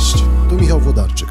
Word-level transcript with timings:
Cześć, 0.00 0.24
tu 0.48 0.56
Michał 0.56 0.80
Włodarczyk. 0.80 1.28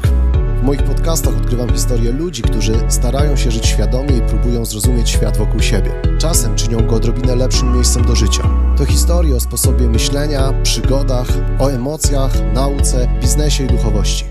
W 0.60 0.62
moich 0.62 0.82
podcastach 0.82 1.36
odkrywam 1.36 1.72
historię 1.72 2.12
ludzi, 2.12 2.42
którzy 2.42 2.72
starają 2.88 3.36
się 3.36 3.50
żyć 3.50 3.66
świadomie 3.66 4.16
i 4.16 4.20
próbują 4.20 4.64
zrozumieć 4.64 5.10
świat 5.10 5.36
wokół 5.36 5.60
siebie. 5.60 5.92
Czasem 6.18 6.56
czynią 6.56 6.86
go 6.86 6.96
odrobinę 6.96 7.36
lepszym 7.36 7.72
miejscem 7.74 8.04
do 8.04 8.16
życia. 8.16 8.42
To 8.78 8.84
historie 8.86 9.36
o 9.36 9.40
sposobie 9.40 9.88
myślenia, 9.88 10.52
przygodach, 10.62 11.28
o 11.58 11.68
emocjach, 11.68 12.32
nauce, 12.54 13.08
biznesie 13.20 13.64
i 13.64 13.66
duchowości. 13.66 14.24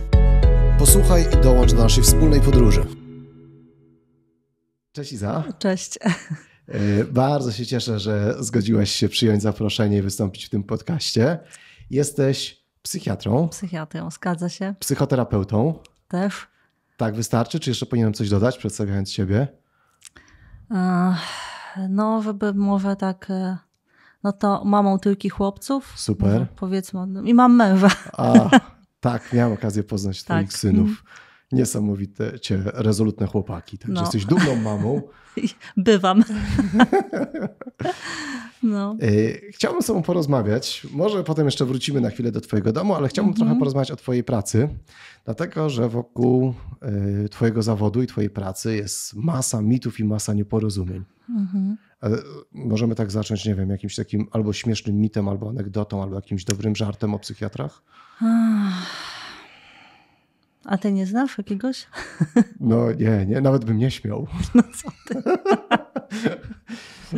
Posłuchaj 0.77 1.25
i 1.33 1.43
dołącz 1.43 1.73
do 1.73 1.83
naszej 1.83 2.03
wspólnej 2.03 2.41
podróży. 2.41 2.85
Cześć 4.91 5.11
Iza. 5.11 5.43
Cześć. 5.59 5.99
E, 6.67 7.03
bardzo 7.03 7.51
się 7.51 7.65
cieszę, 7.65 7.99
że 7.99 8.35
zgodziłaś 8.39 8.91
się 8.91 9.09
przyjąć 9.09 9.41
zaproszenie 9.41 9.97
i 9.97 10.01
wystąpić 10.01 10.45
w 10.45 10.49
tym 10.49 10.63
podcaście. 10.63 11.39
Jesteś 11.89 12.58
psychiatrą, 12.81 13.49
Psychiatrą, 13.49 14.11
zgadza 14.11 14.49
się. 14.49 14.75
psychoterapeutą. 14.79 15.79
Też. 16.07 16.47
Tak 16.97 17.15
wystarczy? 17.15 17.59
Czy 17.59 17.69
jeszcze 17.69 17.85
powinienem 17.85 18.13
coś 18.13 18.29
dodać, 18.29 18.57
przedstawiając 18.57 19.11
siebie? 19.11 19.47
E, 20.71 21.15
No, 21.89 22.21
żeby 22.21 22.53
może 22.53 22.95
tak. 22.95 23.27
e, 23.29 23.57
No 24.23 24.31
to 24.31 24.65
mamą 24.65 24.99
trójki 24.99 25.29
chłopców. 25.29 25.93
Super. 25.95 26.31
Może 26.33 26.45
Powiedzmy. 26.55 27.07
no 27.07 27.21
I 27.21 27.33
mam 27.33 27.55
męża. 27.55 27.89
A, 28.13 28.33
tak, 28.99 29.33
miałem 29.33 29.53
okazję 29.53 29.83
poznać 29.83 30.23
twoich 30.23 30.49
Tak. 30.51 30.59
synów. 30.59 31.03
Niesamowite, 31.51 32.39
cię, 32.39 32.61
rezolutne 32.65 33.27
chłopaki. 33.27 33.77
Także 33.77 33.93
No. 33.93 34.01
jesteś 34.01 34.25
dumną 34.25 34.55
mamą. 34.55 35.01
Bywam. 35.77 36.23
No. 38.63 38.95
Yy, 39.01 39.41
Chciałbym 39.51 39.81
z 39.81 39.85
tobą 39.85 40.01
porozmawiać. 40.01 40.87
Może 40.91 41.23
potem 41.23 41.45
jeszcze 41.45 41.65
wrócimy 41.65 42.01
na 42.01 42.09
chwilę 42.09 42.31
do 42.31 42.41
twojego 42.41 42.73
domu, 42.73 42.93
ale 42.95 43.07
chciałbym 43.07 43.29
Mhm. 43.31 43.47
trochę 43.47 43.59
porozmawiać 43.59 43.91
o 43.91 43.95
twojej 43.95 44.23
pracy. 44.23 44.69
Dlatego, 45.25 45.69
że 45.69 45.89
wokół 45.89 46.53
yy, 47.21 47.29
twojego 47.29 47.61
zawodu 47.63 48.01
i 48.03 48.07
twojej 48.07 48.29
pracy 48.29 48.75
jest 48.75 49.13
masa 49.15 49.61
mitów 49.61 49.99
i 49.99 50.03
masa 50.03 50.33
nieporozumień. 50.33 51.03
Mhm. 51.29 51.77
Ale 52.01 52.17
możemy 52.51 52.95
tak 52.95 53.11
zacząć, 53.11 53.45
nie 53.45 53.55
wiem, 53.55 53.69
jakimś 53.69 53.95
takim 53.95 54.27
albo 54.31 54.53
śmiesznym 54.53 54.95
mitem, 55.01 55.27
albo 55.29 55.49
anegdotą, 55.49 56.03
albo 56.03 56.15
jakimś 56.15 56.43
dobrym 56.43 56.75
żartem 56.75 57.13
o 57.13 57.19
psychiatrach? 57.19 57.81
A 60.69 60.77
ty 60.77 60.91
nie 60.91 61.05
znasz 61.05 61.37
jakiegoś? 61.37 61.87
No 62.59 62.91
nie, 62.91 63.25
nie, 63.25 63.41
nawet 63.41 63.65
bym 63.65 63.77
nie 63.77 63.91
śmiał. 63.91 64.27
No 64.55 64.63
co 64.75 64.91
ty? 65.07 65.21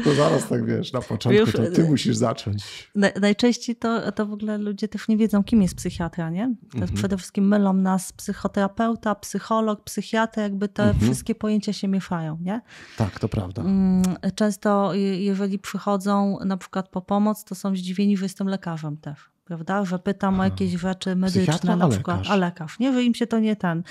To 0.03 0.13
zaraz 0.16 0.47
tak 0.47 0.66
wiesz, 0.66 0.94
na 0.94 1.02
początku 1.02 1.39
Już- 1.41 1.52
to 1.52 1.72
ty 1.75 1.83
musisz 1.83 2.16
zacząć. 2.16 2.91
Naj- 2.95 3.22
Najczęściej 3.22 3.75
to, 3.75 4.11
to 4.11 4.25
w 4.25 4.33
ogóle 4.33 4.57
ludzie 4.57 4.88
też 4.88 5.07
nie 5.07 5.17
wiedzą, 5.17 5.44
kim 5.44 5.61
jest 5.61 5.75
psychiatra, 5.75 6.29
nie? 6.29 6.44
Mhm. 6.73 6.94
przede 6.94 7.17
wszystkim 7.17 7.47
mylą 7.47 7.73
nas 7.73 8.13
psychoterapeuta, 8.13 9.16
psycholog, 9.16 9.83
psychiatra, 9.83 10.44
jakby 10.44 10.67
te 10.69 10.83
Mhm. 10.83 10.99
wszystkie 11.02 11.35
pojęcia 11.35 11.73
się 11.73 11.88
mieszają, 11.88 12.38
nie? 12.41 12.61
Tak, 12.97 13.19
to 13.19 13.29
prawda. 13.29 13.61
Mm, 13.61 14.02
Często, 14.35 14.94
je- 14.94 15.23
jeżeli 15.25 15.59
przychodzą 15.59 16.38
na 16.45 16.57
przykład 16.57 16.89
po 16.89 17.02
pomoc, 17.02 17.44
to 17.44 17.55
są 17.55 17.75
zdziwieni, 17.75 18.17
że 18.17 18.25
jestem 18.25 18.47
lekarzem 18.47 18.97
też. 18.97 19.31
Prawda? 19.52 19.85
Że 19.85 19.99
pytam 19.99 20.39
o 20.39 20.44
jakieś 20.44 20.71
rzeczy 20.71 21.16
medyczne 21.16 21.41
Psychiatra, 21.41 21.75
na 21.75 21.88
przykład, 21.89 22.17
lekarz. 22.17 22.31
a 22.31 22.35
lekarz, 22.35 22.80
nie? 22.80 22.94
Że 22.94 23.03
im 23.03 23.16
się 23.16 23.27
to 23.27 23.39
nie 23.39 23.55
ten. 23.55 23.83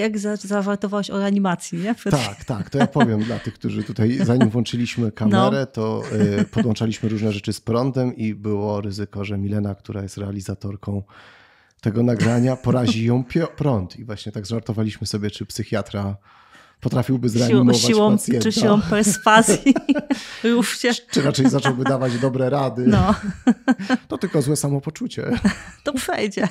Jak 0.00 0.18
za- 0.18 0.36
zażartowałeś 0.36 1.10
o 1.10 1.18
reanimacji, 1.18 1.78
nie? 1.78 1.94
Tak, 2.10 2.44
tak, 2.44 2.70
to 2.70 2.78
ja 2.78 2.86
powiem 2.86 3.20
dla 3.22 3.38
tych, 3.38 3.54
którzy 3.54 3.82
tutaj, 3.82 4.18
zanim 4.24 4.48
włączyliśmy 4.50 5.12
kamerę, 5.12 5.60
No. 5.60 5.66
to 5.66 6.02
y, 6.40 6.44
podłączaliśmy 6.44 7.08
różne 7.08 7.32
rzeczy 7.32 7.52
z 7.52 7.60
prądem 7.60 8.16
i 8.16 8.34
było 8.34 8.80
ryzyko, 8.80 9.24
że 9.24 9.38
Milena, 9.38 9.74
która 9.74 10.02
jest 10.02 10.16
realizatorką 10.18 11.02
tego 11.80 12.02
nagrania, 12.02 12.56
porazi 12.56 13.04
ją 13.04 13.24
prąd. 13.56 13.96
I 13.98 14.04
właśnie 14.04 14.32
tak 14.32 14.46
żartowaliśmy 14.46 15.06
sobie, 15.06 15.30
czy 15.30 15.46
psychiatra 15.46 16.16
potrafiłby 16.80 17.28
zreanimować 17.28 17.76
siłą, 17.80 18.10
pacjenta. 18.12 18.42
czy 18.42 18.52
siłą 18.52 18.80
perswazji. 18.82 19.74
Się. 20.78 20.90
Czy 21.10 21.22
raczej 21.22 21.50
zacząłby 21.50 21.84
dawać 21.84 22.18
dobre 22.18 22.50
rady. 22.50 22.86
No, 22.86 23.14
To 24.08 24.18
tylko 24.18 24.42
złe 24.42 24.56
samopoczucie. 24.56 25.30
to 25.84 25.92
przejdzie. 25.92 26.48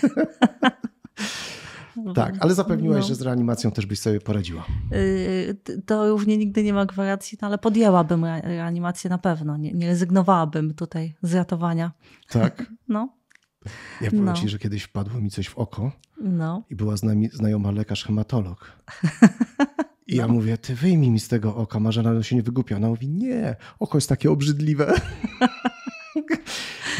Tak, 2.15 2.35
ale 2.39 2.53
zapewniłaś, 2.53 3.01
No. 3.01 3.07
że 3.07 3.15
z 3.15 3.21
reanimacją 3.21 3.71
też 3.71 3.85
byś 3.85 3.99
sobie 3.99 4.19
poradziła. 4.21 4.65
Y, 4.93 5.57
To 5.85 6.09
równie 6.09 6.37
nigdy 6.37 6.63
nie 6.63 6.73
ma 6.73 6.85
gwarancji, 6.85 7.37
no 7.41 7.47
ale 7.47 7.57
podjęłabym 7.57 8.23
re- 8.25 8.41
reanimację 8.41 9.09
na 9.09 9.17
pewno. 9.17 9.57
Nie, 9.57 9.73
nie 9.73 9.87
rezygnowałabym 9.87 10.73
tutaj 10.73 11.15
z 11.21 11.33
ratowania. 11.33 11.91
Tak? 12.29 12.65
No, 12.89 13.09
Ja 14.01 14.09
powiem 14.11 14.25
No. 14.25 14.33
ci, 14.33 14.49
że 14.49 14.59
kiedyś 14.59 14.83
wpadło 14.83 15.21
mi 15.21 15.29
coś 15.29 15.47
w 15.49 15.57
oko 15.57 15.91
no. 16.21 16.63
i 16.69 16.75
była 16.75 16.97
z 16.97 17.03
nami 17.03 17.29
znajoma 17.33 17.71
lekarz 17.71 18.03
hematolog. 18.05 18.71
I 20.07 20.15
No. 20.15 20.21
ja 20.21 20.27
mówię, 20.27 20.57
ty 20.57 20.75
wyjmij 20.75 21.11
mi 21.11 21.19
z 21.19 21.27
tego 21.27 21.55
oka, 21.55 21.79
Marzena 21.79 22.23
się 22.23 22.35
nie 22.35 22.43
wygłupia. 22.43 22.75
Ona 22.75 22.87
mówi, 22.87 23.09
nie, 23.09 23.55
oko 23.79 23.97
jest 23.97 24.09
takie 24.09 24.31
obrzydliwe. 24.31 24.93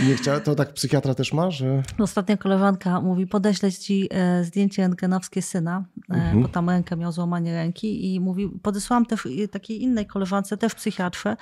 nie 0.05 0.15
chciała, 0.15 0.39
to 0.39 0.55
tak 0.55 0.73
psychiatra 0.73 1.13
też 1.15 1.33
ma, 1.33 1.51
że... 1.51 1.83
Ostatnia 1.99 2.37
koleżanka 2.37 3.01
mówi, 3.01 3.27
podeślę 3.27 3.71
ci 3.71 4.07
e, 4.11 4.43
zdjęcie 4.43 4.81
rentgenowskie 4.81 5.41
syna, 5.41 5.85
e, 6.11 6.13
Mhm. 6.15 6.41
bo 6.41 6.47
tam 6.47 6.69
rękę 6.69 6.95
miał 6.97 7.11
złamanie 7.11 7.53
ręki 7.53 8.13
i 8.15 8.19
mówi, 8.19 8.49
podesłałam 8.63 9.05
też 9.05 9.27
takiej 9.51 9.81
innej 9.83 10.05
koleżance, 10.05 10.57
też 10.57 10.75
psychiatrze. 10.75 11.37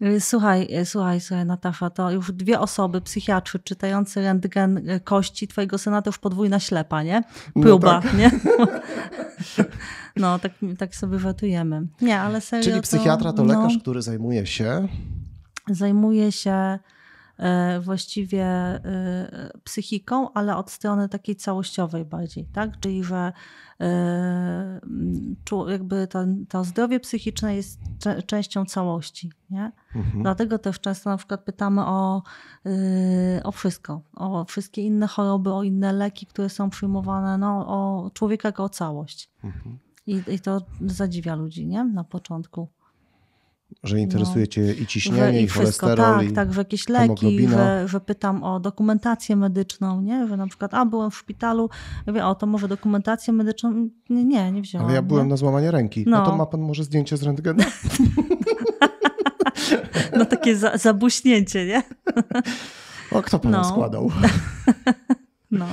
E, 0.00 0.20
Słuchaj, 0.20 0.68
słuchaj, 0.84 1.20
słuchaj 1.20 1.46
Natasza, 1.46 1.90
to 1.90 2.10
już 2.10 2.32
dwie 2.32 2.60
osoby, 2.60 3.00
psychiatrzy 3.00 3.58
czytający 3.58 4.20
rentgen 4.20 4.80
kości 5.04 5.48
twojego 5.48 5.78
syna, 5.78 6.02
to 6.02 6.08
już 6.08 6.18
podwójna 6.18 6.60
ślepa, 6.60 7.02
nie? 7.02 7.22
No 7.56 7.62
Próba, 7.62 8.00
tak. 8.02 8.14
nie? 8.18 8.30
No, 10.16 10.38
tak, 10.38 10.52
tak 10.78 10.94
sobie 10.94 11.18
żartujemy. 11.18 11.86
Nie, 12.00 12.20
ale 12.20 12.40
serio 12.40 12.64
Czyli 12.64 12.80
psychiatra 12.80 13.32
to 13.32 13.44
lekarz, 13.44 13.74
no, 13.74 13.80
który 13.80 14.02
zajmuje 14.02 14.46
się... 14.46 14.88
zajmuje 15.70 16.32
się 16.32 16.78
właściwie 17.80 18.44
e, 18.44 19.50
psychiką, 19.64 20.32
ale 20.32 20.56
od 20.56 20.70
strony 20.70 21.08
takiej 21.08 21.36
całościowej 21.36 22.04
bardziej, 22.04 22.46
tak? 22.52 22.80
Czyli, 22.80 23.04
że 23.04 23.32
e, 23.80 23.84
m, 24.82 25.36
czu- 25.44 25.68
jakby 25.68 26.06
to, 26.06 26.18
to 26.48 26.64
zdrowie 26.64 27.00
psychiczne 27.00 27.56
jest 27.56 27.80
częścią 28.26 28.64
całości, 28.64 29.32
nie? 29.50 29.72
Mhm. 29.94 30.22
Dlatego 30.22 30.58
też 30.58 30.80
często 30.80 31.10
na 31.10 31.16
przykład 31.16 31.44
pytamy 31.44 31.86
o, 31.86 32.22
o 33.44 33.52
wszystko, 33.52 34.00
o 34.16 34.44
wszystkie 34.44 34.82
inne 34.82 35.06
choroby, 35.06 35.52
o 35.52 35.62
inne 35.62 35.92
leki, 35.92 36.26
które 36.26 36.48
są 36.48 36.70
przyjmowane, 36.70 37.38
no, 37.38 37.66
o 37.68 38.10
człowieka 38.10 38.48
jako 38.48 38.64
o 38.64 38.68
całość. 38.68 39.30
Mhm. 39.44 39.78
I, 40.06 40.22
I 40.28 40.40
to 40.40 40.60
zadziwia 40.86 41.34
ludzi, 41.34 41.66
nie? 41.66 41.84
Na 41.84 42.04
początku. 42.04 42.68
Że 43.82 44.00
interesuje 44.00 44.48
cię 44.48 44.72
i 44.72 44.86
ciśnienie, 44.86 45.42
i, 45.42 45.48
wszystko, 45.48 45.86
cholesterol, 45.86 46.18
tak, 46.20 46.30
i... 46.30 46.32
tak, 46.32 46.52
że 46.52 46.60
jakieś 46.60 46.88
leki, 46.88 47.48
że, 47.48 47.88
że 47.88 48.00
pytam 48.00 48.42
o 48.44 48.60
dokumentację 48.60 49.36
medyczną, 49.36 50.00
nie? 50.00 50.28
Że 50.28 50.36
na 50.36 50.46
przykład, 50.46 50.74
a 50.74 50.86
byłem 50.86 51.10
w 51.10 51.16
szpitalu, 51.16 51.70
ja 52.06 52.12
mówię, 52.12 52.26
o 52.26 52.34
to 52.34 52.46
może 52.46 52.68
dokumentację 52.68 53.32
medyczną? 53.32 53.88
Nie, 54.10 54.24
nie, 54.24 54.52
nie 54.52 54.62
wziąłem. 54.62 54.86
Ale 54.86 54.94
ja 54.94 55.02
byłem 55.02 55.26
nie? 55.26 55.30
na 55.30 55.36
złamanie 55.36 55.70
ręki. 55.70 56.04
No. 56.06 56.18
No. 56.18 56.26
to 56.26 56.36
ma 56.36 56.46
pan 56.46 56.60
może 56.60 56.84
zdjęcie 56.84 57.16
z 57.16 57.22
rentgenu? 57.22 57.62
No 60.16 60.24
takie 60.24 60.56
za, 60.56 60.76
zabuśnięcie, 60.76 61.66
nie? 61.66 61.82
O, 63.12 63.22
kto 63.22 63.38
pana 63.38 63.58
No. 63.58 63.64
składał? 63.64 64.10
No, 65.50 65.66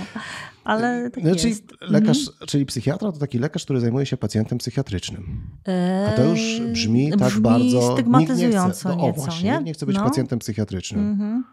ale 0.67 1.09
tak 1.09 1.23
No, 1.23 1.35
czyli 1.35 1.49
jest. 1.49 1.63
lekarz, 1.81 2.27
Mhm. 2.27 2.47
czyli 2.47 2.65
psychiatra 2.65 3.11
to 3.11 3.19
taki 3.19 3.39
lekarz, 3.39 3.63
który 3.63 3.79
zajmuje 3.79 4.05
się 4.05 4.17
pacjentem 4.17 4.57
psychiatrycznym. 4.57 5.41
Eee, 5.65 6.05
A 6.07 6.11
to 6.17 6.23
już 6.23 6.61
brzmi 6.73 7.11
tak 7.19 7.39
bardzo... 7.39 7.59
nikt 7.79 7.93
stygmatyzująco 7.93 8.67
nie 8.67 8.73
chce, 8.73 8.89
no, 8.89 9.03
o, 9.03 9.07
nieco, 9.07 9.21
właśnie, 9.21 9.49
nie? 9.49 9.55
nikt 9.55 9.65
nie 9.65 9.73
chce 9.73 9.85
być 9.85 9.95
No. 9.97 10.03
pacjentem 10.03 10.39
psychiatrycznym. 10.39 11.09
Mhm. 11.11 11.43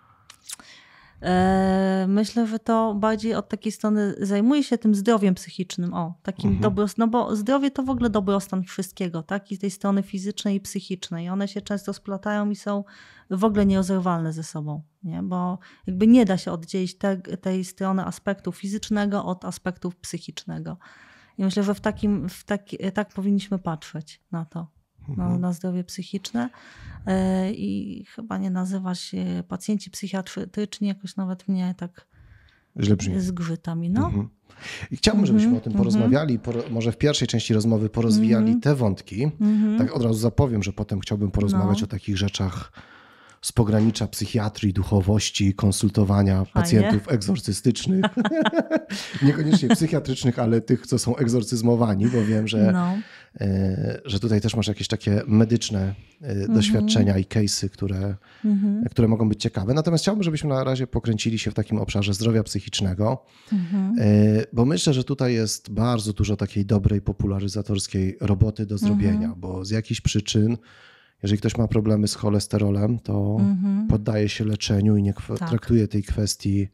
Eee, 1.22 2.08
Myślę, 2.08 2.46
że 2.46 2.58
to 2.58 2.94
bardziej 2.94 3.34
od 3.34 3.48
takiej 3.48 3.72
strony 3.72 4.14
zajmuje 4.20 4.62
się 4.62 4.78
tym 4.78 4.94
zdrowiem 4.94 5.34
psychicznym, 5.34 5.94
o, 5.94 6.14
takim 6.22 6.50
Mhm. 6.50 6.74
no 6.98 7.08
bo 7.08 7.36
zdrowie 7.36 7.70
to 7.70 7.82
w 7.82 7.90
ogóle 7.90 8.10
dobrostan 8.10 8.62
wszystkiego, 8.64 9.22
tak? 9.22 9.52
I 9.52 9.58
tej 9.58 9.70
strony 9.70 10.02
fizycznej 10.02 10.56
i 10.56 10.60
psychicznej. 10.60 11.28
One 11.28 11.48
się 11.48 11.60
często 11.60 11.92
splatają 11.92 12.50
i 12.50 12.56
są 12.56 12.84
w 13.30 13.44
ogóle 13.44 13.66
nierozerwalne 13.66 14.32
ze 14.32 14.42
sobą, 14.42 14.82
nie? 15.04 15.22
Bo 15.22 15.58
jakby 15.86 16.06
nie 16.06 16.24
da 16.24 16.38
się 16.38 16.52
oddzielić 16.52 16.98
te, 16.98 17.16
tej 17.16 17.64
strony 17.64 18.04
aspektu 18.04 18.52
fizycznego 18.52 19.24
od 19.24 19.44
aspektu 19.44 19.92
psychicznego. 20.00 20.76
I 21.38 21.44
myślę, 21.44 21.62
że 21.62 21.74
w 21.74 21.80
takim, 21.80 22.28
w 22.28 22.44
taki, 22.44 22.78
tak 22.94 23.08
powinniśmy 23.08 23.58
patrzeć 23.58 24.20
na 24.32 24.44
to, 24.44 24.70
na, 25.08 25.24
Mhm. 25.24 25.40
na 25.40 25.52
zdrowie 25.52 25.84
psychiczne. 25.84 26.50
E, 27.06 27.52
I 27.52 28.04
chyba 28.04 28.38
nie 28.38 28.50
nazywa 28.50 28.94
się 28.94 29.42
pacjenci 29.48 29.90
psychiatryczni, 29.90 30.88
jakoś 30.88 31.16
nawet 31.16 31.48
mnie 31.48 31.74
tak 31.78 32.06
Źle 32.80 32.96
brzmi. 32.96 33.20
zgrzyta 33.20 33.74
mi, 33.74 33.90
no. 33.90 34.06
Mhm. 34.06 34.28
I 34.90 34.96
chciałbym, 34.96 35.26
żebyśmy 35.26 35.46
Mhm, 35.48 35.60
o 35.60 35.64
tym 35.64 35.72
mhm. 35.72 35.78
porozmawiali, 35.84 36.38
poro- 36.38 36.70
może 36.70 36.92
w 36.92 36.98
pierwszej 36.98 37.28
części 37.28 37.54
rozmowy 37.54 37.88
porozwijali 37.90 38.60
te 38.60 38.74
wątki. 38.74 39.30
Tak 39.78 39.96
od 39.96 40.02
razu 40.02 40.14
zapowiem, 40.14 40.62
że 40.62 40.72
potem 40.72 41.00
chciałbym 41.00 41.30
porozmawiać 41.30 41.80
No. 41.80 41.84
o 41.84 41.88
takich 41.88 42.16
rzeczach 42.18 42.72
z 43.44 43.52
pogranicza 43.52 44.06
psychiatrii, 44.08 44.72
duchowości, 44.72 45.54
konsultowania 45.54 46.34
Fajnie. 46.34 46.50
pacjentów 46.52 47.12
egzorcystycznych. 47.12 48.04
Niekoniecznie 49.22 49.68
psychiatrycznych, 49.68 50.38
ale 50.38 50.60
tych, 50.60 50.86
co 50.86 50.98
są 50.98 51.16
egzorcyzmowani, 51.16 52.06
bo 52.08 52.24
wiem, 52.24 52.48
że, 52.48 52.72
No. 52.72 52.94
e, 53.40 54.00
że 54.04 54.20
tutaj 54.20 54.40
też 54.40 54.56
masz 54.56 54.66
jakieś 54.68 54.88
takie 54.88 55.22
medyczne 55.26 55.94
e, 56.22 56.48
doświadczenia 56.48 57.18
i 57.18 57.24
case'y, 57.24 57.68
które, 57.68 58.14
Mhm. 58.44 58.84
które 58.90 59.08
mogą 59.08 59.28
być 59.28 59.40
ciekawe. 59.42 59.74
Natomiast 59.74 60.04
chciałbym, 60.04 60.22
żebyśmy 60.22 60.48
na 60.50 60.64
razie 60.64 60.86
pokręcili 60.86 61.38
się 61.38 61.50
w 61.50 61.54
takim 61.54 61.78
obszarze 61.78 62.14
zdrowia 62.14 62.42
psychicznego, 62.42 63.24
Mhm. 63.52 63.94
e, 63.98 64.04
bo 64.52 64.64
myślę, 64.64 64.94
że 64.94 65.04
tutaj 65.04 65.34
jest 65.34 65.70
bardzo 65.70 66.12
dużo 66.12 66.36
takiej 66.36 66.66
dobrej, 66.66 67.00
popularyzatorskiej 67.00 68.16
roboty 68.20 68.66
do 68.66 68.78
zrobienia, 68.78 69.34
bo 69.36 69.64
z 69.64 69.70
jakichś 69.70 70.00
przyczyn, 70.00 70.56
jeżeli 71.22 71.38
ktoś 71.38 71.56
ma 71.58 71.68
problemy 71.68 72.08
z 72.08 72.14
cholesterolem, 72.14 72.98
to 72.98 73.36
Mhm. 73.40 73.86
poddaje 73.88 74.28
się 74.28 74.44
leczeniu 74.44 74.96
i 74.96 75.02
nie 75.02 75.14
Tak. 75.38 75.48
traktuje 75.48 75.88
tej 75.88 76.02
kwestii 76.02 76.68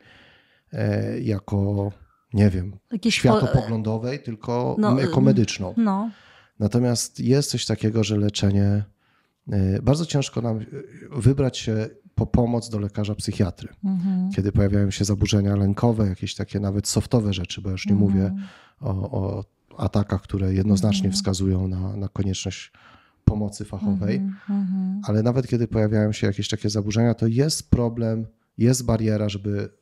e, 0.72 1.20
jako, 1.20 1.90
nie 2.34 2.50
wiem, 2.50 2.72
Jakieś 2.92 3.16
po- 3.16 3.20
światopoglądowej, 3.20 4.22
tylko 4.22 4.76
No, 4.78 5.00
jako 5.00 5.20
y- 5.20 5.22
medyczną. 5.24 5.74
No. 5.76 6.10
Natomiast 6.58 7.20
jest 7.20 7.50
coś 7.50 7.66
takiego, 7.66 8.04
że 8.04 8.16
leczenie, 8.16 8.84
e, 9.52 9.82
bardzo 9.82 10.06
ciężko 10.06 10.40
nam 10.42 10.58
e, 10.58 10.64
wybrać 11.10 11.58
się 11.58 11.88
po 12.14 12.26
pomoc 12.26 12.70
do 12.70 12.78
lekarza 12.78 13.14
psychiatry. 13.14 13.68
Mhm. 13.84 14.30
Kiedy 14.32 14.52
pojawiają 14.52 14.90
się 14.90 15.04
zaburzenia 15.04 15.56
lękowe, 15.56 16.08
jakieś 16.08 16.34
takie 16.34 16.60
nawet 16.60 16.88
softowe 16.88 17.32
rzeczy, 17.32 17.60
bo 17.60 17.70
już 17.70 17.86
nie 17.86 17.92
Mhm. 17.92 18.10
mówię 18.10 18.32
o, 18.80 18.90
o 18.90 19.44
atakach, 19.76 20.22
które 20.22 20.54
jednoznacznie 20.54 21.10
wskazują 21.10 21.68
na, 21.68 21.96
na 21.96 22.08
konieczność 22.08 22.72
pomocy 23.24 23.64
fachowej. 23.64 24.16
Mhm. 24.16 24.60
Mhm. 24.60 25.00
Ale 25.04 25.22
nawet 25.22 25.46
kiedy 25.46 25.68
pojawiają 25.68 26.12
się 26.12 26.26
jakieś 26.26 26.48
takie 26.48 26.70
zaburzenia, 26.70 27.14
to 27.14 27.26
jest 27.26 27.70
problem, 27.70 28.26
jest 28.58 28.84
bariera, 28.84 29.28
żeby 29.28 29.79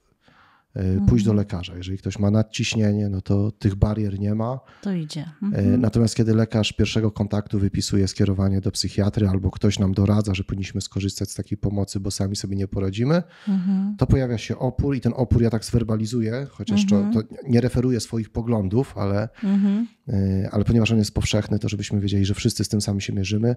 pójść 1.08 1.24
do 1.24 1.32
lekarza. 1.32 1.76
Jeżeli 1.76 1.98
ktoś 1.98 2.18
ma 2.18 2.30
nadciśnienie, 2.30 3.08
no 3.08 3.20
to 3.20 3.52
tych 3.52 3.74
barier 3.74 4.18
nie 4.20 4.34
ma. 4.34 4.60
To 4.82 4.92
idzie. 4.92 5.20
E, 5.20 5.46
Mhm. 5.46 5.80
Natomiast 5.80 6.14
kiedy 6.16 6.34
lekarz 6.34 6.72
pierwszego 6.72 7.10
kontaktu 7.10 7.58
wypisuje 7.58 8.08
skierowanie 8.08 8.60
do 8.60 8.70
psychiatry 8.70 9.28
albo 9.28 9.50
ktoś 9.50 9.78
nam 9.78 9.94
doradza, 9.94 10.34
że 10.34 10.44
powinniśmy 10.44 10.80
skorzystać 10.80 11.30
z 11.30 11.34
takiej 11.34 11.58
pomocy, 11.58 12.00
bo 12.00 12.10
sami 12.10 12.36
sobie 12.36 12.56
nie 12.56 12.68
poradzimy, 12.68 13.22
Mhm. 13.48 13.96
to 13.98 14.06
pojawia 14.06 14.38
się 14.38 14.58
opór 14.58 14.96
i 14.96 15.00
ten 15.00 15.12
opór 15.16 15.42
ja 15.42 15.50
tak 15.50 15.64
zwerbalizuję, 15.64 16.46
chociaż 16.50 16.86
to, 16.86 17.10
to 17.12 17.20
nie 17.48 17.60
referuję 17.60 18.00
swoich 18.00 18.30
poglądów, 18.30 18.98
ale, 18.98 19.28
Mhm. 19.44 19.86
e, 20.08 20.48
ale 20.52 20.64
ponieważ 20.64 20.90
on 20.92 20.98
jest 20.98 21.14
powszechny, 21.14 21.58
to 21.58 21.68
żebyśmy 21.68 22.00
wiedzieli, 22.00 22.24
że 22.24 22.34
wszyscy 22.34 22.64
z 22.64 22.68
tym 22.68 22.80
sami 22.80 23.02
się 23.02 23.12
mierzymy, 23.12 23.56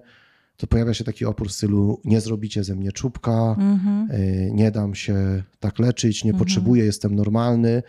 to 0.56 0.66
pojawia 0.66 0.94
się 0.94 1.04
taki 1.04 1.24
opór 1.24 1.48
w 1.48 1.52
stylu 1.52 2.00
nie 2.04 2.20
zrobicie 2.20 2.64
ze 2.64 2.74
mnie 2.74 2.92
czubka, 2.92 3.56
Mhm. 3.58 4.08
e, 4.10 4.50
nie 4.50 4.70
dam 4.70 4.94
się 4.94 5.42
tak 5.60 5.78
leczyć, 5.78 6.24
nie 6.24 6.34
potrzebuję, 6.34 6.84
jestem 6.84 7.14
normalny. 7.14 7.82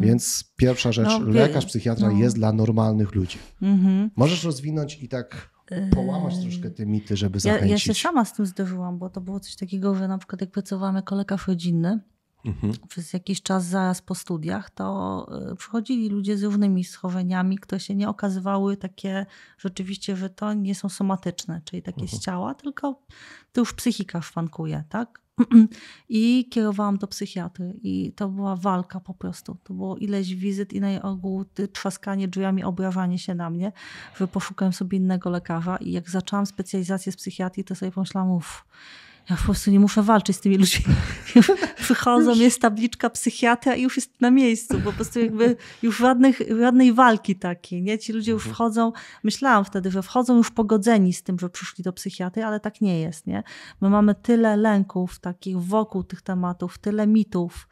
Więc 0.00 0.52
pierwsza 0.56 0.92
rzecz, 0.92 1.08
No, 1.08 1.18
lekarz, 1.18 1.66
psychiatra 1.66 2.08
no. 2.10 2.18
jest 2.18 2.36
dla 2.36 2.52
normalnych 2.52 3.14
ludzi. 3.14 3.38
Mhm. 3.62 4.10
Możesz 4.16 4.44
rozwinąć 4.44 5.02
i 5.02 5.08
tak 5.08 5.52
połamać 5.90 6.38
troszkę 6.38 6.70
te 6.70 6.86
mity, 6.86 7.16
żeby 7.16 7.36
Ja, 7.36 7.40
zachęcić. 7.40 7.70
ja 7.70 7.78
się 7.78 7.94
sama 7.94 8.24
z 8.24 8.32
tym 8.34 8.46
zderzyłam, 8.46 8.98
bo 8.98 9.10
to 9.10 9.20
było 9.20 9.40
coś 9.40 9.56
takiego, 9.56 9.94
że 9.94 10.08
na 10.08 10.18
przykład 10.18 10.40
jak 10.40 10.50
pracowałam 10.50 10.96
jako 10.96 11.14
lekarz 11.14 11.48
rodzinny, 11.48 12.00
Mhm. 12.44 12.72
przez 12.88 13.12
jakiś 13.12 13.42
czas 13.42 13.64
zaraz 13.64 14.02
po 14.02 14.14
studiach, 14.14 14.70
to 14.70 15.26
y, 15.52 15.56
przychodzili 15.56 16.08
ludzie 16.08 16.38
z 16.38 16.42
różnymi 16.42 16.84
schorzeniami, 16.84 17.58
które 17.58 17.80
się 17.80 17.94
nie 17.94 18.08
okazywały 18.08 18.76
takie 18.76 19.26
rzeczywiście, 19.58 20.16
że 20.16 20.30
to 20.30 20.52
nie 20.52 20.74
są 20.74 20.88
somatyczne, 20.88 21.60
czyli 21.64 21.82
takie 21.82 22.08
z 22.08 22.18
ciała, 22.18 22.54
tylko 22.54 23.02
to 23.52 23.60
już 23.60 23.72
psychika 23.72 24.22
szwankuje, 24.22 24.84
tak? 24.88 25.22
I 26.08 26.48
kierowałam 26.50 26.98
do 26.98 27.06
psychiatry 27.06 27.74
i 27.82 28.12
to 28.16 28.28
była 28.28 28.56
walka 28.56 29.00
po 29.00 29.14
prostu. 29.14 29.56
To 29.64 29.74
było 29.74 29.96
ileś 29.96 30.34
wizyt 30.34 30.72
i 30.72 30.80
na 30.80 31.02
ogół 31.02 31.44
trzaskanie 31.72 32.28
drzwiami, 32.28 32.64
obrażanie 32.64 33.18
się 33.18 33.34
na 33.34 33.50
mnie, 33.50 33.72
że 34.16 34.28
poszukałem 34.28 34.72
sobie 34.72 34.98
innego 34.98 35.30
lekarza 35.30 35.76
i 35.76 35.92
jak 35.92 36.10
zaczęłam 36.10 36.46
specjalizację 36.46 37.12
z 37.12 37.16
psychiatrii, 37.16 37.64
to 37.64 37.74
sobie 37.74 37.92
pomyślałam, 37.92 38.30
uff, 38.30 38.64
ja 39.30 39.36
po 39.36 39.42
prostu 39.42 39.70
nie 39.70 39.80
muszę 39.80 40.02
walczyć 40.02 40.36
z 40.36 40.40
tymi 40.40 40.58
ludźmi. 40.58 40.94
Przychodzą, 41.76 42.34
jest 42.34 42.60
tabliczka 42.60 43.10
psychiatra 43.10 43.74
i 43.74 43.82
już 43.82 43.96
jest 43.96 44.20
na 44.20 44.30
miejscu. 44.30 44.80
Po 44.80 44.92
prostu 44.92 45.20
jakby 45.20 45.56
już 45.82 45.98
żadnych, 45.98 46.40
żadnej 46.60 46.92
walki 46.92 47.36
takiej, 47.36 47.82
nie? 47.82 47.98
Ci 47.98 48.12
ludzie 48.12 48.32
już 48.32 48.44
wchodzą, 48.44 48.92
myślałam 49.22 49.64
wtedy, 49.64 49.90
że 49.90 50.02
wchodzą 50.02 50.36
już 50.36 50.50
pogodzeni 50.50 51.12
z 51.12 51.22
tym, 51.22 51.38
że 51.38 51.50
przyszli 51.50 51.84
do 51.84 51.92
psychiatry, 51.92 52.44
ale 52.44 52.60
tak 52.60 52.80
nie 52.80 53.00
jest, 53.00 53.26
nie? 53.26 53.42
My 53.80 53.90
mamy 53.90 54.14
tyle 54.14 54.56
lęków 54.56 55.18
takich 55.18 55.58
wokół 55.60 56.04
tych 56.04 56.22
tematów, 56.22 56.78
tyle 56.78 57.06
mitów, 57.06 57.68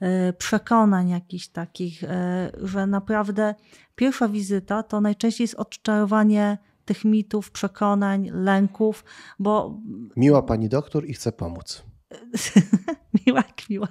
e, 0.00 0.32
przekonań 0.32 1.08
jakichś 1.08 1.48
takich, 1.48 2.04
e, 2.04 2.50
że 2.62 2.86
naprawdę 2.86 3.54
pierwsza 3.96 4.28
wizyta 4.28 4.82
to 4.82 5.00
najczęściej 5.00 5.44
jest 5.44 5.54
odczarowanie 5.54 6.58
tych 6.90 7.04
mitów, 7.04 7.50
przekonań, 7.50 8.30
lęków, 8.32 9.04
bo 9.38 9.80
Miła 10.16 10.42
pani 10.42 10.68
doktor 10.68 11.06
i 11.06 11.14
chce 11.14 11.32
pomóc. 11.32 11.82
miła 13.26 13.38
jak 13.38 13.70
miła. 13.70 13.88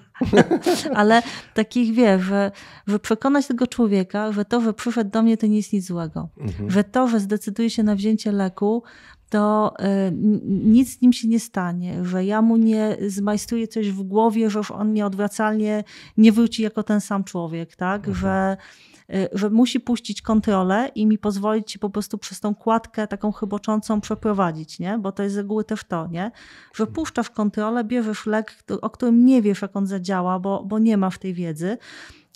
Ale 0.99 1.21
takich 1.53 1.93
wie, 1.95 2.19
że, 2.19 2.51
że 2.87 2.99
przekonać 2.99 3.47
tego 3.47 3.67
człowieka, 3.67 4.31
że 4.31 4.45
to, 4.45 4.61
że 4.61 4.73
przyszedł 4.73 5.11
do 5.11 5.21
mnie, 5.21 5.37
to 5.37 5.47
nie 5.47 5.57
jest 5.57 5.73
nic 5.73 5.85
złego. 5.85 6.29
Mhm. 6.37 6.71
Że 6.71 6.83
to, 6.83 7.07
że 7.07 7.19
zdecyduje 7.19 7.69
się 7.69 7.83
na 7.83 7.95
wzięcie 7.95 8.31
leku, 8.31 8.83
to 9.29 9.73
y, 9.79 10.11
nic 10.45 10.97
z 10.97 11.01
nim 11.01 11.13
się 11.13 11.27
nie 11.27 11.39
stanie, 11.39 12.05
że 12.05 12.25
ja 12.25 12.41
mu 12.41 12.57
nie 12.57 12.97
zmajstruję 13.07 13.67
coś 13.67 13.91
w 13.91 14.03
głowie, 14.03 14.49
że 14.49 14.59
już 14.59 14.71
on 14.71 14.93
nieodwracalnie 14.93 15.83
nie 16.17 16.31
wróci 16.31 16.63
jako 16.63 16.83
ten 16.83 17.01
sam 17.01 17.23
człowiek, 17.23 17.75
tak? 17.75 18.15
Że, 18.15 18.57
y, 18.57 18.88
że 19.31 19.49
musi 19.49 19.79
puścić 19.79 20.21
kontrolę 20.21 20.91
i 20.95 21.07
mi 21.07 21.17
pozwolić 21.17 21.71
ci 21.71 21.79
po 21.79 21.89
prostu 21.89 22.17
przez 22.17 22.39
tą 22.39 22.55
kładkę 22.55 23.07
taką 23.07 23.31
chyboczącą 23.31 24.01
przeprowadzić, 24.01 24.79
nie? 24.79 24.97
Bo 24.97 25.11
to 25.11 25.23
jest 25.23 25.35
z 25.35 25.37
reguły 25.37 25.63
też 25.63 25.83
to, 25.83 26.07
nie? 26.07 26.31
Że 26.73 26.87
puszczasz 26.87 27.29
kontrolę, 27.29 27.83
bierzesz 27.83 28.25
lek, 28.25 28.63
o 28.81 28.89
którym 28.89 29.25
nie 29.25 29.41
wiesz, 29.41 29.61
jak 29.61 29.75
on 29.75 29.87
zadziała, 29.87 30.39
bo, 30.39 30.63
bo 30.63 30.79
nie 30.79 30.97
masz 30.97 31.17
tej 31.17 31.33
wiedzy. 31.33 31.77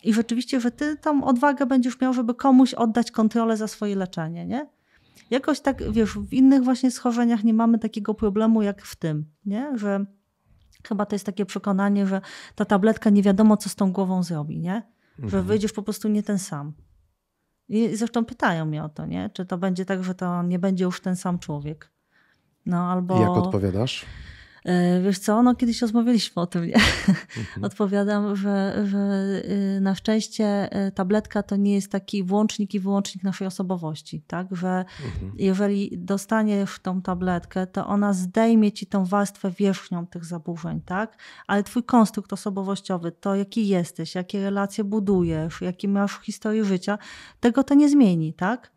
I 0.04 0.14
rzeczywiście, 0.14 0.60
że 0.60 0.72
ty 0.72 0.98
tą 0.98 1.24
odwagę 1.24 1.66
będziesz 1.66 2.02
miał, 2.02 2.14
żeby 2.14 2.34
komuś 2.34 2.74
oddać 2.74 3.12
kontrolę 3.12 3.58
za 3.58 3.68
swoje 3.68 3.96
leczenie, 3.96 4.46
nie? 4.46 4.68
Jakoś 5.30 5.60
tak, 5.60 5.92
wiesz, 5.92 6.18
w 6.18 6.34
innych 6.34 6.64
właśnie 6.64 6.92
schorzeniach 6.92 7.44
nie 7.44 7.54
mamy 7.54 7.80
takiego 7.80 8.14
problemu 8.14 8.62
jak 8.62 8.82
w 8.82 8.96
tym, 8.96 9.26
nie? 9.46 9.78
Że 9.78 10.06
chyba 10.88 11.06
to 11.06 11.16
jest 11.16 11.26
takie 11.26 11.46
przekonanie, 11.46 12.08
że 12.08 12.22
ta 12.56 12.66
tabletka 12.66 13.10
nie 13.10 13.24
wiadomo, 13.24 13.58
co 13.58 13.70
z 13.70 13.76
tą 13.76 13.92
głową 13.92 14.24
zrobi, 14.24 14.60
nie? 14.60 14.94
Że 15.20 15.44
wyjdziesz 15.44 15.74
po 15.74 15.84
prostu 15.84 16.08
nie 16.10 16.24
ten 16.24 16.40
sam. 16.40 16.74
I 17.70 17.96
zresztą 17.96 18.26
pytają 18.26 18.66
mnie 18.66 18.84
o 18.84 18.90
to, 18.90 19.06
nie? 19.06 19.30
Czy 19.34 19.46
to 19.46 19.58
będzie 19.58 19.86
tak, 19.86 20.04
że 20.04 20.16
to 20.16 20.44
nie 20.44 20.60
będzie 20.60 20.84
już 20.84 21.02
ten 21.02 21.16
sam 21.16 21.40
człowiek. 21.40 21.92
No 22.66 22.92
albo... 22.92 23.18
I 23.18 23.22
jak 23.22 23.30
odpowiadasz? 23.30 24.06
E, 24.66 25.02
Wiesz 25.02 25.20
co, 25.20 25.44
no 25.44 25.56
kiedyś 25.56 25.82
rozmawialiśmy 25.82 26.42
o 26.42 26.48
tym, 26.48 26.66
nie? 26.66 26.76
Mhm. 26.76 27.64
Odpowiadam, 27.72 28.36
że, 28.36 28.86
że 28.88 28.98
y, 29.78 29.82
na 29.82 29.96
szczęście 29.96 30.70
y, 30.88 30.92
tabletka 30.92 31.44
to 31.44 31.56
nie 31.56 31.74
jest 31.74 31.92
taki 31.92 32.24
włącznik 32.24 32.74
i 32.74 32.80
wyłącznik 32.80 33.24
naszej 33.24 33.48
osobowości, 33.48 34.22
tak? 34.28 34.48
Że 34.52 34.86
Mhm. 35.06 35.32
jeżeli 35.38 35.98
dostaniesz 35.98 36.80
tą 36.80 37.02
tabletkę, 37.02 37.68
to 37.68 37.88
ona 37.88 38.14
zdejmie 38.14 38.72
ci 38.72 38.88
tą 38.88 39.06
warstwę 39.06 39.52
wierzchnią 39.52 40.08
tych 40.08 40.26
zaburzeń, 40.26 40.82
tak? 40.82 41.18
Ale 41.48 41.64
twój 41.64 41.84
konstrukt 41.84 42.34
osobowościowy, 42.34 43.12
to 43.12 43.36
jaki 43.36 43.68
jesteś, 43.68 44.16
jakie 44.16 44.42
relacje 44.44 44.84
budujesz, 44.84 45.62
jaki 45.62 45.88
masz 45.88 46.20
historię 46.22 46.66
życia, 46.66 46.98
tego 47.40 47.64
to 47.64 47.74
nie 47.74 47.90
zmieni, 47.90 48.34
tak? 48.34 48.72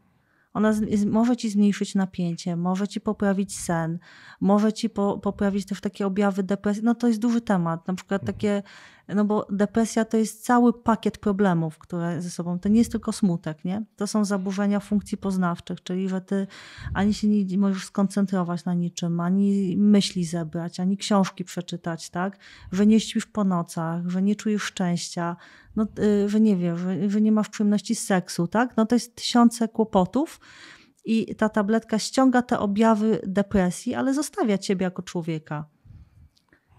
Ona 0.56 0.72
z, 0.72 1.04
może 1.04 1.36
ci 1.36 1.50
zmniejszyć 1.50 1.94
napięcie, 1.94 2.56
może 2.56 2.88
ci 2.88 3.00
poprawić 3.00 3.58
sen, 3.58 3.98
może 4.40 4.72
ci 4.72 4.90
po, 4.90 5.18
poprawić 5.18 5.66
też 5.66 5.80
takie 5.80 6.06
objawy 6.06 6.42
depresji. 6.42 6.82
No 6.84 6.94
to 6.94 7.08
jest 7.08 7.20
duży 7.20 7.40
temat. 7.40 7.88
Na 7.88 7.94
przykład 7.94 8.24
takie, 8.24 8.62
no 9.08 9.24
bo 9.24 9.46
depresja 9.50 10.04
to 10.04 10.16
jest 10.16 10.44
cały 10.44 10.72
pakiet 10.82 11.18
problemów, 11.18 11.78
które 11.78 12.22
ze 12.22 12.30
sobą, 12.30 12.58
to 12.58 12.68
nie 12.68 12.78
jest 12.78 12.92
tylko 12.92 13.12
smutek, 13.12 13.64
nie? 13.64 13.84
To 13.96 14.06
są 14.06 14.24
zaburzenia 14.24 14.80
funkcji 14.80 15.18
poznawczych, 15.18 15.82
czyli 15.82 16.08
że 16.08 16.20
ty 16.20 16.46
ani 16.94 17.14
się 17.14 17.28
nie 17.28 17.58
możesz 17.58 17.84
skoncentrować 17.84 18.64
na 18.64 18.74
niczym, 18.74 19.20
ani 19.20 19.76
myśli 19.76 20.24
zebrać, 20.24 20.80
ani 20.80 20.96
książki 20.96 21.44
przeczytać, 21.44 22.10
tak? 22.10 22.38
Że 22.72 22.86
nie 22.86 23.00
śpisz 23.00 23.26
po 23.26 23.44
nocach, 23.44 24.08
że 24.08 24.22
nie 24.22 24.36
czujesz 24.36 24.62
szczęścia, 24.62 25.36
no, 25.76 25.86
y, 25.98 26.28
że 26.28 26.40
nie 26.40 26.56
wiem, 26.56 26.78
że, 26.78 27.10
że 27.10 27.20
nie 27.20 27.32
masz 27.32 27.48
przyjemności 27.48 27.94
z 27.94 28.06
seksu, 28.06 28.46
tak? 28.46 28.76
No 28.76 28.86
to 28.86 28.94
jest 28.94 29.16
tysiące 29.16 29.68
kłopotów 29.68 30.40
i 31.04 31.34
ta 31.36 31.48
tabletka 31.48 31.98
ściąga 31.98 32.42
te 32.42 32.58
objawy 32.58 33.20
depresji, 33.26 33.94
ale 33.94 34.14
zostawia 34.14 34.58
ciebie 34.58 34.84
jako 34.84 35.02
człowieka. 35.02 35.75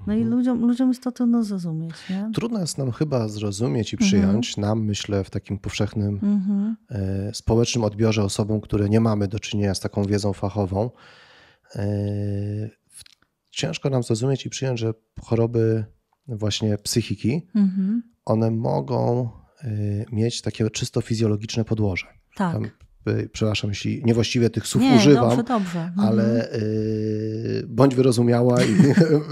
No 0.08 0.14
i 0.16 0.24
ludziom, 0.24 0.66
ludziom 0.68 0.88
jest 0.90 1.04
to 1.04 1.12
trudno 1.12 1.44
zrozumieć, 1.44 1.94
nie? 2.10 2.32
Trudno 2.34 2.60
jest 2.60 2.78
nam 2.78 2.92
chyba 2.92 3.28
zrozumieć 3.28 3.94
i 3.94 3.98
przyjąć, 3.98 4.58
nam 4.58 4.86
myślę 4.86 5.24
w 5.24 5.30
takim 5.30 5.58
powszechnym 5.60 6.20
Mhm. 6.24 6.76
e, 6.90 7.34
społecznym 7.34 7.84
odbiorze 7.84 8.24
osobom, 8.24 8.62
które 8.62 8.90
nie 8.90 9.00
mamy 9.00 9.28
do 9.28 9.40
czynienia 9.40 9.76
z 9.76 9.80
taką 9.80 10.04
wiedzą 10.04 10.34
fachową. 10.34 10.90
E, 11.76 11.86
ciężko 13.50 13.90
nam 13.90 14.04
zrozumieć 14.04 14.46
i 14.46 14.50
przyjąć, 14.50 14.80
że 14.80 14.94
choroby 15.22 15.86
właśnie 16.28 16.78
psychiki, 16.78 17.48
Mhm. 17.56 18.04
one 18.26 18.52
mogą 18.52 19.30
y, 19.64 20.06
mieć 20.12 20.42
takie 20.42 20.70
czysto 20.70 21.02
fizjologiczne 21.02 21.66
podłoże. 21.66 22.08
Tak. 22.36 22.54
Tam, 22.54 22.66
y, 23.08 23.30
przepraszam, 23.34 23.70
jeśli 23.70 24.02
niewłaściwie 24.06 24.50
tych 24.50 24.68
słów 24.68 24.84
Nie, 24.84 24.96
używam, 24.96 25.30
dobrze, 25.30 25.44
dobrze. 25.44 25.80
Mhm. 25.80 26.08
ale 26.08 26.54
y, 26.54 27.66
bądź 27.68 27.96
wyrozumiała 27.96 28.64
i 28.64 28.68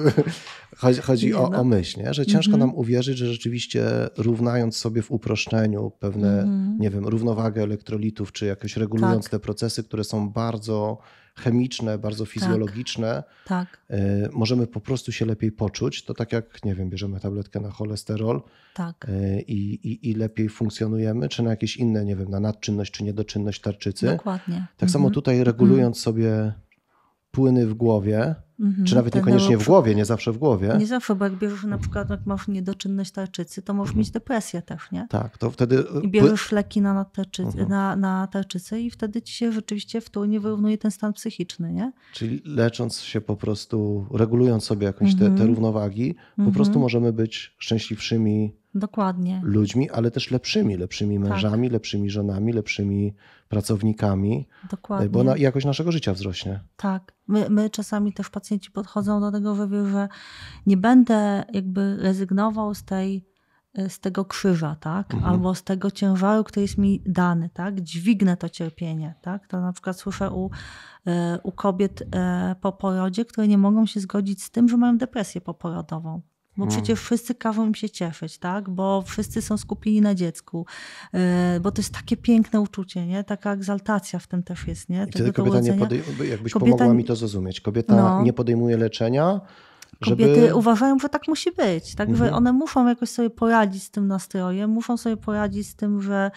chodzi, 0.78 1.02
chodzi 1.02 1.34
o, 1.34 1.50
o 1.50 1.64
myśl, 1.64 2.00
nie? 2.04 2.14
że 2.14 2.26
ciężko 2.26 2.54
Mhm. 2.54 2.60
nam 2.70 2.78
uwierzyć, 2.78 3.18
że 3.18 3.28
rzeczywiście 3.28 3.86
równając 4.18 4.78
sobie 4.78 5.02
w 5.02 5.12
uproszczeniu 5.12 5.92
pewne, 6.00 6.40
Mhm. 6.42 6.78
nie 6.80 6.90
wiem, 6.90 7.06
równowagę 7.08 7.64
elektrolitów, 7.64 8.32
czy 8.32 8.46
jakoś 8.46 8.78
regulując 8.78 9.24
Tak. 9.24 9.32
te 9.32 9.40
procesy, 9.40 9.84
które 9.84 10.04
są 10.04 10.30
bardzo 10.30 10.98
chemiczne, 11.38 11.98
bardzo 11.98 12.26
fizjologiczne, 12.26 13.24
Tak, 13.46 13.78
y, 13.92 13.96
możemy 14.34 14.68
po 14.68 14.82
prostu 14.82 15.12
się 15.12 15.26
lepiej 15.26 15.52
poczuć. 15.52 16.04
To 16.06 16.14
tak 16.14 16.32
jak, 16.32 16.66
nie 16.66 16.76
wiem, 16.76 16.90
bierzemy 16.90 17.20
tabletkę 17.20 17.60
na 17.60 17.70
cholesterol 17.72 18.42
tak. 18.74 19.06
y, 19.10 19.42
i, 19.48 19.74
i, 19.92 20.10
i 20.10 20.14
lepiej 20.14 20.50
funkcjonujemy, 20.50 21.30
czy 21.30 21.44
na 21.44 21.50
jakieś 21.50 21.78
inne, 21.78 22.06
nie 22.06 22.16
wiem, 22.16 22.30
na 22.30 22.40
nadczynność 22.40 22.92
czy 22.92 23.04
niedoczynność 23.04 23.62
tarczycy. 23.62 24.06
Dokładnie. 24.08 24.66
Tak 24.78 24.90
samo 24.92 25.04
Mhm. 25.04 25.14
tutaj 25.14 25.44
regulując 25.44 26.00
sobie 26.00 26.54
płyny 27.36 27.68
w 27.68 27.74
głowie, 27.74 28.36
Mhm. 28.60 28.86
czy 28.86 28.96
nawet 28.96 29.16
niekoniecznie 29.16 29.58
w 29.58 29.66
głowie, 29.66 29.96
nie 29.96 30.06
zawsze 30.06 30.32
w 30.32 30.38
głowie, 30.38 30.76
Nie 30.80 30.88
zawsze, 30.88 31.16
bo 31.16 31.26
jak 31.26 31.36
bierzesz 31.36 31.64
na 31.64 31.78
przykład, 31.78 32.10
jak 32.10 32.26
masz 32.26 32.48
niedoczynność 32.48 33.12
tarczycy, 33.12 33.62
to 33.62 33.74
możesz 33.74 33.96
mieć 33.96 34.12
depresję 34.12 34.62
też, 34.62 34.92
nie? 34.92 35.08
tak, 35.10 35.38
to 35.38 35.52
wtedy 35.52 35.76
I 36.04 36.08
pły- 36.08 36.10
bierzesz 36.12 36.52
leki 36.52 36.82
na, 36.82 36.94
nadtarczycy, 36.94 37.48
Mhm. 37.50 37.70
na, 37.70 37.96
na 37.96 38.28
tarczycę 38.28 38.82
i 38.82 38.92
wtedy 38.92 39.22
ci 39.22 39.34
się 39.34 39.52
rzeczywiście 39.52 40.02
wtórnie 40.02 40.40
wyrównuje 40.40 40.78
ten 40.78 40.92
stan 40.92 41.14
psychiczny, 41.14 41.74
nie? 41.74 41.92
czyli 42.14 42.42
lecząc 42.46 43.00
się 43.00 43.22
po 43.22 43.36
prostu, 43.36 44.06
regulując 44.14 44.64
sobie 44.64 44.86
jakąś 44.88 45.14
te, 45.14 45.20
te 45.20 45.26
Mhm. 45.26 45.50
równowagi, 45.50 46.14
po 46.14 46.20
Mhm. 46.42 46.54
prostu 46.56 46.80
możemy 46.80 47.14
być 47.14 47.56
szczęśliwszymi 47.58 48.56
Dokładnie. 48.76 49.42
ludźmi, 49.44 49.90
ale 49.90 50.12
też 50.12 50.32
lepszymi, 50.32 50.78
lepszymi 50.78 51.20
Tak. 51.20 51.30
mężami, 51.30 51.70
lepszymi 51.70 52.10
żonami, 52.10 52.54
lepszymi 52.54 53.16
pracownikami, 53.50 54.48
Dokładnie. 54.72 55.10
bo 55.10 55.24
na, 55.24 55.38
jakość 55.38 55.66
naszego 55.66 55.92
życia 55.92 56.14
wzrośnie. 56.14 56.60
Tak. 56.78 57.14
My, 57.28 57.50
my 57.50 57.70
czasami 57.70 58.14
też 58.14 58.30
pacjenci 58.30 58.72
podchodzą 58.72 59.22
do 59.22 59.32
tego, 59.32 59.56
że 59.56 59.68
wie, 59.68 59.86
że 59.86 60.08
nie 60.66 60.78
będę 60.78 61.44
jakby 61.54 61.98
rezygnował 61.98 62.76
z 62.76 62.84
tej 62.84 63.26
z 63.90 64.00
tego 64.00 64.26
krzyża, 64.26 64.76
tak? 64.80 65.14
Mhm. 65.14 65.34
Albo 65.34 65.56
z 65.56 65.64
tego 65.64 65.92
ciężaru, 65.92 66.44
który 66.44 66.62
jest 66.62 66.78
mi 66.78 67.02
dany, 67.06 67.50
tak? 67.54 67.82
Dźwignę 67.82 68.38
to 68.38 68.50
cierpienie, 68.50 69.16
tak? 69.22 69.48
To 69.48 69.62
na 69.62 69.74
przykład 69.74 70.00
słyszę 70.00 70.32
u, 70.32 70.50
e, 71.08 71.40
u 71.44 71.52
kobiet 71.52 72.04
e, 72.16 72.56
po 72.62 72.72
porodzie, 72.72 73.26
które 73.26 73.48
nie 73.48 73.58
mogą 73.58 73.86
się 73.86 74.00
zgodzić 74.00 74.44
z 74.44 74.52
tym, 74.52 74.70
że 74.70 74.78
mają 74.78 74.98
depresję 74.98 75.42
poporodową. 75.42 76.22
Bo 76.58 76.64
Mm. 76.64 76.76
przecież 76.76 77.00
wszyscy 77.02 77.36
każą 77.36 77.66
im 77.68 77.76
się 77.76 77.90
cieszyć, 77.90 78.38
tak? 78.38 78.70
Bo 78.70 79.02
wszyscy 79.02 79.42
są 79.42 79.58
skupieni 79.58 80.02
na 80.02 80.16
dziecku. 80.16 80.66
E, 81.14 81.60
bo 81.60 81.72
to 81.72 81.82
jest 81.82 81.94
takie 81.94 82.18
piękne 82.18 82.62
uczucie, 82.62 83.06
nie? 83.08 83.24
Taka 83.24 83.54
egzaltacja 83.54 84.20
w 84.20 84.28
tym 84.28 84.44
też 84.44 84.68
jest, 84.68 84.90
nie? 84.90 85.06
I 85.10 85.12
wtedy 85.12 85.34
kobieta 85.34 85.60
nie 85.60 85.74
podejmuje, 85.74 86.30
jakbyś 86.30 86.54
Kobieta 86.54 86.78
pomogła 86.78 86.94
mi 86.94 87.04
to 87.06 87.16
zrozumieć, 87.16 87.62
kobieta 87.62 87.96
No. 87.96 88.24
nie 88.24 88.34
podejmuje 88.34 88.78
leczenia, 88.78 89.42
żeby... 90.02 90.24
Kobiety 90.24 90.56
uważają, 90.56 91.00
że 91.00 91.10
tak 91.10 91.28
musi 91.28 91.52
być, 91.52 91.96
tak? 91.96 92.10
że 92.10 92.14
Mhm. 92.24 92.34
one 92.34 92.54
muszą 92.54 92.88
jakoś 92.88 93.10
sobie 93.10 93.30
poradzić 93.30 93.84
z 93.84 93.92
tym 93.92 94.08
nastrojem, 94.08 94.70
muszą 94.70 94.98
sobie 94.98 95.18
poradzić 95.18 95.68
z 95.68 95.76
tym, 95.76 96.02
że, 96.02 96.32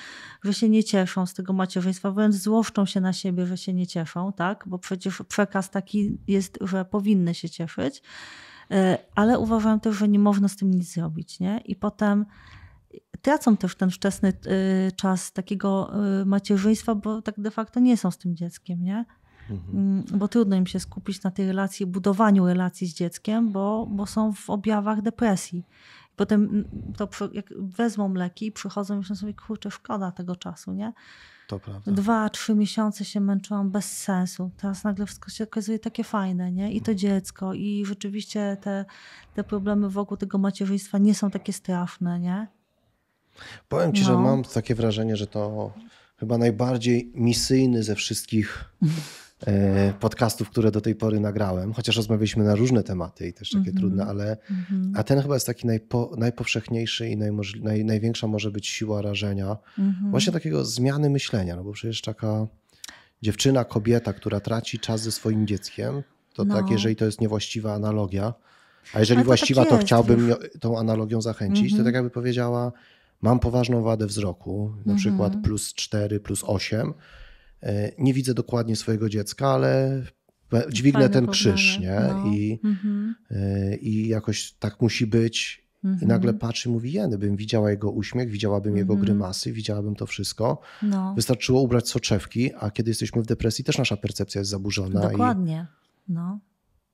że 0.44 0.54
się 0.54 0.68
nie 0.68 0.84
cieszą 0.84 1.26
z 1.26 1.34
tego 1.34 1.52
macierzyństwa, 1.52 2.10
wręcz 2.10 2.34
złoszczą 2.34 2.86
się 2.86 3.00
na 3.00 3.12
siebie, 3.12 3.46
że 3.46 3.56
się 3.56 3.72
nie 3.74 3.86
cieszą, 3.86 4.32
tak? 4.32 4.64
bo 4.66 4.78
przecież 4.78 5.22
przekaz 5.28 5.70
taki 5.70 6.18
jest, 6.28 6.58
że 6.60 6.84
powinny 6.84 7.34
się 7.34 7.50
cieszyć, 7.50 8.02
ale 9.14 9.38
uważają 9.38 9.80
też, 9.80 9.96
że 9.96 10.08
nie 10.08 10.18
można 10.18 10.48
z 10.48 10.56
tym 10.56 10.70
nic 10.70 10.94
zrobić. 10.94 11.40
Nie? 11.40 11.58
I 11.64 11.76
potem 11.76 12.26
tracą 13.22 13.56
też 13.56 13.76
ten 13.76 13.90
wczesny 13.90 14.32
y, 14.88 14.92
czas 14.92 15.32
takiego 15.32 15.90
y, 16.22 16.24
macierzyństwa, 16.24 16.94
bo 16.94 17.22
tak 17.22 17.40
de 17.40 17.50
facto 17.50 17.80
nie 17.80 17.96
są 17.96 18.10
z 18.10 18.18
tym 18.18 18.36
dzieckiem, 18.36 18.84
nie? 18.84 19.04
Mhm. 19.50 19.78
Mm, 19.78 20.04
bo 20.14 20.28
trudno 20.28 20.56
im 20.56 20.66
się 20.66 20.80
skupić 20.80 21.22
na 21.22 21.30
tej 21.30 21.46
relacji, 21.46 21.86
budowaniu 21.86 22.46
relacji 22.46 22.86
z 22.86 22.94
dzieckiem, 22.94 23.52
bo, 23.52 23.86
bo 23.90 24.06
są 24.06 24.32
w 24.32 24.50
objawach 24.50 25.02
depresji. 25.02 25.66
Potem 26.16 26.44
mm, 26.44 26.64
to 26.96 27.08
jak 27.32 27.54
wezmą 27.58 28.14
leki 28.14 28.46
i 28.46 28.52
przychodzą 28.52 28.96
myślą 28.96 29.16
sobie, 29.16 29.34
kurczę, 29.34 29.70
szkoda 29.70 30.12
tego 30.12 30.36
czasu, 30.36 30.72
nie? 30.72 30.92
To 31.48 31.58
prawda. 31.60 31.92
Dwa, 31.92 32.28
trzy 32.30 32.54
miesiące 32.54 33.04
się 33.04 33.20
męczyłam 33.20 33.70
bez 33.70 33.98
sensu. 33.98 34.50
Teraz 34.56 34.84
nagle 34.84 35.06
wszystko 35.06 35.30
się 35.30 35.44
okazuje 35.44 35.78
takie 35.78 36.04
fajne, 36.04 36.52
nie? 36.52 36.72
I 36.72 36.80
to 36.80 36.94
dziecko, 36.94 37.54
i 37.54 37.84
rzeczywiście 37.86 38.56
te, 38.60 38.84
te 39.34 39.44
problemy 39.44 39.90
wokół 39.90 40.16
tego 40.16 40.38
macierzyństwa 40.38 40.98
nie 40.98 41.14
są 41.14 41.30
takie 41.30 41.52
straszne, 41.52 42.20
nie? 42.20 42.46
Powiem 43.68 43.92
ci, 43.92 44.04
że 44.04 44.12
No. 44.12 44.18
mam 44.20 44.44
takie 44.44 44.74
wrażenie, 44.74 45.16
że 45.16 45.26
to 45.26 45.72
chyba 46.16 46.38
najbardziej 46.38 47.12
misyjny 47.14 47.82
ze 47.82 47.94
wszystkich 47.94 48.64
podcastów, 50.00 50.50
które 50.50 50.70
do 50.70 50.80
tej 50.80 50.94
pory 50.94 51.20
nagrałem, 51.20 51.72
chociaż 51.72 51.96
rozmawialiśmy 51.96 52.44
na 52.44 52.54
różne 52.54 52.82
tematy 52.82 53.28
i 53.28 53.32
też 53.32 53.48
takie 53.50 53.58
Mhm. 53.58 53.76
trudne, 53.76 54.06
ale 54.06 54.36
Mhm. 54.50 54.92
a 54.96 55.02
ten 55.02 55.20
chyba 55.22 55.34
jest 55.34 55.46
taki 55.46 55.66
najpo, 55.66 56.10
najpowszechniejszy 56.16 57.08
i 57.08 57.16
naj, 57.62 57.84
największa 57.84 58.26
może 58.26 58.50
być 58.50 58.66
siła 58.66 59.02
rażenia. 59.02 59.56
Mhm. 59.78 60.10
Właśnie 60.10 60.32
takiego 60.32 60.64
zmiany 60.64 61.10
myślenia, 61.10 61.56
no 61.56 61.64
bo 61.64 61.72
przecież 61.72 62.00
taka 62.02 62.46
dziewczyna, 63.22 63.64
kobieta, 63.64 64.12
która 64.12 64.40
traci 64.40 64.78
czas 64.78 65.00
ze 65.02 65.12
swoim 65.12 65.46
dzieckiem, 65.46 66.02
to 66.34 66.44
No. 66.44 66.54
tak, 66.54 66.70
jeżeli 66.70 66.96
to 66.96 67.04
jest 67.04 67.20
niewłaściwa 67.20 67.74
analogia, 67.74 68.34
a 68.94 69.00
jeżeli 69.00 69.20
to 69.20 69.24
właściwa, 69.26 69.64
tak 69.64 69.70
to 69.70 69.78
chciałbym 69.78 70.34
tą 70.60 70.78
analogią 70.78 71.22
zachęcić, 71.22 71.70
to 71.70 71.76
Mhm. 71.78 71.84
tak 71.84 71.94
jakby 71.94 72.10
powiedziała, 72.10 72.72
mam 73.22 73.38
poważną 73.40 73.82
wadę 73.82 74.06
wzroku, 74.06 74.72
na 74.76 74.92
Mhm. 74.92 74.96
przykład 74.98 75.36
plus 75.44 75.74
4, 75.74 76.20
plus 76.20 76.44
8, 76.46 76.88
e, 76.90 76.92
nie 77.98 78.14
widzę 78.14 78.34
dokładnie 78.34 78.76
swojego 78.76 79.08
dziecka, 79.08 79.48
ale 79.48 80.02
dźwignę 80.72 81.00
Fajne 81.00 81.12
ten 81.14 81.26
krzyż, 81.26 81.78
nie? 81.80 82.00
no. 82.08 82.32
I, 82.34 82.60
Mhm. 82.64 83.14
e, 83.30 83.76
I 83.76 84.08
jakoś 84.08 84.52
tak 84.52 84.80
musi 84.80 85.06
być. 85.06 85.68
I 85.84 85.86
Mhm. 85.86 86.08
nagle 86.08 86.34
patrzy, 86.34 86.68
mówi, 86.68 86.92
jeny, 86.92 87.18
bym 87.18 87.36
widziała 87.36 87.70
jego 87.70 87.90
uśmiech, 87.90 88.30
widziałabym 88.30 88.76
jego 88.76 88.92
Mhm. 88.94 89.04
grymasy, 89.06 89.52
widziałabym 89.52 89.94
to 89.94 90.06
wszystko. 90.06 90.60
No. 90.82 91.14
Wystarczyło 91.14 91.62
ubrać 91.62 91.88
soczewki, 91.88 92.50
a 92.60 92.70
kiedy 92.70 92.90
jesteśmy 92.90 93.22
w 93.22 93.26
depresji, 93.26 93.64
też 93.64 93.78
nasza 93.78 93.96
percepcja 93.96 94.38
jest 94.38 94.50
zaburzona. 94.50 95.00
Dokładnie. 95.00 95.66
No. 96.08 96.38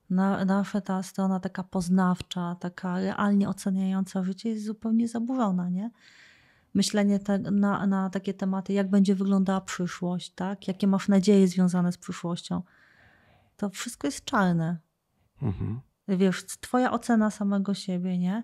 Na, 0.09 0.45
nasza 0.45 0.81
ta 0.81 1.03
strona 1.03 1.39
taka 1.39 1.63
poznawcza, 1.63 2.55
taka 2.59 2.99
realnie 2.99 3.49
oceniająca 3.49 4.23
życie 4.23 4.49
jest 4.49 4.65
zupełnie 4.65 5.07
zaburzona, 5.07 5.69
nie? 5.69 5.91
Myślenie 6.75 7.19
te, 7.19 7.39
na, 7.39 7.87
na 7.87 8.09
takie 8.09 8.33
tematy, 8.33 8.73
jak 8.73 8.89
będzie 8.89 9.15
wyglądała 9.15 9.61
przyszłość, 9.61 10.31
tak? 10.31 10.67
Jakie 10.67 10.87
masz 10.87 11.07
nadzieje 11.07 11.47
związane 11.47 11.91
z 11.91 11.97
przyszłością. 11.97 12.61
To 13.57 13.69
wszystko 13.69 14.07
jest 14.07 14.25
czarne. 14.25 14.77
Mhm. 15.41 15.81
Wiesz, 16.07 16.45
twoja 16.45 16.91
ocena 16.91 17.31
samego 17.31 17.73
siebie, 17.73 18.17
nie? 18.17 18.43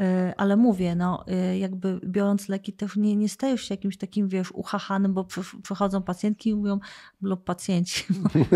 Y, 0.00 0.34
Ale 0.36 0.56
mówię, 0.56 0.94
no, 0.94 1.24
y, 1.52 1.58
jakby 1.58 2.00
biorąc 2.04 2.48
leki, 2.48 2.72
też 2.72 2.96
nie, 2.96 3.16
nie 3.16 3.28
stajesz 3.28 3.62
się 3.62 3.74
jakimś 3.74 3.96
takim, 3.96 4.28
wiesz, 4.28 4.52
uchachanym, 4.52 5.14
bo 5.14 5.24
przy, 5.24 5.40
przychodzą 5.62 6.02
pacjentki 6.02 6.50
i 6.50 6.54
mówią, 6.54 6.78
lub 7.22 7.44
pacjenci. 7.44 8.04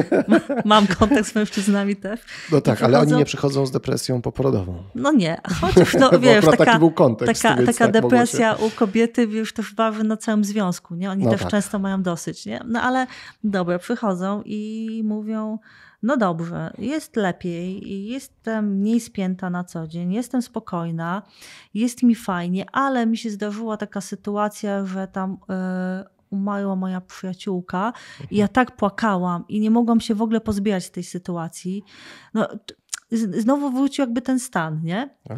Mam 0.65 0.87
kontakt 0.87 1.29
z 1.29 1.35
mężczyznami 1.35 1.97
też. 1.97 2.21
No 2.53 2.61
tak, 2.61 2.83
ale 2.83 3.01
oni 3.01 3.13
nie 3.13 3.25
przychodzą 3.25 3.67
z 3.67 3.71
depresją 3.71 4.23
poporodową. 4.23 4.83
No 4.95 5.13
nie, 5.13 5.41
chociaż 5.61 5.95
no, 5.95 6.11
wiesz, 6.21 6.45
taka, 6.45 6.65
taki 6.65 6.79
był 6.79 6.91
kontekst. 6.91 7.43
taka, 7.43 7.57
taka 7.67 7.73
tak 7.73 7.93
depresja 7.93 8.55
u 8.55 8.71
kobiety, 8.71 9.27
wiesz, 9.27 9.53
też 9.53 9.75
waży 9.75 10.05
na 10.05 10.17
całym 10.17 10.45
związku, 10.45 10.95
nie? 10.95 11.11
Oni 11.11 11.25
No 11.25 11.31
też 11.31 11.41
tak. 11.41 11.51
często 11.51 11.79
mają 11.79 12.03
dosyć, 12.03 12.47
nie? 12.47 12.61
No 12.67 12.83
ale 12.83 13.07
dobra, 13.45 13.79
przychodzą 13.79 14.43
i 14.45 15.03
mówią, 15.05 15.59
no 16.03 16.17
dobrze, 16.17 16.71
jest 16.79 17.17
lepiej, 17.17 18.07
jestem 18.07 18.77
mniej 18.77 19.01
spięta 19.01 19.51
na 19.51 19.65
co 19.65 19.87
dzień, 19.87 20.13
jestem 20.13 20.43
spokojna, 20.43 21.23
jest 21.75 22.03
mi 22.03 22.15
fajnie, 22.15 22.67
ale 22.73 23.07
mi 23.07 23.17
się 23.17 23.31
zdarzyła 23.31 23.77
taka 23.77 24.01
sytuacja, 24.01 24.87
że 24.87 25.09
tam 25.09 25.39
e, 25.51 26.05
umarła 26.31 26.77
moja 26.77 27.01
przyjaciółka 27.01 27.93
i 28.31 28.37
ja 28.37 28.49
tak 28.49 28.77
płakałam 28.77 29.45
i 29.49 29.61
nie 29.61 29.71
mogłam 29.71 30.01
się 30.01 30.15
w 30.15 30.23
ogóle 30.23 30.41
pozbierać 30.41 30.85
z 30.85 30.91
tej 30.91 31.05
sytuacji. 31.05 31.83
No, 32.35 32.49
znowu 33.13 33.71
wrócił 33.71 34.03
jakby 34.03 34.23
ten 34.23 34.41
stan, 34.41 34.81
nie? 34.85 35.11
A, 35.31 35.35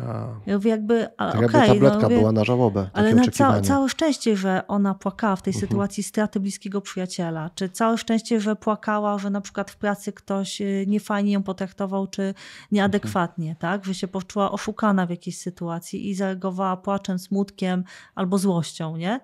Ja 0.47 0.55
mówię 0.57 0.71
jakby, 0.71 1.09
a, 1.17 1.33
tak 1.33 1.41
jakby 1.41 1.59
okej, 1.59 1.69
tabletka 1.69 1.97
no, 1.97 2.03
mówię, 2.03 2.17
była 2.19 2.33
na 2.33 2.45
żałobę, 2.45 2.91
ale 2.93 3.15
na 3.15 3.25
ca 3.33 3.61
całe 3.61 3.89
szczęście, 3.89 4.37
że 4.37 4.67
ona 4.69 4.95
płakała 4.95 5.37
w 5.37 5.43
tej 5.43 5.51
Mhm. 5.55 5.69
sytuacji 5.69 6.03
straty 6.03 6.41
bliskiego 6.41 6.81
przyjaciela, 6.81 7.51
czy 7.55 7.69
całe 7.69 7.99
szczęście, 7.99 8.41
że 8.41 8.57
płakała, 8.57 9.19
że 9.19 9.31
na 9.31 9.41
przykład 9.41 9.71
w 9.71 9.77
pracy 9.77 10.13
ktoś 10.13 10.61
y, 10.61 10.85
niefajnie 10.89 11.33
ją 11.33 11.43
potraktował, 11.43 12.07
czy 12.07 12.35
nieadekwatnie, 12.73 13.57
tak? 13.59 13.85
Że 13.85 13.95
się 13.95 14.09
poczuła 14.09 14.51
oszukana 14.51 15.07
w 15.07 15.11
jakiejś 15.11 15.39
sytuacji 15.39 16.11
i 16.11 16.15
zareagowała 16.15 16.77
płaczem, 16.77 17.19
smutkiem 17.19 17.85
albo 18.15 18.39
złością, 18.39 18.97
nie? 18.97 19.21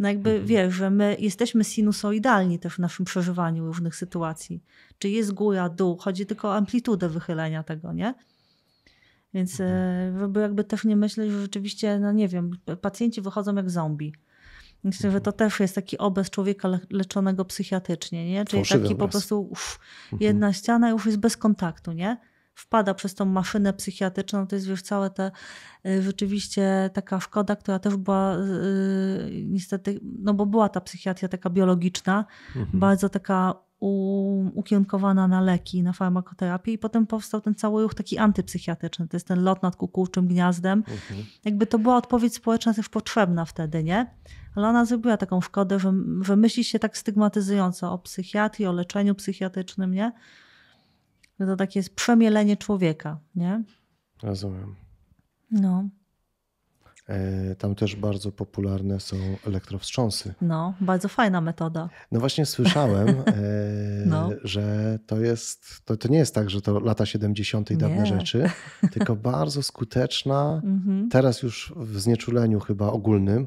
No 0.00 0.08
jakby 0.08 0.30
Mhm. 0.30 0.46
wiesz, 0.46 0.74
że 0.74 0.90
my 0.90 1.16
jesteśmy 1.18 1.64
sinusoidalni 1.64 2.58
też 2.58 2.74
w 2.74 2.78
naszym 2.78 3.04
przeżywaniu 3.04 3.66
różnych 3.66 3.96
sytuacji. 3.96 4.62
Czy 4.98 5.08
jest 5.08 5.32
góra, 5.32 5.68
dół, 5.68 5.96
chodzi 5.96 6.26
tylko 6.26 6.48
o 6.48 6.54
amplitudę 6.56 7.08
wychylenia 7.08 7.62
tego, 7.62 7.92
nie? 7.92 8.14
Więc 9.34 9.60
Mhm. 9.60 10.16
e, 10.16 10.18
żeby 10.18 10.40
jakby 10.40 10.64
też 10.64 10.84
nie 10.84 10.96
myśleć, 10.96 11.30
że 11.30 11.40
rzeczywiście, 11.42 11.98
no 11.98 12.12
nie 12.12 12.28
wiem, 12.28 12.50
pacjenci 12.80 13.20
wychodzą 13.20 13.54
jak 13.54 13.70
zombie. 13.70 14.14
Myślę, 14.84 15.06
Mhm. 15.08 15.12
że 15.14 15.20
to 15.20 15.32
też 15.32 15.60
jest 15.60 15.74
taki 15.74 15.98
obraz 15.98 16.30
człowieka 16.30 16.68
le- 16.68 16.80
leczonego 16.90 17.44
psychiatrycznie, 17.44 18.30
nie? 18.30 18.44
Czyli 18.44 18.60
Fałszywy 18.60 18.82
taki 18.82 18.94
po 18.94 19.04
obraz. 19.04 19.10
prostu 19.12 19.40
uff, 19.50 19.78
Mhm. 20.12 20.22
jedna 20.22 20.52
ściana 20.52 20.90
już 20.90 21.06
jest 21.06 21.18
bez 21.18 21.36
kontaktu, 21.36 21.92
nie? 21.92 22.16
Wpada 22.54 22.94
przez 22.94 23.14
tą 23.14 23.24
maszynę 23.24 23.72
psychiatryczną, 23.72 24.46
to 24.46 24.56
jest 24.56 24.68
już 24.68 24.82
całe 24.82 25.10
te 25.10 25.30
y, 25.86 26.02
rzeczywiście 26.02 26.90
taka 26.92 27.20
szkoda, 27.20 27.56
która 27.56 27.78
też 27.78 27.96
była 27.96 28.36
y, 28.36 29.44
niestety, 29.46 30.00
no 30.18 30.34
bo 30.34 30.46
była 30.46 30.68
ta 30.68 30.80
psychiatria 30.80 31.28
taka 31.28 31.50
biologiczna, 31.50 32.24
Mhm. 32.56 32.80
bardzo 32.80 33.08
taka 33.08 33.54
u, 33.80 34.50
ukierunkowana 34.54 35.28
na 35.28 35.40
leki, 35.40 35.82
na 35.82 35.92
farmakoterapię 35.92 36.72
i 36.72 36.78
potem 36.78 37.06
powstał 37.06 37.40
ten 37.40 37.54
cały 37.54 37.82
ruch 37.82 37.94
taki 37.94 38.18
antypsychiatryczny, 38.18 39.08
to 39.08 39.16
jest 39.16 39.26
ten 39.26 39.42
lot 39.42 39.62
nad 39.62 39.76
kukułczym 39.76 40.26
gniazdem. 40.28 40.78
Mhm. 40.78 41.24
Jakby 41.44 41.66
to 41.66 41.78
była 41.78 41.96
odpowiedź 41.96 42.34
społeczna 42.34 42.74
też 42.74 42.88
potrzebna 42.88 43.44
wtedy, 43.44 43.84
nie? 43.84 44.06
Ale 44.54 44.68
ona 44.68 44.84
zrobiła 44.84 45.16
taką 45.16 45.40
szkodę, 45.40 45.78
że, 45.78 45.92
że 46.22 46.36
myśli 46.36 46.64
się 46.64 46.78
tak 46.78 46.96
stygmatyzująco 46.98 47.92
o 47.92 47.98
psychiatrii, 47.98 48.66
o 48.66 48.72
leczeniu 48.72 49.14
psychiatrycznym, 49.14 49.94
nie? 49.94 50.12
Że 51.40 51.46
to 51.46 51.56
takie 51.56 51.78
jest 51.78 51.94
przemielenie 51.94 52.56
człowieka, 52.56 53.18
nie? 53.34 53.62
Rozumiem. 54.22 54.74
No, 55.50 55.84
E, 57.08 57.54
Tam 57.54 57.74
też 57.74 57.96
bardzo 57.96 58.32
popularne 58.32 59.00
są 59.00 59.16
elektrowstrząsy. 59.46 60.34
no, 60.42 60.74
bardzo 60.80 61.08
fajna 61.08 61.40
metoda. 61.40 61.88
No 62.12 62.20
właśnie 62.20 62.46
słyszałem, 62.46 63.08
e, 63.18 63.22
No. 64.06 64.30
że 64.44 64.98
to 65.06 65.20
jest, 65.20 65.84
to, 65.84 65.96
to 65.96 66.08
nie 66.08 66.18
jest 66.18 66.34
tak, 66.34 66.50
że 66.50 66.62
to 66.62 66.78
lata 66.80 67.06
70. 67.06 67.70
i 67.70 67.76
dawne 67.76 68.06
rzeczy, 68.06 68.50
tylko 68.92 69.16
bardzo 69.16 69.62
skuteczna, 69.62 70.60
Mhm. 70.64 71.08
teraz 71.08 71.42
już 71.42 71.72
w 71.76 72.00
znieczuleniu 72.00 72.60
chyba 72.60 72.86
ogólnym. 72.86 73.46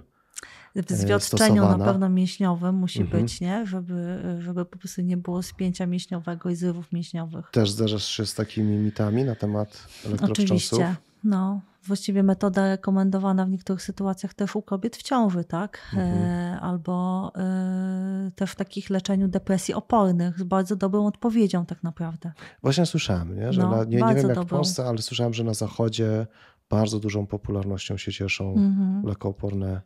W 0.75 0.91
zwiotczeniu 0.91 1.55
na 1.55 1.61
stosowana. 1.61 1.85
pewno 1.85 2.09
mięśniowym 2.09 2.75
musi 2.75 3.01
Mhm. 3.01 3.23
być, 3.23 3.41
nie? 3.41 3.65
Żeby, 3.65 4.21
żeby 4.39 4.65
po 4.65 4.77
prostu 4.77 5.01
nie 5.01 5.17
było 5.17 5.43
spięcia 5.43 5.85
mięśniowego 5.85 6.49
i 6.49 6.55
zrywów 6.55 6.91
mięśniowych. 6.91 7.49
Też 7.51 7.71
zderzasz 7.71 8.05
się 8.05 8.25
z 8.25 8.35
takimi 8.35 8.77
mitami 8.77 9.23
na 9.23 9.35
temat 9.35 9.87
elektrowstrząsów? 10.05 10.79
Oczywiście. 10.79 10.95
No, 11.23 11.61
właściwie 11.83 12.23
metoda 12.23 12.67
rekomendowana 12.69 13.45
w 13.45 13.49
niektórych 13.49 13.81
sytuacjach 13.81 14.33
też 14.33 14.55
u 14.55 14.61
kobiet 14.61 14.95
w 14.97 15.03
ciąży, 15.03 15.43
tak? 15.43 15.79
Mhm. 15.93 16.11
E, 16.17 16.59
albo 16.61 17.31
e, 17.35 18.31
też 18.35 18.51
w 18.51 18.55
takich 18.55 18.89
leczeniu 18.89 19.27
depresji 19.27 19.73
opornych 19.73 20.39
z 20.39 20.43
bardzo 20.43 20.75
dobrą 20.75 21.05
odpowiedzią 21.07 21.65
tak 21.65 21.83
naprawdę. 21.83 22.31
Właśnie 22.61 22.85
słyszałem, 22.85 23.35
nie? 23.39 23.53
że 23.53 23.61
No, 23.61 23.69
na, 23.71 23.83
nie, 23.83 23.97
nie 24.01 24.15
wiem 24.15 24.29
jak 24.29 24.39
w. 24.39 24.45
Polsce, 24.45 24.85
ale 24.85 24.97
słyszałem, 24.97 25.33
że 25.33 25.43
na 25.43 25.53
Zachodzie 25.53 26.27
bardzo 26.69 26.99
dużą 26.99 27.27
popularnością 27.27 27.97
się 27.97 28.11
cieszą 28.11 28.53
Mhm. 28.53 29.05
lekooporne, 29.05 29.67
e, 29.67 29.81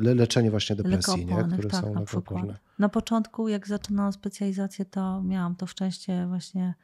le, 0.00 0.14
leczenie 0.14 0.50
właśnie 0.50 0.76
depresji, 0.76 1.26
nie? 1.26 1.44
Które 1.52 1.68
tak, 1.68 1.80
są 1.80 1.94
na 1.94 2.04
przykład. 2.04 2.44
Na 2.78 2.88
początku, 2.88 3.48
jak 3.48 3.68
zaczynałam 3.68 4.12
specjalizację, 4.12 4.84
to 4.84 5.22
miałam 5.22 5.56
to 5.56 5.66
szczęście 5.66 6.26
właśnie 6.28 6.74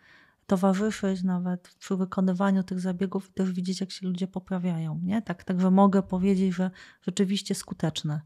towarzyszyć 0.47 1.23
nawet 1.23 1.75
przy 1.78 1.97
wykonywaniu 1.97 2.62
tych 2.62 2.80
zabiegów 2.80 3.28
i 3.30 3.33
też 3.33 3.52
widzieć, 3.52 3.80
jak 3.80 3.90
się 3.90 4.07
ludzie 4.07 4.26
poprawiają. 4.26 5.00
Nie? 5.04 5.23
Tak, 5.23 5.45
także 5.45 5.71
mogę 5.71 6.02
powiedzieć, 6.02 6.54
że 6.54 6.71
rzeczywiście 7.02 7.54
skuteczne. 7.54 8.21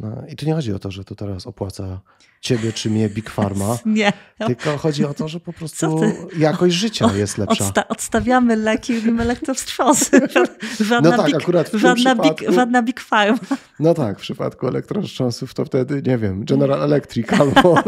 No, 0.00 0.22
I 0.28 0.36
tu 0.36 0.46
nie 0.46 0.54
chodzi 0.54 0.72
o 0.72 0.78
to, 0.78 0.90
że 0.90 1.04
to 1.04 1.14
teraz 1.14 1.46
opłaca 1.46 2.00
ciebie 2.40 2.72
czy 2.72 2.90
mnie 2.90 3.08
Big 3.08 3.30
Pharma, 3.30 3.78
Nie. 3.86 4.12
tylko 4.46 4.78
chodzi 4.78 5.04
o 5.04 5.14
to, 5.14 5.28
że 5.28 5.40
po 5.40 5.52
prostu 5.52 6.00
jakość 6.38 6.74
życia 6.74 7.10
jest 7.16 7.38
lepsza. 7.38 7.64
Odsta- 7.64 7.84
odstawiamy 7.88 8.56
leki, 8.56 8.96
robimy 8.96 9.22
elektrowstrząsy. 9.22 10.20
Żadna, 10.80 11.10
No 11.10 11.16
tak, 11.16 11.26
big, 11.26 11.36
akurat 11.36 11.68
w 11.70 11.74
żadna, 11.78 12.14
big, 12.14 12.50
żadna 12.50 12.82
big 12.82 13.00
farm. 13.00 13.38
No 13.80 13.94
tak, 13.94 14.18
w 14.18 14.20
przypadku 14.22 14.68
elektrowstrząsów 14.68 15.54
to 15.54 15.64
wtedy, 15.64 16.02
nie 16.06 16.18
wiem, 16.18 16.44
General 16.44 16.82
Electric 16.82 17.32
albo, 17.32 17.74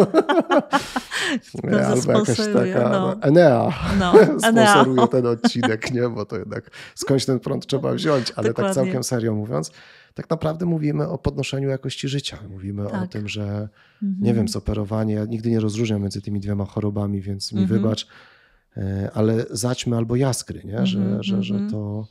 nie, 1.64 1.86
albo 1.86 2.12
jakaś 2.12 2.36
taka 2.36 2.88
no. 2.88 3.16
Enea 3.20 3.72
No, 3.98 4.12
sponsoruje 4.38 5.08
ten 5.08 5.26
odcinek, 5.26 5.90
nie? 5.90 6.08
Bo 6.08 6.24
to 6.24 6.36
jednak 6.38 6.70
skądś 6.94 7.24
ten 7.24 7.40
prąd 7.40 7.66
trzeba 7.66 7.92
wziąć, 7.92 8.32
ale 8.36 8.46
tak 8.48 8.56
Dokładnie. 8.56 8.74
całkiem 8.74 9.04
serio 9.04 9.34
mówiąc, 9.34 9.70
tak 10.14 10.30
naprawdę 10.30 10.66
mówimy 10.66 11.08
o 11.08 11.18
podnoszeniu 11.18 11.68
jakości 11.68 12.08
życia. 12.08 12.38
Mówimy 12.50 12.86
o 12.86 12.90
Tak. 12.90 13.10
tym, 13.12 13.28
że 13.28 13.68
Mhm. 14.02 14.24
nie 14.24 14.34
wiem, 14.34 14.48
zoperowanie, 14.48 15.14
ja 15.14 15.24
nigdy 15.24 15.50
nie 15.50 15.60
rozróżniam 15.60 16.00
między 16.02 16.22
tymi 16.22 16.40
dwiema 16.40 16.64
chorobami, 16.64 17.20
więc 17.20 17.52
mi 17.52 17.62
Mhm. 17.62 17.80
wybacz, 17.80 18.06
e, 18.76 19.10
ale 19.14 19.44
zaćmy 19.50 19.96
albo 19.96 20.16
jaskry, 20.16 20.60
nie? 20.64 20.86
Że, 20.86 20.98
Mhm, 20.98 21.22
że, 21.22 21.42
że 21.42 21.54
mhm. 21.54 21.70
to 21.70 22.06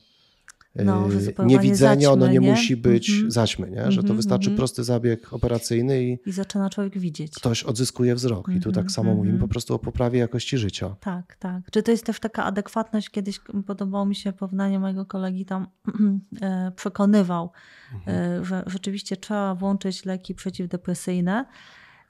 No, 0.76 1.12
zoperowanie 1.12 1.56
niewidzenie, 1.56 2.10
ono 2.10 2.22
zaćmy, 2.26 2.40
nie, 2.40 2.46
nie? 2.46 2.52
musi 2.52 2.78
być 2.78 3.10
Mhm. 3.10 3.32
zaćmy, 3.32 3.72
nie? 3.72 3.92
Że 3.92 3.98
to 4.02 4.08
Mhm, 4.08 4.18
wystarczy 4.18 4.46
mhm. 4.50 4.58
prosty 4.58 4.84
zabieg 4.84 5.34
operacyjny 5.34 6.04
i 6.04 6.18
I 6.26 6.32
zaczyna 6.32 6.70
człowiek 6.70 6.98
widzieć. 7.00 7.32
ktoś 7.36 7.64
odzyskuje 7.64 8.16
wzrok. 8.16 8.50
I 8.50 8.60
tu 8.60 8.70
Mhm, 8.70 8.74
tak 8.86 8.92
samo 8.92 9.14
mówimy 9.14 9.34
mhm. 9.34 9.48
po 9.50 9.52
prostu 9.52 9.74
o 9.76 9.80
poprawie 9.80 10.20
jakości 10.20 10.58
życia. 10.58 10.96
Tak, 11.00 11.36
tak. 11.36 11.72
Czy 11.72 11.84
to 11.84 11.92
jest 11.92 12.06
też 12.06 12.20
taka 12.20 12.44
adekwatność? 12.44 13.10
Kiedyś 13.10 13.40
podobało 13.68 14.06
mi 14.06 14.16
się 14.16 14.34
porównanie 14.34 14.80
mojego 14.80 15.06
kolegi 15.06 15.46
tam 15.46 15.68
e, 16.42 16.72
przekonywał, 16.76 17.52
Mhm. 17.94 18.18
e, 18.42 18.46
że 18.46 18.64
rzeczywiście 18.68 19.18
trzeba 19.18 19.56
włączyć 19.56 20.06
leki 20.06 20.36
przeciwdepresyjne. 20.36 21.46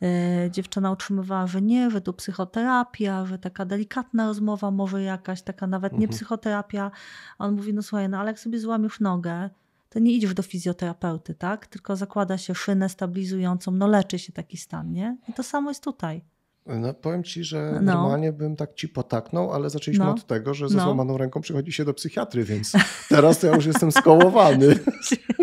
E, 0.03 0.51
Dziewczyna 0.51 0.91
utrzymywała, 0.91 1.47
że 1.47 1.61
nie, 1.61 1.91
że 1.91 2.01
tu 2.01 2.13
psychoterapia, 2.13 3.25
że 3.25 3.37
taka 3.39 3.65
delikatna 3.65 4.27
rozmowa 4.27 4.71
może 4.71 5.03
jakaś, 5.03 5.41
taka 5.41 5.67
nawet 5.67 5.93
nie 5.93 5.97
Mhm. 5.97 6.11
psychoterapia. 6.11 6.91
A 7.39 7.45
on 7.45 7.55
mówi, 7.55 7.73
no 7.73 7.81
słuchaj, 7.81 8.09
no 8.09 8.17
ale 8.19 8.27
jak 8.31 8.39
sobie 8.39 8.59
złamiesz 8.59 8.99
nogę, 8.99 9.49
to 9.89 9.99
nie 9.99 10.11
idziesz 10.13 10.33
do 10.33 10.43
fizjoterapeuty, 10.43 11.35
tak? 11.35 11.67
Tylko 11.67 11.95
zakłada 11.95 12.37
się 12.37 12.55
szynę 12.55 12.89
stabilizującą, 12.89 13.71
no 13.71 13.87
leczy 13.87 14.19
się 14.19 14.33
taki 14.33 14.57
stan, 14.57 14.91
nie? 14.93 15.17
I 15.29 15.33
to 15.33 15.43
samo 15.43 15.69
jest 15.71 15.83
tutaj. 15.83 16.21
No 16.65 16.93
powiem 16.93 17.23
ci, 17.23 17.43
że 17.43 17.71
No. 17.73 17.81
normalnie 17.93 18.31
bym 18.33 18.55
tak 18.55 18.73
ci 18.73 18.89
potaknął, 18.89 19.53
ale 19.53 19.69
zaczęliśmy 19.69 20.05
No. 20.05 20.11
od 20.11 20.25
tego, 20.27 20.53
że 20.53 20.69
ze 20.69 20.77
No. 20.77 20.83
złamaną 20.83 21.17
ręką 21.17 21.41
przychodzi 21.41 21.71
się 21.71 21.85
do 21.85 21.93
psychiatry, 21.93 22.43
więc 22.43 22.71
teraz 23.09 23.39
to 23.39 23.47
ja 23.47 23.55
już 23.55 23.65
jestem 23.65 23.91
skołowany. 23.91 24.79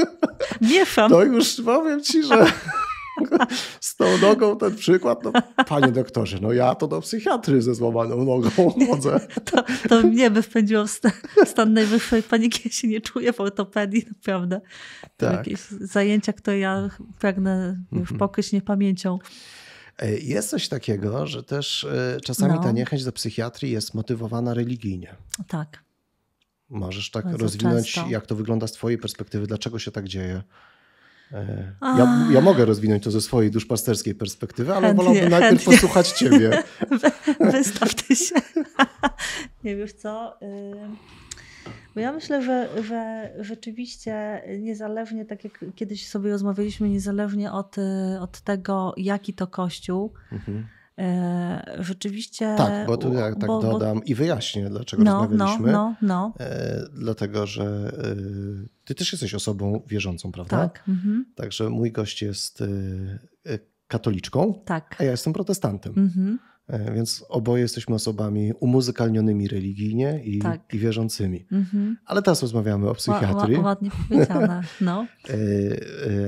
Mieszam. 0.60 1.10
To 1.10 1.24
już 1.24 1.60
powiem 1.64 2.02
ci, 2.02 2.22
że 2.22 2.46
z 3.80 3.96
tą 3.96 4.18
nogą 4.18 4.58
ten 4.58 4.76
przykład, 4.76 5.24
no 5.24 5.32
panie 5.66 5.92
doktorze, 5.92 6.38
no 6.42 6.52
ja 6.52 6.74
to 6.74 6.88
do 6.88 7.00
psychiatry 7.00 7.62
ze 7.62 7.74
złamaną 7.74 8.24
nogą 8.24 8.50
chodzę. 8.88 9.20
To, 9.50 9.64
to 9.88 10.02
mnie 10.02 10.30
by 10.30 10.42
wpędziło 10.42 10.86
w 10.86 10.90
stan, 10.90 11.12
stan 11.46 11.72
najwyższej 11.72 12.22
paniki. 12.22 12.60
Ja 12.64 12.70
się 12.70 12.88
nie 12.88 13.00
czuję 13.00 13.32
w 13.32 13.40
ortopedii, 13.40 14.04
naprawdę. 14.16 14.60
Tak. 15.16 15.32
jakieś 15.36 15.60
zajęcia, 15.80 16.32
które 16.32 16.58
ja 16.58 16.88
pragnę 17.18 17.80
już 17.92 18.00
Mhm. 18.00 18.18
pokryć 18.18 18.52
niepamięcią. 18.52 19.18
E, 19.98 20.18
Jest 20.18 20.50
coś 20.50 20.68
takiego, 20.68 21.26
że 21.26 21.42
też 21.42 21.84
e, 21.84 22.20
czasami 22.24 22.54
No. 22.54 22.62
ta 22.62 22.72
niechęć 22.72 23.04
do 23.04 23.12
psychiatrii 23.12 23.72
jest 23.72 23.94
motywowana 23.94 24.54
religijnie. 24.54 25.16
Tak. 25.48 25.84
Możesz 26.70 27.10
tak 27.10 27.24
Bardzo 27.24 27.38
rozwinąć, 27.38 27.92
często. 27.92 28.10
jak 28.10 28.26
to 28.26 28.34
wygląda 28.34 28.66
z 28.66 28.72
twojej 28.72 28.98
perspektywy, 28.98 29.46
dlaczego 29.46 29.78
się 29.78 29.90
tak 29.90 30.08
dzieje? 30.08 30.42
E. 31.32 31.72
Ja, 31.82 32.26
ja 32.30 32.40
mogę 32.40 32.64
rozwinąć 32.64 33.02
to 33.04 33.10
ze 33.10 33.20
swojej 33.20 33.50
duszpasterskiej 33.50 34.14
perspektywy, 34.14 34.74
ale 34.74 34.86
Chętnie, 34.86 35.04
wolałbym 35.04 35.30
najpierw 35.30 35.50
chętnie. 35.64 35.72
posłuchać 35.74 36.08
ciebie. 36.12 36.62
Wystaw 37.52 37.94
ty 37.94 38.16
się. 38.16 38.34
nie 39.64 39.76
wiesz 39.76 39.92
co? 39.92 40.38
Ym, 40.42 40.96
Bo 41.94 42.00
ja 42.00 42.12
myślę, 42.12 42.42
że, 42.42 42.68
że 42.82 43.30
rzeczywiście 43.40 44.42
niezależnie, 44.58 45.24
tak 45.24 45.44
jak 45.44 45.64
kiedyś 45.74 46.08
sobie 46.08 46.30
rozmawialiśmy, 46.30 46.88
niezależnie 46.88 47.52
od, 47.52 47.78
y, 47.78 47.82
od 48.20 48.40
tego, 48.40 48.94
jaki 48.96 49.34
to 49.34 49.46
kościół, 49.46 50.12
Mhm. 50.32 50.66
E, 50.98 51.76
rzeczywiście... 51.78 52.54
Tak, 52.56 52.86
bo 52.86 52.96
tu 52.96 53.12
ja 53.14 53.20
tak 53.20 53.38
bo- 53.46 53.62
bo- 53.62 53.72
dodam 53.72 54.04
i 54.04 54.14
wyjaśnię, 54.14 54.70
dlaczego 54.70 55.02
No, 55.02 55.12
no, 55.12 55.28
rozmawialiśmy. 55.28 55.72
no, 55.72 55.94
no. 56.02 56.32
E, 56.40 56.84
dlatego, 56.92 57.46
że 57.46 57.64
e, 57.64 58.14
ty 58.84 58.94
też 58.94 59.12
jesteś 59.12 59.34
osobą 59.34 59.82
wierzącą, 59.86 60.32
prawda? 60.32 60.58
Tak. 60.58 60.84
Mhm. 60.88 61.24
Także 61.34 61.70
mój 61.70 61.92
gość 61.92 62.22
jest 62.22 62.62
katoliczką, 63.88 64.62
Tak. 64.64 64.96
a 64.98 65.04
ja 65.04 65.10
jestem 65.10 65.32
protestantem. 65.32 65.92
Mhm. 65.96 66.38
E, 66.68 66.94
Więc 66.94 67.24
oboje 67.28 67.62
jesteśmy 67.62 67.94
osobami 67.94 68.52
umuzykalnionymi 68.60 69.48
religijnie 69.48 70.20
i, 70.24 70.38
Tak. 70.38 70.60
i 70.74 70.78
wierzącymi. 70.78 71.46
Mhm. 71.52 71.96
Ale 72.06 72.22
teraz 72.22 72.42
rozmawiamy 72.42 72.90
o 72.90 72.94
psychiatrii. 72.94 73.56
ła- 73.58 73.64
ładnie 73.64 73.90
powiedziane. 74.08 74.62
No. 74.80 75.06
E, 75.28 75.34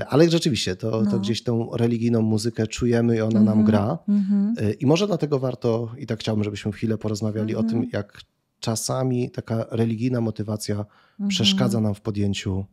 e, 0.00 0.07
Ale 0.09 0.31
rzeczywiście, 0.31 0.76
to, 0.76 0.90
to 0.90 1.03
No. 1.12 1.18
gdzieś 1.18 1.42
tą 1.42 1.70
religijną 1.76 2.22
muzykę 2.22 2.66
czujemy 2.66 3.16
i 3.16 3.20
ona 3.20 3.40
nam 3.40 3.59
Mhm. 3.59 3.64
gra. 3.66 3.98
Mhm. 4.09 4.55
E, 4.59 4.72
I 4.72 4.87
może 4.87 5.07
dlatego 5.07 5.38
warto, 5.38 5.94
i 5.98 6.07
tak 6.07 6.20
chciałbym, 6.20 6.44
żebyśmy 6.44 6.72
chwilę 6.72 6.98
porozmawiali 6.98 7.57
o 7.57 7.61
Mhm. 7.61 7.81
tym, 7.83 7.90
jak 7.92 8.20
czasami 8.61 9.31
taka 9.31 9.66
religijna 9.70 10.20
motywacja 10.20 10.74
Mhm. 10.74 11.29
przeszkadza 11.29 11.81
nam 11.81 11.94
w 11.94 12.00
podjęciu 12.00 12.64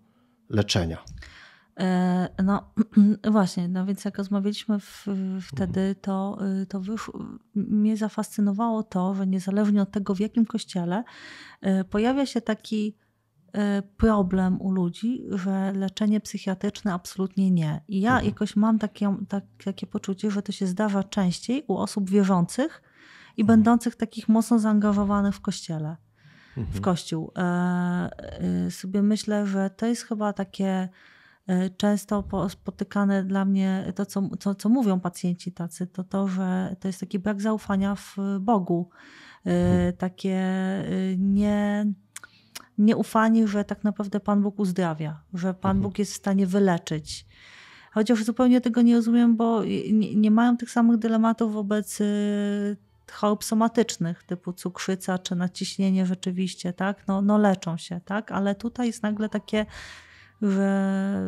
leczenia. 0.49 0.97
E, 1.79 2.29
no 2.43 2.73
właśnie, 3.31 3.67
no 3.67 3.85
więc 3.85 4.05
jak 4.05 4.17
rozmawialiśmy 4.17 4.79
w, 4.79 5.05
wtedy, 5.41 5.95
to, 6.01 6.37
y, 6.61 6.65
to 6.65 6.79
wysz, 6.79 7.11
mnie 7.55 7.97
zafascynowało 7.97 8.83
to, 8.83 9.15
że 9.15 9.27
niezależnie 9.27 9.81
od 9.81 9.91
tego, 9.91 10.15
w 10.15 10.19
jakim 10.19 10.45
kościele, 10.45 11.03
y, 11.65 11.83
pojawia 11.83 12.25
się 12.25 12.41
taki 12.41 12.97
y, 13.47 13.81
problem 13.97 14.61
u 14.61 14.71
ludzi, 14.71 15.23
że 15.29 15.73
leczenie 15.75 16.19
psychiatryczne 16.19 16.93
absolutnie 16.93 17.51
nie. 17.51 17.81
I 17.87 18.01
ja 18.01 18.11
mhm. 18.11 18.25
jakoś 18.25 18.55
mam 18.55 18.79
takie, 18.79 19.15
tak, 19.29 19.43
takie 19.65 19.87
poczucie, 19.87 20.31
że 20.31 20.41
to 20.41 20.51
się 20.51 20.67
zdarza 20.67 21.03
częściej 21.03 21.63
u 21.67 21.77
osób 21.77 22.09
wierzących 22.09 22.81
i 23.37 23.41
mhm. 23.41 23.57
będących 23.57 23.95
takich 23.95 24.29
mocno 24.29 24.59
zaangażowanych 24.59 25.35
w 25.35 25.41
kościele. 25.41 25.97
W 26.55 26.59
mhm. 26.59 26.81
kościół. 26.81 27.31
E, 27.37 28.09
sobie 28.69 29.01
myślę, 29.01 29.47
że 29.47 29.69
to 29.69 29.85
jest 29.85 30.03
chyba 30.03 30.33
takie 30.33 30.65
E, 30.73 30.89
często 31.77 32.23
spotykane 32.49 33.23
dla 33.23 33.45
mnie, 33.45 33.93
to 33.95 34.05
co, 34.05 34.29
co, 34.39 34.55
co 34.55 34.69
mówią 34.69 34.99
pacjenci 34.99 35.51
tacy, 35.51 35.87
to 35.87 36.03
to, 36.03 36.27
że 36.27 36.75
to 36.79 36.87
jest 36.87 36.99
taki 36.99 37.19
brak 37.19 37.41
zaufania 37.41 37.95
w 37.95 38.17
Bogu. 38.39 38.89
E, 39.45 39.49
mhm. 39.49 39.93
Takie 39.93 40.35
e, 40.35 40.85
nie, 41.17 41.85
nieufanie, 42.77 43.47
że 43.47 43.63
tak 43.63 43.83
naprawdę 43.83 44.19
Pan 44.19 44.41
Bóg 44.41 44.59
uzdrawia, 44.59 45.21
że 45.33 45.53
Pan 45.53 45.77
mhm. 45.77 45.81
Bóg 45.81 45.99
jest 45.99 46.13
w 46.13 46.17
stanie 46.17 46.47
wyleczyć. 46.47 47.25
Chociaż 47.91 48.23
zupełnie 48.23 48.61
tego 48.61 48.81
nie 48.81 48.95
rozumiem, 48.95 49.35
bo 49.35 49.63
nie, 49.91 50.15
nie 50.15 50.31
mają 50.31 50.57
tych 50.57 50.71
samych 50.71 50.97
dylematów 50.97 51.53
wobec 51.53 51.99
chorób 53.11 53.43
somatycznych, 53.43 54.23
typu 54.23 54.53
cukrzyca 54.53 55.17
czy 55.17 55.35
naciśnienie 55.35 56.05
rzeczywiście, 56.05 56.73
tak? 56.73 57.07
No, 57.07 57.21
no 57.21 57.37
leczą 57.37 57.77
się, 57.77 58.01
tak? 58.05 58.31
Ale 58.31 58.55
tutaj 58.55 58.87
jest 58.87 59.03
nagle 59.03 59.29
takie 59.29 59.65
że, 60.41 61.21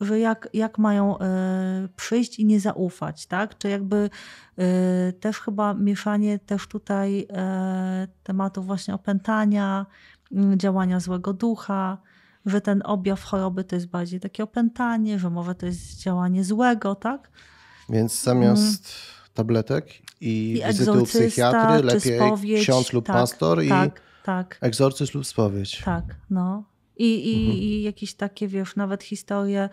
że 0.00 0.18
jak, 0.18 0.48
jak 0.52 0.78
mają 0.78 1.18
e, 1.18 1.88
przyjść 1.96 2.38
i 2.38 2.46
nie 2.46 2.60
zaufać, 2.60 3.26
tak? 3.26 3.58
Czy 3.58 3.68
jakby 3.68 4.10
e, 4.58 5.12
też 5.12 5.40
chyba 5.40 5.74
mieszanie 5.74 6.38
też 6.38 6.66
tutaj 6.66 7.26
e, 7.30 8.08
tematów 8.22 8.66
właśnie 8.66 8.94
opętania, 8.94 9.86
działania 10.56 11.00
złego 11.00 11.32
ducha, 11.32 11.98
że 12.46 12.60
ten 12.60 12.82
objaw 12.84 13.22
choroby 13.22 13.64
to 13.64 13.76
jest 13.76 13.86
bardziej 13.86 14.20
takie 14.20 14.42
opętanie, 14.42 15.18
że 15.18 15.30
może 15.30 15.54
to 15.54 15.66
jest 15.66 15.98
działanie 15.98 16.44
złego, 16.44 16.94
tak? 16.94 17.30
Więc 17.88 18.22
zamiast 18.22 18.62
mm. 18.62 19.30
tabletek 19.34 19.88
i, 20.20 20.62
I 20.64 20.68
wizyty 20.68 20.92
u 20.92 21.04
psychiatry, 21.04 21.82
lepiej 21.82 22.16
spowiedź, 22.16 22.62
ksiądz 22.62 22.92
lub 22.92 23.06
tak, 23.06 23.16
pastor 23.16 23.68
tak, 23.68 24.00
i 24.22 24.24
tak. 24.24 24.58
egzorcyzm 24.60 25.18
lub 25.18 25.26
spowiedź. 25.26 25.82
Tak, 25.84 26.04
no. 26.30 26.64
I, 26.96 27.32
i, 27.32 27.40
mhm. 27.40 27.58
I 27.58 27.82
jakieś 27.82 28.14
takie, 28.14 28.48
wiesz, 28.48 28.76
nawet 28.76 29.02
historie, 29.02 29.68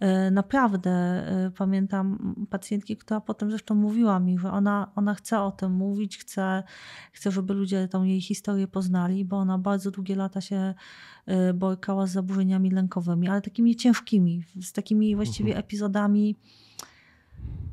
e, 0.00 0.30
naprawdę 0.30 0.90
e, 0.90 1.50
pamiętam 1.56 2.34
pacjentki, 2.50 2.96
która 2.96 3.20
potem 3.20 3.50
zresztą 3.50 3.74
mówiła 3.74 4.20
mi, 4.20 4.38
że 4.38 4.50
ona, 4.50 4.92
ona 4.96 5.14
chce 5.14 5.40
o 5.40 5.52
tym 5.52 5.72
mówić, 5.72 6.18
chce, 6.18 6.62
chce, 7.12 7.30
żeby 7.30 7.54
ludzie 7.54 7.88
tą 7.88 8.04
jej 8.04 8.20
historię 8.20 8.68
poznali, 8.68 9.24
bo 9.24 9.36
ona 9.36 9.58
bardzo 9.58 9.90
długie 9.90 10.16
lata 10.16 10.40
się 10.40 10.74
e, 11.26 11.54
borykała 11.54 12.06
z 12.06 12.12
zaburzeniami 12.12 12.70
lękowymi, 12.70 13.28
ale 13.28 13.40
takimi 13.40 13.76
ciężkimi, 13.76 14.44
z 14.60 14.72
takimi 14.72 15.16
właściwie 15.16 15.50
mhm. 15.50 15.64
epizodami 15.64 16.36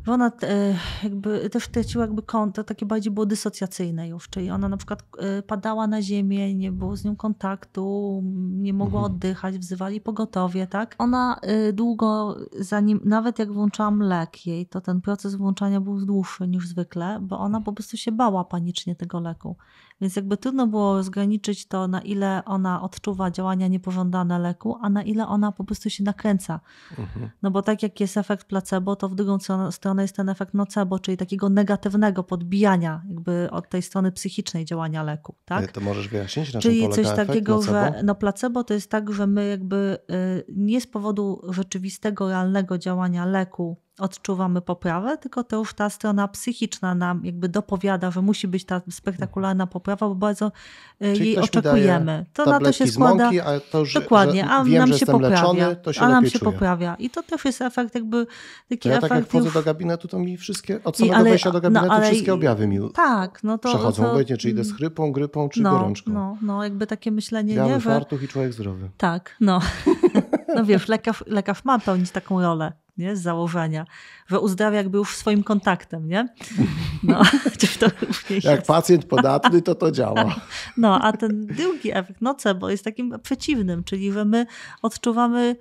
że 0.03 0.13
ona 0.13 0.31
e, 0.43 0.75
jakby 1.03 1.49
też 1.49 1.67
traciła 1.67 2.03
jakby 2.03 2.21
konto, 2.21 2.63
takie 2.63 2.85
bardziej 2.85 3.13
było 3.13 3.25
dysocjacyjne 3.25 4.07
już, 4.07 4.29
czyli 4.29 4.51
ona 4.51 4.69
na 4.69 4.77
przykład 4.77 5.03
e, 5.17 5.41
padała 5.41 5.87
na 5.87 6.01
ziemię, 6.01 6.55
nie 6.55 6.71
było 6.71 6.95
z 6.95 7.03
nią 7.03 7.15
kontaktu, 7.15 8.21
nie 8.51 8.73
mogła 8.73 8.99
mhm. 8.99 9.13
oddychać, 9.13 9.57
wzywali 9.57 10.01
pogotowie, 10.01 10.67
tak? 10.67 10.95
Ona 10.97 11.39
e, 11.41 11.73
długo, 11.73 12.37
zanim, 12.59 13.01
nawet 13.05 13.39
jak 13.39 13.51
włączałam 13.51 13.99
lek 13.99 14.47
jej, 14.47 14.67
to 14.67 14.81
ten 14.81 15.01
proces 15.01 15.35
włączania 15.35 15.81
był 15.81 16.05
dłuższy 16.05 16.47
niż 16.47 16.67
zwykle, 16.67 17.19
bo 17.21 17.39
ona 17.39 17.61
po 17.61 17.73
prostu 17.73 17.97
się 17.97 18.11
bała 18.11 18.43
panicznie 18.43 18.95
tego 18.95 19.19
leku. 19.19 19.55
Więc 20.01 20.15
jakby 20.15 20.37
trudno 20.37 20.67
było 20.67 20.93
rozgraniczyć 20.97 21.65
to, 21.65 21.87
na 21.87 22.01
ile 22.01 22.45
ona 22.45 22.81
odczuwa 22.81 23.31
działania 23.31 23.67
niepożądane 23.67 24.39
leku, 24.39 24.77
a 24.81 24.89
na 24.89 25.03
ile 25.03 25.27
ona 25.27 25.51
po 25.51 25.63
prostu 25.63 25.89
się 25.89 26.03
nakręca. 26.03 26.59
Mhm. 26.97 27.29
No 27.41 27.51
bo 27.51 27.61
tak 27.61 27.83
jak 27.83 27.99
jest 27.99 28.17
efekt 28.17 28.47
placebo, 28.47 28.95
to 28.95 29.09
w 29.09 29.15
drugą 29.15 29.37
stronę 29.71 30.01
jest 30.01 30.15
ten 30.15 30.29
efekt 30.29 30.53
nocebo, 30.53 30.99
czyli 30.99 31.17
takiego 31.17 31.49
negatywnego 31.49 32.23
podbijania 32.23 33.01
jakby 33.09 33.47
od 33.51 33.69
tej 33.69 33.81
strony 33.81 34.11
psychicznej 34.11 34.65
działania 34.65 35.03
leku. 35.03 35.35
Tak? 35.45 35.71
To 35.71 35.81
możesz 35.81 36.07
wyjaśnić, 36.07 36.53
na 36.53 36.61
Czyli 36.61 36.89
coś 36.89 37.07
takiego, 37.07 37.53
placebo? 37.53 37.97
że 37.97 38.03
no 38.03 38.15
placebo 38.15 38.63
to 38.63 38.73
jest 38.73 38.91
tak, 38.91 39.13
że 39.13 39.27
my 39.27 39.47
jakby 39.47 39.97
y, 40.11 40.45
nie 40.55 40.81
z 40.81 40.87
powodu 40.87 41.41
rzeczywistego, 41.49 42.29
realnego 42.29 42.77
działania 42.77 43.25
leku 43.25 43.77
odczuwamy 44.01 44.61
poprawę, 44.61 45.17
tylko 45.17 45.43
to 45.43 45.57
już 45.57 45.73
ta 45.73 45.89
strona 45.89 46.27
psychiczna 46.27 46.95
nam 46.95 47.25
jakby 47.25 47.49
dopowiada, 47.49 48.11
że 48.11 48.21
musi 48.21 48.47
być 48.47 48.65
ta 48.65 48.81
spektakularna 48.89 49.67
poprawa, 49.67 50.07
bo 50.07 50.15
bardzo 50.15 50.51
e, 50.99 51.13
Czyli 51.13 51.27
jej 51.27 51.37
oczekujemy. 51.37 52.25
To 52.33 52.45
na 52.45 52.59
to 52.59 52.71
się 52.71 52.87
składa. 52.87 53.23
Mąki, 53.23 53.39
a 53.39 53.59
to 53.71 53.79
już, 53.79 53.93
Dokładnie, 53.93 54.49
a 54.49 54.63
wiem, 54.63 54.89
nam 54.89 54.97
się 54.97 55.05
poprawia. 55.05 55.35
Leczony, 55.35 55.75
to 55.75 55.93
się 55.93 56.01
a 56.01 56.09
nam 56.09 56.25
się 56.25 56.39
czuję. 56.39 56.51
poprawia. 56.51 56.95
I 56.95 57.09
to 57.09 57.23
też 57.23 57.45
jest 57.45 57.61
efekt 57.61 57.95
jakby 57.95 58.27
taki 58.69 58.89
ja 58.89 58.97
efekt. 58.97 59.09
Tak 59.09 59.19
jak 59.19 59.29
wchodzę 59.29 59.45
już... 59.45 59.53
do 59.53 59.63
gabinetu, 59.63 60.07
to 60.07 60.19
mi 60.19 60.37
wszystkie, 60.37 60.83
od 60.83 60.97
samego 60.97 61.13
I, 61.13 61.17
ale, 61.19 61.29
wejścia 61.29 61.51
do 61.51 61.57
no, 61.57 61.61
gabinetu, 61.61 61.87
no, 61.87 61.93
ale, 61.93 62.07
wszystkie 62.07 62.33
objawy 62.33 62.67
mi 62.67 62.79
tak, 62.93 63.43
no 63.43 63.57
to, 63.57 63.69
przechodzą. 63.69 64.03
To, 64.03 64.09
Obojętnie, 64.09 64.37
czy 64.37 64.49
idę 64.49 64.63
z 64.63 64.67
mm. 64.67 64.77
chrypą, 64.77 65.11
grypą, 65.11 65.49
czy 65.49 65.61
no, 65.61 65.71
gorączką. 65.71 66.13
No, 66.13 66.37
no, 66.41 66.63
jakby 66.63 66.87
takie 66.87 67.11
myślenie, 67.11 67.55
Biały 67.55 67.71
nie, 67.71 67.79
że... 67.79 67.89
fartuch 67.89 68.23
i 68.23 68.27
człowiek 68.27 68.53
zdrowy. 68.53 68.89
Tak, 68.97 69.35
no. 69.39 69.59
No 70.55 70.65
wiesz, 70.65 70.87
lekarz, 70.87 71.23
lekarz 71.27 71.65
ma 71.65 71.79
pełnić 71.79 72.11
taką 72.11 72.41
rolę 72.41 72.73
nie? 73.01 73.15
z 73.15 73.21
założenia, 73.21 73.85
że 74.27 74.39
uzdrawia 74.39 74.77
jakby 74.77 74.97
już 74.97 75.15
swoim 75.15 75.43
kontaktem, 75.43 76.07
nie? 76.07 76.27
No, 77.03 77.21
to 77.79 77.87
Jak 78.43 78.65
pacjent 78.65 79.05
podatny, 79.15 79.61
to 79.61 79.75
to 79.75 79.91
działa. 79.91 80.35
No, 80.77 81.01
a 81.01 81.11
ten 81.11 81.45
drugi 81.45 81.91
efekt 81.97 82.21
nocebo 82.21 82.69
jest 82.69 82.83
takim 82.83 83.19
przeciwnym, 83.23 83.83
czyli 83.83 84.11
że 84.11 84.25
my 84.25 84.45
odczuwamy 84.81 85.55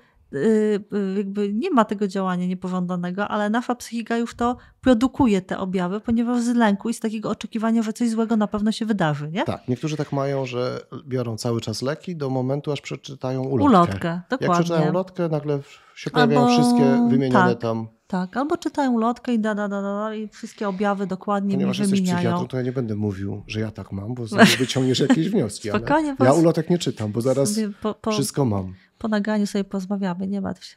jakby 1.17 1.53
nie 1.53 1.71
ma 1.71 1.85
tego 1.85 2.09
działania 2.09 2.47
niepożądanego, 2.47 3.29
ale 3.29 3.51
nasza 3.51 3.75
psychika 3.75 4.17
już 4.17 4.35
to 4.35 4.57
produkuje 4.81 5.43
te 5.43 5.59
objawy, 5.59 6.01
ponieważ 6.01 6.41
z 6.41 6.55
lęku 6.55 6.89
i 6.89 6.95
z 6.95 7.01
takiego 7.01 7.31
oczekiwania, 7.31 7.83
że 7.83 7.93
coś 7.93 8.11
złego 8.11 8.37
na 8.37 8.47
pewno 8.47 8.73
się 8.73 8.87
wydarzy, 8.87 9.31
nie? 9.31 9.45
Tak, 9.45 9.69
niektórzy 9.69 9.97
tak 9.97 10.13
mają, 10.13 10.47
że 10.47 10.81
biorą 11.07 11.37
cały 11.37 11.61
czas 11.61 11.83
leki 11.83 12.17
do 12.17 12.31
momentu, 12.31 12.73
aż 12.73 12.81
przeczytają 12.81 13.43
ulotkę. 13.43 13.79
Ulotkę, 13.79 14.21
dokładnie. 14.31 14.47
Jak 14.47 14.65
przeczytają 14.65 14.91
ulotkę, 14.91 15.29
nagle 15.29 15.61
się 15.95 16.11
pojawiają 16.11 16.41
Albo... 16.41 16.53
wszystkie 16.53 17.09
wymienione 17.11 17.51
tak. 17.51 17.59
tam 17.59 17.89
tak, 18.11 18.37
albo 18.37 18.57
czytają 18.57 18.93
ulotkę 18.93 19.35
i 19.35 19.39
da, 19.39 19.55
da, 19.55 19.69
da, 19.69 19.83
da 19.83 20.15
i 20.15 20.29
wszystkie 20.29 20.69
objawy 20.69 21.07
dokładnie 21.07 21.55
Ponieważ 21.55 21.79
mi 21.79 21.87
wymieniają. 21.87 22.07
jesteś 22.07 22.25
psychiatrą, 22.25 22.49
to 22.49 22.57
ja 22.57 22.63
nie 22.63 22.73
będę 22.73 22.97
mówił, 22.97 23.43
że 23.47 23.61
ja 23.61 23.71
tak 23.71 23.93
mam, 23.93 24.15
bo 24.15 24.25
wyciągniesz 24.59 24.99
jakieś 24.99 25.31
wnioski. 25.31 25.69
Spokojnie. 25.71 26.17
ja 26.21 26.33
ulotek 26.33 26.71
nie 26.71 26.79
czytam, 26.79 27.13
bo 27.13 27.21
zaraz 27.21 27.61
po, 27.83 27.95
po, 27.95 28.11
wszystko 28.11 28.45
mam 28.45 28.75
po 29.01 29.09
nagraniu 29.09 29.47
sobie 29.47 29.65
porozmawiamy, 29.65 30.27
nie 30.27 30.41
martw 30.41 30.65
się. 30.65 30.77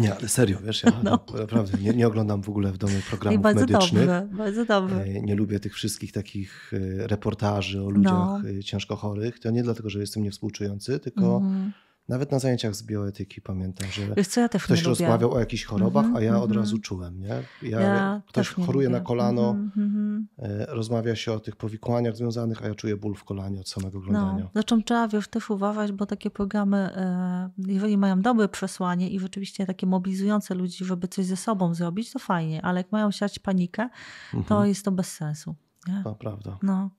Nie, 0.00 0.14
ale 0.14 0.28
serio, 0.28 0.58
wiesz, 0.64 0.82
ja 0.82 0.92
no. 1.04 1.24
naprawdę 1.40 1.78
nie, 1.78 1.94
nie, 1.94 2.06
oglądam 2.06 2.42
w 2.42 2.48
ogóle 2.48 2.72
w 2.72 2.78
domu 2.78 2.94
programów 3.08 3.42
bardzo 3.42 3.60
medycznych. 3.60 4.06
Dobrze, 4.06 4.28
bardzo 4.32 4.64
dobrze. 4.64 5.08
Nie 5.08 5.34
lubię 5.34 5.60
tych 5.60 5.74
wszystkich 5.74 6.12
takich 6.12 6.72
e, 6.72 7.06
reportaży 7.06 7.82
o 7.82 7.90
ludziach 7.90 8.12
no. 8.12 8.50
E, 8.58 8.64
ciężko 8.64 8.96
chorych. 8.96 9.38
To 9.38 9.50
nie 9.50 9.62
dlatego, 9.62 9.90
że 9.90 10.00
jestem 10.00 10.22
niewspółczujący, 10.22 11.00
tylko 11.00 11.36
mm. 11.36 11.72
Nawet 12.08 12.32
na 12.32 12.38
zajęciach 12.38 12.74
z 12.74 12.82
bioetyki 12.82 13.40
pamiętam, 13.40 13.88
że 13.90 14.14
Wiesz 14.16 14.28
co, 14.28 14.40
ja 14.40 14.48
ktoś 14.48 14.82
rozmawiał 14.82 15.32
o 15.32 15.38
jakichś 15.38 15.64
chorobach, 15.64 16.04
mm 16.04 16.16
-hmm, 16.16 16.18
a 16.18 16.22
ja 16.22 16.36
od 16.36 16.44
mm 16.44 16.52
-hmm. 16.52 16.60
razu 16.60 16.78
czułem. 16.78 17.20
Nie? 17.20 17.42
Ja, 17.62 17.80
ja 17.80 18.22
ktoś 18.28 18.48
choruje 18.48 18.88
lubię. 18.88 18.98
na 18.98 19.04
kolano, 19.04 19.50
mm 19.50 19.70
-hmm. 19.76 20.64
rozmawia 20.68 21.16
się 21.16 21.32
o 21.32 21.40
tych 21.40 21.56
powikłaniach 21.56 22.16
związanych, 22.16 22.64
a 22.64 22.68
ja 22.68 22.74
czuję 22.74 22.96
ból 22.96 23.14
w 23.14 23.24
kolanie 23.24 23.60
od 23.60 23.68
samego 23.68 23.98
oglądania. 23.98 24.44
No, 24.44 24.50
zresztą 24.54 24.82
trzeba 24.82 25.08
wiesz, 25.08 25.28
też 25.28 25.50
uważać, 25.50 25.92
bo 25.92 26.06
takie 26.06 26.30
programy, 26.30 26.76
e, 26.76 27.50
jeżeli 27.58 27.98
mają 27.98 28.22
dobre 28.22 28.48
przesłanie 28.48 29.10
i 29.10 29.20
rzeczywiście 29.20 29.66
takie 29.66 29.86
mobilizujące 29.86 30.54
ludzi, 30.54 30.84
żeby 30.84 31.08
coś 31.08 31.26
ze 31.26 31.36
sobą 31.36 31.74
zrobić, 31.74 32.12
to 32.12 32.18
fajnie, 32.18 32.62
ale 32.62 32.80
jak 32.80 32.92
mają 32.92 33.10
siać 33.10 33.38
panikę, 33.38 33.88
to 34.32 34.38
mhm. 34.38 34.68
jest 34.68 34.84
to 34.84 34.92
bez 34.92 35.12
sensu. 35.12 35.54
Nie? 35.88 36.00
To 36.04 36.14
prawda. 36.14 36.58
No. 36.62 36.90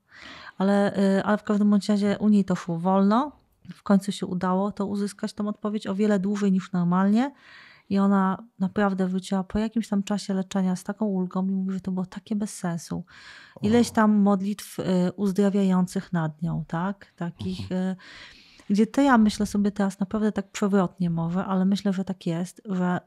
Ale, 0.58 0.96
e, 0.96 1.24
ale 1.24 1.38
w 1.38 1.44
każdym 1.44 1.74
razie 1.74 2.18
u 2.20 2.30
niej 2.30 2.46
to 2.46 2.56
szło 2.56 2.80
wolno 2.80 3.45
w 3.74 3.84
końcu 3.84 4.12
się 4.12 4.26
udało 4.26 4.72
to 4.72 4.86
uzyskać 4.86 5.34
tą 5.34 5.48
odpowiedź 5.48 5.88
o 5.88 5.96
wiele 5.96 6.20
dłużej 6.20 6.52
niż 6.52 6.72
normalnie. 6.72 7.32
I 7.90 7.98
ona 7.98 8.44
naprawdę 8.60 9.08
wróciła 9.08 9.44
po 9.44 9.60
jakimś 9.60 9.88
tam 9.88 10.04
czasie 10.04 10.34
leczenia 10.34 10.76
z 10.76 10.84
taką 10.84 11.06
ulgą 11.06 11.48
i 11.48 11.52
mówi, 11.52 11.74
że 11.74 11.80
to 11.80 11.92
było 11.92 12.06
takie 12.06 12.36
bez 12.36 12.56
sensu. 12.58 13.04
Ileś 13.62 13.92
tam 13.92 14.16
modlitw 14.16 14.80
y, 14.80 14.84
uzdrawiających 15.16 16.14
nad 16.14 16.42
nią, 16.42 16.64
tak? 16.68 17.14
Takich, 17.16 17.62
mhm. 17.62 17.90
y, 17.90 17.96
gdzie 18.70 18.88
to 18.88 19.02
ja 19.02 19.18
myślę 19.18 19.46
sobie 19.46 19.72
teraz 19.72 20.00
naprawdę 20.00 20.32
tak 20.32 20.52
przewrotnie 20.52 21.10
może, 21.10 21.46
ale 21.46 21.66
myślę, 21.66 21.94
że 21.94 22.06
tak 22.06 22.26
jest, 22.26 22.62
że 22.66 23.00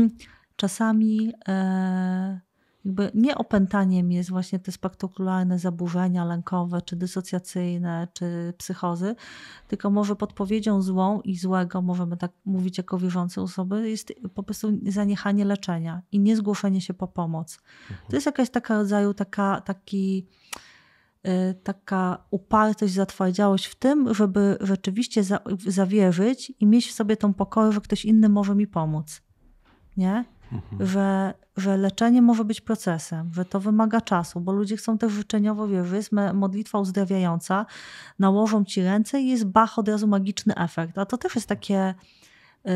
czasami 0.56 1.28
y, 1.28 2.47
jakby 2.88 3.10
nie 3.14 3.34
opętaniem 3.34 4.12
jest 4.12 4.30
właśnie 4.30 4.58
te 4.58 4.72
spektakularne 4.72 5.58
zaburzenia 5.58 6.24
lękowe, 6.24 6.82
czy 6.82 6.96
dysocjacyjne, 6.96 8.08
czy 8.12 8.54
psychozy, 8.58 9.14
tylko 9.68 9.90
może 9.90 10.16
podpowiedzią 10.16 10.82
złą 10.82 11.20
i 11.20 11.36
złego, 11.36 11.82
możemy 11.82 12.16
tak 12.16 12.32
mówić 12.44 12.78
jako 12.78 12.98
wierzące 12.98 13.42
osoby, 13.42 13.90
jest 13.90 14.12
po 14.34 14.42
prostu 14.42 14.78
zaniechanie 14.86 15.44
leczenia 15.44 16.02
i 16.12 16.20
niezgłoszenie 16.20 16.80
się 16.80 16.94
po 16.94 17.08
pomoc. 17.08 17.58
To 18.08 18.16
jest 18.16 18.26
jakaś 18.26 18.50
taka 18.50 18.76
rodzaju 18.76 19.14
taka, 19.14 19.60
taki 19.60 20.26
y, 21.26 21.54
taka 21.62 22.24
upartość, 22.30 22.94
zatwardziałość 22.94 23.66
w 23.66 23.74
tym, 23.74 24.14
żeby 24.14 24.58
rzeczywiście 24.60 25.24
za, 25.24 25.40
zawierzyć 25.66 26.52
i 26.60 26.66
mieć 26.66 26.88
w 26.88 26.92
sobie 26.92 27.16
tą 27.16 27.34
pokorę, 27.34 27.72
że 27.72 27.80
ktoś 27.80 28.04
inny 28.04 28.28
może 28.28 28.54
mi 28.54 28.66
pomóc. 28.66 29.22
Nie? 29.96 30.24
Mhm. 30.52 30.86
Że, 30.86 31.34
że 31.56 31.76
leczenie 31.76 32.22
może 32.22 32.44
być 32.44 32.60
procesem, 32.60 33.30
że 33.34 33.44
to 33.44 33.60
wymaga 33.60 34.00
czasu, 34.00 34.40
bo 34.40 34.52
ludzie 34.52 34.76
chcą 34.76 34.98
też 34.98 35.12
życzeniowo 35.12 35.68
wierzyć, 35.68 35.94
jest 35.94 36.10
modlitwa 36.34 36.78
uzdrawiająca, 36.78 37.66
nałożą 38.18 38.64
ci 38.64 38.82
ręce 38.82 39.20
i 39.20 39.28
jest 39.28 39.44
bach, 39.44 39.78
od 39.78 39.88
razu 39.88 40.06
magiczny 40.06 40.54
efekt. 40.54 40.98
A 40.98 41.06
to 41.06 41.18
też 41.18 41.34
jest 41.34 41.46
takie... 41.46 41.94
Yy, 42.64 42.72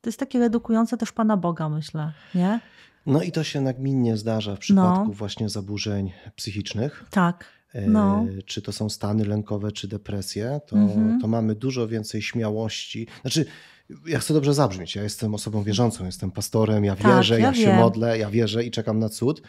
to 0.00 0.08
jest 0.08 0.18
takie 0.18 0.38
redukujące 0.38 0.96
też 0.96 1.12
Pana 1.12 1.36
Boga, 1.36 1.68
myślę, 1.68 2.12
nie? 2.34 2.60
No 3.06 3.22
i 3.22 3.32
to 3.32 3.44
się 3.44 3.60
nagminnie 3.60 4.16
zdarza 4.16 4.56
w 4.56 4.58
przypadku 4.58 5.08
no. 5.08 5.12
właśnie 5.12 5.48
zaburzeń 5.48 6.12
psychicznych. 6.36 7.04
Tak. 7.10 7.44
E, 7.72 7.88
no. 7.88 8.26
Czy 8.46 8.62
to 8.62 8.72
są 8.72 8.88
stany 8.88 9.24
lękowe, 9.24 9.72
czy 9.72 9.88
depresje, 9.88 10.60
to, 10.66 10.76
mhm. 10.76 11.20
to 11.20 11.28
mamy 11.28 11.54
dużo 11.54 11.88
więcej 11.88 12.22
śmiałości. 12.22 13.06
Znaczy, 13.20 13.46
ja 14.06 14.18
chcę 14.18 14.34
dobrze 14.34 14.54
zabrzmieć. 14.54 14.94
Ja 14.94 15.02
jestem 15.02 15.34
osobą 15.34 15.62
wierzącą, 15.62 16.06
jestem 16.06 16.30
pastorem, 16.30 16.84
ja 16.84 16.96
tak, 16.96 17.16
wierzę, 17.16 17.40
ja, 17.40 17.46
ja 17.46 17.54
się 17.54 17.76
modlę, 17.76 18.18
ja 18.18 18.30
wierzę 18.30 18.64
i 18.64 18.70
czekam 18.70 18.98
na 18.98 19.08
cud. 19.08 19.42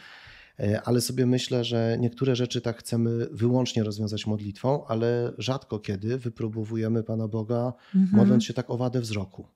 E, 0.60 0.82
ale 0.86 1.02
sobie 1.02 1.26
myślę, 1.26 1.64
że 1.64 1.98
niektóre 2.00 2.36
rzeczy 2.36 2.62
tak 2.62 2.78
chcemy 2.78 3.28
wyłącznie 3.32 3.84
rozwiązać 3.84 4.28
modlitwą, 4.28 4.86
ale 4.88 5.34
rzadko 5.38 5.80
kiedy 5.80 6.18
wypróbowujemy 6.18 7.04
Pana 7.04 7.28
Boga, 7.28 7.74
mhm. 7.96 8.18
modląc 8.22 8.44
się 8.44 8.54
tak 8.54 8.70
o 8.70 8.78
wadę 8.78 9.02
wzroku. 9.02 9.48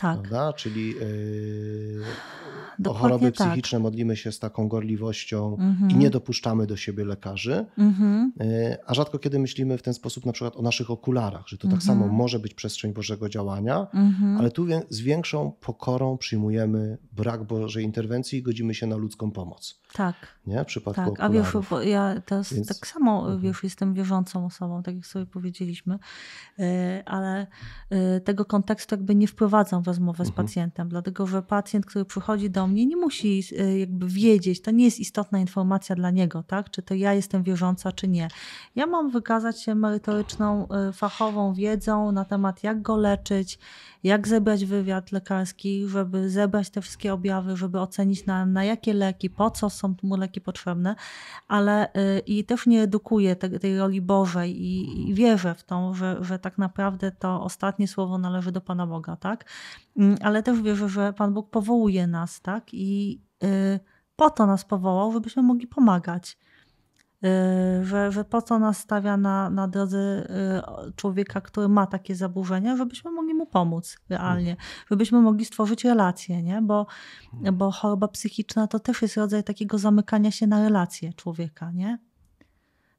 Tak. 0.00 0.18
Prawda? 0.18 0.52
Czyli 0.52 0.94
yy, 2.78 2.90
o 2.90 2.94
choroby 2.94 3.32
tak. 3.32 3.48
psychiczne 3.48 3.78
modlimy 3.78 4.16
się 4.16 4.32
z 4.32 4.38
taką 4.38 4.68
gorliwością 4.68 5.56
mhm. 5.60 5.90
i 5.90 5.96
nie 5.96 6.10
dopuszczamy 6.10 6.66
do 6.66 6.76
siebie 6.76 7.04
lekarzy. 7.04 7.66
Mhm. 7.78 8.32
Yy, 8.40 8.76
a 8.86 8.94
rzadko 8.94 9.18
kiedy 9.18 9.38
myślimy 9.38 9.78
w 9.78 9.82
ten 9.82 9.94
sposób 9.94 10.26
na 10.26 10.32
przykład 10.32 10.56
o 10.56 10.62
naszych 10.62 10.90
okularach, 10.90 11.48
że 11.48 11.58
to 11.58 11.68
tak 11.68 11.82
samo 11.82 12.02
mhm. 12.02 12.18
może 12.18 12.38
być 12.38 12.54
przestrzeń 12.54 12.92
Bożego 12.92 13.28
działania, 13.28 13.86
mhm. 13.94 14.36
ale 14.38 14.50
tu 14.50 14.66
z 14.88 15.00
większą 15.00 15.52
pokorą 15.60 16.18
przyjmujemy 16.18 16.98
brak 17.12 17.44
Bożej 17.44 17.84
interwencji 17.84 18.38
i 18.38 18.42
godzimy 18.42 18.74
się 18.74 18.86
na 18.86 18.96
ludzką 18.96 19.30
pomoc. 19.30 19.80
Tak. 19.92 20.14
Nie? 20.46 20.64
W 20.64 20.66
przypadku 20.66 21.00
tak. 21.00 21.08
okularów. 21.08 21.72
A 21.72 21.80
wiesz, 21.80 21.88
ja 21.88 22.20
teraz 22.26 22.52
Więc... 22.52 22.68
tak 22.68 22.86
samo 22.86 23.20
mhm. 23.20 23.40
wiesz, 23.40 23.64
jestem 23.64 23.94
wierzącą 23.94 24.46
osobą, 24.46 24.82
tak 24.82 24.94
jak 24.94 25.06
sobie 25.06 25.26
powiedzieliśmy, 25.26 25.98
yy, 26.58 26.66
ale 27.04 27.46
tego 28.24 28.44
kontekstu 28.44 28.94
jakby 28.94 29.14
nie 29.14 29.28
wprowadzam 29.28 29.82
w 29.82 29.86
rozmowę 29.86 30.24
z 30.24 30.28
mhm. 30.28 30.46
pacjentem, 30.46 30.88
dlatego 30.88 31.26
że 31.26 31.42
pacjent, 31.42 31.86
który 31.86 32.04
przychodzi 32.04 32.50
do 32.50 32.66
mnie, 32.66 32.86
nie 32.86 32.96
musi 32.96 33.42
e, 33.58 33.78
jakby 33.78 34.06
wiedzieć, 34.08 34.62
to 34.62 34.70
nie 34.70 34.84
jest 34.84 35.00
istotna 35.00 35.38
informacja 35.38 35.96
dla 35.96 36.10
niego, 36.10 36.42
tak? 36.42 36.70
czy 36.70 36.82
to 36.82 36.94
ja 36.94 37.14
jestem 37.14 37.42
wierząca, 37.42 37.92
czy 37.92 38.08
nie. 38.08 38.28
Ja 38.76 38.86
mam 38.86 39.10
wykazać 39.10 39.62
się 39.62 39.74
merytoryczną, 39.74 40.68
e, 40.68 40.92
fachową 40.92 41.54
wiedzą 41.54 42.12
na 42.12 42.24
temat, 42.24 42.62
jak 42.62 42.82
go 42.82 42.96
leczyć, 42.96 43.58
jak 44.02 44.28
zebrać 44.28 44.64
wywiad 44.64 45.12
lekarski, 45.12 45.88
żeby 45.88 46.30
zebrać 46.30 46.70
te 46.70 46.80
wszystkie 46.80 47.12
objawy, 47.12 47.56
żeby 47.56 47.80
ocenić 47.80 48.26
na, 48.26 48.46
na 48.46 48.64
jakie 48.64 48.94
leki, 48.94 49.30
po 49.30 49.50
co 49.50 49.70
są 49.70 49.94
mu 50.02 50.16
leki 50.16 50.29
potrzebne, 50.40 50.94
ale 51.48 51.94
y, 51.94 52.18
i 52.26 52.44
też 52.44 52.66
nie 52.66 52.82
edukuję 52.82 53.36
te, 53.36 53.58
tej 53.58 53.78
roli 53.78 54.00
Bożej 54.00 54.62
i, 54.62 55.08
i 55.10 55.14
wierzę 55.14 55.54
w 55.54 55.64
tą, 55.64 55.94
że, 55.94 56.16
że 56.20 56.38
tak 56.38 56.58
naprawdę 56.58 57.12
to 57.12 57.42
ostatnie 57.42 57.88
słowo 57.88 58.18
należy 58.18 58.52
do 58.52 58.60
Pana 58.60 58.86
Boga, 58.86 59.16
tak? 59.16 59.44
Mm, 59.96 60.16
ale 60.22 60.42
też 60.42 60.62
wierzę, 60.62 60.88
że 60.88 61.12
Pan 61.12 61.34
Bóg 61.34 61.50
powołuje 61.50 62.06
nas, 62.06 62.40
tak? 62.40 62.64
I 62.72 63.20
y, 63.44 63.80
po 64.16 64.30
to 64.30 64.46
nas 64.46 64.64
powołał, 64.64 65.12
żebyśmy 65.12 65.42
mogli 65.42 65.66
pomagać. 65.66 66.38
Y, 67.24 67.84
że, 67.84 68.12
że 68.12 68.24
po 68.24 68.42
co 68.42 68.58
nas 68.58 68.78
stawia 68.78 69.16
na, 69.16 69.50
na 69.50 69.68
drodze 69.68 69.98
y, 70.88 70.92
człowieka, 70.92 71.40
który 71.40 71.68
ma 71.68 71.86
takie 71.86 72.14
zaburzenia, 72.14 72.76
żebyśmy 72.76 73.10
mogli 73.10 73.34
mu 73.34 73.46
pomóc 73.46 73.96
realnie, 74.08 74.56
żebyśmy 74.90 75.20
mogli 75.20 75.44
stworzyć 75.44 75.84
relacje, 75.84 76.42
nie? 76.42 76.62
Bo, 76.62 76.86
bo 77.52 77.70
choroba 77.70 78.08
psychiczna 78.08 78.66
to 78.66 78.78
też 78.78 79.02
jest 79.02 79.16
rodzaj 79.16 79.44
takiego 79.44 79.78
zamykania 79.78 80.30
się 80.30 80.46
na 80.46 80.62
relacje 80.62 81.12
człowieka, 81.12 81.70
nie? 81.70 81.98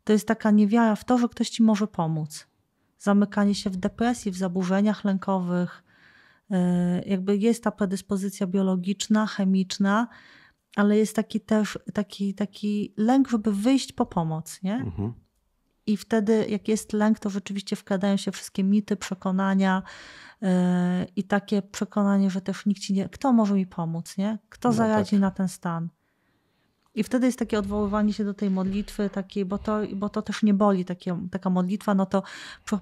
To 0.03 0.13
jest 0.13 0.27
taka 0.27 0.51
niewiara 0.51 0.95
w 0.95 1.05
to, 1.05 1.17
że 1.17 1.29
ktoś 1.29 1.49
ci 1.49 1.63
może 1.63 1.87
pomóc. 1.87 2.47
Zamykanie 2.97 3.55
się 3.55 3.69
w 3.69 3.77
depresji, 3.77 4.31
w 4.31 4.37
zaburzeniach 4.37 5.03
lękowych. 5.03 5.83
Y, 6.51 6.55
jakby 7.05 7.37
jest 7.37 7.63
ta 7.63 7.71
predyspozycja 7.71 8.47
biologiczna, 8.47 9.27
chemiczna, 9.27 10.07
ale 10.75 10.97
jest 10.97 11.15
taki 11.15 11.41
też 11.41 11.79
taki, 11.93 12.33
taki 12.33 12.93
lęk, 12.97 13.29
żeby 13.29 13.53
wyjść 13.53 13.93
po 13.93 14.05
pomoc, 14.05 14.59
nie? 14.63 14.75
Mhm. 14.75 15.13
I 15.87 15.97
wtedy, 15.97 16.45
jak 16.49 16.67
jest 16.67 16.93
lęk, 16.93 17.19
to 17.19 17.29
rzeczywiście 17.29 17.75
wkładają 17.75 18.17
się 18.17 18.31
wszystkie 18.31 18.63
mity, 18.63 18.95
przekonania 18.95 19.83
yy, 20.41 20.49
i 21.15 21.23
takie 21.23 21.61
przekonanie, 21.61 22.29
że 22.29 22.41
też 22.41 22.65
nikt 22.65 22.81
ci 22.81 22.93
nie. 22.93 23.09
Kto 23.09 23.33
może 23.33 23.53
mi 23.53 23.67
pomóc, 23.67 24.17
nie? 24.17 24.37
Kto 24.49 24.69
no 24.69 24.73
zaradzi 24.73 25.11
tak. 25.11 25.19
na 25.19 25.31
ten 25.31 25.47
stan? 25.47 25.89
I 26.95 27.03
wtedy 27.03 27.25
jest 27.25 27.39
takie 27.39 27.59
odwoływanie 27.59 28.13
się 28.13 28.25
do 28.25 28.33
tej 28.33 28.49
modlitwy, 28.49 29.09
takiej, 29.09 29.45
bo, 29.45 29.57
to, 29.57 29.79
bo 29.95 30.09
to 30.09 30.21
też 30.21 30.43
nie 30.43 30.53
boli, 30.53 30.85
takie, 30.85 31.27
taka 31.31 31.49
modlitwa, 31.49 31.93
no 31.93 32.05
to 32.05 32.23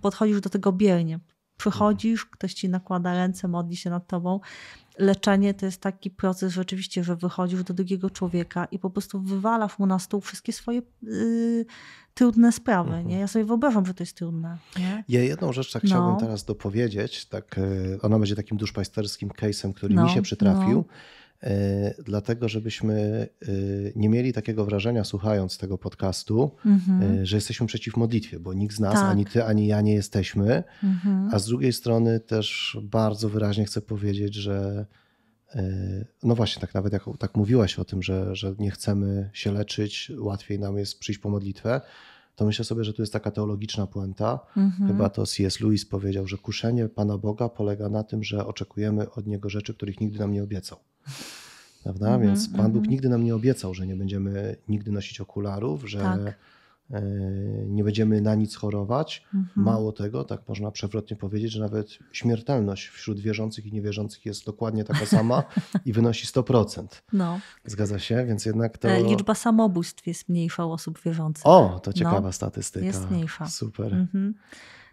podchodzisz 0.01 0.41
do 0.41 0.49
tego 0.49 0.71
biernie. 0.71 1.19
Przychodzisz, 1.57 2.25
ktoś 2.25 2.53
ci 2.53 2.69
nakłada 2.69 3.13
ręce, 3.13 3.47
modli 3.47 3.75
się 3.75 3.89
nad 3.89 4.07
tobą. 4.07 4.39
Leczenie 4.99 5.53
to 5.53 5.65
jest 5.65 5.81
taki 5.81 6.09
proces 6.09 6.53
rzeczywiście, 6.53 7.03
że 7.03 7.15
wychodzisz 7.15 7.63
do 7.63 7.73
drugiego 7.73 8.09
człowieka 8.09 8.65
i 8.65 8.79
po 8.79 8.89
prostu 8.89 9.21
wywalasz 9.21 9.79
mu 9.79 9.85
na 9.85 9.99
stół 9.99 10.21
wszystkie 10.21 10.53
swoje 10.53 10.81
yy, 11.03 11.65
trudne 12.13 12.51
sprawy. 12.51 12.89
Mhm. 12.89 13.07
Nie? 13.07 13.19
Ja 13.19 13.27
sobie 13.27 13.45
wyobrażam, 13.45 13.85
że 13.85 13.93
to 13.93 14.03
jest 14.03 14.17
trudne. 14.17 14.57
Nie? 14.79 15.03
Ja 15.09 15.23
jedną 15.23 15.53
rzecz 15.53 15.71
tak 15.71 15.83
no. 15.83 15.89
chciałbym 15.89 16.19
teraz 16.19 16.43
dopowiedzieć. 16.43 17.25
Tak, 17.25 17.57
y, 17.57 17.99
ona 18.01 18.19
będzie 18.19 18.35
takim 18.35 18.57
duszpajsterskim 18.57 19.29
case'em, 19.29 19.73
który 19.73 19.95
no, 19.95 20.03
mi 20.03 20.09
się 20.09 20.21
przytrafił. 20.21 20.77
No 20.77 20.93
dlatego 22.05 22.49
żebyśmy 22.49 23.27
e, 23.41 23.47
nie 23.95 24.09
mieli 24.09 24.33
takiego 24.33 24.65
wrażenia, 24.65 25.03
słuchając 25.03 25.57
tego 25.57 25.77
podcastu, 25.77 26.51
mhm. 26.65 27.21
E, 27.21 27.25
że 27.25 27.37
jesteśmy 27.37 27.67
przeciw 27.67 27.97
modlitwie, 27.97 28.39
bo 28.39 28.53
nikt 28.53 28.75
z 28.75 28.79
nas, 28.79 28.93
tak. 28.93 29.03
ani 29.03 29.25
ty, 29.25 29.43
ani 29.43 29.67
ja 29.67 29.81
nie 29.81 29.93
jesteśmy. 29.93 30.63
Mhm. 30.83 31.29
A 31.31 31.39
z 31.39 31.45
drugiej 31.45 31.73
strony 31.73 32.19
też 32.19 32.77
bardzo 32.83 33.29
wyraźnie 33.29 33.65
chcę 33.65 33.81
powiedzieć, 33.81 34.35
że 34.35 34.85
no 36.23 36.35
właśnie, 36.35 36.61
tak 36.61 36.73
nawet 36.73 36.93
jak 36.93 37.03
tak 37.19 37.35
mówiłaś 37.35 37.79
o 37.79 37.85
tym, 37.85 38.03
że, 38.03 38.35
że 38.35 38.55
nie 38.59 38.71
chcemy 38.71 39.29
się 39.33 39.51
leczyć, 39.51 40.11
łatwiej 40.19 40.59
nam 40.59 40.77
jest 40.77 40.99
przyjść 40.99 41.21
po 41.21 41.29
modlitwę, 41.29 41.81
to 42.39 42.45
myślę 42.45 42.65
sobie, 42.65 42.83
że 42.83 42.93
tu 42.93 43.01
jest 43.01 43.13
taka 43.13 43.31
teologiczna 43.31 43.87
puenta. 43.87 44.39
Mhm. 44.57 44.89
Chyba 44.91 45.09
to 45.09 45.25
C.S. 45.25 45.59
Lewis 45.59 45.85
powiedział, 45.85 46.27
że 46.27 46.37
kuszenie 46.37 46.89
Pana 46.89 47.17
Boga 47.17 47.49
polega 47.49 47.89
na 47.89 48.03
tym, 48.03 48.23
że 48.23 48.45
oczekujemy 48.45 49.11
od 49.11 49.27
Niego 49.27 49.49
rzeczy, 49.49 49.73
których 49.73 49.99
nigdy 50.01 50.19
nam 50.19 50.31
nie 50.31 50.43
obiecał. 50.43 50.77
Prawda? 51.83 52.19
Więc 52.19 52.49
Pan. 52.49 52.71
Bóg 52.71 52.75
mhm. 52.75 52.91
nigdy 52.91 53.09
nam 53.09 53.23
nie 53.23 53.35
obiecał, 53.35 53.73
że 53.73 53.87
nie 53.87 53.95
będziemy 53.95 54.55
nigdy 54.67 54.91
nosić 54.91 55.21
okularów, 55.21 55.89
że 55.89 55.99
tak. 55.99 56.35
E, 56.91 57.01
nie 57.65 57.83
będziemy 57.83 58.21
na 58.21 58.35
nic 58.35 58.55
chorować. 58.55 59.25
-hmm. 59.33 59.43
Mało 59.55 59.91
tego, 59.91 60.23
tak 60.23 60.47
można 60.47 60.71
przewrotnie 60.71 61.17
powiedzieć, 61.17 61.51
że 61.51 61.59
nawet 61.59 61.99
śmiertelność 62.11 62.87
wśród 62.87 63.19
wierzących 63.19 63.65
i 63.65 63.71
niewierzących 63.71 64.25
jest 64.25 64.45
dokładnie 64.45 64.83
taka 64.83 65.05
sama 65.05 65.43
i 65.85 65.93
wynosi 65.93 66.27
100%. 66.27 66.87
No. 67.13 67.39
Zgadza 67.65 67.99
się? 67.99 68.25
Więc 68.25 68.45
jednak 68.45 68.77
to. 68.77 68.89
E, 68.89 69.03
liczba 69.03 69.35
samobójstw 69.35 70.07
jest 70.07 70.29
mniejsza 70.29 70.65
u 70.65 70.71
osób 70.71 71.01
wierzących. 71.01 71.45
O, 71.45 71.79
to 71.83 71.93
ciekawa 71.93 72.21
no, 72.21 72.31
statystyka. 72.31 72.85
Jest 72.85 73.11
mniejsza. 73.11 73.47
Super. 73.47 73.93
Mhm. 73.93 74.33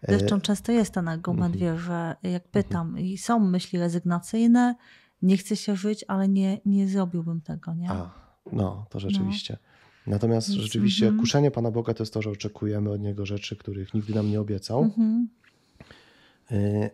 Zresztą 0.09 0.41
często 0.41 0.73
jest 0.73 0.95
ten 0.95 1.09
argument, 1.09 1.55
mhm. 1.55 1.77
wie, 1.77 1.83
że 1.83 2.17
jak 2.23 2.49
pytam, 2.49 2.99
i 2.99 3.19
są 3.19 3.39
myśli 3.39 3.79
rezygnacyjne, 3.79 4.75
nie 5.23 5.37
chcę 5.37 5.57
się 5.57 5.77
żyć, 5.77 6.05
ale 6.09 6.29
nie, 6.29 6.61
nie 6.67 6.89
zrobiłbym 6.89 7.41
tego, 7.41 7.75
nie? 7.75 7.91
A, 7.91 8.11
no, 8.53 8.87
to 8.91 9.01
rzeczywiście. 9.01 9.59
No. 9.63 9.76
Natomiast 10.07 10.49
Więc, 10.49 10.62
rzeczywiście 10.62 11.07
mm 11.07 11.16
-hmm. 11.16 11.21
kuszenie 11.21 11.51
Pana 11.51 11.71
Boga 11.71 11.95
to 11.95 12.03
jest 12.03 12.14
to, 12.14 12.23
że 12.23 12.31
oczekujemy 12.31 12.90
od 12.90 13.01
Niego 13.01 13.27
rzeczy, 13.27 13.57
których 13.57 13.95
nigdy 13.95 14.14
nam 14.14 14.31
nie 14.31 14.40
obiecał. 14.40 14.81
Mm 14.81 14.90
-hmm. 14.90 15.27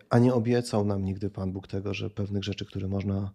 A 0.09 0.19
nie 0.19 0.33
obiecał 0.33 0.85
nam 0.85 1.05
nigdy 1.05 1.29
Pan 1.29 1.51
Bóg 1.51 1.67
tego, 1.67 1.93
że 1.93 2.09
pewnych 2.09 2.43
rzeczy, 2.43 2.65
które 2.65 2.87
można 2.87 3.31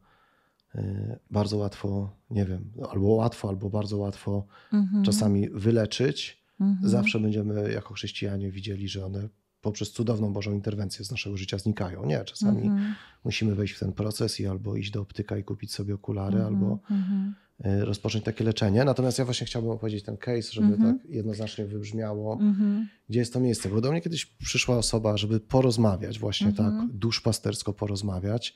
y, 0.74 1.18
bardzo 1.30 1.56
łatwo, 1.56 2.10
nie 2.30 2.44
wiem, 2.44 2.70
albo 2.90 3.08
łatwo, 3.08 3.48
albo 3.48 3.70
bardzo 3.70 3.98
łatwo 3.98 4.46
mm 4.72 4.86
-hmm. 4.86 5.04
czasami 5.04 5.50
wyleczyć, 5.50 6.42
mhm. 6.60 6.90
zawsze 6.90 7.20
będziemy 7.20 7.72
jako 7.72 7.94
chrześcijanie 7.94 8.50
widzieli, 8.50 8.88
że 8.88 9.06
one 9.06 9.28
poprzez 9.62 9.90
cudowną 9.90 10.32
Bożą 10.32 10.52
interwencję 10.52 11.04
z 11.04 11.10
naszego 11.10 11.36
życia 11.36 11.58
znikają. 11.58 12.06
Nie, 12.06 12.24
czasami 12.24 12.62
mhm. 12.62 12.94
musimy 13.24 13.54
wejść 13.54 13.74
w 13.74 13.78
ten 13.78 13.92
proces 13.92 14.40
i 14.40 14.46
albo 14.46 14.76
iść 14.76 14.90
do 14.90 15.00
optyka 15.00 15.38
i 15.38 15.44
kupić 15.44 15.72
sobie 15.72 15.94
okulary, 15.94 16.36
Mhm, 16.36 16.54
albo 16.54 16.78
mhm. 16.90 17.34
Rozpocząć 17.64 18.24
takie 18.24 18.44
leczenie. 18.44 18.84
Natomiast 18.84 19.18
ja 19.18 19.24
właśnie 19.24 19.46
chciałbym 19.46 19.70
opowiedzieć 19.70 20.04
ten 20.04 20.16
case, 20.16 20.52
żeby 20.52 20.66
Mhm. 20.66 20.98
tak 20.98 21.10
jednoznacznie 21.10 21.66
wybrzmiało, 21.66 22.32
Mhm. 22.40 22.88
gdzie 23.08 23.18
jest 23.18 23.32
to 23.32 23.40
miejsce. 23.40 23.68
Bo 23.68 23.80
do 23.80 23.90
mnie 23.92 24.00
kiedyś 24.00 24.26
przyszła 24.26 24.76
osoba, 24.78 25.16
żeby 25.16 25.40
porozmawiać, 25.40 26.18
właśnie 26.18 26.46
Mhm. 26.46 26.78
tak 26.88 26.96
duszpastersko 26.96 27.72
porozmawiać 27.72 28.54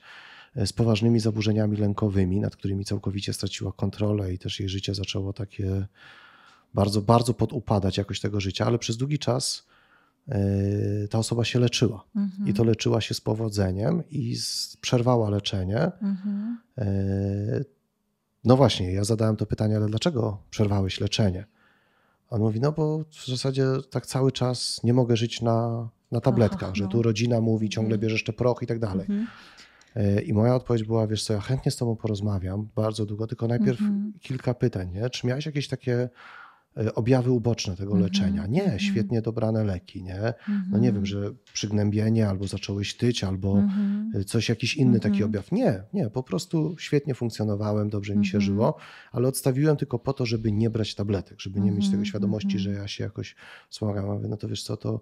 y, 0.57 0.67
z 0.67 0.73
poważnymi 0.73 1.19
zaburzeniami 1.19 1.77
lękowymi, 1.77 2.39
nad 2.39 2.55
którymi 2.55 2.85
całkowicie 2.85 3.33
straciła 3.33 3.71
kontrolę 3.71 4.33
i 4.33 4.37
też 4.39 4.59
jej 4.59 4.69
życie 4.69 4.95
zaczęło 4.95 5.33
takie 5.33 5.87
bardzo, 6.73 7.01
bardzo 7.01 7.33
podupadać 7.33 7.97
jakość 7.97 8.21
tego 8.21 8.39
życia, 8.41 8.65
ale 8.65 8.79
przez 8.79 8.97
długi 8.97 9.19
czas 9.19 9.67
y, 10.29 11.07
ta 11.07 11.17
osoba 11.19 11.45
się 11.45 11.59
leczyła. 11.59 12.03
Mhm. 12.15 12.47
I 12.49 12.53
to 12.53 12.63
leczyła 12.63 13.01
się 13.01 13.13
z 13.13 13.21
powodzeniem 13.21 14.03
i 14.09 14.35
z, 14.35 14.77
przerwała 14.81 15.29
leczenie. 15.29 15.91
Mhm. 16.01 16.57
Y, 16.79 17.65
No 18.45 18.57
właśnie, 18.57 18.91
ja 18.91 19.03
zadałem 19.03 19.35
to 19.35 19.45
pytanie, 19.45 19.77
ale 19.77 19.85
dlaczego 19.85 20.37
przerwałeś 20.49 20.99
leczenie? 20.99 21.45
On 22.29 22.41
mówi, 22.41 22.59
no 22.59 22.71
bo 22.71 22.99
w 23.11 23.25
zasadzie 23.27 23.65
tak 23.91 24.05
cały 24.05 24.31
czas 24.31 24.79
nie 24.83 24.93
mogę 24.93 25.17
żyć 25.17 25.41
na, 25.41 25.89
na 26.11 26.21
tabletkach, 26.21 26.69
Ach, 26.69 26.75
że 26.75 26.83
no. 26.83 26.89
tu 26.89 27.01
rodzina 27.01 27.41
mówi, 27.41 27.69
ciągle 27.69 27.95
Mhm. 27.95 28.01
bierzesz 28.01 28.23
te 28.23 28.33
prochy 28.33 28.65
i 28.65 28.67
tak 28.67 28.79
dalej. 28.79 29.05
Mhm. 29.09 29.27
Y, 30.17 30.21
I 30.21 30.33
moja 30.33 30.55
odpowiedź 30.55 30.83
była, 30.83 31.07
wiesz 31.07 31.23
co, 31.23 31.33
ja 31.33 31.39
chętnie 31.39 31.71
z 31.71 31.75
tobą 31.75 31.95
porozmawiam 31.95 32.67
bardzo 32.75 33.05
długo, 33.05 33.27
tylko 33.27 33.47
najpierw 33.47 33.81
Mhm. 33.81 34.13
kilka 34.21 34.53
pytań, 34.53 34.91
nie? 34.91 35.09
Czy 35.09 35.27
miałeś 35.27 35.45
jakieś 35.45 35.67
takie 35.67 36.09
objawy 36.95 37.31
uboczne 37.31 37.75
tego 37.75 37.91
Mhm, 37.91 38.03
leczenia? 38.03 38.47
Nie, 38.47 38.61
mhm. 38.63 38.79
świetnie 38.79 39.21
dobrane 39.21 39.63
leki, 39.63 40.03
nie? 40.03 40.33
No 40.71 40.77
nie 40.77 40.91
wiem, 40.91 41.05
że 41.05 41.31
przygnębienie 41.53 42.29
albo 42.29 42.47
zacząłeś 42.47 42.97
tyć, 42.97 43.23
albo 43.23 43.57
Mhm. 43.59 44.11
y, 44.15 44.23
coś, 44.25 44.49
jakiś 44.49 44.75
inny 44.75 44.99
taki 44.99 45.15
Mhm. 45.15 45.29
objaw. 45.29 45.51
Nie, 45.51 45.83
nie, 45.93 46.09
po 46.09 46.23
prostu 46.23 46.75
świetnie 46.79 47.15
funkcjonowałem, 47.15 47.89
dobrze 47.89 48.15
mi 48.15 48.25
się 48.25 48.37
Mhm. 48.37 48.41
żyło, 48.41 48.77
ale 49.11 49.27
odstawiłem 49.27 49.77
tylko 49.77 49.99
po 49.99 50.13
to, 50.13 50.25
żeby 50.25 50.51
nie 50.51 50.69
brać 50.69 50.95
tabletek, 50.95 51.41
żeby 51.41 51.59
nie 51.59 51.71
mieć 51.71 51.85
Mhm, 51.85 51.91
tego 51.91 52.05
świadomości, 52.05 52.57
mhm. 52.57 52.63
że 52.63 52.71
ja 52.71 52.87
się 52.87 53.03
jakoś 53.03 53.35
wspomagam. 53.69 54.05
Mówię, 54.05 54.27
no 54.27 54.37
to 54.37 54.47
wiesz 54.47 54.63
co, 54.63 54.77
to 54.77 55.01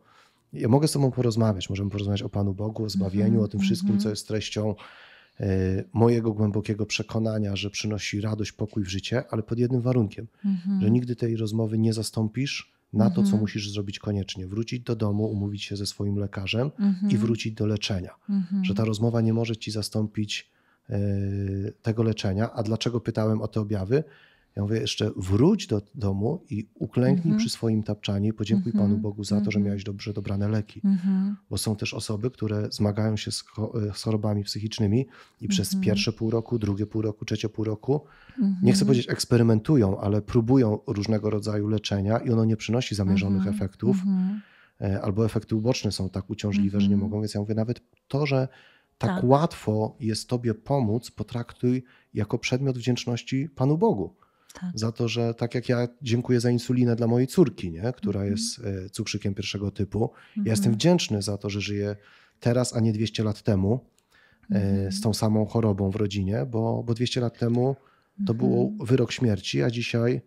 ja 0.54 0.68
mogę 0.68 0.88
z 0.88 0.92
tobą 0.92 1.12
porozmawiać, 1.12 1.70
możemy 1.70 1.90
porozmawiać 1.90 2.22
o 2.22 2.30
Panu 2.30 2.54
Bogu, 2.54 2.84
o 2.84 2.90
zbawieniu, 2.90 3.26
Mhm, 3.26 3.44
o 3.44 3.48
tym 3.48 3.60
wszystkim, 3.60 3.90
mhm. 3.90 4.04
co 4.04 4.10
jest 4.10 4.28
treścią 4.28 4.76
mojego 5.94 6.34
głębokiego 6.34 6.86
przekonania, 6.86 7.56
że 7.56 7.70
przynosi 7.70 8.22
radość, 8.22 8.52
pokój 8.52 8.84
w 8.84 8.90
życie, 8.90 9.24
ale 9.30 9.44
pod 9.44 9.60
jednym 9.60 9.82
warunkiem, 9.82 10.28
Mhm. 10.46 10.82
że 10.82 10.92
nigdy 10.92 11.16
tej 11.16 11.36
rozmowy 11.38 11.78
nie 11.78 11.94
zastąpisz 11.94 12.72
na 12.94 13.10
to, 13.10 13.16
co 13.16 13.22
Mhm. 13.22 13.42
musisz 13.42 13.72
zrobić 13.72 14.00
koniecznie. 14.00 14.48
Wrócić 14.48 14.80
do 14.84 14.96
domu, 14.96 15.26
umówić 15.32 15.64
się 15.64 15.76
ze 15.76 15.86
swoim 15.86 16.16
lekarzem 16.16 16.72
Mhm. 16.80 17.12
i 17.12 17.18
wrócić 17.18 17.54
do 17.54 17.66
leczenia. 17.66 18.16
Mhm. 18.30 18.66
Że 18.66 18.74
ta 18.76 18.86
rozmowa 18.86 19.22
nie 19.22 19.34
może 19.34 19.58
ci 19.58 19.72
zastąpić 19.72 20.50
e, 20.90 21.00
tego 21.82 22.04
leczenia. 22.04 22.54
A 22.54 22.64
dlaczego 22.64 23.00
pytałem 23.00 23.42
o 23.42 23.48
te 23.48 23.62
objawy? 23.62 24.04
Ja 24.56 24.62
mówię 24.64 24.80
jeszcze, 24.80 25.12
wróć 25.16 25.68
do 25.68 25.82
domu 25.96 26.44
i 26.50 26.68
uklęknij 26.76 27.32
Mhm. 27.32 27.38
przy 27.40 27.50
swoim 27.50 27.84
tapczanie 27.84 28.30
i 28.30 28.34
podziękuj 28.34 28.72
Mhm. 28.72 28.90
Panu 28.90 29.02
Bogu 29.02 29.24
za 29.24 29.36
to, 29.42 29.52
że 29.52 29.58
Mhm. 29.60 29.66
miałeś 29.66 29.84
dobrze 29.84 30.14
dobrane 30.14 30.48
leki. 30.48 30.82
Mhm. 30.86 31.36
Bo 31.50 31.58
są 31.58 31.76
też 31.76 31.94
osoby, 31.94 32.32
które 32.32 32.68
zmagają 32.72 33.18
się 33.18 33.32
z 33.32 33.44
z 33.94 34.04
chorobami 34.04 34.44
psychicznymi 34.44 35.06
i 35.42 35.48
przez 35.48 35.68
Mhm. 35.68 35.84
pierwsze 35.84 36.14
pół 36.14 36.30
roku, 36.30 36.60
drugie 36.60 36.86
pół 36.86 37.02
roku, 37.02 37.26
trzecie 37.26 37.50
pół 37.50 37.66
roku 37.66 38.02
Mhm. 38.40 38.56
nie 38.64 38.74
chcę 38.74 38.86
powiedzieć 38.86 39.10
eksperymentują, 39.10 40.00
ale 40.00 40.22
próbują 40.22 40.80
różnego 40.88 41.30
rodzaju 41.30 41.68
leczenia 41.68 42.18
i 42.18 42.30
ono 42.30 42.46
nie 42.46 42.58
przynosi 42.58 42.96
zamierzonych 42.96 43.48
efektów, 43.48 43.98
e, 44.82 45.02
albo 45.02 45.26
efekty 45.26 45.56
uboczne 45.56 45.92
są 45.92 46.10
tak 46.10 46.30
uciążliwe, 46.30 46.82
że 46.82 46.88
nie 46.90 46.98
mogą. 46.98 47.20
Więc 47.22 47.34
ja 47.34 47.40
mówię, 47.42 47.56
nawet 47.56 47.82
to, 48.08 48.26
że 48.26 48.48
tak, 48.98 49.10
Tak. 49.16 49.24
łatwo 49.24 49.96
jest 50.00 50.30
Tobie 50.30 50.54
pomóc, 50.54 51.12
potraktuj 51.12 51.84
jako 52.14 52.38
przedmiot 52.40 52.78
wdzięczności 52.78 53.50
Panu 53.56 53.78
Bogu. 53.78 54.16
Tak. 54.54 54.72
Za 54.80 54.92
to, 54.92 55.08
że 55.08 55.34
tak 55.34 55.56
jak 55.56 55.70
ja 55.70 55.88
dziękuję 56.02 56.40
za 56.40 56.50
insulinę 56.52 56.96
dla 56.96 57.08
mojej 57.08 57.28
córki, 57.28 57.72
nie? 57.72 57.94
która 57.98 58.20
Mhm. 58.22 58.32
jest 58.32 58.60
e, 58.60 58.90
cukrzykiem 58.90 59.34
pierwszego 59.34 59.72
typu. 59.72 60.00
Ja 60.02 60.30
Mhm. 60.30 60.48
jestem 60.48 60.74
wdzięczny 60.74 61.22
za 61.22 61.38
to, 61.38 61.50
że 61.50 61.62
żyję 61.62 61.96
teraz, 62.40 62.76
a 62.76 62.80
nie 62.80 62.94
200 62.94 63.24
lat 63.24 63.42
temu 63.42 63.80
e, 64.52 64.56
Mhm. 64.56 64.92
z 64.92 65.02
tą 65.02 65.14
samą 65.14 65.46
chorobą 65.46 65.92
w 65.92 65.96
rodzinie, 65.96 66.46
bo, 66.46 66.84
bo 66.84 66.94
200 66.94 67.22
lat 67.22 67.40
temu 67.40 67.76
to 68.28 68.34
był 68.34 68.78
wyrok 68.80 69.12
śmierci, 69.12 69.64
a 69.64 69.70
dzisiaj 69.72 70.22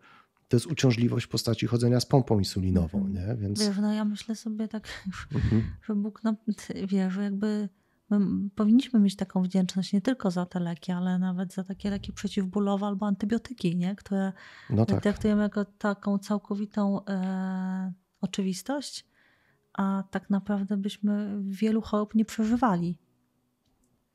to 0.48 0.56
jest 0.56 0.66
uciążliwość 0.66 1.26
w 1.26 1.28
postaci 1.28 1.66
chodzenia 1.66 2.00
z 2.00 2.06
pompą 2.06 2.38
insulinową, 2.38 3.08
nie? 3.08 3.36
Więc 3.38 3.60
Wiesz, 3.68 3.76
no 3.80 3.92
ja 3.92 4.04
myślę 4.04 4.36
sobie 4.36 4.68
tak, 4.68 4.88
że 5.86 5.94
Bóg 5.94 6.24
nam, 6.24 6.36
wie, 6.88 7.10
że 7.10 7.22
jakby 7.22 7.68
my 8.18 8.50
powinniśmy 8.50 9.00
mieć 9.00 9.16
taką 9.16 9.42
wdzięczność 9.42 9.92
nie 9.92 10.00
tylko 10.00 10.30
za 10.30 10.46
te 10.46 10.60
leki, 10.60 10.92
ale 10.92 11.18
nawet 11.18 11.54
za 11.54 11.64
takie 11.64 11.90
leki 11.90 12.12
przeciwbólowe 12.12 12.86
albo 12.86 13.06
antybiotyki, 13.06 13.76
nie? 13.76 13.96
które 13.96 14.32
no 14.70 14.86
tak. 14.86 15.02
traktujemy 15.02 15.42
jako 15.42 15.64
taką 15.64 16.18
całkowitą 16.18 17.04
e, 17.04 17.92
oczywistość, 18.20 19.06
a 19.72 20.04
tak 20.10 20.30
naprawdę 20.30 20.76
byśmy 20.76 21.42
wielu 21.42 21.80
chorób 21.82 22.14
nie 22.14 22.24
przeżywali. 22.24 22.98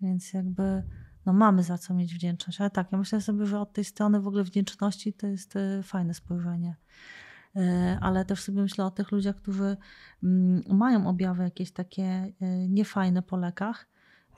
Więc 0.02 0.34
jakby 0.34 0.84
no 1.26 1.34
mamy 1.34 1.64
za 1.64 1.78
co 1.78 1.94
mieć 1.94 2.14
wdzięczność. 2.14 2.62
Ale 2.62 2.70
tak, 2.70 2.92
ja 2.92 2.98
myślę 2.98 3.22
sobie, 3.22 3.46
że 3.46 3.60
od 3.60 3.74
tej 3.74 3.84
strony 3.84 4.22
w 4.22 4.28
ogóle 4.28 4.44
wdzięczności 4.44 5.14
to 5.14 5.28
jest 5.28 5.56
e, 5.56 5.84
fajne 5.84 6.14
spojrzenie. 6.14 6.76
E, 7.56 7.98
Ale 8.02 8.26
też 8.26 8.42
sobie 8.42 8.62
myślę 8.62 8.86
o 8.86 8.92
tych 8.92 9.12
ludziach, 9.12 9.36
którzy 9.36 9.78
mm, 10.24 10.64
mają 10.70 11.08
objawy 11.08 11.44
jakieś 11.44 11.72
takie 11.72 12.04
e, 12.04 12.34
niefajne 12.68 13.22
po 13.22 13.38
lekach 13.38 13.89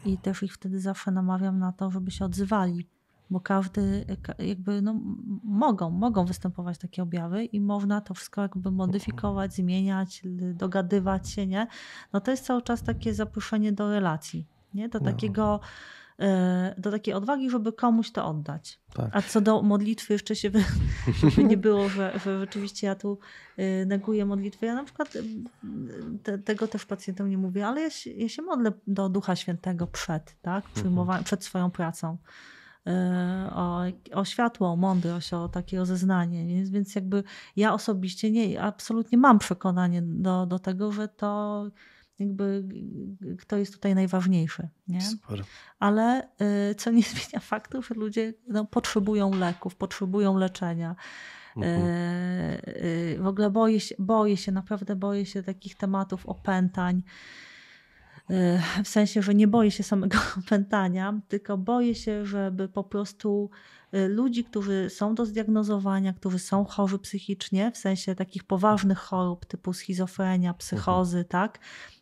i 0.06 0.18
też 0.18 0.44
ich 0.44 0.54
wtedy 0.54 0.80
zawsze 0.80 1.12
namawiam 1.12 1.60
na 1.60 1.72
to, 1.72 1.92
żeby 1.92 2.12
się 2.12 2.26
odzywali 2.26 2.88
bo 3.32 3.40
każdy 3.40 4.06
ka- 4.22 4.44
jakby 4.44 4.82
no, 4.82 4.96
mogą, 5.44 5.90
mogą 5.90 6.26
występować 6.26 6.78
takie 6.78 7.04
objawy 7.04 7.46
i 7.46 7.62
można 7.62 8.02
to 8.02 8.14
wszystko 8.14 8.42
jakby 8.42 8.72
modyfikować, 8.72 9.54
zmieniać, 9.54 10.22
dogadywać 10.54 11.30
się, 11.30 11.48
nie? 11.48 11.68
No 12.14 12.22
to 12.22 12.32
jest 12.32 12.46
cały 12.46 12.62
czas 12.62 12.84
takie 12.84 13.14
zaproszenie 13.14 13.72
do 13.72 13.90
relacji, 13.92 14.48
nie? 14.74 14.90
Do 14.90 15.00
No. 15.00 15.06
takiego, 15.06 15.60
e, 15.64 15.68
do 16.78 16.92
takiej 16.92 17.14
odwagi, 17.14 17.50
żeby 17.50 17.74
komuś 17.74 18.12
to 18.12 18.26
oddać. 18.26 18.80
tak. 18.94 19.10
A 19.14 19.22
co 19.22 19.42
do 19.42 19.62
modlitwy, 19.62 20.14
jeszcze 20.14 20.36
się 20.36 20.50
wy- 20.50 20.64
żeby 21.30 21.44
nie 21.44 21.58
było, 21.58 21.90
że, 21.90 22.20
że 22.26 22.40
rzeczywiście 22.40 22.88
ja 22.88 22.96
tu 22.96 23.20
y, 23.60 23.86
neguję 23.86 24.26
modlitwę. 24.26 24.66
Ja 24.66 24.76
na 24.76 24.84
przykład 24.84 25.16
y, 25.16 25.24
te, 26.24 26.38
tego 26.38 26.68
też 26.68 26.86
pacjentom 26.86 27.30
nie 27.30 27.38
mówię, 27.38 27.68
ale 27.68 27.82
ja 27.82 27.90
się, 27.90 28.12
ja 28.12 28.30
się 28.30 28.42
modlę 28.42 28.72
do 28.88 29.10
Ducha 29.10 29.36
Świętego 29.36 29.88
przed, 29.88 30.36
tak? 30.42 30.64
Przyjmowa- 30.76 31.24
przed 31.24 31.44
swoją 31.44 31.72
pracą. 31.72 32.18
O, 33.56 33.82
o 34.14 34.26
światło, 34.26 34.72
o 34.72 34.76
mądrość, 34.76 35.34
o 35.34 35.50
takie 35.50 35.78
rozeznanie. 35.78 36.48
Więc, 36.48 36.70
więc 36.70 36.96
jakby 36.96 37.24
ja 37.56 37.74
osobiście 37.74 38.32
nie, 38.32 38.62
absolutnie 38.62 39.18
mam 39.18 39.40
przekonanie 39.40 40.02
do, 40.02 40.46
do 40.46 40.60
tego, 40.60 40.92
że 40.92 41.08
to 41.08 41.66
jakby 42.22 42.64
kto 43.40 43.58
jest 43.58 43.74
tutaj 43.74 43.96
najważniejszy. 43.96 44.70
Nie? 44.88 45.02
Super. 45.02 45.44
ale 45.80 46.28
y, 46.72 46.76
co 46.76 46.92
nie 46.92 47.04
zmienia 47.12 47.40
faktu, 47.40 47.82
że 47.82 47.96
ludzie 47.96 48.34
no, 48.48 48.66
potrzebują 48.66 49.34
leków, 49.34 49.76
potrzebują 49.76 50.38
leczenia. 50.38 50.96
Mhm. 51.58 51.82
Y, 51.82 52.62
y, 52.68 53.18
W 53.20 53.28
ogóle 53.28 53.50
boję 53.50 53.80
się, 53.80 53.96
boję 54.00 54.38
się, 54.38 54.52
naprawdę 54.52 54.96
boję 54.96 55.26
się 55.26 55.44
takich 55.44 55.76
tematów 55.76 56.26
opętań. 56.26 57.04
W 58.84 58.88
sensie, 58.88 59.22
że 59.22 59.36
nie 59.36 59.48
boję 59.48 59.72
się 59.72 59.84
samego 59.84 60.18
opętania, 60.46 61.22
tylko 61.28 61.58
boję 61.58 61.96
się, 61.96 62.26
żeby 62.26 62.70
po 62.70 62.84
prostu 62.84 63.50
y, 63.94 64.08
ludzi, 64.08 64.44
którzy 64.44 64.90
są 64.90 65.16
do 65.16 65.26
zdiagnozowania, 65.26 66.14
którzy 66.14 66.40
są 66.40 66.66
chorzy 66.66 67.00
psychicznie, 67.00 67.72
w 67.72 67.78
sensie 67.78 68.16
takich 68.16 68.44
poważnych 68.44 68.98
chorób 68.98 69.46
typu 69.46 69.74
schizofrenia, 69.74 70.54
psychozy, 70.54 71.26
tak? 71.26 71.60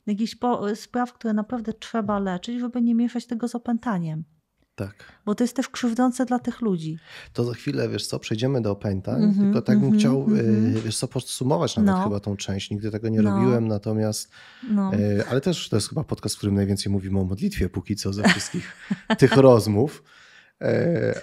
Jakichś 0.07 0.35
spraw, 0.75 1.13
które 1.13 1.33
naprawdę 1.33 1.73
trzeba 1.73 2.19
leczyć, 2.19 2.59
żeby 2.59 2.81
nie 2.81 2.95
mieszać 2.95 3.25
tego 3.25 3.47
z 3.47 3.55
opętaniem. 3.55 4.23
Tak. 4.79 4.93
Bo 5.25 5.35
to 5.35 5.43
jest 5.43 5.55
też 5.55 5.69
krzywdzące 5.69 6.25
dla 6.25 6.39
tych 6.39 6.61
ludzi. 6.61 6.97
To 7.33 7.43
za 7.43 7.53
chwilę, 7.53 7.89
wiesz 7.89 8.07
co, 8.07 8.19
przejdziemy 8.19 8.61
do 8.61 8.71
opętań, 8.71 9.23
Mhm, 9.23 9.45
tylko 9.45 9.61
tak 9.61 9.75
bym 9.79 9.85
mhm, 9.85 9.99
chciał, 9.99 10.21
mhm. 10.23 10.75
y, 10.77 10.81
wiesz 10.81 10.97
co, 10.97 11.07
podsumować 11.07 11.77
nawet 11.77 11.95
No. 11.95 12.03
chyba 12.03 12.19
tą 12.19 12.37
część. 12.37 12.69
Nigdy 12.71 12.91
tego 12.91 13.09
nie 13.09 13.21
No. 13.21 13.31
robiłem, 13.39 13.67
natomiast, 13.67 14.29
No. 14.69 14.93
y, 14.93 15.23
ale 15.29 15.41
też 15.41 15.69
to 15.69 15.75
jest 15.77 15.89
chyba 15.89 16.03
podcast, 16.03 16.35
w 16.35 16.37
którym 16.37 16.55
najwięcej 16.55 16.91
mówimy 16.91 17.19
o 17.19 17.23
modlitwie 17.23 17.69
póki 17.69 17.95
co 17.95 18.13
ze 18.13 18.23
wszystkich 18.23 18.75
tych 19.19 19.31
rozmów. 19.37 20.03
E, 20.61 21.21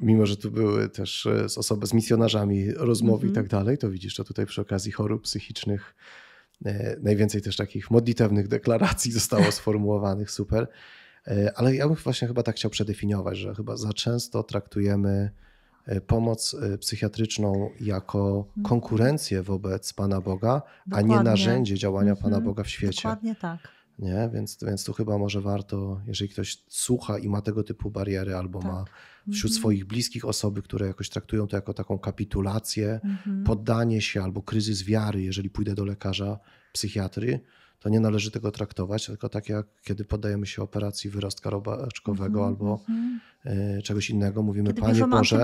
Mimo, 0.00 0.26
że 0.26 0.36
tu 0.36 0.50
były 0.50 0.88
też 0.88 1.26
e, 1.26 1.48
z 1.48 1.58
osoby 1.58 1.86
z 1.86 1.92
misjonarzami 1.92 2.72
rozmowy 2.72 3.26
i 3.26 3.28
Mhm. 3.28 3.44
tak 3.46 3.50
dalej, 3.60 3.78
to 3.78 3.90
widzisz, 3.90 4.16
że 4.16 4.24
tutaj 4.24 4.46
przy 4.46 4.60
okazji 4.60 4.92
chorób 4.92 5.22
psychicznych 5.22 5.94
e, 6.66 6.96
najwięcej 7.02 7.42
też 7.42 7.56
takich 7.56 7.90
modlitewnych 7.90 8.48
deklaracji 8.48 9.12
zostało 9.20 9.52
sformułowanych, 9.52 10.30
super. 10.30 10.68
E, 11.30 11.52
Ale 11.58 11.74
ja 11.76 11.86
bym 11.88 11.96
właśnie 11.96 12.28
chyba 12.28 12.42
tak 12.42 12.56
chciał 12.56 12.70
przedefiniować, 12.70 13.38
że 13.38 13.54
chyba 13.54 13.76
za 13.76 13.92
często 13.92 14.42
traktujemy 14.42 15.30
e, 15.86 16.00
pomoc 16.00 16.54
e, 16.54 16.78
psychiatryczną 16.78 17.70
jako 17.80 18.48
konkurencję 18.64 19.42
wobec 19.42 19.92
Pana 19.92 20.20
Boga, 20.20 20.62
a 20.90 21.00
nie 21.00 21.08
Dokładnie. 21.08 21.30
narzędzie 21.30 21.74
działania 21.78 22.16
Pana 22.16 22.26
Mhm. 22.36 22.44
Boga 22.44 22.62
w 22.62 22.68
świecie. 22.68 23.02
Dokładnie 23.02 23.34
tak. 23.34 23.68
Nie? 23.98 24.30
Więc, 24.34 24.58
więc 24.66 24.84
tu 24.84 24.92
chyba 24.92 25.18
może 25.18 25.40
warto, 25.40 26.00
jeżeli 26.06 26.30
ktoś 26.30 26.58
słucha 26.68 27.18
i 27.18 27.28
ma 27.28 27.42
tego 27.42 27.64
typu 27.64 27.90
bariery, 27.90 28.34
albo 28.36 28.58
Tak. 28.58 28.68
ma 28.72 28.84
wśród 29.32 29.50
Mhm. 29.52 29.60
swoich 29.60 29.84
bliskich 29.84 30.24
osoby, 30.24 30.62
które 30.62 30.86
jakoś 30.86 31.08
traktują 31.10 31.46
to 31.46 31.56
jako 31.56 31.74
taką 31.74 31.98
kapitulację, 31.98 33.00
Mhm. 33.04 33.44
poddanie 33.44 34.00
się 34.00 34.22
albo 34.22 34.42
kryzys 34.42 34.82
wiary, 34.82 35.22
jeżeli 35.22 35.50
pójdę 35.50 35.74
do 35.74 35.84
lekarza 35.84 36.38
psychiatry, 36.72 37.40
to 37.80 37.88
nie 37.88 38.00
należy 38.00 38.30
tego 38.30 38.50
traktować, 38.52 39.06
tylko 39.06 39.28
tak 39.28 39.48
jak 39.48 39.66
kiedy 39.82 40.04
poddajemy 40.04 40.46
się 40.46 40.62
operacji 40.62 41.10
wyrostka 41.10 41.50
robaczkowego 41.50 42.38
Mhm, 42.38 42.46
albo 42.48 42.80
mhm. 42.88 43.20
y, 43.78 43.82
czegoś 43.82 44.10
innego, 44.10 44.42
mówimy, 44.42 44.68
Kiedy 44.68 44.80
Panie 44.80 44.94
Boże, 45.06 45.36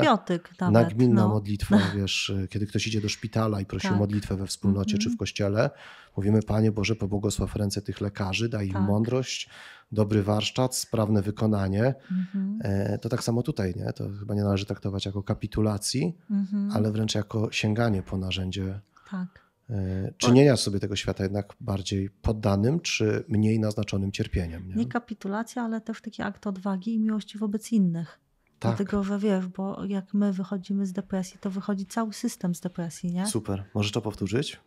nawet. 0.60 0.74
nagminna 0.88 1.22
no. 1.22 1.28
modlitwa, 1.28 1.78
wiesz, 1.96 2.30
y, 2.30 2.48
kiedy 2.50 2.66
ktoś 2.66 2.86
idzie 2.86 3.00
do 3.00 3.08
szpitala 3.08 3.60
i 3.60 3.66
prosi 3.66 3.86
o 3.86 3.90
Tak. 3.90 3.98
modlitwę 3.98 4.36
we 4.36 4.46
wspólnocie 4.46 4.98
czy 4.98 5.04
w 5.04 5.12
Mhm. 5.12 5.18
kościele, 5.18 5.70
mówimy, 6.16 6.42
Panie 6.42 6.72
Boże, 6.72 6.96
pobłogosław 6.96 7.56
ręce 7.56 7.82
tych 7.82 8.00
lekarzy, 8.00 8.48
daj 8.48 8.66
im 8.66 8.72
Tak. 8.72 8.82
mądrość, 8.82 9.48
dobry 9.92 10.22
warsztat, 10.22 10.76
sprawne 10.76 11.22
wykonanie. 11.22 11.94
Mhm. 12.10 12.58
E, 12.62 12.98
To 12.98 13.08
tak 13.08 13.24
samo 13.24 13.42
tutaj, 13.42 13.74
nie? 13.76 13.92
To 13.92 14.08
chyba 14.20 14.34
nie 14.34 14.42
należy 14.42 14.66
traktować 14.66 15.06
jako 15.06 15.22
kapitulacji, 15.22 16.16
Mhm. 16.30 16.70
ale 16.72 16.92
wręcz 16.92 17.14
jako 17.14 17.52
sięganie 17.52 18.02
po 18.02 18.16
narzędzie 18.18 18.80
Tak. 19.10 19.43
E, 19.70 20.12
czynienia 20.18 20.56
sobie 20.56 20.80
tego 20.80 20.96
świata 20.96 21.22
jednak 21.22 21.54
bardziej 21.60 22.10
poddanym, 22.10 22.80
czy 22.80 23.24
mniej 23.28 23.60
naznaczonym 23.60 24.12
cierpieniem. 24.12 24.68
Nie? 24.68 24.74
Nie 24.74 24.86
kapitulacja, 24.86 25.62
ale 25.62 25.80
też 25.80 26.00
taki 26.00 26.22
akt 26.22 26.46
odwagi 26.46 26.94
i 26.94 27.00
miłości 27.00 27.38
wobec 27.38 27.72
innych. 27.72 28.20
Tak, 28.58 28.76
Dlatego, 28.76 29.04
że 29.04 29.18
wiesz, 29.18 29.46
bo 29.46 29.84
jak 29.84 30.14
my 30.14 30.32
wychodzimy 30.32 30.86
z 30.86 30.92
depresji, 30.92 31.38
to 31.40 31.50
wychodzi 31.50 31.86
cały 31.86 32.12
system 32.12 32.54
z 32.54 32.60
depresji, 32.60 33.12
nie? 33.12 33.26
super. 33.26 33.64
Możesz 33.74 33.92
to 33.92 34.00
powtórzyć? 34.00 34.60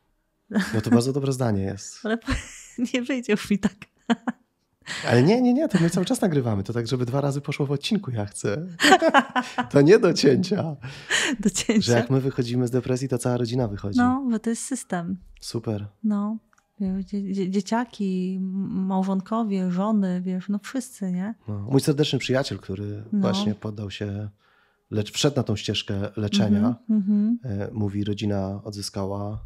No 0.74 0.82
to 0.82 0.90
bardzo 0.90 1.14
dobre 1.14 1.32
zdanie 1.34 1.62
jest. 1.64 2.00
Ale 2.04 2.18
nie 2.94 3.02
wyjdzie 3.02 3.32
już 3.32 3.50
mi 3.50 3.60
tak 3.60 3.74
Ale 5.10 5.24
nie, 5.24 5.42
nie, 5.42 5.54
nie, 5.54 5.68
to 5.68 5.80
my 5.82 5.90
cały 5.90 6.06
czas 6.06 6.22
nagrywamy. 6.22 6.64
To 6.64 6.74
tak, 6.74 6.88
żeby 6.88 7.06
dwa 7.06 7.22
razy 7.22 7.42
poszło 7.42 7.66
w 7.66 7.72
odcinku, 7.72 8.12
ja 8.12 8.26
chcę. 8.26 8.68
To 9.72 9.82
nie 9.82 10.00
do 10.00 10.14
cięcia. 10.14 10.76
do 11.40 11.50
cięcia. 11.50 11.82
Że 11.82 11.94
jak 11.94 12.10
my 12.10 12.22
wychodzimy 12.22 12.68
z 12.68 12.72
depresji, 12.72 13.08
to 13.10 13.18
cała 13.18 13.38
rodzina 13.38 13.68
wychodzi. 13.68 14.00
No, 14.00 14.26
bo 14.32 14.40
to 14.40 14.50
jest 14.50 14.62
system. 14.64 15.18
Super. 15.42 15.88
No. 16.04 16.38
Dzie- 17.06 17.50
Dzieciaki, 17.50 18.40
małżonkowie, 18.42 19.72
żony, 19.72 20.22
wiesz, 20.22 20.50
no 20.50 20.60
wszyscy, 20.60 21.12
nie? 21.12 21.36
No. 21.48 21.60
Mój 21.72 21.82
serdeczny 21.82 22.20
przyjaciel, 22.20 22.60
który 22.60 23.04
No. 23.14 23.20
właśnie 23.20 23.56
poddał 23.56 23.92
się, 23.92 24.30
lecz 24.92 25.12
wszedł 25.12 25.36
na 25.36 25.44
tą 25.44 25.56
ścieżkę 25.56 26.10
leczenia, 26.18 26.76
mhm. 26.90 27.40
e, 27.44 27.70
mówi, 27.74 28.04
rodzina 28.04 28.62
odzyskała, 28.64 29.40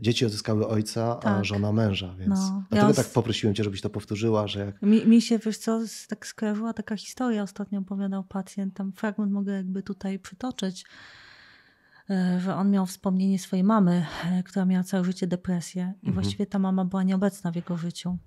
dzieci 0.00 0.26
odzyskały 0.26 0.68
ojca, 0.68 1.16
a 1.18 1.20
Tak. 1.20 1.44
żona 1.44 1.72
męża, 1.72 2.14
więc 2.18 2.30
No. 2.30 2.64
dlatego 2.70 2.88
Ja 2.90 2.94
tak 2.94 3.06
poprosiłem 3.12 3.54
cię, 3.54 3.64
żebyś 3.64 3.80
to 3.80 3.90
powtórzyła, 3.90 4.46
że 4.48 4.60
jak 4.66 4.82
Mi, 4.82 5.06
mi 5.06 5.22
się, 5.22 5.38
wiesz 5.38 5.58
co, 5.58 5.80
tak 6.08 6.26
skojarzyła 6.26 6.72
taka 6.72 6.96
historia, 6.96 7.42
ostatnio 7.42 7.78
opowiadał 7.80 8.24
pacjent, 8.24 8.74
tam 8.74 8.92
fragment 8.92 9.32
mogę 9.32 9.52
jakby 9.52 9.82
tutaj 9.82 10.18
przytoczyć, 10.18 10.84
e, 12.10 12.40
że 12.40 12.54
on 12.56 12.70
miał 12.70 12.86
wspomnienie 12.86 13.38
swojej 13.38 13.64
mamy, 13.64 14.06
e, 14.24 14.42
która 14.42 14.64
miała 14.64 14.84
całe 14.84 15.04
życie 15.04 15.26
depresję 15.26 15.82
i 16.02 16.06
Mhm. 16.06 16.14
właściwie 16.14 16.46
ta 16.46 16.58
mama 16.58 16.84
była 16.84 17.02
nieobecna 17.02 17.52
w 17.52 17.56
jego 17.56 17.76
życiu. 17.76 18.18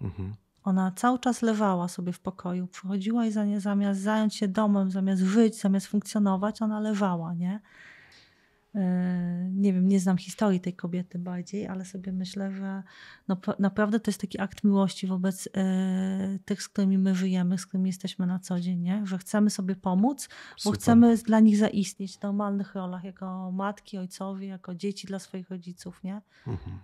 mhm. 0.00 0.34
Ona 0.64 0.92
cały 0.96 1.18
czas 1.18 1.42
lewała 1.42 1.88
sobie 1.88 2.12
w 2.12 2.20
pokoju, 2.20 2.66
przychodziła 2.66 3.26
i 3.26 3.32
zamiast 3.58 4.00
zająć 4.00 4.34
się 4.34 4.48
domem, 4.48 4.90
zamiast 4.90 5.22
żyć, 5.22 5.60
zamiast 5.60 5.86
funkcjonować, 5.86 6.62
ona 6.62 6.80
lewała, 6.80 7.34
nie? 7.34 7.60
E, 8.74 9.48
Nie 9.52 9.72
wiem, 9.72 9.88
nie 9.88 10.00
znam 10.00 10.18
historii 10.18 10.60
tej 10.60 10.74
kobiety 10.74 11.18
bardziej, 11.18 11.66
ale 11.66 11.84
sobie 11.84 12.12
myślę, 12.12 12.52
że 12.52 12.82
no, 13.28 13.36
naprawdę 13.58 14.00
to 14.00 14.10
jest 14.10 14.20
taki 14.20 14.40
akt 14.40 14.64
miłości 14.64 15.06
wobec 15.06 15.48
e, 15.56 16.38
tych, 16.44 16.62
z 16.62 16.68
którymi 16.68 16.98
my 16.98 17.14
żyjemy, 17.14 17.58
z 17.58 17.66
którymi 17.66 17.88
jesteśmy 17.88 18.26
na 18.26 18.38
co 18.38 18.60
dzień, 18.60 18.80
nie? 18.80 19.06
że 19.06 19.18
chcemy 19.18 19.50
sobie 19.50 19.76
pomóc, 19.76 20.28
bo 20.28 20.60
Super. 20.60 20.80
chcemy 20.80 21.16
dla 21.16 21.40
nich 21.40 21.56
zaistnieć 21.58 22.18
w 22.18 22.22
normalnych 22.22 22.74
rolach, 22.74 23.04
jako 23.04 23.52
matki, 23.52 23.98
ojcowie, 23.98 24.46
jako 24.46 24.74
dzieci 24.74 25.06
dla 25.06 25.18
swoich 25.18 25.50
rodziców, 25.50 26.02
nie? 26.04 26.20
Mhm. 26.46 26.78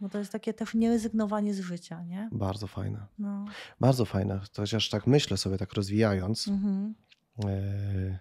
Bo 0.00 0.08
to 0.08 0.18
jest 0.18 0.32
takie 0.32 0.54
też 0.54 0.74
nierezygnowanie 0.74 1.54
z 1.54 1.60
życia, 1.60 2.02
nie? 2.02 2.28
Bardzo 2.32 2.66
fajne. 2.66 3.06
No. 3.18 3.44
Bardzo 3.80 4.04
fajne. 4.04 4.40
To 4.52 4.62
chociaż 4.62 4.88
tak 4.88 5.06
myślę 5.06 5.36
sobie, 5.36 5.58
tak 5.58 5.72
rozwijając, 5.72 6.48
Mhm. 6.48 6.94
e, 7.44 8.18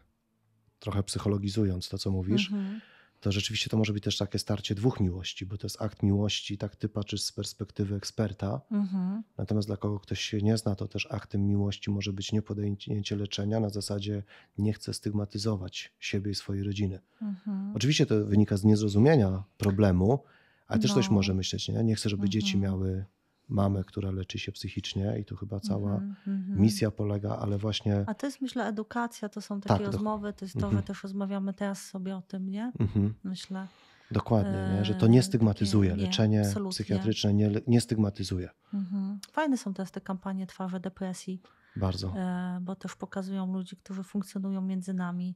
trochę 0.85 1.03
psychologizując 1.03 1.89
to, 1.89 1.97
co 1.97 2.11
mówisz, 2.11 2.51
Mhm. 2.51 2.81
to 3.21 3.31
rzeczywiście 3.31 3.69
to 3.69 3.77
może 3.77 3.93
być 3.93 4.03
też 4.03 4.17
takie 4.17 4.39
starcie 4.39 4.75
dwóch 4.75 4.99
miłości, 4.99 5.45
bo 5.45 5.57
to 5.57 5.65
jest 5.65 5.81
akt 5.81 6.03
miłości, 6.03 6.57
tak 6.57 6.75
ty 6.75 6.89
patrzysz 6.89 7.21
z 7.21 7.31
perspektywy 7.31 7.95
eksperta, 7.95 8.61
Mhm. 8.71 9.23
natomiast 9.37 9.67
dla 9.67 9.77
kogo 9.77 9.99
ktoś 9.99 10.21
się 10.21 10.37
nie 10.41 10.57
zna, 10.57 10.75
to 10.75 10.87
też 10.87 11.07
aktem 11.11 11.47
miłości 11.47 11.91
może 11.91 12.13
być 12.13 12.31
niepodjęcie 12.31 13.15
leczenia 13.15 13.59
na 13.59 13.69
zasadzie 13.69 14.23
nie 14.57 14.73
chcę 14.73 14.93
stygmatyzować 14.93 15.91
siebie 15.99 16.31
i 16.31 16.35
swojej 16.35 16.63
rodziny. 16.63 16.99
Mhm. 17.21 17.71
Oczywiście 17.75 18.05
to 18.05 18.25
wynika 18.25 18.57
z 18.57 18.63
niezrozumienia 18.63 19.43
problemu, 19.57 20.23
ale 20.67 20.79
też 20.81 20.91
ktoś 20.91 21.09
No. 21.09 21.13
może 21.15 21.33
myśleć, 21.33 21.69
nie, 21.69 21.83
nie 21.83 21.95
chcę, 21.95 22.09
żeby 22.09 22.29
dzieci 22.29 22.55
Mhm. 22.55 22.61
miały 22.63 23.05
mamę, 23.49 23.83
która 23.83 24.11
leczy 24.11 24.39
się 24.39 24.51
psychicznie 24.51 25.19
i 25.19 25.25
tu 25.25 25.35
chyba 25.35 25.59
cała 25.59 25.91
Mhm, 25.95 26.15
mhm. 26.27 26.61
misja 26.61 26.91
polega, 26.91 27.37
ale 27.37 27.57
właśnie 27.57 28.03
A 28.07 28.13
to 28.13 28.25
jest 28.27 28.41
myślę 28.41 28.65
edukacja, 28.67 29.29
to 29.29 29.41
są 29.41 29.61
takie 29.61 29.83
Tak, 29.83 29.93
rozmowy, 29.93 30.33
to 30.33 30.45
jest 30.45 30.53
to, 30.59 30.65
Mhm. 30.67 30.77
że 30.77 30.83
też 30.87 31.03
rozmawiamy 31.03 31.53
teraz 31.53 31.81
sobie 31.85 32.15
o 32.15 32.21
tym, 32.21 32.49
nie? 32.49 32.71
mhm, 32.79 33.13
Myślę. 33.23 33.67
dokładnie, 34.11 34.69
nie? 34.77 34.85
że 34.85 34.95
to 34.95 35.05
Eee, 35.05 35.11
nie 35.11 35.23
stygmatyzuje, 35.23 35.89
takie- 35.89 36.01
nie, 36.01 36.07
leczenie 36.07 36.39
absolutnie. 36.41 36.71
psychiatryczne 36.71 37.33
nie, 37.33 37.51
nie 37.67 37.81
stygmatyzuje. 37.81 38.49
Mhm. 38.73 39.19
Fajne 39.31 39.57
są 39.57 39.73
teraz 39.73 39.91
te 39.91 40.01
kampanie 40.01 40.47
Twarze 40.47 40.79
Depresji, 40.79 41.41
Bardzo. 41.75 42.13
e, 42.17 42.59
bo 42.61 42.75
też 42.75 42.95
pokazują 42.95 43.53
ludzi, 43.53 43.75
którzy 43.77 44.03
funkcjonują 44.03 44.61
między 44.61 44.93
nami. 44.93 45.35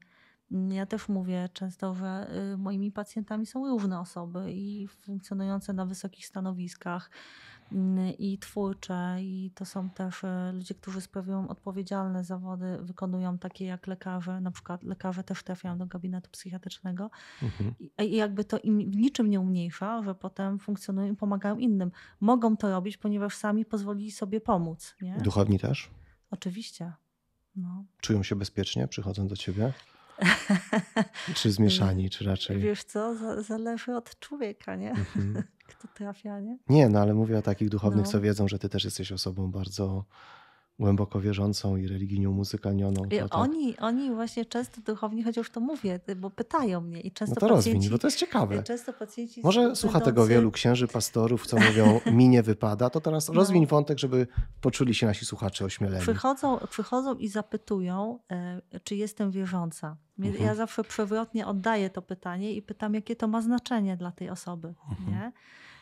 Mm, 0.51 0.71
Ja 0.71 0.85
też 0.85 1.09
mówię 1.09 1.49
często, 1.53 1.95
że 1.95 2.27
y, 2.53 2.57
moimi 2.57 2.91
pacjentami 2.91 3.45
są 3.45 3.67
różne 3.67 3.99
osoby 3.99 4.51
i 4.51 4.87
funkcjonujące 4.87 5.73
na 5.73 5.85
wysokich 5.85 6.25
stanowiskach, 6.25 7.09
mm, 7.09 7.58
i 8.19 8.37
twórcze, 8.37 9.17
i 9.21 9.51
to 9.55 9.65
są 9.65 9.89
też 9.89 10.23
e, 10.23 10.51
ludzie, 10.53 10.75
którzy 10.75 11.01
sprawują 11.01 11.47
odpowiedzialne 11.47 12.23
zawody, 12.23 12.77
wykonują 12.81 13.37
takie 13.37 13.65
jak 13.65 13.87
lekarze, 13.87 14.41
na 14.41 14.51
przykład 14.51 14.83
lekarze 14.83 15.23
też 15.23 15.43
trafiają 15.43 15.77
do 15.77 15.85
gabinetu 15.85 16.29
psychiatrycznego 16.31 17.09
Mhm. 17.41 17.73
i 18.05 18.15
jakby 18.15 18.43
to 18.45 18.57
im 18.59 18.91
w 18.91 18.95
niczym 18.95 19.29
nie 19.29 19.39
umniejsza, 19.39 20.03
że 20.03 20.15
potem 20.15 20.59
funkcjonują 20.59 21.13
i 21.13 21.15
pomagają 21.15 21.57
innym. 21.57 21.91
Mogą 22.19 22.57
to 22.57 22.69
robić, 22.69 22.97
ponieważ 22.97 23.35
sami 23.35 23.65
pozwolili 23.65 24.11
sobie 24.11 24.41
pomóc. 24.41 24.95
Nie? 25.01 25.17
Duchowni 25.17 25.59
też? 25.59 25.89
Oczywiście. 26.31 26.93
No. 27.55 27.85
Czują 28.01 28.23
się 28.23 28.35
bezpiecznie, 28.35 28.87
przychodzą 28.87 29.27
do 29.27 29.35
ciebie? 29.35 29.73
Czy 31.35 31.51
zmieszani, 31.51 32.09
czy 32.09 32.23
raczej... 32.25 32.59
Wiesz 32.59 32.83
co, 32.83 33.15
za, 33.15 33.41
zależy 33.41 33.95
od 33.95 34.19
człowieka, 34.19 34.75
nie? 34.75 34.89
Mhm. 34.89 35.43
Kto 35.69 35.87
trafia, 35.87 36.39
nie? 36.39 36.57
Nie, 36.69 36.89
no 36.89 36.99
ale 37.01 37.13
mówię 37.13 37.37
o 37.37 37.41
takich 37.41 37.69
duchownych, 37.69 38.05
No. 38.05 38.11
co 38.11 38.21
wiedzą, 38.21 38.47
że 38.47 38.59
ty 38.59 38.69
też 38.69 38.83
jesteś 38.85 39.11
osobą 39.11 39.51
bardzo 39.51 40.05
głęboko 40.79 41.19
wierzącą 41.21 41.75
i 41.77 41.87
religijnie 41.87 42.29
umuzykalnioną. 42.29 43.05
I 43.05 43.09
To 43.19 43.29
tak. 43.29 43.39
oni, 43.39 43.77
oni 43.77 44.11
właśnie 44.11 44.45
często 44.45 44.81
duchowni, 44.81 45.23
chociaż 45.23 45.49
to 45.49 45.59
mówię, 45.59 45.99
bo 46.17 46.29
pytają 46.29 46.81
mnie 46.81 47.01
i 47.01 47.11
często 47.11 47.35
No 47.35 47.39
to 47.39 47.47
rozwiń, 47.47 47.73
pacjenci... 47.73 47.89
bo 47.89 47.97
to 47.97 48.07
jest 48.07 48.17
ciekawe. 48.17 48.63
Często 48.63 48.93
pacjenci 48.93 49.41
Może 49.43 49.75
słucha 49.75 49.99
tego 49.99 50.05
będący- 50.05 50.29
wielu 50.33 50.51
księży, 50.51 50.87
pastorów, 50.87 51.47
co 51.47 51.57
mówią, 51.57 51.99
mi 52.17 52.29
nie 52.29 52.43
wypada, 52.43 52.89
to 52.89 53.01
teraz 53.01 53.27
No. 53.27 53.33
rozwiń 53.33 53.65
wątek, 53.67 53.99
żeby 53.99 54.27
poczuli 54.61 54.93
się 54.95 55.05
nasi 55.07 55.25
słuchacze 55.25 55.65
ośmieleni. 55.65 56.01
Przychodzą, 56.01 56.57
przychodzą 56.69 57.15
i 57.15 57.27
zapytują, 57.27 58.19
e, 58.31 58.61
czy 58.83 58.95
jestem 58.95 59.31
wierząca. 59.31 59.97
Mhm. 60.19 60.43
Ja 60.45 60.55
zawsze 60.55 60.83
przewrotnie 60.83 61.47
oddaję 61.47 61.89
to 61.89 62.01
pytanie 62.01 62.53
i 62.53 62.61
pytam, 62.61 62.93
jakie 62.93 63.15
to 63.15 63.27
ma 63.27 63.41
znaczenie 63.41 63.97
dla 63.97 64.11
tej 64.11 64.29
osoby. 64.29 64.73
Mhm. 64.89 65.09
Nie? 65.09 65.31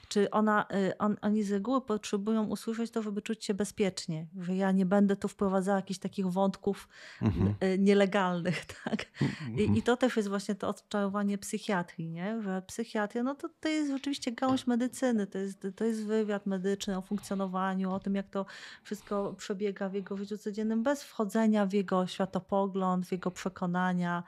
Czy 0.07 0.29
ona, 0.31 0.65
y, 0.73 0.97
on, 0.97 1.17
oni 1.21 1.43
z 1.43 1.51
reguły 1.51 1.81
potrzebują 1.81 2.45
usłyszeć 2.45 2.91
to, 2.91 3.01
żeby 3.01 3.21
czuć 3.21 3.45
się 3.45 3.53
bezpiecznie, 3.53 4.27
że 4.39 4.55
ja 4.55 4.71
nie 4.71 4.85
będę 4.85 5.15
tu 5.15 5.27
wprowadzała 5.27 5.75
jakichś 5.77 5.99
takich 5.99 6.27
wątków 6.27 6.87
Mhm. 7.21 7.55
y, 7.63 7.79
nielegalnych. 7.79 8.65
Tak? 8.83 9.05
Mhm. 9.21 9.59
I, 9.59 9.77
I 9.79 9.81
to 9.83 9.97
też 9.97 10.15
jest 10.15 10.29
właśnie 10.29 10.55
to 10.55 10.67
odczarowanie 10.67 11.37
psychiatrii, 11.37 12.09
nie? 12.09 12.41
że 12.41 12.61
psychiatria 12.61 13.23
no 13.23 13.35
to, 13.35 13.49
to 13.59 13.69
jest 13.69 13.91
rzeczywiście 13.91 14.31
gałąź 14.31 14.67
medycyny, 14.67 15.27
to 15.27 15.37
jest, 15.37 15.67
to 15.75 15.85
jest 15.85 16.05
wywiad 16.05 16.45
medyczny 16.45 16.97
o 16.97 17.01
funkcjonowaniu, 17.01 17.91
o 17.91 17.99
tym, 17.99 18.15
jak 18.15 18.29
to 18.29 18.45
wszystko 18.83 19.33
przebiega 19.33 19.89
w 19.89 19.93
jego 19.93 20.17
życiu 20.17 20.37
codziennym, 20.37 20.83
bez 20.83 21.03
wchodzenia 21.03 21.65
w 21.65 21.73
jego 21.73 22.07
światopogląd, 22.07 23.07
w 23.07 23.11
jego 23.11 23.31
przekonania, 23.31 24.23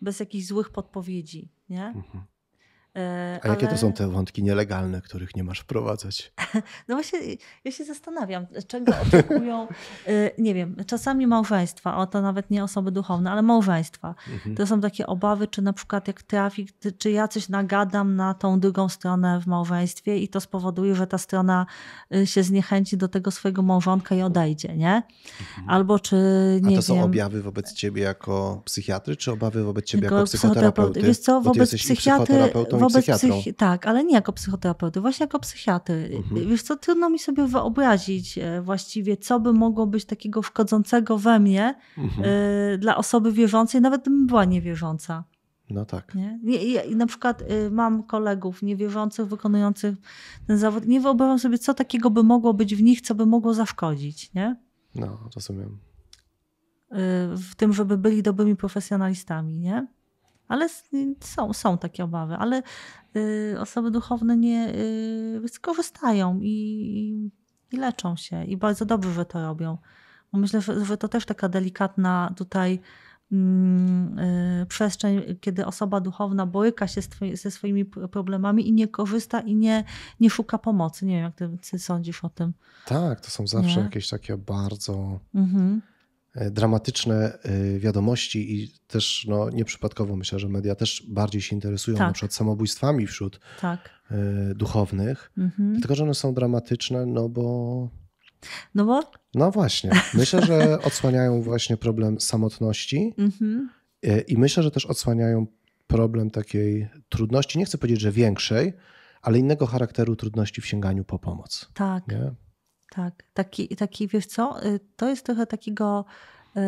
bez 0.00 0.20
jakichś 0.20 0.46
złych 0.46 0.70
podpowiedzi. 0.70 1.48
Nie? 1.68 1.86
Mhm. 1.86 2.24
E, 2.98 3.40
A 3.42 3.48
jakie 3.48 3.62
to 3.62 3.68
ale- 3.68 3.78
są 3.78 3.92
te 3.92 4.08
wątki 4.08 4.42
nielegalne, 4.42 5.00
których 5.02 5.36
nie 5.36 5.44
masz 5.44 5.60
wprowadzać? 5.60 6.32
No 6.88 6.94
właśnie, 6.94 7.18
ja 7.64 7.72
się 7.72 7.84
zastanawiam, 7.84 8.46
czego 8.66 8.92
oczekują, 9.06 9.66
y, 10.08 10.30
nie 10.38 10.54
wiem, 10.54 10.76
czasami 10.86 11.26
małżeństwa, 11.26 11.96
o 11.96 12.06
to 12.06 12.22
nawet 12.22 12.50
nie 12.50 12.64
osoby 12.64 12.90
duchowne, 12.90 13.30
ale 13.30 13.42
małżeństwa. 13.42 14.14
Mhm. 14.32 14.56
To 14.56 14.66
są 14.66 14.80
takie 14.80 15.06
obawy, 15.06 15.46
czy 15.46 15.62
na 15.62 15.72
przykład 15.72 16.08
jak 16.08 16.22
trafi, 16.22 16.66
ty- 16.80 16.92
czy 16.92 17.10
ja 17.10 17.28
coś 17.28 17.48
nagadam 17.48 18.16
na 18.16 18.34
tą 18.34 18.60
drugą 18.60 18.88
stronę 18.88 19.40
w 19.40 19.46
małżeństwie 19.46 20.18
i 20.18 20.28
to 20.28 20.40
spowoduje, 20.40 20.94
że 20.94 21.06
ta 21.06 21.18
strona 21.18 21.66
y, 22.14 22.26
się 22.26 22.42
zniechęci 22.42 22.96
do 22.96 23.08
tego 23.08 23.30
swojego 23.30 23.62
małżonka 23.62 24.14
i 24.14 24.22
odejdzie, 24.22 24.76
nie? 24.76 25.02
Albo 25.66 25.98
czy, 25.98 26.16
Mhm. 26.16 26.64
A 26.66 26.68
nie 26.70 26.76
to 26.76 26.82
są 26.82 26.94
wiem... 26.94 27.04
objawy 27.04 27.42
wobec 27.42 27.72
ciebie 27.72 28.02
jako 28.02 28.62
psychiatry, 28.64 29.16
czy 29.16 29.32
obawy 29.32 29.64
wobec 29.64 29.84
ciebie 29.84 30.04
Jako 30.04 30.14
jako 30.16 30.26
psychoterapeuty? 30.26 31.02
Wiesz 31.02 31.18
co, 31.18 31.40
wobec 31.40 31.74
psychiatry, 31.74 32.34
wobec 32.88 33.06
psychi- 33.06 33.54
tak, 33.54 33.86
ale 33.86 34.04
nie 34.04 34.14
jako 34.14 34.32
psychoterapeuty, 34.32 35.00
właśnie 35.00 35.24
jako 35.24 35.38
psychiatry. 35.38 36.10
Mhm. 36.16 36.48
Wiesz 36.48 36.62
co, 36.62 36.76
trudno 36.76 37.10
mi 37.10 37.18
sobie 37.18 37.46
wyobrazić 37.46 38.38
e, 38.38 38.62
właściwie, 38.62 39.16
co 39.16 39.40
by 39.40 39.52
mogło 39.52 39.86
być 39.86 40.04
takiego 40.04 40.42
szkodzącego 40.42 41.18
we 41.18 41.38
mnie 41.40 41.74
Mhm. 41.98 42.28
e, 42.74 42.78
dla 42.78 42.96
osoby 42.96 43.32
wierzącej, 43.32 43.80
nawet 43.80 44.00
gdybym 44.02 44.26
była 44.26 44.44
niewierząca. 44.44 45.24
No 45.70 45.84
tak. 45.84 46.14
Nie? 46.14 46.38
Nie, 46.42 46.64
ja, 46.64 46.82
na 46.96 47.06
przykład 47.06 47.42
y, 47.42 47.70
mam 47.70 48.02
kolegów 48.02 48.62
niewierzących, 48.62 49.26
wykonujących 49.26 49.96
ten 50.46 50.58
zawód. 50.58 50.86
Nie 50.86 51.00
wyobrażam 51.00 51.38
sobie, 51.38 51.58
co 51.58 51.74
takiego 51.74 52.10
by 52.10 52.22
mogło 52.22 52.54
być 52.54 52.76
w 52.76 52.82
nich, 52.82 53.00
co 53.00 53.14
by 53.14 53.26
mogło 53.26 53.54
zaszkodzić. 53.54 54.34
Nie? 54.34 54.56
No, 54.94 55.18
rozumiem. 55.34 55.78
Y, 56.92 56.96
w 57.36 57.54
tym, 57.56 57.72
żeby 57.72 57.98
byli 57.98 58.22
dobrymi 58.22 58.56
profesjonalistami, 58.56 59.58
nie? 59.58 59.86
Ale 60.48 60.64
s- 60.64 60.88
są, 61.20 61.52
są 61.52 61.78
takie 61.78 62.04
obawy, 62.04 62.34
ale 62.34 62.62
y, 63.16 63.56
osoby 63.60 63.90
duchowne 63.90 64.36
nie 64.36 64.72
y, 65.44 65.48
skorzystają 65.48 66.40
i, 66.40 66.46
i, 66.50 67.30
i 67.76 67.78
leczą 67.80 68.16
się. 68.16 68.44
I 68.44 68.56
bardzo 68.56 68.84
dobrze, 68.84 69.12
że 69.12 69.24
to 69.24 69.42
robią. 69.42 69.78
Bo 70.32 70.38
myślę, 70.38 70.60
że, 70.60 70.84
że 70.84 70.96
to 70.96 71.08
też 71.08 71.26
taka 71.26 71.48
delikatna 71.48 72.32
tutaj 72.36 72.80
mm, 73.32 74.18
y, 74.18 74.66
przestrzeń, 74.68 75.22
kiedy 75.40 75.66
osoba 75.66 76.00
duchowna 76.00 76.46
boryka 76.46 76.88
się 76.88 77.00
twoi- 77.00 77.36
ze 77.36 77.50
swoimi 77.50 77.84
problemami 77.84 78.68
i 78.68 78.72
nie 78.72 78.88
korzysta 78.88 79.40
i 79.40 79.54
nie, 79.56 79.84
nie 80.20 80.30
szuka 80.30 80.58
pomocy. 80.58 81.06
Nie 81.06 81.14
wiem, 81.14 81.24
jak 81.24 81.34
ty, 81.34 81.56
ty 81.70 81.78
sądzisz 81.78 82.24
o 82.24 82.28
tym. 82.28 82.52
Tak, 82.86 83.20
to 83.20 83.30
są 83.30 83.46
zawsze 83.46 83.76
Nie? 83.76 83.82
jakieś 83.82 84.08
takie 84.08 84.36
bardzo 84.36 85.18
Mhm. 85.34 85.82
E, 86.38 86.50
dramatyczne 86.50 87.38
e, 87.42 87.78
wiadomości 87.78 88.54
i 88.62 88.68
też 88.86 89.26
no, 89.28 89.50
nieprzypadkowo 89.50 90.16
myślę, 90.16 90.38
że 90.38 90.48
media 90.48 90.74
też 90.74 91.02
bardziej 91.08 91.42
się 91.42 91.56
interesują 91.56 91.96
Tak. 91.96 92.06
na 92.06 92.12
przykład 92.12 92.34
samobójstwami 92.34 93.06
wśród 93.06 93.40
Tak. 93.60 93.90
e, 94.10 94.14
duchownych, 94.54 95.32
Mhm. 95.38 95.72
dlatego 95.72 95.94
że 95.94 96.02
one 96.04 96.14
są 96.14 96.34
dramatyczne, 96.34 97.06
no 97.06 97.28
bo 97.28 97.88
No 98.74 98.84
bo... 98.84 99.02
no 99.34 99.50
właśnie, 99.50 99.90
myślę, 100.14 100.46
że 100.46 100.78
odsłaniają 100.88 101.42
właśnie 101.42 101.76
problem 101.76 102.20
samotności 102.20 103.14
Mhm. 103.18 103.70
i 104.28 104.38
myślę, 104.38 104.62
że 104.62 104.70
też 104.70 104.86
odsłaniają 104.86 105.46
problem 105.86 106.30
takiej 106.30 106.88
trudności, 107.08 107.58
nie 107.58 107.64
chcę 107.64 107.78
powiedzieć, 107.78 108.00
że 108.00 108.12
większej, 108.12 108.72
ale 109.22 109.38
innego 109.38 109.66
charakteru 109.66 110.16
trudności 110.16 110.60
w 110.60 110.66
sięganiu 110.66 111.04
po 111.04 111.18
pomoc. 111.18 111.68
Tak. 111.74 112.08
Nie? 112.08 112.34
Tak, 112.90 113.22
taki, 113.34 113.68
taki 113.68 114.08
wiesz 114.08 114.26
co, 114.26 114.66
y, 114.66 114.80
to 114.96 115.08
jest 115.08 115.26
trochę 115.26 115.46
takiego 115.46 116.04
y, 116.56 116.60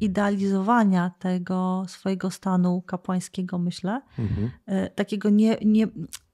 idealizowania 0.00 1.10
tego 1.18 1.84
swojego 1.88 2.30
stanu 2.30 2.82
kapłańskiego, 2.82 3.58
myślę. 3.58 4.00
Mhm. 4.18 4.50
Y, 4.86 4.90
takiego 4.94 5.30
nie, 5.30 5.56
nie, 5.64 5.86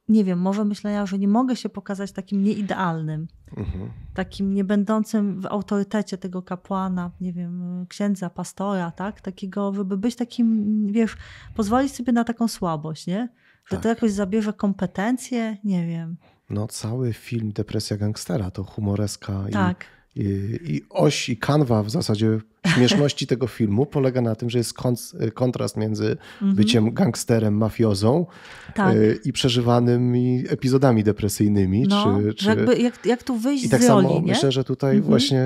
nie 0.08 0.24
wiem, 0.24 0.38
może 0.38 0.64
myślenia, 0.64 1.06
że 1.06 1.18
nie 1.18 1.28
mogę 1.28 1.56
się 1.56 1.68
pokazać 1.68 2.12
takim 2.12 2.44
nieidealnym, 2.44 3.28
Mhm. 3.56 3.90
takim 4.14 4.54
nie 4.54 4.64
będącym 4.64 5.40
w 5.40 5.46
autorytecie 5.46 6.18
tego 6.18 6.42
kapłana, 6.42 7.10
nie 7.20 7.32
wiem, 7.32 7.86
księdza, 7.88 8.30
pastora, 8.30 8.90
tak? 8.90 9.20
Takiego, 9.20 9.72
żeby 9.74 9.96
być 9.96 10.16
takim, 10.16 10.86
wiesz, 10.86 11.16
pozwolić 11.54 11.92
sobie 11.94 12.12
na 12.12 12.24
taką 12.24 12.48
słabość, 12.48 13.06
nie? 13.06 13.28
Że 13.64 13.76
Tak. 13.76 13.82
to 13.82 13.88
jakoś 13.88 14.12
zabierze 14.12 14.52
kompetencje, 14.52 15.56
nie 15.64 15.86
wiem. 15.86 16.16
No, 16.50 16.66
cały 16.68 17.12
film 17.12 17.52
Depresja 17.52 17.96
Gangstera 17.96 18.50
to 18.50 18.64
humoreska 18.64 19.44
Tak. 19.52 19.84
i, 20.16 20.20
i, 20.20 20.76
i 20.76 20.82
oś 20.90 21.28
i 21.28 21.36
kanwa 21.36 21.82
w 21.82 21.90
zasadzie 21.90 22.38
śmieszności 22.66 23.26
tego 23.26 23.46
filmu 23.46 23.86
polega 23.86 24.20
na 24.20 24.34
tym, 24.34 24.50
że 24.50 24.58
jest 24.58 24.74
kont- 24.78 25.30
kontrast 25.32 25.76
między 25.76 26.16
byciem 26.42 26.94
gangsterem, 26.94 27.54
mafiozą 27.56 28.18
Mhm. 28.18 28.26
Tak. 28.74 28.96
y, 28.96 29.18
i 29.24 29.32
przeżywanymi 29.32 30.44
epizodami 30.48 31.04
depresyjnymi. 31.04 31.82
No, 31.88 32.18
czy, 32.22 32.34
czy... 32.34 32.48
jakby 32.48 32.76
jak, 32.78 33.06
jak 33.06 33.22
tu 33.22 33.36
wyjść 33.38 33.64
I 33.64 33.68
tak 33.68 33.82
z 33.82 33.88
roli, 33.88 34.06
samo 34.06 34.20
nie? 34.20 34.26
myślę, 34.32 34.52
że 34.52 34.64
tutaj 34.64 34.90
Mhm. 34.96 35.08
właśnie 35.10 35.44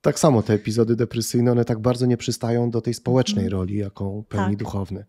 tak 0.00 0.18
samo 0.18 0.42
te 0.42 0.52
epizody 0.54 0.96
depresyjne, 0.96 1.52
one 1.52 1.64
tak 1.64 1.78
bardzo 1.78 2.06
nie 2.06 2.16
przystają 2.16 2.70
do 2.70 2.80
tej 2.80 2.94
społecznej 2.94 3.44
Mhm. 3.44 3.60
roli, 3.60 3.76
jaką 3.76 4.24
pełni 4.28 4.48
Tak. 4.56 4.56
duchowny. 4.56 5.04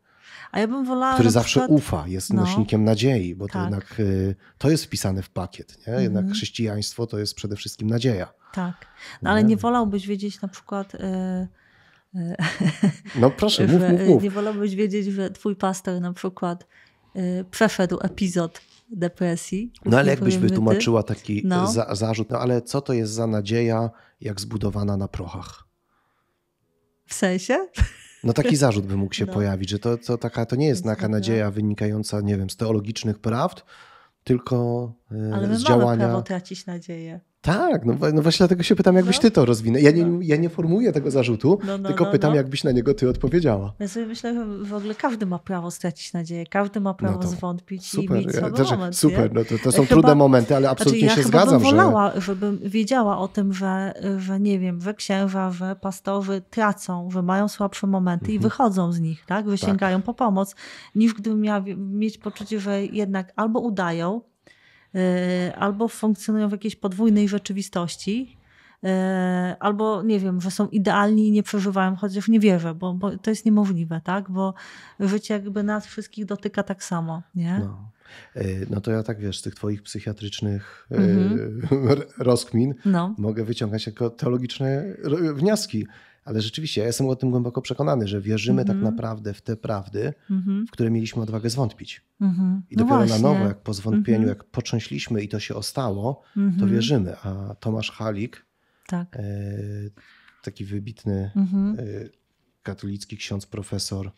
A 0.52 0.60
ja 0.60 0.68
bym 0.68 0.86
wolała. 0.86 1.14
który 1.14 1.32
zawsze 1.32 1.60
przykład... 1.60 1.80
ufa, 1.80 2.08
jest 2.08 2.34
no. 2.34 2.42
nośnikiem 2.42 2.84
nadziei, 2.84 3.36
bo 3.36 3.48
to 3.48 3.54
Tak. 3.54 3.64
jednak 3.64 4.00
y, 4.00 4.36
to 4.58 4.70
jest 4.70 4.86
wpisane 4.86 5.22
w 5.24 5.30
pakiet. 5.30 5.88
Nie? 5.88 5.94
Jednak 5.94 6.22
Mhm. 6.22 6.34
chrześcijaństwo 6.34 7.08
to 7.08 7.20
jest 7.20 7.36
przede 7.36 7.56
wszystkim 7.56 7.88
nadzieja. 7.90 8.34
Tak. 8.54 8.76
No 9.22 9.30
ale 9.30 9.44
Nie? 9.44 9.50
nie 9.50 9.58
wolałbyś 9.58 10.08
wiedzieć 10.08 10.42
na 10.42 10.48
przykład. 10.48 10.96
e, 10.96 11.48
e, 12.16 12.36
No 13.16 13.30
proszę, 13.32 13.68
mów, 13.68 13.82
mów, 13.92 14.02
mów. 14.08 14.24
Nie 14.24 14.32
wolałbyś 14.32 14.76
wiedzieć, 14.76 15.06
że 15.06 15.30
twój 15.32 15.56
pastor 15.56 16.02
na 16.02 16.14
przykład 16.14 16.68
e, 17.16 17.44
przeszedł 17.44 18.00
epizod 18.02 18.62
depresji. 18.92 19.74
No 19.86 19.98
ale 19.98 20.12
jakbyś 20.12 20.38
wytłumaczyła 20.38 21.04
taki 21.04 21.42
No. 21.46 21.72
za, 21.72 21.96
zarzut, 21.96 22.30
no 22.30 22.40
ale 22.40 22.62
co 22.62 22.82
to 22.82 22.94
jest 22.94 23.14
za 23.14 23.28
nadzieja, 23.28 23.90
jak 24.22 24.42
zbudowana 24.42 24.98
na 24.98 25.08
prochach? 25.08 25.64
W 27.06 27.14
sensie? 27.14 27.68
No 28.24 28.34
taki 28.34 28.56
zarzut 28.66 28.86
by 28.86 28.98
mógł 28.98 29.14
się 29.14 29.26
No. 29.26 29.34
pojawić, 29.34 29.70
że 29.70 29.80
to, 29.80 29.98
to, 29.98 30.18
taka, 30.18 30.46
to 30.46 30.56
nie 30.56 30.68
jest 30.68 30.84
taka 30.84 31.08
nadzieja 31.08 31.52
wynikająca, 31.52 32.22
nie 32.22 32.38
wiem, 32.38 32.50
z 32.50 32.56
teologicznych 32.58 33.20
prawd, 33.20 33.64
tylko 34.24 34.92
y, 35.12 35.16
Ale 35.34 35.46
z 35.48 35.50
mamy 35.50 35.60
działania... 35.64 36.06
prawo 36.06 36.22
tracić 36.22 36.66
nadzieję. 36.66 37.20
Tak, 37.42 37.86
no, 37.86 37.94
no 38.14 38.22
właśnie 38.22 38.38
dlatego 38.38 38.64
się 38.64 38.76
pytam, 38.76 38.96
jakbyś 38.96 39.16
No. 39.16 39.22
ty 39.22 39.32
to 39.32 39.46
rozwinął. 39.46 39.82
Ja 39.82 39.92
nie, 39.92 40.06
No. 40.06 40.20
ja 40.22 40.36
nie 40.36 40.50
formułuję 40.50 40.92
tego 40.92 41.12
zarzutu, 41.12 41.60
No, 41.68 41.78
no, 41.78 41.88
tylko 41.90 42.06
no, 42.06 42.12
pytam, 42.12 42.36
jakbyś 42.36 42.64
na 42.64 42.72
niego 42.72 42.94
ty 42.94 43.10
odpowiedziała. 43.10 43.74
Ja 43.80 43.88
sobie 43.88 44.06
myślę, 44.06 44.34
że 44.34 44.46
w 44.46 44.74
ogóle 44.74 44.96
każdy 44.96 45.26
ma 45.26 45.40
prawo 45.40 45.72
stracić 45.72 46.14
nadzieję, 46.14 46.46
każdy 46.46 46.80
ma 46.80 46.94
prawo 46.94 47.24
zwątpić 47.28 47.88
i 47.88 47.90
Super, 47.90 48.18
mieć 48.18 48.26
ja 48.26 48.40
słaby 48.40 48.64
moment. 48.64 48.98
super, 48.98 49.34
no 49.34 49.44
to, 49.46 49.58
to 49.64 49.72
są 49.72 49.78
Chyba- 49.82 49.88
trudne 49.88 50.16
momenty, 50.16 50.56
ale 50.56 50.70
absolutnie 50.70 51.00
znaczy, 51.00 51.20
ja 51.20 51.24
się 51.24 51.30
chyba 51.32 51.40
zgadzam, 51.42 51.62
bym 51.62 51.70
że... 51.70 51.76
wolała, 51.76 52.12
żebym 52.20 52.60
wiedziała 52.66 53.18
o 53.18 53.28
tym, 53.28 53.54
że, 53.54 53.94
że 54.18 54.40
nie 54.40 54.60
wiem, 54.60 54.82
że 54.82 54.94
księża, 54.94 55.52
że 55.52 55.76
pastorzy 55.76 56.42
tracą, 56.50 57.12
że 57.12 57.22
mają 57.22 57.48
słabsze 57.48 57.88
momenty 57.88 58.32
i 58.32 58.36
Mhm. 58.36 58.50
wychodzą 58.52 58.92
z 58.92 59.00
nich, 59.00 59.26
tak? 59.26 59.50
Że 59.50 59.58
sięgają 59.58 60.02
po 60.02 60.14
pomoc, 60.14 60.56
niż 60.96 61.14
gdybym 61.14 61.42
miała 61.42 61.64
mieć 61.78 62.18
poczucie, 62.18 62.60
że 62.60 62.86
jednak 62.86 63.34
albo 63.36 63.60
udają, 63.60 64.22
albo 65.56 65.88
funkcjonują 65.88 66.50
w 66.50 66.52
jakiejś 66.52 66.76
podwójnej 66.76 67.28
rzeczywistości, 67.28 68.38
yy, 68.84 68.90
albo 69.60 70.04
nie 70.04 70.20
wiem, 70.20 70.42
że 70.42 70.52
są 70.52 70.68
idealni 70.68 71.28
i 71.28 71.32
nie 71.32 71.44
przeżywają, 71.44 71.96
chociaż 71.96 72.28
nie 72.28 72.40
wierzę, 72.40 72.76
bo, 72.76 72.94
bo 72.94 73.18
to 73.18 73.30
jest 73.30 73.46
niemożliwe, 73.46 74.02
tak? 74.04 74.32
Bo 74.32 74.54
życie 75.00 75.34
jakby 75.34 75.64
nas 75.64 75.88
wszystkich 75.88 76.26
dotyka 76.26 76.64
tak 76.64 76.84
samo, 76.84 77.22
nie? 77.36 77.60
No. 77.60 77.92
Y, 78.36 78.68
No 78.70 78.82
to 78.82 78.92
ja 78.92 79.04
tak 79.04 79.20
wiesz, 79.20 79.40
z 79.40 79.42
tych 79.42 79.56
twoich 79.56 79.84
psychiatrycznych 79.84 80.88
y, 80.92 80.96
Mhm. 80.96 81.62
rozkmin 82.18 82.74
No, 82.86 83.16
mogę 83.18 83.44
wyciągać 83.44 83.86
jako 83.86 84.10
teologiczne 84.10 84.84
wnioski, 85.36 85.88
ale 86.26 86.42
rzeczywiście 86.42 86.82
ja 86.82 86.88
jestem 86.88 87.08
o 87.08 87.16
tym 87.16 87.32
głęboko 87.32 87.62
przekonany, 87.62 88.08
że 88.08 88.22
wierzymy 88.22 88.66
tak 88.66 88.76
Mhm. 88.76 88.94
naprawdę 88.96 89.34
w 89.34 89.42
te 89.42 89.56
prawdy, 89.58 90.14
mhm, 90.32 90.68
w 90.68 90.72
które 90.72 90.92
mieliśmy 90.92 91.22
odwagę 91.22 91.50
zwątpić. 91.50 92.02
mhm. 92.22 92.62
I 92.70 92.76
No 92.76 92.84
dopiero 92.84 93.06
na 93.06 93.20
nowo, 93.20 93.40
jak 93.48 93.58
po 93.62 93.74
zwątpieniu, 93.74 94.28
jak 94.28 94.44
potrząśliśmy 94.44 95.22
i 95.24 95.28
to 95.28 95.40
się 95.40 95.56
ostało, 95.56 96.22
to 96.60 96.68
wierzymy. 96.68 97.16
A 97.18 97.56
Tomasz 97.60 97.92
Halik, 97.92 98.46
Tak. 98.88 99.16
e, 99.16 99.22
taki 100.44 100.66
wybitny 100.66 101.32
e, 101.78 101.84
katolicki 102.64 103.18
ksiądz, 103.18 103.46
profesor, 103.46 104.12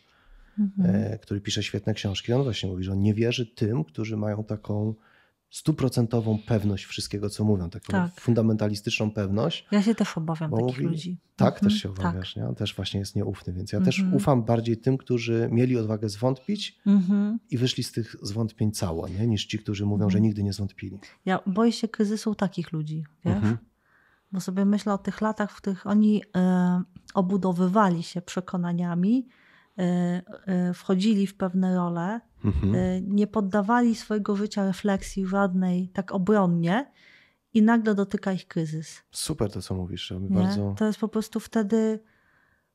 e, 0.84 1.18
który 1.18 1.40
pisze 1.40 1.62
świetne 1.62 1.94
książki, 1.94 2.32
on 2.32 2.42
właśnie 2.42 2.70
mówi, 2.70 2.84
że 2.84 2.92
on 2.92 3.02
nie 3.02 3.14
wierzy 3.14 3.46
tym, 3.46 3.84
którzy 3.84 4.16
mają 4.16 4.44
taką 4.44 4.94
stuprocentową 5.52 6.38
pewność 6.46 6.84
wszystkiego, 6.84 7.30
co 7.30 7.44
mówią, 7.44 7.70
taką 7.70 7.86
Tak. 7.92 8.20
fundamentalistyczną 8.20 9.10
pewność. 9.10 9.66
Ja 9.70 9.82
się 9.82 9.94
też 9.94 10.18
obawiam 10.18 10.50
takich 10.50 10.66
mówi- 10.66 10.84
ludzi. 10.84 11.18
Tak, 11.36 11.54
Mhm. 11.54 11.70
też 11.70 11.80
się 11.82 11.90
obawiasz, 11.90 12.36
nie? 12.36 12.46
On 12.48 12.54
też 12.54 12.74
właśnie 12.76 13.00
jest 13.00 13.16
nieufny, 13.16 13.52
więc 13.52 13.72
ja 13.72 13.80
też 13.80 13.98
Mhm. 13.98 14.16
ufam 14.16 14.44
bardziej 14.44 14.76
tym, 14.76 14.98
którzy 14.98 15.48
mieli 15.52 15.78
odwagę 15.78 16.08
zwątpić 16.08 16.74
Tak. 16.76 16.86
Mhm. 16.86 17.38
i 17.50 17.58
wyszli 17.58 17.82
z 17.84 17.92
tych 17.92 18.16
zwątpień 18.22 18.72
cało, 18.72 19.08
nie? 19.08 19.26
niż 19.26 19.46
ci, 19.46 19.58
którzy 19.58 19.86
mówią, 19.86 20.10
że 20.10 20.18
Mhm. 20.18 20.22
nigdy 20.22 20.42
nie 20.42 20.52
zwątpili. 20.52 20.98
Ja 21.24 21.40
boję 21.46 21.72
się 21.72 21.88
kryzysu 21.88 22.34
takich 22.34 22.72
ludzi, 22.72 23.04
wiesz? 23.24 23.34
Mhm. 23.34 23.58
Bo 24.32 24.40
sobie 24.40 24.64
myślę 24.64 24.92
o 24.94 24.98
tych 24.98 25.20
latach, 25.20 25.52
w 25.52 25.56
których 25.56 25.86
oni 25.86 26.22
e, 26.36 26.82
obudowywali 27.14 28.02
się 28.02 28.22
przekonaniami, 28.22 29.28
wchodzili 30.74 31.26
w 31.26 31.36
pewne 31.36 31.76
role, 31.76 32.20
mhm. 32.44 32.74
nie 33.14 33.26
poddawali 33.26 33.94
swojego 33.94 34.36
życia 34.36 34.66
refleksji 34.66 35.26
żadnej 35.26 35.88
tak 35.88 36.12
obronnie 36.12 36.92
i 37.54 37.62
nagle 37.62 37.94
dotyka 37.94 38.32
ich 38.32 38.46
kryzys. 38.46 39.02
Super 39.10 39.52
to, 39.52 39.62
co 39.62 39.74
mówisz. 39.74 40.12
Bardzo... 40.20 40.74
To 40.78 40.86
jest 40.86 40.98
po 40.98 41.08
prostu 41.08 41.40
wtedy 41.40 42.00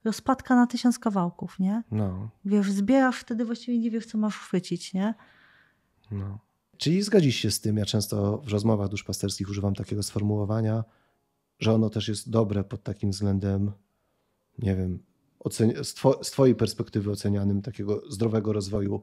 rozpadka 0.03 0.55
na 0.55 0.67
tysiąc 0.67 0.99
kawałków, 0.99 1.59
nie? 1.59 1.83
No. 1.91 2.29
Wiesz, 2.45 2.71
zbierasz 2.71 3.19
wtedy 3.19 3.45
właściwie 3.45 3.79
nie 3.79 3.91
wiesz, 3.91 4.05
co 4.05 4.17
masz 4.17 4.37
chwycić, 4.37 4.93
nie? 4.93 5.13
No. 6.11 6.39
Czyli 6.77 7.01
zgodzisz 7.01 7.35
się 7.35 7.51
z 7.51 7.61
tym, 7.61 7.77
ja 7.77 7.85
często 7.85 8.37
w 8.37 8.47
rozmowach 8.47 8.89
duszpasterskich 8.89 9.49
używam 9.49 9.75
takiego 9.75 10.03
sformułowania, 10.03 10.83
że 11.59 11.73
ono 11.73 11.89
też 11.89 12.07
jest 12.07 12.29
dobre 12.29 12.63
pod 12.63 12.83
takim 12.83 13.11
względem, 13.11 13.71
nie 14.59 14.75
wiem, 14.75 15.03
z, 15.83 15.93
two 15.93 16.23
z 16.23 16.31
Twojej 16.31 16.55
perspektywy 16.55 17.11
ocenianym 17.11 17.61
takiego 17.61 18.01
zdrowego 18.09 18.53
rozwoju 18.53 19.01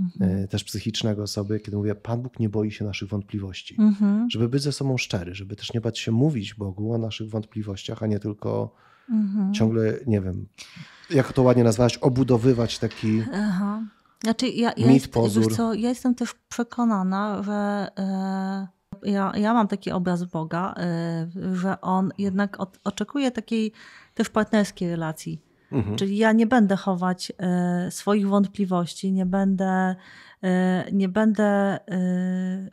mhm. 0.00 0.44
E, 0.44 0.48
też 0.48 0.64
psychicznego 0.64 1.22
osoby, 1.22 1.60
kiedy 1.60 1.76
mówię, 1.76 1.94
Pan 1.94 2.22
Bóg 2.22 2.38
nie 2.38 2.48
boi 2.48 2.70
się 2.70 2.84
naszych 2.84 3.08
wątpliwości. 3.08 3.76
Mhm. 3.78 4.30
Żeby 4.30 4.48
być 4.48 4.62
ze 4.62 4.72
sobą 4.72 4.98
szczery, 4.98 5.34
żeby 5.34 5.56
też 5.56 5.72
nie 5.72 5.80
bać 5.80 5.98
się 5.98 6.12
mówić 6.12 6.54
Bogu 6.54 6.92
o 6.92 6.98
naszych 6.98 7.30
wątpliwościach, 7.30 8.02
a 8.02 8.06
nie 8.06 8.18
tylko 8.18 8.74
mhm. 9.10 9.54
ciągle, 9.54 9.94
nie 10.06 10.20
wiem, 10.20 10.46
jak 11.10 11.32
to 11.32 11.42
ładnie 11.42 11.64
nazwać, 11.64 11.98
obudowywać 11.98 12.78
taki 12.78 13.22
Aha. 13.32 13.82
Znaczy, 14.22 14.48
ja, 14.48 14.72
ja, 14.76 14.86
mit, 14.86 15.16
jest, 15.16 15.56
co, 15.56 15.74
ja 15.74 15.88
jestem 15.88 16.14
też 16.14 16.34
przekonana, 16.48 17.42
że 17.42 17.88
e, 17.98 18.68
ja, 19.02 19.32
ja 19.36 19.54
mam 19.54 19.68
taki 19.68 19.90
obraz 19.90 20.24
Boga, 20.24 20.74
e, 20.76 21.30
że 21.52 21.80
On 21.80 22.12
jednak 22.18 22.60
od, 22.60 22.78
oczekuje 22.84 23.30
takiej 23.30 23.72
też 24.14 24.30
partnerskiej 24.30 24.90
relacji. 24.90 25.40
Mhm. 25.72 25.96
Czyli 25.96 26.16
ja 26.16 26.32
nie 26.32 26.46
będę 26.46 26.76
chować 26.76 27.32
e, 27.38 27.90
swoich 27.90 28.28
wątpliwości, 28.28 29.12
nie 29.12 29.26
będę, 29.26 29.96
e, 30.42 30.84
nie 30.92 31.08
będę 31.08 31.44
e, 31.44 32.70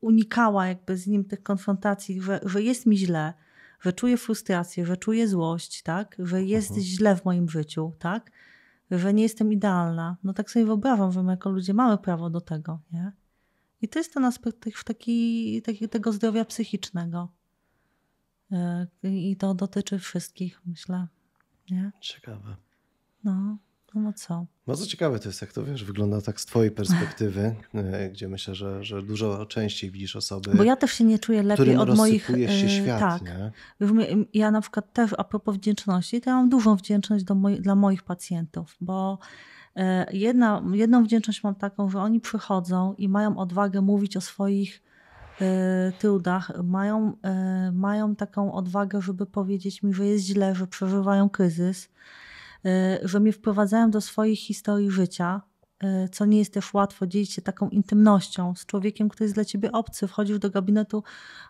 unikała 0.00 0.66
jakby 0.66 0.96
z 0.96 1.06
nim 1.06 1.24
tych 1.24 1.42
konfrontacji, 1.42 2.20
że, 2.20 2.40
że 2.42 2.62
jest 2.62 2.86
mi 2.86 2.98
źle, 2.98 3.34
że 3.80 3.92
czuję 3.92 4.16
frustrację, 4.16 4.86
że 4.86 4.96
czuję 4.96 5.28
złość, 5.28 5.82
tak? 5.82 6.16
że 6.18 6.42
jest 6.42 6.70
mhm. 6.70 6.86
źle 6.86 7.16
w 7.16 7.24
moim 7.24 7.48
życiu, 7.48 7.92
tak? 7.98 8.30
że 8.90 9.14
nie 9.14 9.22
jestem 9.22 9.52
idealna. 9.52 10.16
No 10.24 10.32
tak 10.32 10.50
sobie 10.50 10.66
wyobrażam, 10.66 11.12
że 11.12 11.22
my 11.22 11.32
jako 11.32 11.50
ludzie 11.50 11.74
mamy 11.74 11.98
prawo 11.98 12.30
do 12.30 12.40
tego. 12.40 12.80
Nie? 12.92 13.12
I 13.82 13.88
to 13.88 13.98
jest 13.98 14.14
ten 14.14 14.24
aspekt 14.24 14.84
taki, 14.84 15.62
taki, 15.62 15.88
tego 15.88 16.12
zdrowia 16.12 16.44
psychicznego. 16.44 17.28
E, 18.52 18.86
I 19.02 19.36
to 19.36 19.54
dotyczy 19.54 19.98
wszystkich, 19.98 20.60
myślę. 20.66 21.06
Nie? 21.70 21.92
Ciekawe. 22.00 22.56
No. 23.24 23.56
No 23.94 24.12
co? 24.12 24.46
Bardzo 24.66 24.86
ciekawe 24.86 25.18
to 25.18 25.28
jest, 25.28 25.40
jak 25.40 25.52
to 25.52 25.64
wiesz, 25.64 25.84
wygląda 25.84 26.20
tak 26.20 26.40
z 26.40 26.46
twojej 26.46 26.70
perspektywy, 26.70 27.54
e, 27.74 28.10
gdzie 28.10 28.28
myślę, 28.28 28.54
że, 28.54 28.84
że 28.84 29.02
dużo 29.02 29.46
częściej 29.46 29.90
widzisz 29.90 30.16
osoby. 30.16 30.50
Bo 30.54 30.64
ja 30.64 30.76
też 30.76 30.92
się 30.92 31.04
nie 31.04 31.18
czuję 31.18 31.42
lepiej 31.42 31.76
od 31.76 31.96
moich. 31.96 32.26
się 32.26 32.66
e, 32.66 32.68
świat, 32.68 33.00
tak. 33.00 33.22
Nie? 33.22 33.52
Ja 34.34 34.50
na 34.50 34.60
przykład 34.60 34.92
też 34.92 35.10
a 35.18 35.24
propos 35.24 35.56
wdzięczności, 35.56 36.20
to 36.20 36.30
ja 36.30 36.36
mam 36.36 36.48
dużą 36.48 36.76
wdzięczność 36.76 37.24
do 37.24 37.34
moi, 37.34 37.60
dla 37.60 37.74
moich 37.74 38.02
pacjentów, 38.02 38.76
bo 38.80 39.18
e, 39.76 40.06
jedna, 40.12 40.62
jedną 40.72 41.04
wdzięczność 41.04 41.42
mam 41.42 41.54
taką, 41.54 41.90
że 41.90 41.98
oni 41.98 42.20
przychodzą 42.20 42.94
i 42.94 43.08
mają 43.08 43.38
odwagę 43.38 43.80
mówić 43.80 44.16
o 44.16 44.20
swoich 44.20 44.82
trudach, 45.98 46.52
mają, 46.64 47.16
mają 47.72 48.16
taką 48.16 48.52
odwagę, 48.52 49.02
żeby 49.02 49.26
powiedzieć 49.26 49.82
mi, 49.82 49.94
że 49.94 50.06
jest 50.06 50.24
źle, 50.24 50.54
że 50.54 50.66
przeżywają 50.66 51.28
kryzys 51.28 51.88
Y, 52.66 53.08
że 53.08 53.20
mnie 53.20 53.32
wprowadzają 53.32 53.90
do 53.90 54.00
swoich 54.00 54.38
historii 54.38 54.90
życia, 54.90 55.42
co 56.12 56.24
nie 56.24 56.38
jest 56.38 56.54
też 56.54 56.74
łatwo 56.74 57.06
dzielić 57.06 57.32
się 57.32 57.42
taką 57.42 57.68
intymnością 57.68 58.54
z 58.54 58.66
człowiekiem, 58.66 59.08
który 59.08 59.24
jest 59.24 59.34
dla 59.34 59.44
ciebie 59.44 59.72
obcy. 59.72 60.08
Wchodzisz 60.08 60.38
do 60.38 60.50
gabinetu 60.50 61.02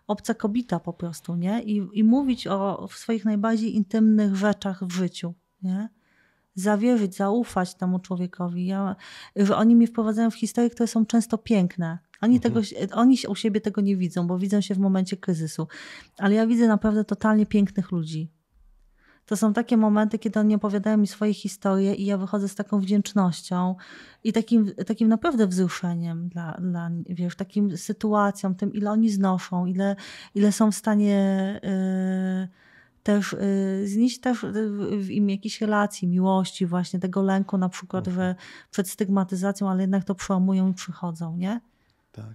obca 0.07 0.35
kobita 0.35 0.81
po 0.81 0.93
prostu, 0.93 1.37
nie? 1.37 1.63
I, 1.63 1.89
i 1.93 2.05
mówić 2.05 2.47
o 2.47 2.89
swoich 2.91 3.25
najbardziej 3.25 3.77
intymnych 3.77 4.37
rzeczach 4.37 4.85
w 4.85 4.93
życiu, 4.93 5.35
nie? 5.63 5.89
Zawierzyć, 6.55 7.17
zaufać 7.17 7.75
temu 7.75 7.99
człowiekowi. 7.99 8.67
Ja, 8.67 8.97
że 9.37 9.57
oni 9.57 9.77
mnie 9.77 9.87
wprowadzają 9.87 10.31
w 10.31 10.35
historie, 10.35 10.71
które 10.71 10.87
są 10.87 11.07
często 11.07 11.39
piękne. 11.39 11.99
Oni, 12.21 12.37
mhm. 12.37 12.55
tego, 12.55 12.67
oni 12.93 13.17
u 13.29 13.35
siebie 13.35 13.61
tego 13.61 13.81
nie 13.81 13.97
widzą, 13.97 14.27
bo 14.27 14.39
widzą 14.39 14.61
się 14.61 14.75
w 14.75 14.79
momencie 14.79 15.17
kryzysu. 15.17 15.69
Ale 16.19 16.35
ja 16.35 16.47
widzę 16.47 16.69
naprawdę 16.69 17.05
totalnie 17.05 17.47
pięknych 17.47 17.93
ludzi 17.93 18.31
to 19.27 19.37
są 19.37 19.53
takie 19.53 19.77
momenty, 19.77 20.19
kiedy 20.19 20.41
oni 20.41 20.55
opowiadają 20.55 20.97
mi 20.97 21.07
swoje 21.07 21.35
historie 21.35 21.95
i 21.95 22.05
ja 22.05 22.19
wychodzę 22.19 22.49
z 22.49 22.55
taką 22.55 22.81
wdzięcznością 22.81 23.75
i 24.25 24.33
takim, 24.33 24.75
takim 24.87 25.09
naprawdę 25.09 25.47
wzruszeniem 25.47 26.29
dla, 26.29 26.53
dla 26.53 26.91
wiesz, 27.09 27.37
takim 27.37 27.77
sytuacją, 27.77 28.55
tym 28.55 28.73
ile 28.73 28.91
oni 28.91 29.11
znoszą, 29.11 29.67
ile, 29.67 29.97
ile 30.35 30.53
są 30.53 30.73
w 30.73 30.75
stanie 30.75 31.61
yy, 31.63 32.49
też 33.05 33.37
yy, 33.81 33.89
znieść 33.89 34.21
też 34.21 34.47
w 34.99 35.11
imię 35.11 35.35
jakiejś 35.35 35.61
relacji, 35.61 36.09
miłości, 36.09 36.67
właśnie 36.67 37.01
tego 37.01 37.23
lęku 37.23 37.59
na 37.59 37.69
przykład, 37.69 38.09
mhm. 38.09 38.27
że 38.27 38.35
przed 38.71 38.89
stygmatyzacją, 38.89 39.71
ale 39.71 39.83
jednak 39.83 40.05
to 40.05 40.15
przełamują 40.15 40.71
i 40.71 40.75
przychodzą, 40.75 41.37
nie? 41.37 41.61
Tak. 42.13 42.35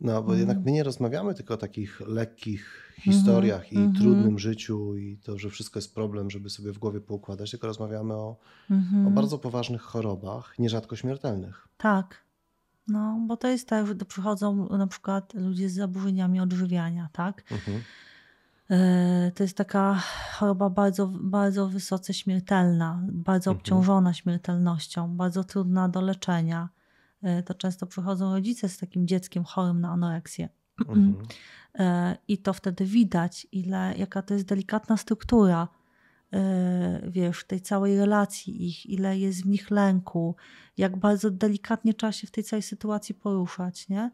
No, 0.00 0.22
bo 0.22 0.34
jednak 0.34 0.56
mhm. 0.56 0.64
my 0.64 0.72
nie 0.72 0.82
rozmawiamy 0.82 1.34
tylko 1.34 1.54
o 1.54 1.56
takich 1.56 2.00
lekkich 2.00 2.92
historiach 3.00 3.72
mm 3.72 3.86
-hmm. 3.86 3.90
i 3.90 3.94
-hmm. 3.94 4.00
trudnym 4.00 4.38
życiu 4.38 4.96
i 4.96 5.16
to, 5.16 5.38
że 5.38 5.50
wszystko 5.50 5.78
jest 5.78 5.94
problem, 5.94 6.30
żeby 6.30 6.50
sobie 6.50 6.72
w 6.72 6.78
głowie 6.78 7.00
poukładać, 7.00 7.50
tylko 7.50 7.66
rozmawiamy 7.66 8.14
o, 8.14 8.36
o 9.06 9.10
bardzo 9.10 9.38
poważnych 9.38 9.82
chorobach, 9.82 10.58
nierzadko 10.58 10.96
śmiertelnych. 10.96 11.68
Tak. 11.76 12.24
No, 12.88 13.20
bo 13.26 13.36
to 13.36 13.48
jest 13.48 13.68
tak, 13.68 13.86
że 13.86 13.94
przychodzą 13.94 14.68
na 14.68 14.86
przykład 14.86 15.34
ludzie 15.34 15.68
z 15.68 15.74
zaburzeniami 15.74 16.40
odżywiania, 16.40 17.08
tak? 17.12 17.44
Mhm. 17.52 17.82
E, 18.70 19.32
to 19.34 19.42
jest 19.42 19.56
taka 19.56 20.02
choroba 20.32 20.70
bardzo, 20.70 21.06
bardzo 21.06 21.68
wysoce 21.68 22.14
śmiertelna, 22.14 23.00
bardzo 23.12 23.50
mhm. 23.50 23.60
obciążona 23.60 24.14
śmiertelnością, 24.14 25.16
bardzo 25.16 25.44
trudna 25.44 25.88
do 25.88 26.00
leczenia. 26.00 26.68
E, 27.22 27.42
to 27.42 27.54
często 27.54 27.86
przychodzą 27.86 28.34
rodzice 28.34 28.68
z 28.68 28.78
takim 28.78 29.06
dzieckiem 29.06 29.44
chorym 29.44 29.80
na 29.80 29.90
anoreksję. 29.90 30.48
Mhm. 30.78 31.14
E, 31.78 32.16
I 32.28 32.38
to 32.38 32.52
wtedy 32.52 32.84
widać, 32.84 33.46
ile, 33.52 33.94
jaka 33.98 34.22
to 34.22 34.34
jest 34.34 34.46
delikatna 34.46 34.96
struktura, 34.96 35.68
wiesz, 37.08 37.44
tej 37.44 37.60
całej 37.60 37.98
relacji 37.98 38.66
ich, 38.68 38.86
ile 38.86 39.18
jest 39.18 39.42
w 39.42 39.46
nich 39.46 39.70
lęku, 39.70 40.36
jak 40.76 40.96
bardzo 40.96 41.30
delikatnie 41.30 41.94
trzeba 41.94 42.12
się 42.12 42.26
w 42.26 42.30
tej 42.30 42.44
całej 42.44 42.62
sytuacji 42.62 43.14
poruszać, 43.14 43.88
nie? 43.88 44.10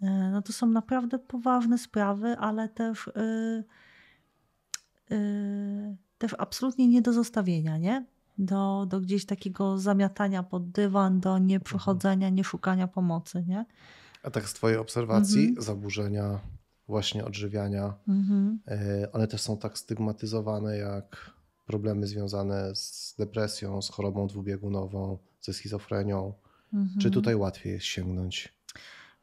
No 0.00 0.42
to 0.42 0.52
są 0.52 0.66
naprawdę 0.66 1.18
poważne 1.18 1.78
sprawy, 1.78 2.36
ale 2.38 2.68
też, 2.68 3.10
yy, 3.16 3.64
yy, 5.10 5.96
też 6.18 6.34
absolutnie 6.38 6.88
nie 6.88 7.02
do 7.02 7.12
zostawienia, 7.12 7.78
nie? 7.78 8.06
do, 8.38 8.86
do 8.88 9.00
gdzieś 9.00 9.26
takiego 9.26 9.78
zamiatania 9.78 10.42
pod 10.42 10.70
dywan, 10.70 11.20
do 11.20 11.38
nieprzychodzenia, 11.38 12.28
nie 12.28 12.44
szukania 12.44 12.88
pomocy, 12.88 13.44
nie? 13.48 13.66
A 14.22 14.30
tak 14.30 14.48
z 14.48 14.54
twojej 14.54 14.78
obserwacji 14.78 15.46
mhm. 15.46 15.62
zaburzenia 15.62 16.40
właśnie 16.88 17.24
odżywiania, 17.24 17.94
mhm. 18.08 18.60
E, 18.68 19.12
one 19.12 19.28
też 19.28 19.40
są 19.40 19.58
tak 19.58 19.78
stygmatyzowane 19.78 20.76
jak 20.76 21.30
problemy 21.66 22.06
związane 22.06 22.74
z 22.74 23.14
depresją, 23.18 23.82
z 23.82 23.90
chorobą 23.90 24.26
dwubiegunową, 24.26 25.18
ze 25.40 25.52
schizofrenią. 25.52 26.32
Mhm. 26.72 27.00
Czy 27.00 27.10
tutaj 27.10 27.34
łatwiej 27.34 27.72
jest 27.72 27.86
sięgnąć? 27.86 28.55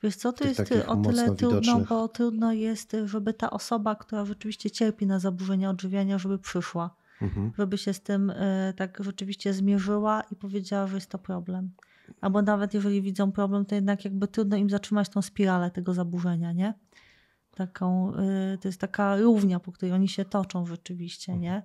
Wiesz 0.03 0.15
co, 0.15 0.33
to 0.33 0.47
jest 0.47 0.59
o 0.87 0.95
tyle 0.95 1.35
trudno, 1.35 1.79
bo 1.79 2.07
trudno 2.07 2.53
jest, 2.53 2.95
żeby 3.05 3.33
ta 3.33 3.49
osoba, 3.49 3.95
która 3.95 4.25
rzeczywiście 4.25 4.71
cierpi 4.71 5.07
na 5.07 5.19
zaburzenia 5.19 5.69
odżywiania, 5.69 6.17
żeby 6.17 6.39
przyszła 6.39 6.95
mhm. 7.23 7.51
żeby 7.57 7.77
się 7.77 7.93
z 7.93 8.01
tym 8.01 8.29
y, 8.29 8.73
tak 8.77 8.97
rzeczywiście 9.03 9.53
zmierzyła 9.53 10.23
i 10.31 10.35
powiedziała, 10.35 10.87
że 10.87 10.95
jest 10.95 11.09
to 11.09 11.17
problem. 11.17 11.71
Albo 12.21 12.41
nawet 12.41 12.73
jeżeli 12.73 13.01
widzą 13.01 13.31
problem, 13.31 13.65
to 13.65 13.75
jednak 13.75 14.05
jakby 14.05 14.27
trudno 14.27 14.57
im 14.57 14.69
zatrzymać 14.69 15.09
tą 15.09 15.21
spiralę 15.21 15.71
tego 15.71 15.93
zaburzenia, 15.93 16.51
nie? 16.51 16.73
Taką, 17.55 18.13
y, 18.53 18.57
to 18.57 18.67
jest 18.67 18.81
taka 18.81 19.17
równia, 19.17 19.59
po 19.59 19.71
której 19.71 19.93
oni 19.93 20.07
się 20.07 20.25
toczą 20.25 20.65
rzeczywiście, 20.65 21.37
nie? 21.37 21.63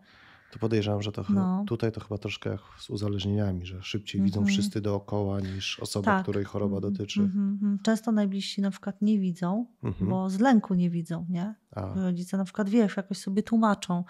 To 0.51 0.59
podejrzewam, 0.59 1.03
że 1.03 1.12
to 1.12 1.24
no. 1.28 1.64
tutaj 1.66 1.92
to 1.92 2.01
chyba 2.01 2.18
troszkę 2.18 2.51
jak 2.51 2.61
z 2.78 2.90
uzależnieniami, 2.90 3.66
że 3.66 3.82
szybciej 3.82 4.22
widzą 4.22 4.40
mhm. 4.40 4.55
wszyscy 4.55 4.80
dookoła 4.80 5.40
niż 5.40 5.80
osoba, 5.80 6.05
tak. 6.05 6.22
której 6.22 6.44
choroba 6.44 6.76
mhm. 6.76 6.92
dotyczy. 6.92 7.20
Mhm. 7.20 7.78
Często 7.82 8.12
najbliżsi 8.12 8.62
na 8.62 8.70
przykład 8.70 9.03
nie 9.03 9.18
widzą, 9.18 9.66
bo 10.01 10.30
z 10.30 10.40
lęku 10.40 10.74
nie 10.74 10.90
widzą, 10.90 11.26
nie? 11.28 11.55
A. 11.70 11.94
Rodzice 11.94 12.36
na 12.36 12.44
przykład, 12.44 12.68
wiesz, 12.68 12.96
jakoś 12.96 13.18
sobie 13.18 13.42
tłumaczą, 13.42 14.05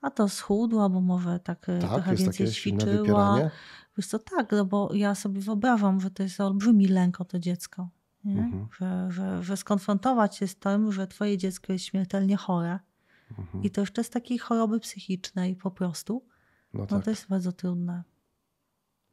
a 0.00 0.10
to 0.10 0.28
schudła, 0.28 0.82
albo 0.84 1.00
może 1.00 1.40
tak, 1.40 1.68
e, 1.68 1.78
tak 1.78 1.90
trochę 1.90 2.16
więcej 2.16 2.50
ćwiczyła. 2.50 3.50
Wiesz 3.96 4.06
co, 4.06 4.18
tak, 4.18 4.52
no 4.52 4.64
bo 4.64 4.94
ja 4.94 5.14
sobie 5.14 5.40
wyobrażam, 5.40 6.00
że 6.00 6.10
to 6.10 6.22
jest 6.22 6.40
olbrzymi 6.40 6.88
lęk 6.88 7.20
o 7.20 7.24
to 7.24 7.38
dziecko. 7.38 7.88
Że, 8.78 9.06
że, 9.10 9.42
że 9.42 9.56
skonfrontować 9.56 10.36
się 10.36 10.46
z 10.46 10.56
tym, 10.56 10.92
że 10.92 11.06
twoje 11.06 11.38
dziecko 11.38 11.72
jest 11.72 11.84
śmiertelnie 11.84 12.36
chore, 12.36 12.78
Mhm. 13.38 13.64
I 13.64 13.70
to 13.70 13.80
jeszcze 13.80 14.04
z 14.04 14.10
takiej 14.10 14.38
choroby 14.38 14.80
psychicznej 14.80 15.56
po 15.56 15.70
prostu. 15.70 16.26
No, 16.74 16.80
tak. 16.80 16.90
no 16.90 17.02
to 17.02 17.10
jest 17.10 17.28
bardzo 17.28 17.52
trudne. 17.52 18.02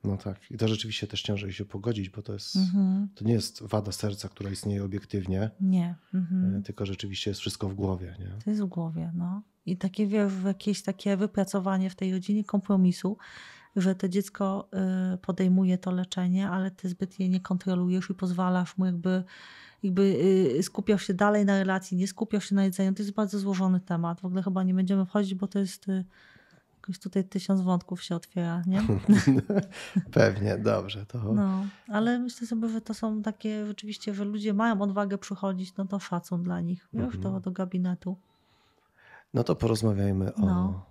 No 0.03 0.17
tak. 0.17 0.51
I 0.51 0.57
to 0.57 0.67
rzeczywiście 0.67 1.07
też 1.07 1.21
ciężej 1.21 1.53
się 1.53 1.65
pogodzić, 1.65 2.09
bo 2.09 2.21
to 2.21 2.33
jest, 2.33 2.55
mhm. 2.55 3.09
to 3.15 3.25
nie 3.25 3.33
jest 3.33 3.63
wada 3.63 3.91
serca, 3.91 4.29
która 4.29 4.49
istnieje 4.49 4.83
obiektywnie. 4.83 5.51
Nie. 5.59 5.95
Mhm. 6.13 6.63
Tylko 6.63 6.85
rzeczywiście 6.85 7.31
jest 7.31 7.41
wszystko 7.41 7.69
w 7.69 7.73
głowie. 7.73 8.15
Nie? 8.19 8.43
To 8.43 8.49
jest 8.49 8.61
w 8.61 8.65
głowie, 8.65 9.11
no. 9.15 9.41
I 9.65 9.77
takie, 9.77 10.07
wiesz, 10.07 10.33
jakieś 10.45 10.83
takie 10.83 11.17
wypracowanie 11.17 11.89
w 11.89 11.95
tej 11.95 12.11
rodzinie 12.11 12.43
kompromisu, 12.43 13.17
że 13.75 13.95
to 13.95 14.09
dziecko 14.09 14.69
y, 15.13 15.17
podejmuje 15.17 15.77
to 15.77 15.91
leczenie, 15.91 16.49
ale 16.49 16.71
ty 16.71 16.89
zbyt 16.89 17.19
je 17.19 17.29
nie 17.29 17.39
kontrolujesz 17.39 18.09
i 18.09 18.13
pozwalasz 18.13 18.77
mu 18.77 18.85
jakby 18.85 19.23
jakby 19.83 20.01
y, 20.57 20.63
skupiasz 20.63 21.07
się 21.07 21.13
dalej 21.13 21.45
na 21.45 21.59
relacji, 21.59 21.97
nie 21.97 22.07
skupiasz 22.07 22.49
się 22.49 22.55
na 22.55 22.63
jedzeniu. 22.63 22.93
To 22.93 23.03
jest 23.03 23.13
bardzo 23.13 23.39
złożony 23.39 23.79
temat. 23.79 24.21
W 24.21 24.25
ogóle 24.25 24.43
chyba 24.43 24.63
nie 24.63 24.73
będziemy 24.73 25.05
wchodzić, 25.05 25.35
bo 25.35 25.47
to 25.47 25.59
jest 25.59 25.89
y, 25.89 26.05
jakoś 26.81 26.99
tutaj 26.99 27.23
tysiąc 27.23 27.61
wątków 27.61 28.03
się 28.03 28.15
otwiera, 28.15 28.63
nie? 28.67 28.81
Pewnie, 30.11 30.57
dobrze. 30.57 31.05
To... 31.05 31.33
No, 31.33 31.65
ale 31.87 32.19
myślę 32.19 32.47
sobie, 32.47 32.69
że 32.69 32.81
to 32.81 32.93
są 32.93 33.21
takie 33.21 33.65
rzeczywiście, 33.65 34.13
że 34.13 34.25
ludzie 34.25 34.53
mają 34.53 34.81
odwagę 34.81 35.17
przychodzić, 35.17 35.75
no 35.75 35.85
to 35.85 35.99
szacun 35.99 36.43
dla 36.43 36.61
nich, 36.61 36.87
wiesz, 36.93 37.15
mhm. 37.15 37.21
do, 37.21 37.39
do 37.39 37.51
gabinetu. 37.51 38.17
No 39.33 39.43
to 39.43 39.55
porozmawiajmy 39.55 40.31
no. 40.37 40.47
o 40.47 40.85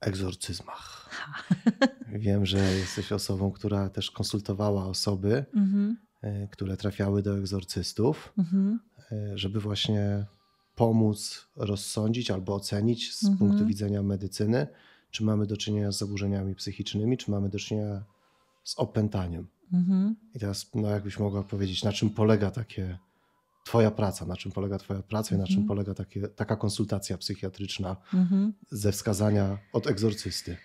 egzorcyzmach. 0.00 1.10
Wiem, 2.08 2.46
że 2.46 2.58
jesteś 2.58 3.12
osobą, 3.12 3.50
która 3.50 3.90
też 3.90 4.10
konsultowała 4.10 4.84
osoby, 4.84 5.44
mhm. 5.54 5.96
E, 6.22 6.48
które 6.48 6.76
trafiały 6.76 7.22
do 7.22 7.38
egzorcystów, 7.38 8.32
mhm. 8.38 8.80
E, 9.12 9.38
żeby 9.38 9.60
właśnie 9.60 10.26
pomóc 10.74 11.46
rozsądzić 11.56 12.30
albo 12.30 12.54
ocenić 12.54 13.14
z 13.14 13.24
mhm. 13.24 13.38
punktu 13.38 13.66
widzenia 13.66 14.02
medycyny, 14.02 14.66
czy 15.10 15.24
mamy 15.24 15.46
do 15.46 15.56
czynienia 15.56 15.92
z 15.92 15.98
zaburzeniami 15.98 16.54
psychicznymi, 16.54 17.16
czy 17.16 17.30
mamy 17.30 17.48
do 17.48 17.58
czynienia 17.58 18.04
z 18.64 18.78
opętaniem. 18.78 19.46
Mhm. 19.72 20.16
I 20.34 20.38
teraz, 20.38 20.70
no 20.74 20.88
jakbyś 20.88 21.18
mogła 21.18 21.42
powiedzieć, 21.42 21.84
na 21.84 21.92
czym 21.92 22.10
polega 22.10 22.50
takie 22.50 22.98
Twoja 23.64 23.90
praca, 23.90 24.26
na 24.26 24.36
czym 24.36 24.52
polega 24.52 24.78
Twoja 24.78 25.02
praca 25.02 25.34
i 25.34 25.38
na 25.38 25.46
czym 25.46 25.58
mhm. 25.58 25.68
polega 25.68 25.94
takie, 25.94 26.28
taka 26.28 26.56
konsultacja 26.56 27.18
psychiatryczna 27.18 27.96
mhm. 28.14 28.52
ze 28.70 28.92
wskazania 28.92 29.58
od 29.72 29.86
egzorcysty? 29.86 30.56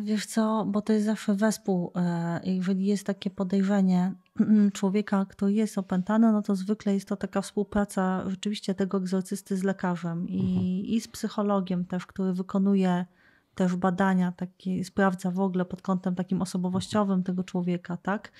Wiesz 0.00 0.26
co, 0.26 0.64
bo 0.68 0.82
to 0.82 0.92
jest 0.92 1.06
zawsze 1.06 1.34
wespół. 1.34 1.92
E, 1.96 2.40
jeżeli 2.44 2.86
jest 2.86 3.06
takie 3.06 3.30
podejrzenie 3.30 4.12
człowieka, 4.74 5.26
który 5.28 5.52
jest 5.52 5.78
opętany, 5.78 6.32
no 6.32 6.42
to 6.42 6.56
zwykle 6.56 6.94
jest 6.94 7.08
to 7.08 7.16
taka 7.16 7.40
współpraca 7.40 8.30
rzeczywiście 8.30 8.74
tego 8.74 8.98
egzorcysty 8.98 9.56
z 9.56 9.62
lekarzem 9.62 10.28
i, 10.28 10.40
mhm. 10.40 10.66
i 10.66 11.00
z 11.00 11.08
psychologiem 11.08 11.84
też, 11.84 12.06
który 12.06 12.32
wykonuje 12.32 13.06
też 13.54 13.76
badania, 13.76 14.32
takie, 14.32 14.84
sprawdza 14.84 15.30
w 15.30 15.40
ogóle 15.40 15.64
pod 15.64 15.82
kątem 15.82 16.14
takim 16.14 16.42
osobowościowym 16.42 17.22
tego 17.22 17.44
człowieka, 17.44 17.96
tak? 17.96 18.32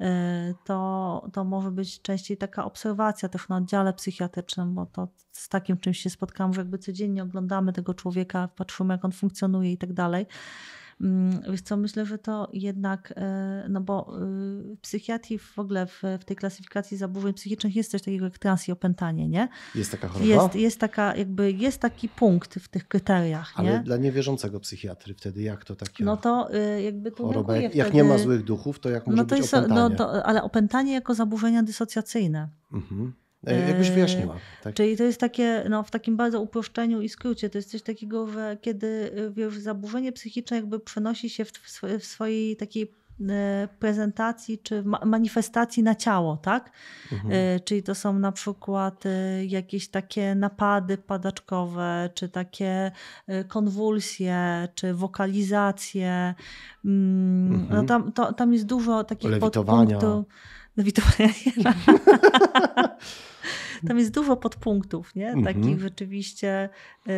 E, 0.00 0.54
to, 0.64 1.28
to 1.32 1.44
może 1.44 1.70
być 1.70 2.02
częściej 2.02 2.36
taka 2.36 2.64
obserwacja 2.64 3.28
też 3.28 3.48
na 3.48 3.56
oddziale 3.56 3.92
psychiatrycznym, 3.92 4.74
bo 4.74 4.86
to 4.86 5.08
z 5.32 5.48
takim 5.48 5.76
czymś 5.76 5.98
się 5.98 6.10
spotkałam, 6.10 6.54
że 6.54 6.60
jakby 6.60 6.78
codziennie 6.78 7.22
oglądamy 7.22 7.72
tego 7.72 7.94
człowieka, 7.94 8.48
patrzymy 8.56 8.94
jak 8.94 9.04
on 9.04 9.12
funkcjonuje 9.12 9.72
i 9.72 9.78
tak 9.78 9.92
dalej. 9.92 10.26
Mm, 11.00 11.42
wiesz 11.50 11.60
co, 11.60 11.76
myślę, 11.76 12.06
że 12.06 12.18
to 12.18 12.48
jednak, 12.52 13.12
e, 13.16 13.66
no 13.68 13.80
bo 13.80 14.12
w 14.12 14.72
y, 14.72 14.76
psychiatrii 14.76 15.38
w 15.38 15.58
ogóle 15.58 15.86
w, 15.86 16.02
w 16.20 16.24
tej 16.24 16.36
klasyfikacji 16.36 16.96
zaburzeń 16.96 17.32
psychicznych 17.32 17.76
jest 17.76 17.90
coś 17.90 18.02
takiego 18.02 18.24
jak 18.24 18.38
trans 18.38 18.68
i 18.68 18.72
opętanie, 18.72 19.28
nie? 19.28 19.48
Jest 19.74 19.90
taka 19.90 20.08
choroba? 20.08 20.26
Jest, 20.26 20.54
jest, 20.54 20.80
taka, 20.80 21.16
jakby, 21.16 21.52
jest 21.52 21.80
taki 21.80 22.08
punkt 22.08 22.54
w 22.54 22.68
tych 22.68 22.88
kryteriach, 22.88 23.52
Ale 23.56 23.72
nie? 23.72 23.80
dla 23.80 23.96
niewierzącego 23.96 24.60
psychiatry 24.60 25.14
wtedy 25.14 25.42
jak 25.42 25.64
to 25.64 25.76
takie 25.76 26.04
No 26.04 26.16
to 26.16 26.54
y, 26.54 26.82
jakby 26.82 27.12
tu 27.12 27.26
choroba, 27.26 27.56
jak, 27.56 27.74
jak 27.74 27.94
nie 27.94 28.04
ma 28.04 28.18
złych 28.18 28.44
duchów, 28.44 28.78
to 28.78 28.90
jak 28.90 29.06
może 29.06 29.16
no 29.16 29.24
to 29.24 29.34
być 29.34 29.38
jest, 29.38 29.52
no 29.52 29.58
opętanie? 29.58 29.88
No 29.90 29.96
to, 29.96 30.26
ale 30.26 30.42
opętanie 30.42 30.92
jako 30.92 31.14
zaburzenia 31.14 31.62
dysocjacyjne. 31.62 32.48
Mhm. 32.72 33.12
E, 33.46 33.68
jakbyś 33.68 33.90
wyjaśniła. 33.90 34.36
Tak? 34.62 34.74
Czyli 34.74 34.96
to 34.96 35.04
jest 35.04 35.20
takie, 35.20 35.64
no, 35.70 35.82
w 35.82 35.90
takim 35.90 36.16
bardzo 36.16 36.40
uproszczeniu 36.40 37.00
i 37.00 37.08
skrócie, 37.08 37.50
to 37.50 37.58
jest 37.58 37.70
coś 37.70 37.82
takiego, 37.82 38.26
że 38.26 38.56
kiedy 38.60 39.12
wiesz, 39.30 39.58
zaburzenie 39.58 40.12
psychiczne 40.12 40.56
jakby 40.56 40.80
przenosi 40.80 41.30
się 41.30 41.44
w, 41.44 41.52
w 42.00 42.04
swojej 42.04 42.56
takiej 42.56 42.94
e, 43.28 43.68
prezentacji 43.78 44.58
czy 44.58 44.82
manifestacji 45.04 45.82
na 45.82 45.94
ciało, 45.94 46.36
tak? 46.36 46.70
Mhm. 47.12 47.34
E, 47.34 47.60
czyli 47.60 47.82
to 47.82 47.94
są 47.94 48.18
na 48.18 48.32
przykład 48.32 49.04
jakieś 49.46 49.88
takie 49.88 50.34
napady 50.34 50.98
padaczkowe, 50.98 52.10
czy 52.14 52.28
takie 52.28 52.92
konwulsje, 53.48 54.68
czy 54.74 54.94
wokalizacje. 54.94 56.34
Mm, 56.84 57.48
no 57.50 57.56
mhm. 57.56 57.76
No 57.76 57.84
tam, 57.84 58.12
to, 58.12 58.32
tam 58.32 58.52
jest 58.52 58.66
dużo 58.66 59.04
takich 59.04 59.30
Lewitowania. 59.30 59.98
podpunktów. 59.98 60.24
David 60.76 60.98
Tam 63.88 63.98
jest 63.98 64.10
dużo 64.10 64.36
podpunktów, 64.36 65.14
nie? 65.14 65.28
Mm 65.28 65.40
-hmm. 65.40 65.44
Takich 65.44 65.80
rzeczywiście 65.80 66.68
yy, 67.06 67.14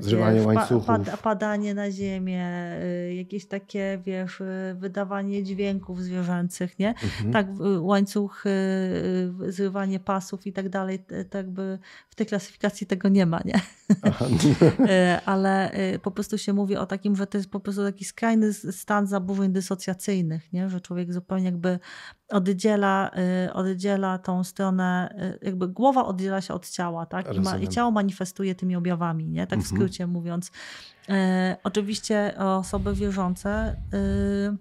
Zrywanie 0.00 0.42
łańcuchów. 0.42 0.86
Pa, 0.86 0.98
padanie 1.16 1.74
na 1.74 1.90
ziemię, 1.90 2.76
yy, 2.82 3.14
jakieś 3.14 3.46
takie, 3.46 3.98
wiesz, 4.06 4.40
yy, 4.40 4.74
wydawanie 4.74 5.42
dźwięków 5.42 6.02
zwierzęcych, 6.02 6.78
nie? 6.78 6.88
Mm 6.88 6.96
-hmm. 6.98 7.32
Tak, 7.32 7.46
łańcuch, 7.80 8.44
zrywanie 9.48 10.00
pasów 10.00 10.46
i 10.46 10.52
tak 10.52 10.68
dalej, 10.68 11.04
to 11.30 11.38
jakby 11.38 11.78
w 12.08 12.14
tej 12.14 12.26
klasyfikacji 12.26 12.86
tego 12.86 13.08
nie 13.08 13.26
ma, 13.26 13.40
nie? 13.44 13.60
Ale 15.26 15.72
po 16.02 16.10
prostu 16.10 16.38
się 16.38 16.52
mówi 16.52 16.76
o 16.76 16.86
takim, 16.86 17.16
że 17.16 17.26
to 17.26 17.38
jest 17.38 17.50
po 17.50 17.60
prostu 17.60 17.84
taki 17.84 18.04
skrajny 18.04 18.52
stan 18.52 19.06
zaburzeń 19.06 19.52
dysocjacyjnych, 19.52 20.52
nie? 20.52 20.68
Że 20.68 20.80
człowiek 20.80 21.12
zupełnie 21.12 21.44
jakby 21.44 21.78
oddziela, 22.28 23.10
oddziela 23.52 24.18
tą 24.18 24.44
stronę, 24.44 25.14
jakby 25.42 25.68
głowa 25.68 25.99
oddziela 26.06 26.40
się 26.40 26.54
od 26.54 26.68
ciała, 26.68 27.06
tak? 27.06 27.34
I, 27.34 27.40
ma, 27.40 27.58
I, 27.58 27.68
ciało 27.68 27.90
manifestuje 27.90 28.54
tymi 28.54 28.76
objawami, 28.76 29.28
nie? 29.28 29.46
Tak 29.46 29.58
w 29.58 29.62
mhm. 29.62 29.76
skrócie 29.76 30.06
mówiąc. 30.06 30.50
E, 31.08 31.56
oczywiście 31.64 32.34
osoby 32.38 32.94
wierzące 32.94 33.76
y, 33.94 34.56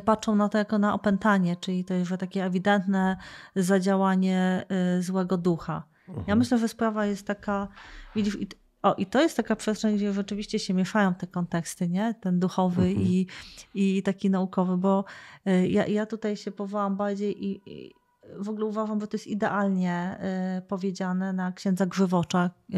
patrzą 0.00 0.36
na 0.36 0.48
to 0.48 0.58
jako 0.58 0.78
na 0.78 0.94
opętanie, 0.94 1.56
czyli 1.56 1.84
to 1.84 1.94
jest 1.94 2.12
takie 2.18 2.44
ewidentne 2.44 3.16
zadziałanie 3.56 4.66
y, 4.98 5.02
złego 5.02 5.36
ducha. 5.36 5.82
Mhm. 6.08 6.26
Ja 6.28 6.36
myślę, 6.36 6.58
że 6.58 6.68
sprawa 6.68 7.06
jest 7.06 7.26
taka, 7.26 7.68
widzisz, 8.16 8.40
i, 8.40 8.48
o, 8.82 8.94
i 8.94 9.06
to 9.06 9.20
jest 9.20 9.36
taka 9.36 9.56
przestrzeń, 9.56 9.96
gdzie 9.96 10.12
rzeczywiście 10.12 10.58
się 10.58 10.74
mieszają 10.74 11.14
te 11.14 11.26
konteksty, 11.26 11.88
nie? 11.88 12.14
Ten 12.20 12.40
duchowy 12.40 12.82
mhm. 12.82 13.06
i, 13.06 13.26
i 13.74 14.02
taki 14.02 14.30
naukowy, 14.30 14.76
bo 14.76 15.04
y, 15.46 15.68
ja, 15.68 15.86
ja 15.86 16.06
tutaj 16.06 16.36
się 16.36 16.52
powołam 16.52 16.96
bardziej 16.96 17.44
i, 17.44 17.60
i 17.66 17.94
w 18.38 18.48
ogóle 18.48 18.66
uważam, 18.66 19.00
że 19.00 19.06
to 19.06 19.16
jest 19.16 19.26
idealnie 19.26 20.18
y, 20.58 20.62
powiedziane 20.62 21.32
na 21.32 21.52
księdza 21.52 21.86
Grzywocza. 21.86 22.50
Y, 22.70 22.76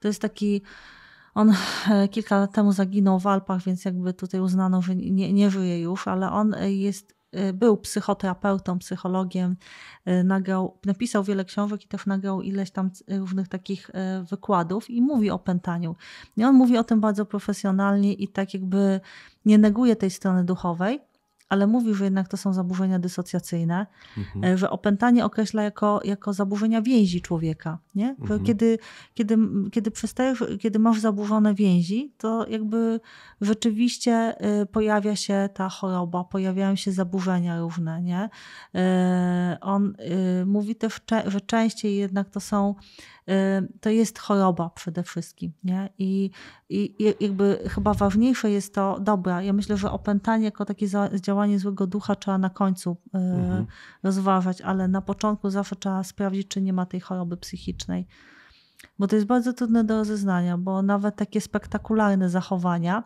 to 0.00 0.08
jest 0.08 0.22
taki. 0.22 0.62
On 1.34 1.50
y, 1.50 2.08
kilka 2.08 2.38
lat 2.38 2.52
temu 2.52 2.72
zaginął 2.72 3.18
w 3.18 3.26
Alpach, 3.26 3.62
więc 3.62 3.84
jakby 3.84 4.12
tutaj 4.12 4.40
uznano, 4.40 4.82
że 4.82 4.96
nie, 4.96 5.32
nie 5.32 5.50
żyje 5.50 5.80
już, 5.80 6.08
ale 6.08 6.30
on 6.30 6.54
jest 6.66 7.20
był 7.54 7.76
psychoterapeutą, 7.76 8.78
psychologiem, 8.78 9.56
nagrał, 10.24 10.78
napisał 10.84 11.24
wiele 11.24 11.44
książek 11.44 11.84
i 11.84 11.88
też 11.88 12.06
nagrał 12.06 12.42
ileś 12.42 12.70
tam 12.70 12.90
różnych 13.08 13.48
takich 13.48 13.90
wykładów 14.30 14.90
i 14.90 15.02
mówi 15.02 15.30
o 15.30 15.38
pętaniu. 15.38 15.96
I 16.36 16.44
on 16.44 16.54
mówi 16.54 16.78
o 16.78 16.84
tym 16.84 17.00
bardzo 17.00 17.26
profesjonalnie 17.26 18.12
i 18.12 18.28
tak 18.28 18.54
jakby 18.54 19.00
nie 19.44 19.58
neguje 19.58 19.96
tej 19.96 20.10
strony 20.10 20.44
duchowej, 20.44 21.00
ale 21.50 21.66
mówi, 21.66 21.94
że 21.94 22.04
jednak 22.04 22.28
to 22.28 22.36
są 22.36 22.52
zaburzenia 22.52 22.98
dysocjacyjne, 22.98 23.86
mhm. 24.18 24.44
E, 24.44 24.58
że 24.58 24.70
opętanie 24.70 25.24
określa 25.24 25.62
jako, 25.62 26.00
jako 26.04 26.32
zaburzenia 26.32 26.82
więzi 26.82 27.20
człowieka. 27.20 27.78
Nie? 27.94 28.16
Mhm. 28.20 28.44
Kiedy, 28.44 28.78
kiedy, 29.14 29.36
kiedy 29.72 29.90
przestajesz, 29.90 30.44
kiedy 30.60 30.78
masz 30.78 31.00
zaburzone 31.00 31.54
więzi, 31.54 32.12
to 32.18 32.46
jakby 32.48 33.00
rzeczywiście 33.40 34.12
e, 34.12 34.66
pojawia 34.66 35.16
się 35.16 35.48
ta 35.54 35.68
choroba, 35.68 36.24
pojawiają 36.24 36.76
się 36.76 36.92
zaburzenia 36.92 37.60
różne. 37.60 38.02
Nie? 38.02 38.28
E, 38.74 39.58
on 39.60 39.94
mówi 40.46 40.74
też, 40.74 41.00
że 41.26 41.40
częściej 41.40 41.96
jednak 41.96 42.30
to 42.30 42.40
są 42.40 42.74
to 43.80 43.90
jest 43.90 44.18
choroba 44.18 44.70
przede 44.70 45.02
wszystkim. 45.02 45.52
Nie? 45.64 45.88
I, 45.98 46.30
I 46.68 46.94
jakby 47.20 47.62
chyba 47.68 47.94
ważniejsze 47.94 48.50
jest 48.50 48.74
to, 48.74 49.00
dobra, 49.00 49.42
ja 49.42 49.52
myślę, 49.52 49.76
że 49.76 49.90
opętanie 49.90 50.44
jako 50.44 50.64
takie 50.64 50.86
działanie 51.20 51.58
złego 51.58 51.86
ducha 51.86 52.16
trzeba 52.16 52.38
na 52.38 52.50
końcu 52.50 52.96
mhm. 53.14 53.66
rozważać, 54.02 54.60
ale 54.60 54.88
na 54.88 55.02
początku 55.02 55.50
zawsze 55.50 55.76
trzeba 55.76 56.04
sprawdzić, 56.04 56.48
czy 56.48 56.62
nie 56.62 56.72
ma 56.72 56.86
tej 56.86 57.00
choroby 57.00 57.36
psychicznej. 57.36 58.06
Bo 58.98 59.06
to 59.06 59.16
jest 59.16 59.26
bardzo 59.26 59.52
trudne 59.52 59.84
do 59.84 59.96
rozeznania, 59.96 60.58
bo 60.58 60.82
nawet 60.82 61.16
takie 61.16 61.40
spektakularne 61.40 62.30
zachowania, 62.30 63.02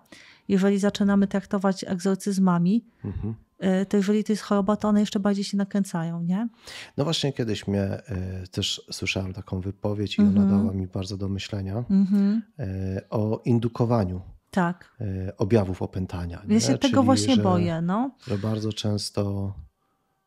jeżeli 0.48 0.78
zaczynamy 0.78 1.26
traktować 1.26 1.84
egzorcyzmami, 1.84 2.84
mhm. 3.04 3.34
E, 3.58 3.86
to 3.86 3.96
jeżeli 3.96 4.24
to 4.24 4.32
jest 4.32 4.42
choroba, 4.42 4.76
to 4.76 4.88
one 4.88 5.00
jeszcze 5.00 5.20
bardziej 5.20 5.44
się 5.44 5.56
nakręcają, 5.56 6.22
nie? 6.22 6.48
No 6.96 7.04
właśnie 7.04 7.32
kiedyś 7.32 7.66
mnie 7.66 7.82
e, 7.82 8.46
też 8.50 8.82
słyszałem 8.90 9.32
taką 9.32 9.60
wypowiedź 9.60 10.18
i 10.18 10.22
-hmm. 10.22 10.28
ona 10.28 10.42
mhm. 10.42 10.60
dała 10.60 10.72
mi 10.72 10.86
bardzo 10.86 11.16
do 11.16 11.28
myślenia 11.28 11.84
mm 11.90 12.06
-hmm. 12.06 12.40
o 13.10 13.42
indukowaniu. 13.44 14.20
tak. 14.50 14.96
e, 15.00 15.36
objawów 15.36 15.82
opętania. 15.82 16.42
Ja 16.48 16.60
się 16.60 16.78
tego 16.78 16.94
Czyli, 16.94 17.04
właśnie 17.04 17.34
że, 17.34 17.42
boję. 17.42 17.80
No. 17.82 18.10
Że 18.26 18.38
bardzo 18.38 18.72
często 18.72 19.54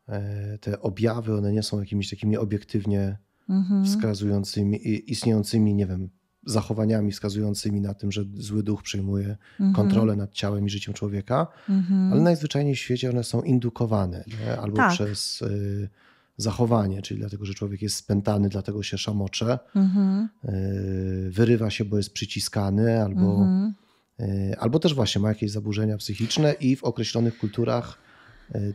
e, 0.08 0.58
te 0.58 0.80
objawy, 0.80 1.36
one 1.36 1.52
nie 1.52 1.62
są 1.62 1.80
jakimiś 1.80 2.10
takimi 2.10 2.36
obiektywnie 2.36 3.18
Mhm. 3.48 3.84
wskazującymi, 3.84 5.10
istniejącymi, 5.10 5.74
nie 5.74 5.86
wiem, 5.86 6.08
zachowaniami 6.50 7.12
wskazującymi 7.12 7.80
na 7.80 7.94
tym, 7.94 8.12
że 8.12 8.24
zły 8.34 8.62
duch 8.62 8.82
przejmuje 8.82 9.36
Mhm. 9.60 9.72
kontrolę 9.74 10.16
nad 10.16 10.32
ciałem 10.32 10.66
i 10.66 10.70
życiem 10.70 10.94
człowieka, 10.94 11.46
Mhm. 11.68 12.12
ale 12.12 12.20
najzwyczajniej 12.22 12.74
w 12.74 12.78
świecie 12.78 13.10
one 13.10 13.24
są 13.24 13.42
indukowane 13.42 14.24
nie? 14.26 14.58
albo 14.60 14.76
Tak. 14.76 14.92
przez 14.92 15.42
y, 15.42 15.88
zachowanie, 16.36 17.02
czyli 17.02 17.20
dlatego, 17.20 17.44
że 17.44 17.54
człowiek 17.54 17.82
jest 17.82 17.96
spętany, 17.96 18.48
dlatego 18.48 18.82
się 18.82 18.98
szamocze, 18.98 19.58
Mhm. 19.76 20.28
y, 20.44 21.30
wyrywa 21.30 21.70
się, 21.70 21.84
bo 21.84 21.96
jest 21.96 22.12
przyciskany, 22.12 23.02
albo, 23.02 23.20
Mhm. 23.42 23.74
y, 24.20 24.56
albo 24.58 24.78
też 24.78 24.94
właśnie 24.94 25.20
ma 25.20 25.28
jakieś 25.28 25.50
zaburzenia 25.50 25.96
psychiczne 25.96 26.52
i 26.52 26.76
w 26.76 26.84
określonych 26.84 27.38
kulturach 27.38 27.98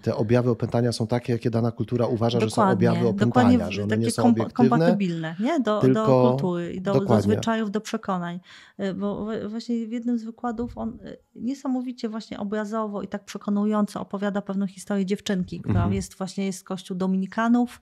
te 0.01 0.15
objawy 0.15 0.49
opętania 0.49 0.91
są 0.91 1.07
takie, 1.07 1.33
jakie 1.33 1.49
dana 1.49 1.71
kultura 1.71 2.05
uważa, 2.07 2.39
że 2.39 2.49
są 2.49 2.69
objawy 2.69 3.07
opętania, 3.07 3.57
dokładnie 3.57 3.71
że 3.75 3.83
one 3.83 3.97
nie 3.97 4.11
są 4.11 4.23
obiektywne. 4.27 4.69
kompatybilne 4.69 5.35
nie? 5.39 5.59
Do, 5.59 5.75
do 5.75 5.81
tylko- 5.81 6.29
kultury, 6.29 6.73
i 6.73 6.81
do, 6.81 6.93
do 6.93 6.99
dokładnie. 6.99 7.23
zwyczajów, 7.23 7.71
do 7.71 7.81
przekonań. 7.81 8.39
Y, 8.79 8.93
Bo 8.93 9.27
właśnie 9.47 9.87
w 9.87 9.91
jednym 9.91 10.17
z 10.17 10.23
wykładów 10.23 10.77
on 10.77 10.89
y, 11.05 11.17
niesamowicie 11.35 12.09
właśnie 12.09 12.39
obrazowo 12.39 13.01
i 13.01 13.07
tak 13.07 13.25
przekonująco 13.25 14.01
opowiada 14.01 14.41
pewną 14.41 14.67
historię 14.67 15.05
dziewczynki, 15.05 15.59
która 15.59 15.73
Mhm. 15.79 15.93
jest 15.93 16.17
właśnie 16.17 16.45
jest 16.45 16.63
kościół 16.63 16.97
dominikanów, 16.97 17.81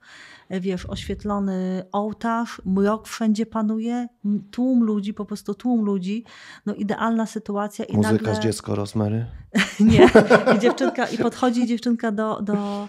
wiesz, 0.50 0.86
oświetlony 0.86 1.82
ołtarz, 1.92 2.62
mrok 2.64 3.08
wszędzie 3.08 3.46
panuje, 3.46 4.08
tłum 4.50 4.84
ludzi, 4.84 5.14
po 5.14 5.24
prostu 5.24 5.54
tłum 5.54 5.84
ludzi, 5.84 6.24
no 6.66 6.74
idealna 6.74 7.26
sytuacja 7.26 7.84
i 7.84 7.96
Muzyka 7.96 8.12
nagle... 8.12 8.34
z 8.34 8.38
dziecko 8.40 8.74
Rosemary. 8.74 9.26
Nie. 9.80 10.08
I 10.56 10.58
dziewczynka, 10.58 11.06
i 11.06 11.18
podchodzi 11.18 11.66
dziewczynka 11.66 12.12
do, 12.12 12.42
do 12.42 12.88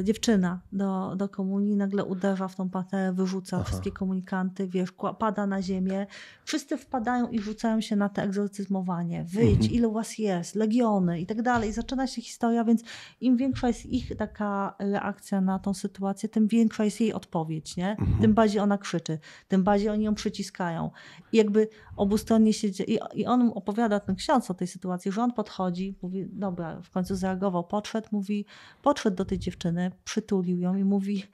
y, 0.00 0.04
dziewczyna 0.04 0.60
do, 0.72 1.16
do 1.16 1.28
komunii, 1.28 1.76
nagle 1.76 2.04
uderza 2.04 2.48
w 2.48 2.56
tą 2.56 2.70
paterę, 2.70 3.12
wyrzuca 3.12 3.56
Aha. 3.56 3.64
wszystkie 3.64 3.90
komunikanty, 3.92 4.66
wiesz, 4.68 4.92
pada 5.18 5.46
na 5.46 5.62
ziemię. 5.62 6.06
Wszyscy 6.44 6.76
wpadają 6.76 7.28
i 7.28 7.38
rzucają 7.40 7.80
się 7.80 7.96
na 7.96 8.08
te 8.08 8.22
egzorcyzmowanie. 8.22 9.24
Wyjdź, 9.24 9.54
Mhm. 9.54 9.72
ile 9.72 9.88
was 9.88 10.18
jest, 10.18 10.54
legiony 10.54 11.20
i 11.20 11.26
tak 11.26 11.42
dalej. 11.42 11.70
I 11.70 11.72
zaczyna 11.72 12.06
się 12.06 12.22
historia, 12.22 12.64
więc 12.64 12.82
im 13.20 13.36
większa 13.36 13.68
jest 13.68 13.86
ich 13.86 14.16
taka 14.16 14.74
reakcja 14.78 15.40
na 15.40 15.58
tą 15.58 15.74
sytuację, 15.74 16.28
tym 16.28 16.48
większa 16.48 16.84
jest 16.84 17.00
jej 17.00 17.12
odpowiedź, 17.12 17.76
nie? 17.76 17.90
Mhm. 17.90 18.18
Tym 18.20 18.34
bardziej 18.34 18.60
ona 18.60 18.78
krzyczy, 18.78 19.18
tym 19.48 19.64
bardziej 19.64 19.88
oni 19.88 20.04
ją 20.04 20.14
przyciskają. 20.14 20.90
I 21.32 21.36
jakby 21.36 21.68
obustronnie 21.96 22.52
się 22.52 22.70
dzieje. 22.70 22.98
I, 23.14 23.20
I 23.20 23.26
on 23.26 23.52
opowiada, 23.54 24.00
ten 24.00 24.16
ksiądz 24.16 24.50
o 24.50 24.54
tej 24.54 24.66
sytuacji, 24.68 25.12
że 25.12 25.22
on 25.22 25.32
podchodzi, 25.32 25.98
mówi, 26.02 26.26
dobra, 26.32 26.80
w 26.82 26.90
końcu 26.90 27.16
zareagował, 27.16 27.64
podszedł, 27.64 28.08
mówi, 28.12 28.46
podszedł 28.82 29.16
do 29.16 29.24
tej 29.24 29.38
dziewczyny, 29.38 29.90
przytulił 30.04 30.58
ją 30.58 30.76
i 30.76 30.84
mówi, 30.84 31.24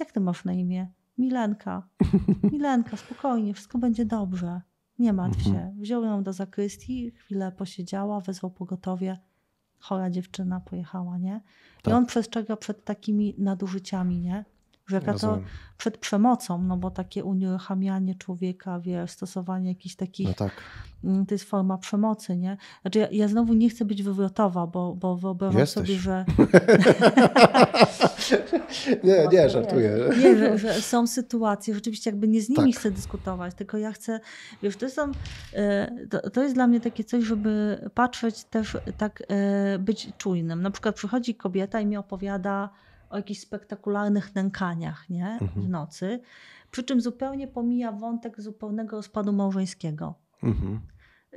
jak 0.00 0.12
ty 0.12 0.20
masz 0.20 0.44
na 0.44 0.52
imię? 0.52 0.88
Milenka. 1.18 1.88
Milenka, 2.52 2.96
spokojnie, 2.96 3.54
wszystko 3.54 3.78
będzie 3.78 4.04
dobrze. 4.04 4.60
Nie 4.98 5.12
martw 5.12 5.46
Mhm. 5.46 5.56
się. 5.56 5.80
Wziął 5.80 6.04
ją 6.04 6.22
do 6.22 6.32
zakrystii, 6.32 7.10
chwilę 7.10 7.52
posiedziała, 7.52 8.20
wezwał 8.20 8.50
pogotowie. 8.50 9.18
Chora 9.80 10.10
dziewczyna 10.10 10.60
pojechała, 10.60 11.18
nie? 11.18 11.40
I 11.80 11.82
Tak. 11.82 11.94
on 11.94 12.06
przestrzega 12.06 12.56
przed 12.56 12.84
takimi 12.84 13.34
nadużyciami, 13.38 14.20
nie? 14.20 14.44
Jaka 14.90 15.14
to 15.14 15.38
przed 15.78 15.98
przemocą, 15.98 16.62
no 16.62 16.76
bo 16.76 16.90
takie 16.90 17.24
unieruchamianie 17.24 18.14
człowieka, 18.14 18.80
wiesz, 18.80 19.10
stosowanie 19.10 19.68
jakichś 19.68 19.94
takich, 19.94 20.28
No 20.28 20.34
tak. 20.34 20.52
mm, 21.04 21.26
to 21.26 21.34
jest 21.34 21.44
forma 21.44 21.78
przemocy, 21.78 22.36
nie? 22.36 22.56
Znaczy 22.82 22.98
ja, 22.98 23.08
ja 23.10 23.28
znowu 23.28 23.54
nie 23.54 23.70
chcę 23.70 23.84
być 23.84 24.02
wywrotowa, 24.02 24.66
bo, 24.66 24.94
bo 24.94 25.16
wyobrażam 25.16 25.60
Jesteś. 25.60 25.86
sobie, 25.86 25.98
że, 25.98 26.24
nie, 29.04 29.28
nie, 29.32 29.50
żartuję. 29.50 29.90
nie, 30.22 30.36
że, 30.38 30.58
że 30.58 30.74
są 30.74 31.06
sytuacje, 31.06 31.74
rzeczywiście 31.74 32.10
jakby 32.10 32.28
nie 32.28 32.42
z 32.42 32.48
nimi 32.48 32.72
Tak. 32.72 32.80
chcę 32.80 32.90
dyskutować, 32.90 33.54
tylko 33.54 33.78
ja 33.78 33.92
chcę, 33.92 34.20
wiesz, 34.62 34.76
to, 34.76 34.90
są, 34.90 35.10
e, 35.54 35.90
to, 36.10 36.30
to 36.30 36.42
jest 36.42 36.54
dla 36.54 36.66
mnie 36.66 36.80
takie 36.80 37.04
coś, 37.04 37.24
żeby 37.24 37.78
patrzeć 37.94 38.44
też 38.44 38.76
tak, 38.98 39.22
e, 39.28 39.78
być 39.78 40.08
czujnym. 40.18 40.62
Na 40.62 40.70
przykład 40.70 40.94
przychodzi 40.94 41.34
kobieta 41.34 41.80
i 41.80 41.86
mi 41.86 41.96
opowiada 41.96 42.70
o 43.10 43.16
jakichś 43.16 43.40
spektakularnych 43.40 44.34
nękaniach, 44.34 45.10
nie? 45.10 45.36
W 45.38 45.42
Mhm. 45.42 45.70
nocy, 45.70 46.20
przy 46.70 46.82
czym 46.84 47.00
zupełnie 47.00 47.48
pomija 47.48 47.92
wątek 47.92 48.40
zupełnego 48.40 48.96
rozpadu 48.96 49.32
małżeńskiego 49.32 50.14
Mhm. 50.42 50.80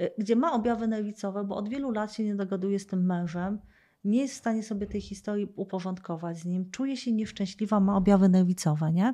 y, 0.01 0.11
gdzie 0.17 0.35
ma 0.35 0.51
objawy 0.53 0.87
nerwicowe, 0.87 1.43
bo 1.43 1.55
od 1.55 1.69
wielu 1.69 1.91
lat 1.91 2.13
się 2.13 2.23
nie 2.23 2.35
dogaduje 2.35 2.79
z 2.79 2.87
tym 2.87 3.05
mężem, 3.05 3.59
nie 4.03 4.21
jest 4.21 4.33
w 4.33 4.37
stanie 4.37 4.63
sobie 4.63 4.87
tej 4.87 5.01
historii 5.01 5.47
uporządkować 5.55 6.37
z 6.37 6.45
nim, 6.45 6.71
czuje 6.71 6.97
się 6.97 7.11
nieszczęśliwa, 7.11 7.79
ma 7.79 7.95
objawy 7.97 8.29
nerwicowe, 8.29 8.91
nie? 8.91 9.13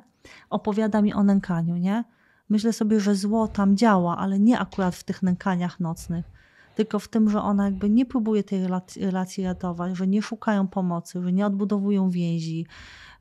Opowiada 0.50 1.02
mi 1.02 1.14
o 1.14 1.22
nękaniu, 1.22 1.76
nie? 1.76 2.04
Myślę 2.48 2.72
sobie, 2.72 3.00
że 3.00 3.14
zło 3.14 3.48
tam 3.48 3.76
działa, 3.76 4.16
ale 4.18 4.38
nie 4.38 4.58
akurat 4.58 4.94
w 4.94 5.04
tych 5.04 5.22
nękaniach 5.22 5.80
nocnych, 5.80 6.30
tylko 6.78 6.98
w 6.98 7.08
tym, 7.08 7.30
że 7.30 7.42
ona 7.42 7.64
jakby 7.64 7.90
nie 7.90 8.06
próbuje 8.06 8.44
tej 8.44 8.66
relacji, 9.00 9.44
ratować, 9.44 9.96
że 9.96 10.06
nie 10.06 10.22
szukają 10.22 10.68
pomocy, 10.68 11.22
że 11.22 11.32
nie 11.32 11.46
odbudowują 11.46 12.10
więzi, 12.10 12.66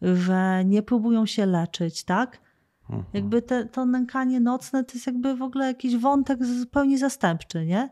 że 0.02 0.66
nie 0.66 0.82
próbują 0.84 1.26
się 1.26 1.46
leczyć, 1.46 2.04
tak? 2.04 2.42
Mhm. 2.90 3.04
Jakby 3.14 3.42
te, 3.42 3.66
to 3.66 3.86
nękanie 3.86 4.40
nocne 4.40 4.84
to 4.84 4.94
jest 4.94 5.08
jakby 5.08 5.36
w 5.36 5.42
ogóle 5.42 5.66
jakiś 5.68 5.98
wątek 5.98 6.46
zupełnie 6.46 6.98
zastępczy, 6.98 7.66
nie? 7.66 7.90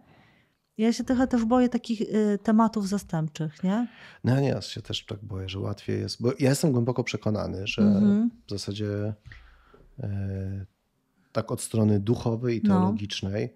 Ja 0.78 0.94
się 0.94 1.04
trochę 1.04 1.28
też 1.28 1.46
boję 1.46 1.70
takich 1.70 2.02
y, 2.02 2.40
tematów 2.44 2.88
zastępczych, 2.88 3.64
nie? 3.64 3.88
No 4.24 4.40
nie, 4.40 4.48
ja 4.48 4.62
się 4.62 4.82
też 4.82 5.06
tak 5.06 5.24
boję, 5.26 5.50
że 5.50 5.60
łatwiej 5.60 6.00
jest, 6.00 6.22
bo 6.22 6.30
ja 6.40 6.50
jestem 6.50 6.72
głęboko 6.72 7.04
przekonany, 7.04 7.68
że 7.68 7.82
Mhm. 7.82 8.30
w 8.48 8.50
zasadzie 8.52 9.14
e, 10.00 10.66
tak 11.32 11.52
od 11.52 11.62
strony 11.62 12.00
duchowej 12.00 12.58
i 12.58 12.62
No. 12.64 12.70
teologicznej, 12.70 13.54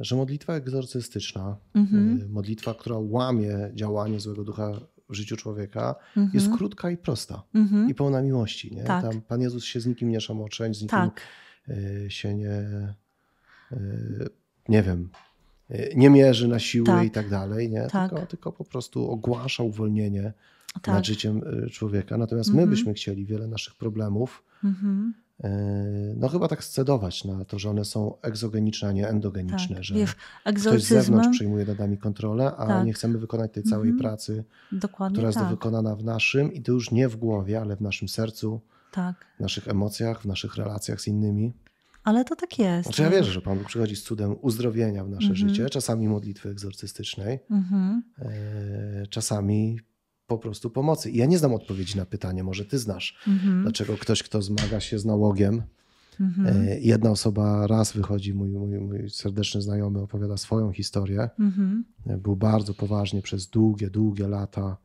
że 0.00 0.16
modlitwa 0.16 0.54
egzorcystyczna, 0.54 1.56
Mhm. 1.74 2.20
e, 2.24 2.28
modlitwa, 2.28 2.74
która 2.74 2.96
łamie 2.98 3.70
działanie 3.74 4.20
złego 4.20 4.44
ducha 4.44 4.72
w 5.08 5.14
życiu 5.14 5.36
człowieka, 5.36 5.94
Mhm. 6.16 6.30
jest 6.34 6.56
krótka 6.56 6.90
i 6.90 6.96
prosta 6.96 7.42
Mhm. 7.54 7.88
i 7.90 7.94
pełna 7.94 8.22
miłości. 8.22 8.74
Nie? 8.76 8.84
Tak. 8.84 9.02
Tam 9.04 9.20
Pan 9.20 9.40
Jezus 9.40 9.64
się 9.64 9.80
z 9.80 9.86
nikim 9.86 10.08
nie 10.08 10.20
szamoczeń, 10.20 10.74
z 10.74 10.82
nikim 10.82 10.88
Tak, 10.98 11.20
e, 11.68 12.10
się 12.10 12.34
nie, 12.34 12.50
e, 13.72 13.78
nie 14.68 14.82
wiem, 14.82 15.08
e, 15.70 15.94
nie 15.94 16.10
mierzy 16.10 16.48
na 16.48 16.58
siłę 16.58 16.86
Tak. 16.86 17.06
i 17.06 17.10
tak 17.10 17.28
dalej, 17.30 17.70
nie? 17.70 17.82
Tak. 17.92 18.10
Tylko, 18.10 18.26
tylko 18.26 18.52
po 18.52 18.64
prostu 18.64 19.10
ogłasza 19.10 19.62
uwolnienie 19.62 20.32
tak. 20.82 20.94
nad 20.94 21.06
życiem 21.06 21.42
e, 21.64 21.70
człowieka. 21.70 22.16
Natomiast 22.18 22.48
my 22.50 22.54
Mhm. 22.62 22.70
byśmy 22.70 22.94
chcieli 22.94 23.24
wiele 23.24 23.46
naszych 23.46 23.74
problemów, 23.74 24.44
e, 24.64 24.68
no 26.16 26.28
chyba 26.28 26.48
tak 26.48 26.64
scedować 26.64 27.24
na 27.24 27.44
to, 27.44 27.58
że 27.58 27.70
one 27.70 27.84
są 27.84 28.20
egzogeniczne, 28.22 28.88
a 28.88 28.92
nie 28.92 29.08
endogeniczne, 29.08 29.74
tak. 29.76 29.84
że 29.84 29.94
Wiesz, 29.94 30.14
ktoś 30.56 30.82
z 30.82 30.88
zewnątrz 30.88 31.28
przejmuje 31.28 31.64
nad 31.64 31.78
nami 31.78 31.98
kontrolę, 31.98 32.52
a 32.56 32.66
Tak. 32.66 32.86
nie 32.86 32.92
chcemy 32.92 33.18
wykonać 33.18 33.52
tej 33.52 33.62
całej 33.62 33.90
Mhm. 33.90 33.98
pracy, 33.98 34.44
dokładnie 34.72 35.14
która 35.14 35.28
jest 35.28 35.38
tak, 35.38 35.48
wykonana 35.50 35.96
w 35.96 36.04
naszym 36.04 36.52
i 36.52 36.62
to 36.62 36.72
już 36.72 36.90
nie 36.90 37.08
w 37.08 37.16
głowie, 37.16 37.60
ale 37.60 37.76
w 37.76 37.80
naszym 37.80 38.08
sercu, 38.08 38.60
tak. 38.92 39.26
w 39.36 39.40
naszych 39.40 39.68
emocjach, 39.68 40.22
w 40.22 40.24
naszych 40.26 40.56
relacjach 40.56 41.00
z 41.00 41.06
innymi. 41.06 41.52
Ale 42.04 42.24
to 42.24 42.36
tak 42.36 42.58
jest. 42.58 42.84
Znaczy 42.86 43.02
ja 43.02 43.10
wierzę, 43.10 43.32
że 43.32 43.40
Pan 43.40 43.58
Bóg 43.58 43.66
przychodzi 43.66 43.96
z 43.96 44.02
cudem 44.02 44.36
uzdrowienia 44.40 45.04
w 45.04 45.10
nasze 45.10 45.28
Mhm. 45.30 45.48
życie, 45.48 45.70
czasami 45.70 46.08
modlitwy 46.08 46.48
egzorcystycznej, 46.48 47.38
Mhm. 47.50 48.02
e, 48.18 49.06
czasami 49.06 49.80
po 50.30 50.38
prostu 50.38 50.70
pomocy. 50.70 51.10
I 51.10 51.16
ja 51.16 51.26
nie 51.26 51.38
znam 51.38 51.54
odpowiedzi 51.54 51.96
na 51.96 52.06
pytanie, 52.06 52.44
może 52.44 52.64
ty 52.64 52.78
znasz, 52.78 53.18
Mhm. 53.28 53.62
dlaczego 53.62 53.96
ktoś, 53.96 54.22
kto 54.22 54.42
zmaga 54.42 54.80
się 54.80 54.98
z 54.98 55.04
nałogiem, 55.04 55.62
Mhm. 56.20 56.46
e, 56.68 56.80
jedna 56.80 57.10
osoba 57.10 57.66
raz 57.66 57.92
wychodzi, 57.92 58.34
mój, 58.34 58.48
mój, 58.48 58.78
mój 58.80 59.10
serdeczny 59.10 59.62
znajomy 59.62 59.98
opowiada 60.00 60.36
swoją 60.36 60.72
historię, 60.72 61.28
Mhm. 61.40 61.84
e, 62.06 62.16
był 62.18 62.36
bardzo 62.36 62.74
poważnie 62.74 63.22
przez 63.22 63.46
długie, 63.46 63.90
długie 63.90 64.28
lata 64.28 64.76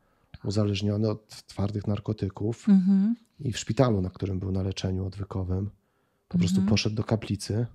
uzależniony 0.44 1.08
od 1.08 1.42
twardych 1.46 1.86
narkotyków 1.86 2.68
Mhm. 2.68 3.14
i 3.40 3.52
w 3.52 3.58
szpitalu, 3.58 4.00
na 4.02 4.10
którym 4.10 4.38
był 4.38 4.52
na 4.52 4.62
leczeniu 4.62 5.06
odwykowym, 5.06 5.70
po 6.28 6.38
prostu 6.38 6.56
Mhm. 6.56 6.68
poszedł 6.70 6.96
do 6.96 7.04
kaplicy. 7.04 7.66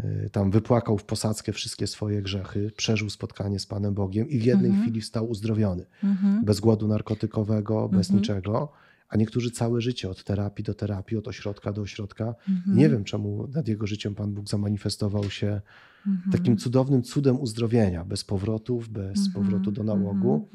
Y, 0.00 0.30
Tam 0.32 0.50
wypłakał 0.50 0.98
w 0.98 1.04
posadzkę 1.04 1.52
wszystkie 1.52 1.86
swoje 1.86 2.22
grzechy, 2.22 2.70
przeżył 2.76 3.10
spotkanie 3.10 3.58
z 3.58 3.66
Panem 3.66 3.94
Bogiem 3.94 4.28
i 4.28 4.38
w 4.38 4.44
jednej 4.44 4.66
Mhm. 4.70 4.82
chwili 4.82 5.00
wstał 5.00 5.30
uzdrowiony. 5.30 5.86
Mhm. 6.04 6.44
Bez 6.44 6.60
głodu 6.60 6.88
narkotykowego, 6.88 7.88
bez 7.88 8.06
Mhm. 8.10 8.18
niczego. 8.20 8.72
A 9.08 9.16
niektórzy 9.16 9.50
całe 9.50 9.80
życie 9.80 10.10
od 10.10 10.24
terapii 10.24 10.64
do 10.64 10.74
terapii, 10.74 11.16
od 11.16 11.28
ośrodka 11.28 11.72
do 11.72 11.82
ośrodka. 11.82 12.34
Mhm. 12.48 12.76
Nie 12.76 12.88
wiem, 12.88 13.04
czemu 13.04 13.48
nad 13.54 13.68
jego 13.68 13.86
życiem 13.86 14.14
Pan 14.14 14.32
Bóg 14.34 14.48
zamanifestował 14.48 15.30
się 15.30 15.60
Mhm. 16.06 16.32
takim 16.32 16.56
cudownym 16.56 17.02
cudem 17.02 17.40
uzdrowienia, 17.40 18.04
bez 18.04 18.24
powrotów, 18.24 18.88
bez 18.88 19.18
Mhm. 19.26 19.32
powrotu 19.34 19.72
do 19.72 19.82
nałogu 19.84 20.48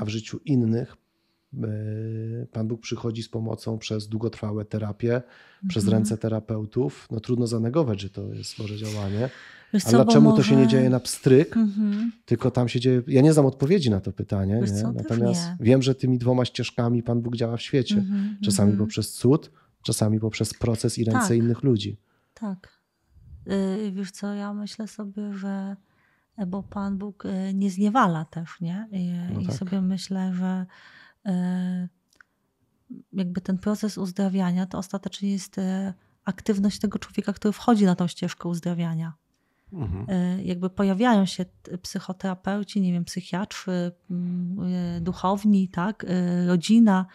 a 0.00 0.04
w 0.04 0.08
życiu 0.08 0.40
innych 0.44 0.92
e, 0.92 0.96
Pan 2.52 2.68
Bóg 2.68 2.80
przychodzi 2.80 3.22
z 3.22 3.28
pomocą 3.28 3.78
przez 3.78 4.08
długotrwałe 4.08 4.64
terapie, 4.64 5.22
przez 5.68 5.84
Mhm. 5.84 5.98
ręce 6.00 6.18
terapeutów. 6.18 7.08
No 7.10 7.20
trudno 7.20 7.46
zanegować, 7.46 8.00
że 8.00 8.10
to 8.10 8.34
jest 8.34 8.58
Boże 8.58 8.76
działanie. 8.76 9.30
Wiesz 9.74 9.86
A 9.86 9.90
co, 9.90 9.98
bo 9.98 10.04
dlaczego 10.04 10.24
to 10.30 10.36
może- 10.36 10.48
się 10.50 10.56
nie 10.56 10.66
dzieje 10.66 10.90
na 10.90 11.00
pstryk, 11.00 11.56
Mhm. 11.56 12.12
tylko 12.24 12.50
tam 12.50 12.68
się 12.68 12.80
dzieje... 12.80 13.02
Ja 13.06 13.22
nie 13.22 13.32
znam 13.32 13.46
odpowiedzi 13.46 13.90
na 13.90 14.00
to 14.00 14.12
pytanie, 14.12 14.58
Wiesz 14.60 14.70
nie? 14.70 14.82
natomiast 14.82 15.40
nie. 15.50 15.56
wiem, 15.66 15.82
że 15.82 15.94
tymi 15.94 16.18
dwoma 16.18 16.44
ścieżkami 16.44 17.02
Pan 17.02 17.20
Bóg 17.22 17.36
działa 17.36 17.56
w 17.56 17.62
świecie. 17.62 17.94
Mhm, 17.96 18.36
Czasami 18.44 18.70
mhm. 18.70 18.86
poprzez 18.86 19.12
cud, 19.12 19.50
czasami 19.82 20.20
poprzez 20.20 20.54
proces 20.54 20.98
i 20.98 21.04
ręce 21.04 21.28
Tak. 21.28 21.36
innych 21.36 21.62
ludzi. 21.62 21.96
Tak. 22.34 22.68
Y, 23.86 23.92
Wiesz 23.92 24.10
co, 24.10 24.34
ja 24.34 24.54
myślę 24.54 24.88
sobie, 24.88 25.32
że 25.32 25.76
bo 26.46 26.62
Pan 26.62 26.98
Bóg 26.98 27.24
y, 27.24 27.54
nie 27.54 27.70
zniewala 27.70 28.24
też, 28.24 28.60
nie? 28.60 28.88
I, 28.92 29.12
No 29.34 29.40
i 29.40 29.46
tak. 29.46 29.54
sobie 29.56 29.80
myślę, 29.80 30.32
że 30.34 30.66
jakby 33.12 33.40
ten 33.40 33.58
proces 33.58 33.98
uzdrawiania 33.98 34.66
to 34.66 34.78
ostatecznie 34.78 35.32
jest 35.32 35.58
y, 35.58 35.92
aktywność 36.24 36.78
tego 36.78 36.98
człowieka, 36.98 37.32
który 37.32 37.52
wchodzi 37.52 37.84
na 37.84 37.96
tą 37.96 38.06
ścieżkę 38.06 38.48
uzdrawiania. 38.48 39.12
Mhm. 39.72 40.10
Y, 40.10 40.42
Jakby 40.44 40.70
pojawiają 40.70 41.26
się 41.26 41.44
psychoterapeuci, 41.82 42.80
nie 42.80 42.92
wiem, 42.92 43.04
psychiatrzy, 43.04 43.92
mm, 44.10 45.04
duchowni, 45.04 45.68
tak, 45.68 46.06
rodzina, 46.46 47.06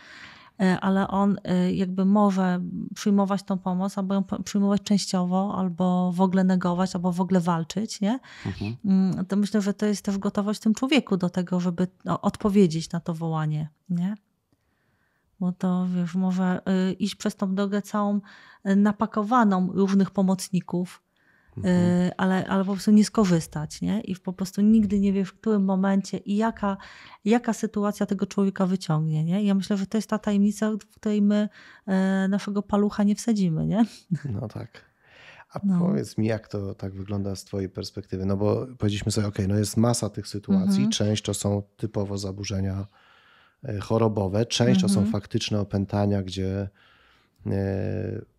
ale 0.82 1.08
on 1.08 1.38
y, 1.68 1.74
jakby 1.74 2.06
może 2.06 2.60
przyjmować 2.96 3.44
tą 3.44 3.58
pomoc, 3.58 3.98
albo 3.98 4.14
ją 4.14 4.24
przyjmować 4.44 4.82
częściowo, 4.82 5.56
albo 5.58 6.12
w 6.12 6.22
ogóle 6.22 6.44
negować, 6.44 6.96
albo 6.96 7.12
w 7.12 7.22
ogóle 7.22 7.40
walczyć, 7.40 8.02
nie? 8.02 8.20
Mhm. 8.46 8.76
Mm, 8.86 9.26
To 9.26 9.36
myślę, 9.36 9.62
że 9.62 9.74
to 9.74 9.86
jest 9.86 10.06
też 10.06 10.18
gotowość 10.18 10.60
w 10.60 10.64
tym 10.64 10.74
człowieku 10.74 11.18
do 11.18 11.30
tego, 11.30 11.60
żeby 11.60 11.88
no, 12.06 12.22
odpowiedzieć 12.22 12.92
na 12.92 13.00
to 13.00 13.14
wołanie, 13.14 13.70
nie? 13.90 14.16
Bo 15.40 15.52
to, 15.52 15.88
wiesz, 15.96 16.16
może 16.16 16.62
y, 16.90 16.94
iść 16.94 17.16
przez 17.16 17.36
tą 17.36 17.56
drogę 17.56 17.82
całą 17.82 18.22
napakowaną 18.76 19.72
różnych 19.74 20.12
pomocników, 20.12 21.02
Mhm. 21.58 21.76
y, 21.76 22.12
ale, 22.18 22.48
ale 22.48 22.66
po 22.66 22.72
prostu 22.72 22.92
nie 22.92 23.06
skorzystać, 23.06 23.82
nie? 23.82 24.02
I 24.02 24.16
po 24.16 24.34
prostu 24.34 24.62
nigdy 24.62 25.00
nie 25.00 25.14
wiesz, 25.14 25.30
w 25.30 25.34
którym 25.40 25.66
momencie 25.66 26.18
i 26.18 26.36
jaka, 26.38 26.78
jaka 27.26 27.54
sytuacja 27.54 28.06
tego 28.06 28.26
człowieka 28.26 28.66
wyciągnie, 28.66 29.24
nie? 29.24 29.44
I 29.44 29.46
ja 29.46 29.54
myślę, 29.54 29.78
że 29.78 29.88
to 29.88 29.98
jest 29.98 30.10
ta 30.10 30.20
tajemnica, 30.20 30.72
w 30.72 30.78
której 30.96 31.22
my 31.22 31.50
y, 32.26 32.28
naszego 32.28 32.62
palucha 32.64 33.04
nie 33.04 33.16
wsadzimy, 33.16 33.68
nie? 33.68 33.86
No 34.26 34.48
tak. 34.48 34.70
A 35.54 35.60
No. 35.64 35.80
powiedz 35.80 36.18
mi, 36.18 36.28
jak 36.28 36.48
to 36.48 36.76
tak 36.76 36.94
wygląda 36.94 37.36
z 37.36 37.44
Twojej 37.46 37.70
perspektywy? 37.70 38.26
No 38.26 38.38
bo 38.38 38.68
powiedzieliśmy 38.78 39.12
sobie, 39.12 39.28
ok, 39.28 39.38
no 39.48 39.56
jest 39.56 39.78
masa 39.78 40.10
tych 40.10 40.28
sytuacji. 40.28 40.70
Mhm. 40.84 40.92
Część 40.92 41.24
to 41.24 41.34
są 41.34 41.64
typowo 41.78 42.18
zaburzenia 42.18 42.88
e, 43.64 43.80
chorobowe, 43.80 44.46
część 44.46 44.82
to 44.82 44.90
są 44.90 45.00
Mhm. 45.00 45.12
faktyczne 45.12 45.60
opętania, 45.60 46.24
gdzie 46.24 46.70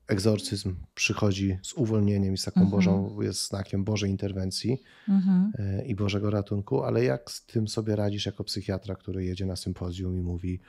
egzorcyzm 0.08 0.76
przychodzi 0.94 1.58
z 1.62 1.72
uwolnieniem 1.74 2.34
i 2.34 2.38
z 2.38 2.44
taką 2.44 2.60
Mhm. 2.60 2.70
Bożą, 2.70 3.20
jest 3.20 3.48
znakiem 3.48 3.84
Bożej 3.84 4.10
interwencji 4.10 4.82
Mhm. 5.08 5.52
e, 5.58 5.84
i 5.86 5.94
Bożego 5.94 6.30
ratunku, 6.30 6.82
ale 6.82 7.04
jak 7.04 7.30
z 7.30 7.46
tym 7.46 7.68
sobie 7.68 7.96
radzisz 7.96 8.26
jako 8.26 8.44
psychiatra, 8.44 8.94
który 8.94 9.24
jedzie 9.24 9.46
na 9.46 9.56
sympozjum 9.56 10.18
i 10.18 10.20
mówi, 10.22 10.60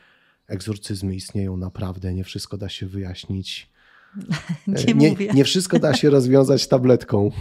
egzorcyzmy 0.48 1.16
istnieją 1.16 1.58
naprawdę, 1.58 2.14
nie 2.14 2.24
wszystko 2.24 2.58
da 2.58 2.70
się 2.70 2.88
wyjaśnić. 2.88 3.70
Nie, 4.68 4.76
E, 4.76 4.94
nie, 4.94 5.10
mówię. 5.10 5.32
nie 5.34 5.44
wszystko 5.44 5.80
da 5.80 5.94
się 5.94 6.10
rozwiązać 6.10 6.68
tabletką. 6.68 7.32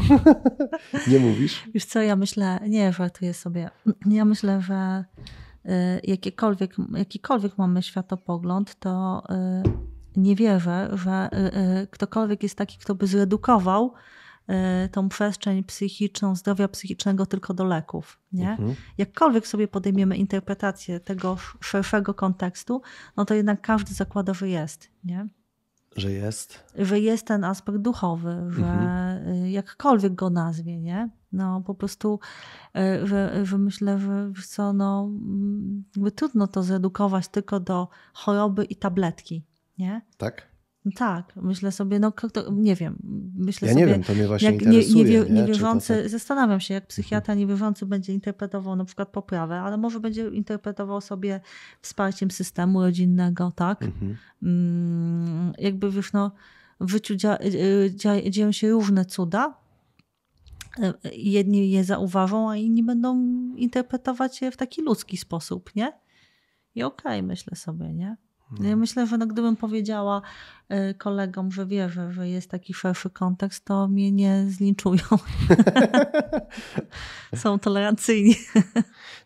nie 1.10 1.18
mówisz? 1.18 1.64
Wiesz 1.74 1.84
co, 1.84 2.02
ja 2.02 2.16
myślę, 2.16 2.60
nie 2.68 2.92
żartuję 2.92 3.34
sobie, 3.34 3.70
ja 4.18 4.24
myślę, 4.24 4.60
że 4.60 5.04
y, 5.66 5.70
jakiekolwiek, 6.04 6.74
jakikolwiek 6.96 7.58
mamy 7.58 7.82
światopogląd, 7.82 8.74
to 8.78 9.22
nie 10.18 10.36
wierzę, 10.36 10.90
że 10.92 11.28
y, 11.32 11.58
y, 11.82 11.86
ktokolwiek 11.86 12.42
jest 12.42 12.54
taki, 12.58 12.78
kto 12.78 12.94
by 12.94 13.06
zredukował 13.06 13.92
y, 14.84 14.88
tą 14.88 15.08
przestrzeń 15.08 15.64
psychiczną, 15.64 16.36
zdrowia 16.36 16.68
psychicznego 16.68 17.26
tylko 17.26 17.54
do 17.54 17.64
leków. 17.64 18.20
Nie? 18.32 18.50
Mhm. 18.50 18.74
Jakkolwiek 18.98 19.46
sobie 19.46 19.68
podejmiemy 19.68 20.16
interpretację 20.16 21.00
tego 21.00 21.32
sz- 21.32 21.56
szerszego 21.64 22.14
kontekstu, 22.14 22.82
no 23.16 23.24
to 23.24 23.34
jednak 23.34 23.60
każdy 23.60 23.94
zakłada, 23.94 24.34
że 24.34 24.48
jest. 24.48 24.90
Nie? 25.04 25.26
Że 25.96 26.12
jest. 26.12 26.64
że 26.78 27.00
jest 27.00 27.26
ten 27.26 27.44
aspekt 27.44 27.78
duchowy, 27.78 28.36
że 28.48 28.62
Mhm. 28.66 29.46
jakkolwiek 29.46 30.14
go 30.14 30.30
nazwie, 30.30 30.80
nie? 30.80 31.08
No 31.32 31.60
po 31.60 31.74
prostu, 31.74 32.20
że, 33.04 33.40
że 33.46 33.58
myślę, 33.58 33.98
że 33.98 34.30
co, 34.46 34.72
no 34.72 35.10
trudno 36.14 36.46
to 36.46 36.62
zredukować 36.62 37.28
tylko 37.28 37.60
do 37.60 37.88
choroby 38.14 38.64
i 38.64 38.76
tabletki, 38.76 39.44
nie? 39.78 40.02
Tak? 40.16 40.48
No 40.84 40.92
Tak, 40.96 41.32
myślę 41.36 41.72
sobie, 41.72 41.98
no 41.98 42.12
kto, 42.12 42.52
nie 42.52 42.74
wiem, 42.74 42.98
myślę 43.34 43.68
Ja 43.68 43.74
sobie, 43.74 43.86
nie 43.86 43.92
wiem, 43.92 44.02
to 44.02 44.14
mnie 44.14 44.26
właśnie 44.26 44.50
jak 44.50 44.60
nie, 44.60 44.66
interesuje. 44.66 45.04
nie? 45.04 45.20
Czy 45.22 45.26
to 45.28 45.32
niewierzący, 45.32 45.96
tak- 46.02 46.08
zastanawiam 46.08 46.60
się, 46.60 46.74
jak 46.74 46.86
psychiatra 46.86 47.34
niewierzący 47.34 47.86
będzie 47.86 48.12
interpretował 48.12 48.76
na 48.76 48.84
przykład 48.84 49.08
poprawę, 49.08 49.60
ale 49.60 49.76
może 49.76 50.00
będzie 50.00 50.28
interpretował 50.28 51.00
sobie 51.00 51.40
wsparciem 51.82 52.30
systemu 52.30 52.82
rodzinnego, 52.82 53.52
tak? 53.56 53.82
Mhm. 53.82 54.16
Mm, 54.42 55.52
jakby 55.58 55.90
wiesz, 55.90 56.12
no, 56.12 56.32
w 56.80 56.90
życiu 56.90 57.14
dzia, 57.16 57.38
y, 57.44 57.90
dzia, 57.94 58.30
dzieją 58.30 58.52
się 58.52 58.70
różne 58.70 59.04
cuda. 59.04 59.54
Y, 60.78 60.92
Jedni 61.14 61.70
je 61.70 61.84
zauważą, 61.84 62.50
a 62.50 62.56
inni 62.56 62.82
będą 62.82 63.16
interpretować 63.56 64.42
je 64.42 64.50
w 64.50 64.56
taki 64.56 64.82
ludzki 64.82 65.16
sposób, 65.16 65.70
nie? 65.76 65.92
I 66.74 66.82
okej, 66.82 67.22
myślę 67.22 67.56
sobie, 67.56 67.92
nie? 67.94 68.16
Ja 68.60 68.76
myślę, 68.76 69.06
że 69.06 69.18
no, 69.18 69.26
gdybym 69.26 69.56
powiedziała 69.56 70.22
y, 70.90 70.94
kolegom, 70.94 71.52
że 71.52 71.66
wierzę, 71.66 72.12
że 72.12 72.28
jest 72.28 72.50
taki 72.50 72.74
szerszy 72.74 73.10
kontekst, 73.10 73.64
to 73.64 73.88
mnie 73.88 74.12
nie 74.12 74.46
zlinczują. 74.48 75.02
Są 77.36 77.58
tolerancyjni. 77.58 78.34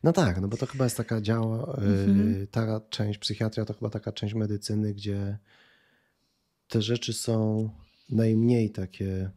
No 0.03 0.13
tak, 0.13 0.41
no 0.41 0.49
bo 0.49 0.57
to 0.57 0.67
chyba 0.67 0.85
jest 0.85 0.97
taka 0.97 1.21
działa, 1.21 1.77
y, 1.79 1.85
Mhm. 2.11 2.47
ta 2.51 2.81
część 2.91 3.19
psychiatria 3.19 3.65
to 3.65 3.75
chyba 3.75 3.91
taka 3.91 4.13
część 4.13 4.35
medycyny, 4.35 4.95
gdzie 4.95 5.39
te 6.69 6.83
rzeczy 6.83 7.13
są 7.13 7.69
najmniej 8.11 8.71
takie, 8.71 9.31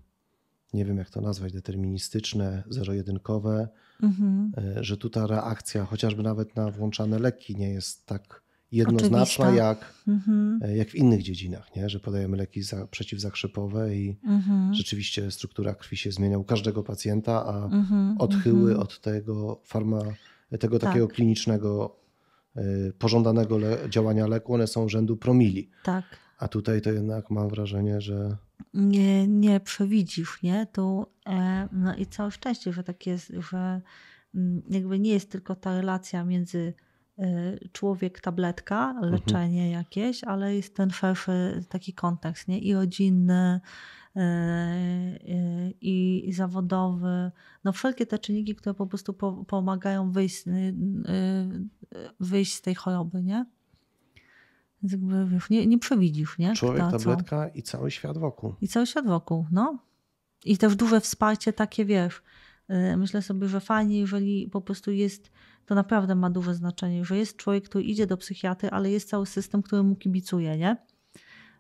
nie 0.73 0.85
wiem 0.85 0.97
jak 0.97 1.09
to 1.09 1.21
nazwać, 1.21 1.53
deterministyczne, 1.53 2.63
zero-jedynkowe, 2.69 3.67
Mhm. 4.03 4.51
y, 4.77 4.83
że 4.83 4.97
tu 4.97 5.09
ta 5.09 5.27
reakcja 5.27 5.85
chociażby 5.85 6.23
nawet 6.23 6.55
na 6.55 6.71
włączane 6.71 7.19
leki 7.19 7.55
nie 7.55 7.69
jest 7.69 8.05
tak 8.05 8.41
jednoznaczna 8.71 9.45
Oczywista. 9.45 9.51
jak, 9.67 9.93
Mhm. 10.07 10.59
y, 10.63 10.77
jak 10.77 10.89
w 10.89 10.95
innych 10.95 11.23
dziedzinach, 11.23 11.75
nie? 11.75 11.89
że 11.89 11.99
podajemy 11.99 12.37
leki 12.37 12.61
za, 12.61 12.87
przeciwzakrzepowe 12.87 13.95
i 13.95 14.17
Mhm. 14.23 14.73
rzeczywiście 14.73 15.31
struktura 15.31 15.75
krwi 15.75 15.97
się 15.97 16.11
zmienia 16.11 16.37
u 16.37 16.43
każdego 16.43 16.83
pacjenta, 16.83 17.45
a 17.45 17.65
Mhm. 17.65 18.15
odchyły 18.19 18.59
Mhm. 18.71 18.79
od 18.79 19.01
tego 19.01 19.61
farma, 19.65 19.99
tego 20.59 20.79
Tak. 20.79 20.89
takiego 20.89 21.07
klinicznego, 21.07 21.95
y, 22.57 22.93
pożądanego 22.99 23.57
le, 23.57 23.77
działania 23.89 24.27
leku, 24.27 24.53
one 24.53 24.67
są 24.67 24.89
rzędu 24.89 25.17
promili. 25.17 25.69
Tak. 25.83 26.05
A 26.39 26.47
tutaj 26.47 26.81
to 26.81 26.91
jednak 26.91 27.31
mam 27.31 27.49
wrażenie, 27.49 28.01
że 28.01 28.37
nie, 28.73 29.27
nie 29.27 29.59
przewidzisz, 29.59 30.43
nie? 30.43 30.67
Tu, 30.71 31.05
e, 31.27 31.67
no 31.71 31.95
i 31.95 32.05
całe 32.05 32.31
szczęście, 32.31 32.73
że 32.73 32.83
tak 32.83 33.07
jest, 33.07 33.33
że 33.51 33.81
mm, 34.35 34.61
jakby 34.69 34.99
nie 34.99 35.09
jest 35.11 35.31
tylko 35.31 35.55
ta 35.55 35.75
relacja 35.81 36.23
między 36.23 36.59
e, 36.59 36.84
człowiek, 37.71 38.21
tabletka, 38.21 38.99
leczenie 39.01 39.71
jakieś, 39.71 40.23
ale 40.23 40.55
jest 40.55 40.75
ten 40.75 40.89
szerszy 40.89 41.63
taki 41.69 41.93
kontekst, 41.93 42.47
nie? 42.47 42.59
I 42.59 42.73
rodzinny, 42.73 43.61
e, 44.15 44.19
e, 44.21 45.19
i, 45.81 46.29
i 46.29 46.33
zawodowy. 46.33 47.31
No 47.63 47.71
wszelkie 47.71 48.05
te 48.05 48.19
czynniki, 48.19 48.55
które 48.55 48.73
po 48.73 48.87
prostu 48.87 49.13
po, 49.13 49.45
pomagają 49.45 50.11
wyjść, 50.11 50.47
y, 50.47 50.51
y, 50.51 50.75
wyjść 52.19 52.53
z 52.53 52.61
tej 52.61 52.75
choroby, 52.75 53.23
nie? 53.23 53.45
Więc 54.83 54.91
jakby, 54.91 55.25
wiesz, 55.25 55.49
nie, 55.49 55.67
nie 55.67 55.79
przewidzisz, 55.79 56.37
nie? 56.37 56.53
człowiek, 56.53 56.87
Kto, 56.87 56.99
co. 56.99 57.05
tabletka 57.05 57.47
i 57.47 57.63
cały 57.63 57.91
świat 57.91 58.17
wokół. 58.17 58.53
I 58.61 58.67
cały 58.67 58.87
świat 58.87 59.05
wokół, 59.05 59.45
no. 59.51 59.79
I 60.45 60.57
też 60.57 60.75
duże 60.75 61.01
wsparcie 61.01 61.53
takie, 61.53 61.85
wiesz, 61.85 62.23
myślę 62.97 63.21
sobie, 63.21 63.47
że 63.47 63.59
fajnie, 63.59 63.99
jeżeli 63.99 64.49
po 64.49 64.61
prostu 64.61 64.91
jest, 64.91 65.31
to 65.65 65.75
naprawdę 65.75 66.15
ma 66.15 66.29
duże 66.29 66.55
znaczenie, 66.55 67.05
że 67.05 67.17
jest 67.17 67.37
człowiek, 67.37 67.65
który 67.69 67.83
idzie 67.83 68.07
do 68.07 68.17
psychiatry, 68.17 68.69
ale 68.69 68.91
jest 68.91 69.09
cały 69.09 69.25
system, 69.25 69.61
który 69.61 69.83
mu 69.83 69.95
kibicuje, 69.95 70.57
nie? 70.57 70.77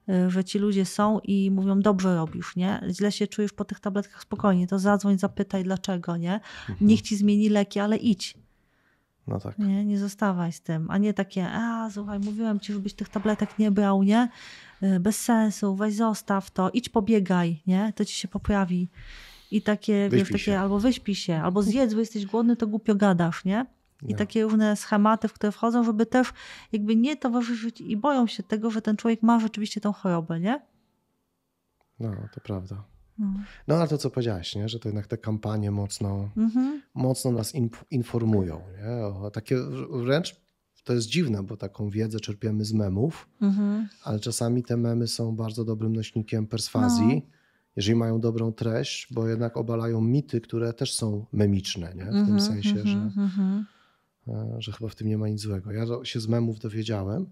Yy, 0.07 0.29
Że 0.29 0.43
ci 0.43 0.59
ludzie 0.59 0.85
są 0.85 1.19
i 1.19 1.51
mówią, 1.51 1.79
dobrze 1.79 2.15
robisz, 2.15 2.55
nie? 2.55 2.81
Źle 2.91 3.11
się 3.11 3.27
czujesz 3.27 3.53
po 3.53 3.65
tych 3.65 3.79
tabletkach, 3.79 4.21
spokojnie, 4.21 4.67
to 4.67 4.79
zadzwoń, 4.79 5.17
zapytaj 5.19 5.63
dlaczego, 5.63 6.17
nie? 6.17 6.39
Niech 6.81 7.01
ci 7.01 7.15
zmieni 7.17 7.49
leki, 7.49 7.79
ale 7.79 7.97
idź. 7.97 8.37
No 9.27 9.39
tak. 9.39 9.59
Nie, 9.59 9.85
nie 9.85 9.99
zostawaj 9.99 10.51
z 10.51 10.61
tym. 10.61 10.91
A 10.91 10.97
nie 10.97 11.13
takie, 11.13 11.47
a 11.49 11.89
słuchaj, 11.91 12.19
mówiłem 12.19 12.59
ci, 12.59 12.73
żebyś 12.73 12.93
tych 12.93 13.09
tabletek 13.09 13.59
nie 13.59 13.71
brał, 13.71 14.03
nie? 14.03 14.29
Y, 14.83 14.99
Bez 14.99 15.21
sensu, 15.21 15.75
weź 15.75 15.93
zostaw 15.95 16.51
to, 16.51 16.69
idź 16.69 16.89
pobiegaj, 16.89 17.61
nie? 17.67 17.93
To 17.95 18.05
ci 18.05 18.15
się 18.15 18.27
poprawi. 18.27 18.89
I 19.51 19.61
takie, 19.61 19.93
wiesz, 19.93 20.11
Wyśpij 20.21 20.33
takie 20.33 20.43
się. 20.43 20.59
albo 20.59 20.79
wyśpij 20.79 21.15
się, 21.15 21.35
albo 21.41 21.61
zjedz, 21.61 21.93
bo 21.93 21.99
jesteś 21.99 22.25
głodny, 22.25 22.55
to 22.55 22.67
głupio 22.67 22.95
gadasz, 22.95 23.45
nie? 23.45 23.65
I 24.01 24.11
No. 24.11 24.17
takie 24.17 24.43
różne 24.43 24.75
schematy, 24.75 25.27
w 25.27 25.33
które 25.33 25.51
wchodzą, 25.51 25.83
żeby 25.83 26.05
też 26.05 26.33
jakby 26.71 26.95
nie 26.95 27.17
towarzyszyć 27.17 27.81
i 27.81 27.97
boją 27.97 28.27
się 28.27 28.43
tego, 28.43 28.71
że 28.71 28.81
ten 28.81 28.97
człowiek 28.97 29.23
ma 29.23 29.39
rzeczywiście 29.39 29.81
tą 29.81 29.93
chorobę, 29.93 30.39
nie? 30.39 30.61
No, 31.99 32.11
to 32.33 32.41
prawda. 32.41 32.83
No. 33.17 33.27
no 33.67 33.75
ale 33.75 33.87
to 33.87 33.97
co 33.97 34.09
powiedziałaś, 34.09 34.55
nie? 34.55 34.69
że 34.69 34.79
to 34.79 34.89
jednak 34.89 35.07
te 35.07 35.17
kampanie 35.17 35.71
mocno, 35.71 36.29
mhm. 36.37 36.81
mocno 36.93 37.31
nas 37.31 37.53
informują. 37.91 38.61
Nie? 38.77 39.05
O, 39.05 39.31
takie 39.31 39.57
wręcz 39.91 40.45
to 40.83 40.93
jest 40.93 41.07
dziwne, 41.07 41.43
bo 41.43 41.57
taką 41.57 41.89
wiedzę 41.89 42.19
czerpiemy 42.19 42.65
z 42.65 42.73
memów, 42.73 43.29
mhm. 43.41 43.87
ale 44.03 44.19
czasami 44.19 44.63
te 44.63 44.77
memy 44.77 45.07
są 45.07 45.35
bardzo 45.35 45.65
dobrym 45.65 45.95
nośnikiem 45.95 46.47
perswazji. 46.47 47.15
No 47.15 47.35
jeżeli 47.75 47.95
mają 47.95 48.19
dobrą 48.19 48.51
treść, 48.51 49.07
bo 49.13 49.27
jednak 49.27 49.57
obalają 49.57 50.01
mity, 50.01 50.41
które 50.41 50.73
też 50.73 50.95
są 50.95 51.25
memiczne, 51.31 51.93
nie? 51.95 52.05
w 52.05 52.07
-hmm, 52.07 52.25
tym 52.25 52.41
sensie, 52.41 52.75
-hmm, 52.75 52.87
że, 52.87 52.97
-hmm. 52.97 53.63
Że 54.57 54.71
chyba 54.71 54.89
w 54.89 54.95
tym 54.95 55.07
nie 55.07 55.17
ma 55.17 55.29
nic 55.29 55.41
złego. 55.41 55.71
Ja 55.71 55.85
się 56.03 56.19
z 56.19 56.27
memów 56.27 56.59
dowiedziałem, 56.59 57.25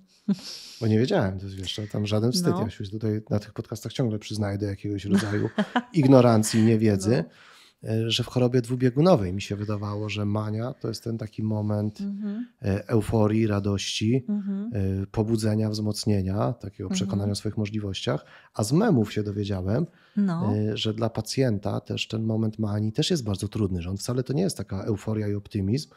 bo 0.81 0.87
nie 0.87 0.99
wiedziałem, 0.99 1.39
to 1.39 1.45
jest 1.45 1.57
wiesz, 1.57 1.79
tam 1.91 2.07
żaden 2.07 2.31
wstyd. 2.31 2.51
No. 2.51 2.61
Ja 2.61 2.69
się 2.69 2.83
tutaj 2.83 3.21
na 3.29 3.39
tych 3.39 3.53
podcastach 3.53 3.93
ciągle 3.93 4.19
przyznaję 4.19 4.57
do 4.57 4.65
jakiegoś 4.65 5.05
rodzaju 5.05 5.49
ignorancji, 5.93 6.63
niewiedzy. 6.63 7.23
No. 7.27 7.52
E, 7.83 8.11
że 8.11 8.23
w 8.23 8.27
chorobie 8.27 8.61
dwubiegunowej 8.61 9.33
mi 9.33 9.41
się 9.41 9.55
wydawało, 9.55 10.09
że 10.09 10.25
mania 10.25 10.73
to 10.73 10.87
jest 10.87 11.03
ten 11.03 11.17
taki 11.17 11.43
moment 11.43 12.01
mhm. 12.01 12.47
e, 12.61 12.87
euforii, 12.87 13.47
radości, 13.47 14.25
mhm. 14.29 14.71
E, 14.73 15.05
pobudzenia, 15.07 15.69
wzmocnienia, 15.69 16.53
takiego 16.53 16.83
mhm. 16.83 16.95
przekonania 16.95 17.31
o 17.31 17.35
swoich 17.35 17.57
możliwościach. 17.57 18.25
A 18.53 18.63
z 18.63 18.71
memów 18.71 19.13
się 19.13 19.23
dowiedziałem, 19.23 19.85
no. 20.17 20.53
że 20.73 20.93
dla 20.93 21.09
pacjenta 21.09 21.79
też 21.79 22.07
ten 22.07 22.23
moment 22.23 22.59
manii 22.59 22.91
też 22.91 23.11
jest 23.11 23.23
bardzo 23.23 23.47
trudny, 23.47 23.81
że 23.81 23.89
on 23.89 23.97
wcale 23.97 24.23
to 24.23 24.33
nie 24.33 24.43
jest 24.43 24.57
taka 24.57 24.83
euforia 24.83 25.27
i 25.27 25.33
optymizm, 25.33 25.89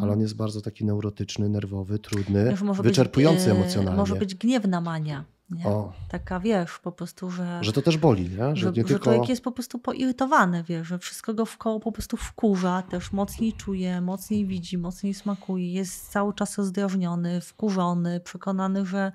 ale 0.00 0.12
on 0.12 0.20
jest 0.20 0.36
bardzo 0.36 0.60
taki 0.60 0.84
neurotyczny, 0.84 1.48
nerwowy, 1.48 1.98
trudny, 1.98 2.56
wyczerpujący 2.82 3.50
być, 3.50 3.58
emocjonalnie. 3.58 3.98
Może 3.98 4.16
być 4.16 4.34
gniewna 4.34 4.80
mania. 4.80 5.24
Nie? 5.54 5.66
O. 5.66 5.92
Taka 6.08 6.40
wiesz, 6.40 6.78
po 6.78 6.92
prostu, 6.92 7.30
że. 7.30 7.58
Że 7.62 7.72
to 7.72 7.82
też 7.82 7.96
boli, 7.96 8.22
nie? 8.22 8.36
Że, 8.36 8.56
że, 8.56 8.72
nie 8.72 8.82
że 8.82 8.88
tylko... 8.88 9.04
człowiek 9.04 9.28
jest 9.28 9.42
po 9.42 9.52
prostu 9.52 9.78
poirytowany, 9.78 10.64
wiesz, 10.68 10.88
że 10.88 10.98
wszystko 10.98 11.34
go 11.34 11.46
w 11.46 11.58
koło 11.58 11.80
po 11.80 11.92
prostu 11.92 12.16
wkurza, 12.16 12.82
też 12.82 13.12
mocniej 13.12 13.52
czuje, 13.52 14.00
mocniej 14.00 14.46
widzi, 14.46 14.78
mocniej 14.78 15.14
smakuje, 15.14 15.72
jest 15.72 16.10
cały 16.10 16.34
czas 16.34 16.58
rozdrażniony, 16.58 17.40
wkurzony, 17.40 18.20
przekonany, 18.20 18.86
że 18.86 19.12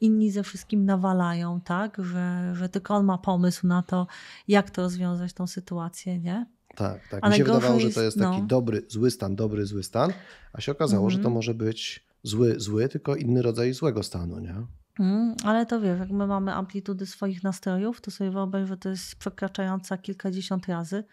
inni 0.00 0.30
ze 0.30 0.42
wszystkim 0.42 0.84
nawalają, 0.84 1.60
tak? 1.60 1.96
Że, 2.04 2.52
że 2.54 2.68
tylko 2.68 2.94
on 2.94 3.04
ma 3.04 3.18
pomysł 3.18 3.66
na 3.66 3.82
to, 3.82 4.06
jak 4.48 4.70
to 4.70 4.82
rozwiązać 4.82 5.32
tą 5.32 5.46
sytuację, 5.46 6.18
nie? 6.18 6.46
Tak, 6.76 7.08
tak. 7.08 7.20
A 7.22 7.28
Mi 7.28 7.36
się 7.36 7.44
wydawało, 7.44 7.80
że 7.80 7.90
to 7.90 8.02
jest 8.02 8.18
taki 8.18 8.40
no. 8.40 8.46
dobry, 8.46 8.82
zły 8.88 9.10
stan, 9.10 9.36
dobry, 9.36 9.66
zły 9.66 9.82
stan, 9.82 10.12
a 10.52 10.60
się 10.60 10.72
okazało, 10.72 11.02
mm 11.02 11.08
-hmm. 11.08 11.12
że 11.12 11.18
to 11.18 11.28
mhm. 11.28 11.34
może 11.34 11.54
być 11.54 12.06
zły, 12.22 12.60
zły, 12.60 12.88
tylko 12.88 13.16
inny 13.16 13.42
rodzaj 13.42 13.72
złego 13.72 14.02
stanu, 14.02 14.38
nie? 14.38 14.54
Mm, 14.98 15.34
ale 15.44 15.66
to 15.66 15.80
wiesz, 15.80 15.98
jak 16.00 16.10
my 16.10 16.26
mamy 16.26 16.54
amplitudy 16.54 17.06
swoich 17.06 17.42
nastrojów, 17.42 18.00
to 18.00 18.10
sobie 18.10 18.30
wyobraź, 18.30 18.68
że 18.68 18.76
to 18.76 18.88
jest 18.88 19.16
przekraczająca 19.16 19.98
kilkadziesiąt 19.98 20.66
razy 20.66 21.04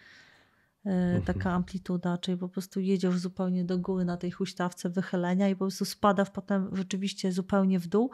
yy, 0.86 0.92
mhm. 0.92 1.22
taka 1.24 1.52
amplituda, 1.52 2.18
czyli 2.18 2.38
po 2.38 2.50
prostu 2.50 2.80
jedziesz 2.80 3.18
zupełnie 3.18 3.66
do 3.66 3.78
góry 3.78 4.06
na 4.06 4.18
tej 4.18 4.32
huśtawce 4.32 4.90
wychylenia 4.90 5.50
i 5.50 5.56
po 5.56 5.60
prostu 5.60 5.86
spadasz 5.86 6.30
potem 6.30 6.70
rzeczywiście 6.76 7.32
zupełnie 7.32 7.80
w 7.80 7.88
dół 7.88 8.12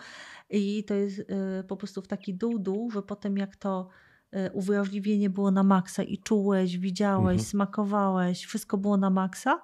i 0.50 0.84
to 0.84 0.94
jest 0.94 1.18
yy, 1.18 1.64
po 1.68 1.78
prostu 1.78 2.02
w 2.02 2.08
taki 2.08 2.36
dół, 2.36 2.60
dół, 2.60 2.92
że 2.92 3.02
potem 3.02 3.38
jak 3.38 3.56
to 3.56 3.90
yy, 4.32 4.52
uwrażliwienie 4.52 5.30
było 5.30 5.52
na 5.52 5.64
maksa 5.64 6.04
i 6.04 6.18
czułeś, 6.18 6.78
widziałeś, 6.78 7.34
mhm. 7.34 7.50
smakowałeś, 7.50 8.46
wszystko 8.46 8.78
było 8.78 8.98
na 8.98 9.10
maksa, 9.10 9.62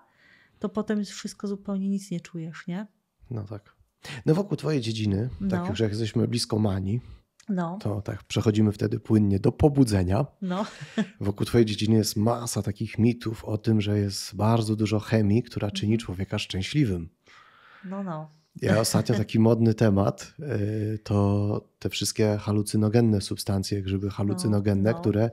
to 0.60 0.70
potem 0.70 1.00
jest 1.00 1.12
wszystko 1.12 1.47
zupełnie 1.47 1.89
nic 1.89 2.12
nie 2.12 2.22
czujesz, 2.22 2.68
nie? 2.68 2.88
No 3.32 3.43
tak. 3.43 3.78
No 4.26 4.34
wokół 4.34 4.58
twojej 4.58 4.82
dziedziny, 4.82 5.30
tak 5.30 5.41
no. 5.41 5.50
tak 5.50 5.70
już 5.70 5.80
jak 5.80 5.89
jesteśmy 5.89 6.28
blisko 6.28 6.60
mani, 6.60 7.02
no. 7.50 7.78
to 7.82 8.02
tak 8.02 8.24
przechodzimy 8.24 8.72
wtedy 8.72 9.00
płynnie 9.00 9.39
do 9.39 9.52
pobudzenia. 9.52 10.26
No. 10.41 10.66
Wokół 11.22 11.45
twojej 11.45 11.66
dziedziny 11.66 11.97
jest 11.97 12.16
masa 12.16 12.62
takich 12.62 12.97
mitów 12.97 13.45
o 13.45 13.58
tym, 13.58 13.82
że 13.82 14.00
jest 14.00 14.36
bardzo 14.36 14.76
dużo 14.76 15.00
chemii, 15.00 15.43
która 15.43 15.72
czyni 15.72 15.93
mhm. 15.93 16.06
człowieka 16.06 16.39
szczęśliwym. 16.39 17.10
No, 17.86 18.04
no. 18.04 18.30
Ja 18.62 18.80
ostatnio 18.80 19.16
taki 19.24 19.39
modny 19.39 19.74
temat 19.74 20.34
y, 20.39 21.00
to 21.04 21.70
te 21.80 21.89
wszystkie 21.89 22.38
halucynogenne 22.38 23.22
substancje, 23.22 23.82
grzyby 23.82 24.10
halucynogenne, 24.10 24.91
no, 24.91 24.97
no. 24.97 25.02
które 25.02 25.32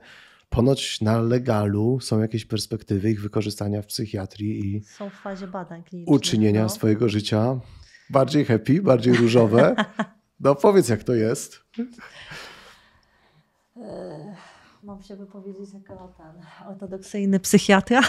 ponoć 0.49 1.01
na 1.01 1.21
legalu 1.21 1.99
są 1.99 2.19
jakieś 2.19 2.45
perspektywy 2.45 3.11
ich 3.11 3.21
wykorzystania 3.21 3.81
w 3.81 3.85
psychiatrii 3.85 4.65
i 4.65 4.83
są 4.83 5.09
w 5.09 5.13
fazie 5.13 5.47
badań 5.47 5.83
klinicznych. 5.83 6.15
Uczynienia 6.15 6.63
no. 6.63 6.69
swojego 6.69 7.09
życia 7.09 7.59
Bardziej 8.09 8.45
happy, 8.45 8.81
bardziej 8.81 9.13
różowe. 9.13 9.75
No 10.39 10.55
powiedz, 10.55 10.89
jak 10.89 11.03
to 11.03 11.13
jest. 11.13 11.63
Mam 14.83 15.03
się 15.03 15.15
wypowiedzieć 15.15 15.73
jako 15.73 16.13
ten 16.17 16.67
ortodoksyjny 16.67 17.39
psychiatra. 17.39 18.01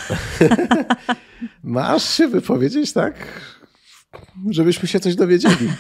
Masz 1.63 2.05
się 2.05 2.29
wypowiedzieć, 2.29 2.93
tak? 2.93 3.15
Żebyśmy 4.51 4.89
się 4.89 5.01
coś 5.01 5.17
dowiedzieli. 5.17 5.71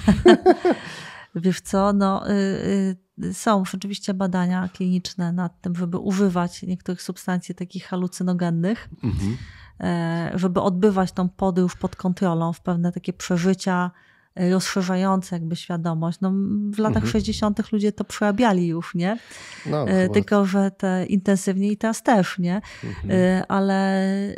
Wiesz 1.34 1.60
co, 1.60 1.92
no, 1.92 2.30
y, 2.30 2.96
y, 3.24 3.34
są 3.34 3.64
rzeczywiście 3.64 4.14
badania 4.14 4.68
kliniczne 4.74 5.32
nad 5.32 5.60
tym, 5.60 5.76
żeby 5.76 5.98
używać 5.98 6.62
niektórych 6.62 7.02
substancji 7.02 7.54
takich 7.54 7.84
halucynogennych, 7.84 8.88
mhm. 9.04 9.36
E, 9.80 10.30
żeby 10.34 10.60
odbywać 10.60 11.12
tą 11.12 11.28
podróż 11.28 11.76
pod 11.76 11.96
kontrolą 11.96 12.52
w 12.52 12.60
pewne 12.60 12.92
takie 12.92 13.12
przeżycia 13.12 13.90
rozszerzające 14.38 15.36
jakby 15.36 15.56
świadomość. 15.56 16.18
No, 16.20 16.32
w 16.70 16.78
latach 16.78 17.02
mhm. 17.02 17.12
60. 17.12 17.72
ludzie 17.72 17.92
to 17.92 18.04
przerabiali 18.04 18.66
już, 18.66 18.94
nie? 18.94 19.18
No, 19.66 19.88
e, 19.88 20.08
Tylko, 20.08 20.46
że 20.46 20.70
te 20.70 21.06
intensywnie 21.06 21.68
i 21.68 21.76
teraz 21.76 22.02
też, 22.02 22.38
nie? 22.38 22.60
Mhm. 22.84 23.10
E, 23.10 23.46
ale, 23.48 24.04
e, 24.30 24.34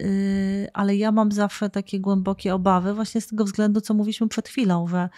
ale 0.72 0.96
ja 0.96 1.12
mam 1.12 1.32
zawsze 1.32 1.70
takie 1.70 2.00
głębokie 2.00 2.54
obawy 2.54 2.94
właśnie 2.94 3.20
z 3.20 3.26
tego 3.26 3.44
względu, 3.44 3.80
co 3.80 3.94
mówiliśmy 3.94 4.28
przed 4.28 4.48
chwilą, 4.48 4.88
że 4.88 5.08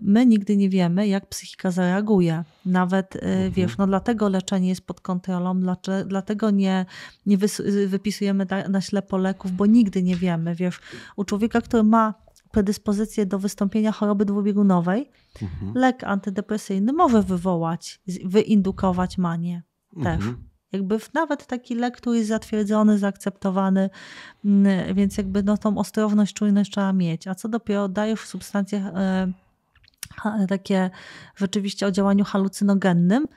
my 0.00 0.26
nigdy 0.26 0.56
nie 0.56 0.68
wiemy, 0.68 1.08
jak 1.08 1.26
psychika 1.26 1.70
zareaguje. 1.70 2.44
Nawet, 2.66 3.16
mhm. 3.16 3.50
wiesz, 3.50 3.78
no 3.78 3.86
dlatego 3.86 4.28
leczenie 4.28 4.68
jest 4.68 4.86
pod 4.86 5.00
kontrolą, 5.00 5.60
dlatego 6.06 6.50
nie, 6.50 6.86
nie 7.26 7.38
wypisujemy 7.86 8.46
na 8.68 8.80
ślepo 8.80 9.16
leków, 9.16 9.52
bo 9.52 9.66
nigdy 9.66 10.02
nie 10.02 10.16
wiemy, 10.16 10.54
wiesz, 10.54 10.80
u 11.16 11.24
człowieka, 11.24 11.60
który 11.60 11.82
ma 11.82 12.14
predyspozycję 12.52 13.26
do 13.26 13.38
wystąpienia 13.38 13.92
choroby 13.92 14.24
dwubiegunowej, 14.24 15.10
mhm. 15.42 15.72
lek 15.74 16.04
antydepresyjny 16.04 16.92
może 16.92 17.22
wywołać, 17.22 18.00
wyindukować 18.24 19.18
manię 19.18 19.62
mhm. 19.96 20.18
też. 20.18 20.28
Jakby 20.72 20.98
nawet 21.14 21.46
taki 21.46 21.74
lek, 21.74 21.96
który 21.96 22.16
jest 22.16 22.28
zatwierdzony, 22.28 22.98
zaakceptowany, 22.98 23.90
mm, 24.44 24.94
więc 24.94 25.16
jakby 25.16 25.42
no, 25.42 25.58
tą 25.58 25.78
ostrożność, 25.78 26.34
czujność 26.34 26.72
trzeba 26.72 26.92
mieć. 26.92 27.26
A 27.26 27.34
co 27.34 27.48
dopiero 27.48 27.88
dajesz 27.88 28.20
substancje 28.20 28.78
e, 28.78 29.32
takie 30.48 30.90
rzeczywiście 31.36 31.86
o 31.86 31.90
działaniu 31.90 32.24
halucynogennym, 32.24 33.28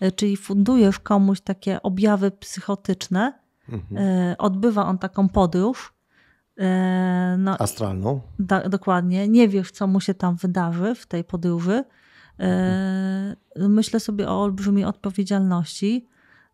e, 0.00 0.12
czyli 0.12 0.36
fundujesz 0.36 0.98
komuś 0.98 1.40
takie 1.40 1.82
objawy 1.82 2.30
psychotyczne, 2.30 3.32
mhm. 3.68 4.06
E, 4.06 4.38
odbywa 4.38 4.86
on 4.86 4.98
taką 4.98 5.28
podróż, 5.28 5.92
no, 7.38 7.58
Astralną? 7.58 8.20
Da, 8.38 8.68
dokładnie. 8.68 9.28
Nie 9.28 9.48
wiesz, 9.48 9.70
co 9.70 9.86
mu 9.86 10.00
się 10.00 10.14
tam 10.14 10.36
wydarzy 10.36 10.94
w 10.94 11.06
tej 11.06 11.24
podróży. 11.24 11.84
E, 12.40 13.36
myślę 13.56 14.00
sobie 14.00 14.28
o 14.28 14.42
olbrzymiej 14.42 14.84
odpowiedzialności 14.84 16.08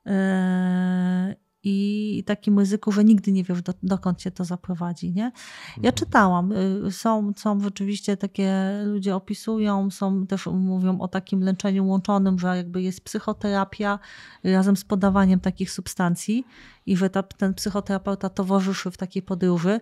e, 0.06 1.34
i 1.68 2.24
takim 2.24 2.58
ryzyku, 2.58 2.92
że 2.92 3.04
nigdy 3.04 3.32
nie 3.32 3.44
wiesz, 3.44 3.62
do, 3.62 3.72
dokąd 3.82 4.22
się 4.22 4.30
to 4.30 4.44
zaprowadzi. 4.44 5.12
Nie? 5.12 5.22
Ja 5.68 5.76
mhm. 5.76 5.94
czytałam, 5.94 6.52
y, 6.52 6.92
są, 6.92 7.32
są 7.36 7.60
rzeczywiście 7.60 8.16
takie, 8.16 8.52
ludzie 8.84 9.16
opisują, 9.16 9.90
są 9.90 10.26
też 10.26 10.46
mówią 10.46 11.00
o 11.00 11.08
takim 11.08 11.40
leczeniu 11.40 11.86
łączonym, 11.86 12.38
że 12.38 12.56
jakby 12.56 12.82
jest 12.82 13.00
psychoterapia 13.00 13.98
razem 14.44 14.76
z 14.76 14.84
podawaniem 14.84 15.40
takich 15.40 15.70
substancji 15.70 16.44
i 16.86 16.96
że 16.96 17.10
ta, 17.10 17.22
ten 17.22 17.54
psychoterapeuta 17.54 18.28
towarzyszy 18.28 18.90
w 18.90 18.96
takiej 18.96 19.22
podróży. 19.22 19.80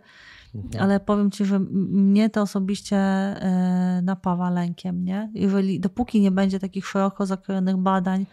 Mhm. 0.55 0.85
Ale 0.85 1.01
powiem 1.01 1.31
ci, 1.31 1.45
że 1.45 1.59
mnie 1.61 2.31
to 2.31 2.43
osobiście 2.43 2.97
e, 2.97 4.01
napawa 4.03 4.51
lękiem, 4.51 5.05
nie? 5.05 5.31
Jeżeli 5.35 5.81
dopóki 5.81 6.21
nie 6.21 6.31
będzie 6.31 6.61
takich 6.61 6.87
szeroko 6.87 7.27
zakrojonych 7.27 7.77
badań, 7.77 8.27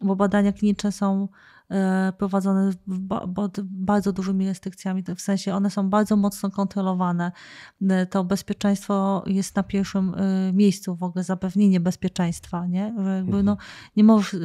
bo 0.00 0.16
badania 0.16 0.52
kliniczne 0.52 0.92
są 0.92 1.28
prowadzone 2.18 2.72
pod 3.34 3.60
bardzo 3.60 4.12
dużymi 4.12 4.46
restrykcjami, 4.46 5.04
w 5.16 5.20
sensie 5.20 5.54
one 5.54 5.70
są 5.70 5.90
bardzo 5.90 6.16
mocno 6.16 6.50
kontrolowane. 6.50 7.32
E, 7.88 8.06
to 8.06 8.24
bezpieczeństwo 8.24 9.24
jest 9.26 9.56
na 9.56 9.62
pierwszym 9.62 10.14
e, 10.14 10.52
miejscu, 10.52 10.96
w 10.96 11.02
ogóle 11.02 11.24
zapewnienie 11.24 11.80
bezpieczeństwa, 11.80 12.66
nie? 12.66 12.94
Że 13.04 13.16
jakby 13.16 13.42
no, 13.42 13.52
mhm. 13.52 13.68
nie 13.96 14.04
możesz 14.04 14.36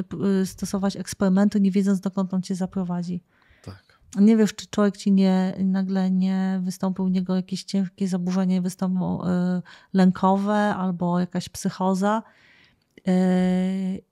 stosować 0.45 0.98
eksperymentu, 0.98 1.60
nie 1.60 1.72
wiedząc 1.72 1.99
dokąd 1.99 2.34
on 2.34 2.41
cię 2.41 2.56
zaprowadzi. 2.56 3.23
Tak. 3.64 4.02
Nie 4.19 4.38
wiesz, 4.38 4.56
czy 4.56 4.68
człowiek 4.68 4.98
ci 4.98 5.11
nie, 5.11 5.56
nagle 5.60 6.11
nie 6.11 6.60
wystąpił 6.64 7.06
u 7.06 7.07
niego 7.07 7.35
jakieś 7.35 7.64
ciężkie 7.64 8.07
zaburzenie 8.07 8.61
wystąpiło 8.61 9.26
lękowe 9.93 10.76
albo 10.76 11.19
jakaś 11.19 11.49
psychoza 11.49 12.23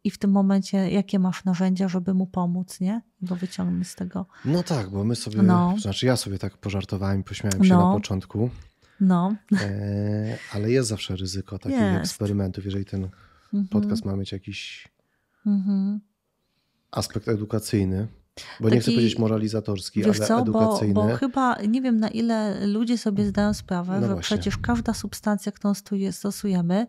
I 0.03 0.11
w 0.11 0.18
tym 0.18 0.32
momencie, 0.32 0.91
jakie 0.91 1.20
masz 1.20 1.45
narzędzia, 1.45 1.88
żeby 1.88 2.14
mu 2.14 2.28
pomóc, 2.28 2.80
nie? 2.80 3.02
Go 3.22 3.36
wyciągnąć 3.36 3.88
z 3.88 3.95
tego. 3.95 4.26
No 4.45 4.64
tak, 4.64 4.90
bo 4.90 5.03
my 5.03 5.16
sobie, 5.16 5.41
no. 5.41 5.76
znaczy 5.82 6.06
ja 6.06 6.16
sobie 6.18 6.40
tak 6.40 6.57
pożartowałem 6.57 7.24
pośmiałem 7.24 7.64
się 7.64 7.74
No. 7.74 7.88
na 7.90 7.94
początku, 7.94 8.49
No. 9.02 9.36
e, 9.61 10.38
ale 10.53 10.72
jest 10.72 10.90
zawsze 10.90 11.16
ryzyko 11.16 11.60
takich 11.60 11.80
Jest. 11.80 11.99
eksperymentów, 11.99 12.66
jeżeli 12.66 12.86
ten 12.86 13.03
Mhm. 13.53 13.68
podcast 13.68 14.06
ma 14.06 14.16
mieć 14.16 14.32
jakiś 14.32 14.88
Mhm. 15.45 15.99
aspekt 16.91 17.28
edukacyjny, 17.28 18.07
bo 18.60 18.69
nie 18.69 18.80
chcę 18.80 18.85
Taki- 18.85 18.97
powiedzieć 18.97 19.19
moralizatorski, 19.19 20.03
ale 20.03 20.14
co, 20.14 20.35
bo, 20.35 20.41
edukacyjny. 20.41 20.93
bo 20.93 21.15
chyba 21.15 21.56
nie 21.68 21.81
wiem 21.81 21.97
na 21.97 22.07
ile 22.07 22.68
ludzie 22.68 22.97
sobie 22.97 23.26
zdają 23.26 23.53
sprawę, 23.53 23.93
No 23.93 24.07
że 24.07 24.14
właśnie. 24.14 24.22
przecież 24.38 24.57
każda 24.57 24.93
substancja, 24.93 25.51
którą 25.51 25.73
stosujemy, 26.11 26.88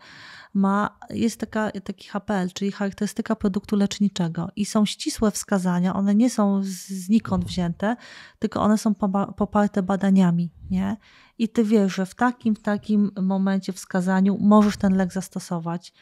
ma, 0.55 0.99
jest 1.11 1.41
taka, 1.41 1.71
taki 1.71 2.09
HPL, 2.09 2.49
czyli 2.55 2.73
charakterystyka 2.73 3.37
produktu 3.37 3.77
leczniczego 3.77 4.49
i 4.57 4.67
są 4.67 4.87
ścisłe 4.87 5.31
wskazania, 5.31 5.95
one 5.95 6.15
nie 6.15 6.31
są 6.31 6.61
znikąd 6.89 7.45
wzięte, 7.45 7.97
tylko 8.39 8.63
one 8.63 8.79
są 8.79 8.95
poparte 9.37 9.83
badaniami, 9.83 10.53
nie? 10.71 10.97
I 11.39 11.49
ty 11.49 11.65
wiesz, 11.65 11.95
że 11.95 12.07
w 12.07 12.15
takim, 12.15 12.55
w 12.57 12.63
takim 12.63 13.11
momencie 13.23 13.73
wskazaniu 13.73 14.39
możesz 14.41 14.77
ten 14.77 14.95
lek 14.97 15.13
zastosować 15.13 15.93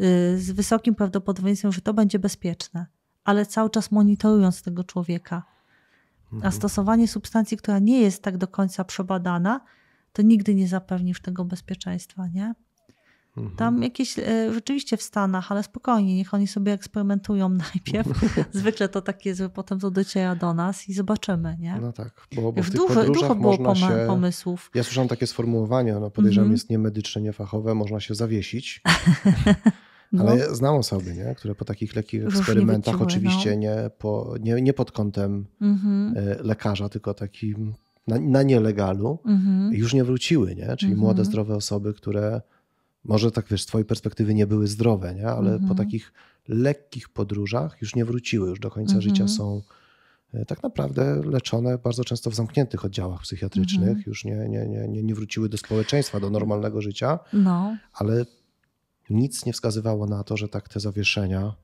y, 0.00 0.38
z 0.38 0.50
wysokim 0.50 0.94
prawdopodobieństwem, 0.94 1.72
że 1.72 1.80
to 1.80 1.94
będzie 1.94 2.18
bezpieczne, 2.18 2.86
ale 3.28 3.46
cały 3.46 3.70
czas 3.70 3.90
monitorując 3.90 4.62
tego 4.62 4.84
człowieka. 4.84 5.42
A 6.42 6.50
stosowanie 6.50 7.08
substancji, 7.08 7.56
która 7.56 7.78
nie 7.78 8.00
jest 8.00 8.22
tak 8.22 8.36
do 8.36 8.48
końca 8.48 8.84
przebadana, 8.84 9.60
to 10.12 10.22
nigdy 10.22 10.54
nie 10.54 10.68
zapewnisz 10.68 11.20
tego 11.20 11.44
bezpieczeństwa, 11.44 12.26
nie? 12.26 12.54
Mhm. 13.36 13.56
Tam 13.56 13.82
jakieś 13.82 14.18
e, 14.18 14.52
rzeczywiście 14.54 14.96
w 14.96 15.02
Stanach, 15.02 15.52
ale 15.52 15.62
spokojnie, 15.62 16.16
niech 16.16 16.34
oni 16.34 16.46
sobie 16.46 16.72
eksperymentują 16.72 17.48
najpierw. 17.74 18.08
Zwykle 18.52 18.88
to 18.88 19.02
tak 19.02 19.26
jest, 19.26 19.38
że 19.38 19.48
potem 19.48 19.78
to 19.80 19.90
dociera 19.90 20.34
do 20.34 20.54
nas 20.54 20.88
i 20.88 20.94
zobaczymy, 20.94 21.56
nie? 21.60 21.78
No 21.80 21.92
tak, 21.92 22.26
bo, 22.36 22.42
bo 22.42 22.52
w 22.52 22.54
Wiesz, 22.54 22.70
tych 22.70 22.80
dużo, 23.06 23.34
było 23.34 23.56
można 23.56 23.86
poma- 23.86 23.88
się... 23.88 24.06
pomysłów. 24.06 24.70
Ja 24.74 24.82
słyszałem 24.82 25.08
takie 25.08 25.26
sformułowanie, 25.26 25.94
no 25.94 26.10
podejrzewam 26.10 26.44
Mhm. 26.44 26.52
jest 26.52 26.70
niemedyczne, 26.70 27.22
niefachowe, 27.22 27.74
można 27.74 28.00
się 28.00 28.14
zawiesić, 28.14 28.82
No, 30.12 30.22
ale 30.24 30.54
znam 30.54 30.74
osoby, 30.74 31.14
nie? 31.14 31.34
które 31.34 31.54
po 31.54 31.64
takich 31.64 31.96
lekkich 31.96 32.24
eksperymentach, 32.24 32.94
wyciły, 32.94 33.06
oczywiście 33.06 33.50
no. 33.50 33.56
nie, 33.56 33.90
po, 33.98 34.34
nie, 34.40 34.62
nie 34.62 34.72
pod 34.72 34.92
kątem 34.92 35.46
mhm, 35.60 36.14
e, 36.16 36.42
lekarza, 36.42 36.88
tylko 36.88 37.14
takim 37.14 37.74
na, 38.06 38.18
na 38.18 38.42
nielegalu, 38.42 39.18
mhm, 39.26 39.72
już 39.74 39.94
nie 39.94 40.04
wróciły, 40.04 40.54
nie? 40.54 40.76
Czyli 40.76 40.92
Mhm. 40.92 40.98
młode, 40.98 41.24
zdrowe 41.24 41.54
osoby, 41.56 41.94
które 41.94 42.40
może 43.04 43.30
tak 43.30 43.46
wiesz, 43.50 43.62
z 43.62 43.66
twojej 43.66 43.84
perspektywy 43.84 44.34
nie 44.34 44.46
były 44.46 44.66
zdrowe, 44.66 45.14
nie? 45.14 45.28
ale 45.28 45.58
po 45.68 45.74
takich 45.74 46.12
lekkich 46.48 47.08
podróżach 47.08 47.76
już 47.80 47.94
nie 47.94 48.04
wróciły, 48.04 48.48
już 48.48 48.60
do 48.60 48.70
końca 48.70 49.00
życia 49.00 49.28
są 49.28 49.62
e, 50.34 50.44
tak 50.44 50.62
naprawdę 50.62 51.22
leczone 51.24 51.78
bardzo 51.78 52.04
często 52.04 52.30
w 52.30 52.34
zamkniętych 52.34 52.84
oddziałach 52.84 53.20
psychiatrycznych, 53.22 54.06
już 54.06 54.24
nie, 54.24 54.36
nie, 54.36 54.66
nie, 54.66 54.88
nie, 54.88 55.02
nie 55.02 55.14
wróciły 55.14 55.48
do 55.48 55.58
społeczeństwa, 55.58 56.20
do 56.20 56.30
normalnego 56.30 56.82
życia, 56.82 57.18
no, 57.32 57.76
ale 57.92 58.24
nic 59.10 59.46
nie 59.46 59.52
wskazywało 59.52 60.06
na 60.06 60.24
to, 60.24 60.36
że 60.36 60.48
tak 60.48 60.68
te 60.68 60.80
zawieszenia 60.80 61.54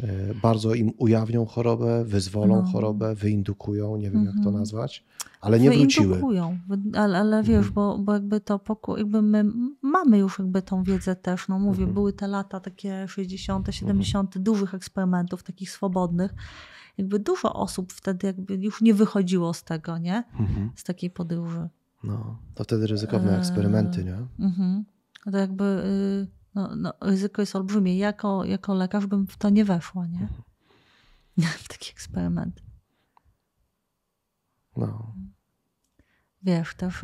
e, 0.00 0.34
bardzo 0.34 0.74
im 0.74 0.92
ujawnią 0.98 1.46
chorobę, 1.46 2.04
wyzwolą 2.04 2.62
No. 2.62 2.68
chorobę, 2.72 3.14
wyindukują, 3.14 3.96
nie 3.96 4.10
wiem 4.10 4.24
jak 4.24 4.34
to 4.34 4.38
Mhm. 4.38 4.56
nazwać, 4.56 5.04
ale 5.40 5.60
nie 5.60 5.70
wróciły. 5.70 6.06
Wyindukują, 6.06 6.58
wy- 6.68 6.98
ale, 6.98 7.18
ale 7.18 7.42
wiesz, 7.42 7.56
Mhm. 7.66 7.74
bo, 7.74 7.98
bo 7.98 8.12
jakby 8.12 8.40
to 8.40 8.60
jakby 8.96 9.22
my 9.22 9.44
mamy 9.82 10.18
już 10.18 10.38
jakby 10.38 10.62
tą 10.62 10.82
wiedzę 10.82 11.16
też, 11.16 11.48
no 11.48 11.58
mówię, 11.58 11.78
Mhm. 11.78 11.94
były 11.94 12.12
te 12.12 12.28
lata 12.28 12.60
takie 12.60 13.08
60., 13.08 13.68
70., 13.74 14.38
dużych 14.38 14.74
eksperymentów, 14.74 15.42
takich 15.42 15.70
swobodnych. 15.70 16.34
Jakby 16.98 17.18
dużo 17.18 17.52
osób 17.54 17.92
wtedy 17.92 18.26
jakby 18.26 18.54
już 18.54 18.80
nie 18.80 18.94
wychodziło 18.94 19.54
z 19.54 19.64
tego, 19.64 19.98
nie? 19.98 20.24
Mhm. 20.40 20.70
Z 20.76 20.84
takiej 20.84 21.10
podróży. 21.10 21.68
No, 22.04 22.38
to 22.54 22.64
wtedy 22.64 22.86
ryzykowne 22.86 23.32
Eee. 23.32 23.38
eksperymenty, 23.38 24.04
nie? 24.04 24.16
Mhm. 24.46 24.84
To 25.32 25.38
jakby 25.38 25.64
y, 25.64 26.35
no, 26.56 26.76
no, 26.76 26.92
ryzyko 27.00 27.42
jest 27.42 27.56
olbrzymie. 27.56 27.98
Jako, 27.98 28.44
jako 28.44 28.74
lekarz 28.74 29.06
bym 29.06 29.26
w 29.26 29.36
to 29.36 29.50
nie 29.50 29.64
weszła, 29.64 30.06
nie? 30.06 30.28
W 31.38 31.68
taki 31.74 31.90
eksperyment. 31.90 32.62
No. 34.76 35.14
Wiesz, 36.42 36.74
też, 36.74 37.02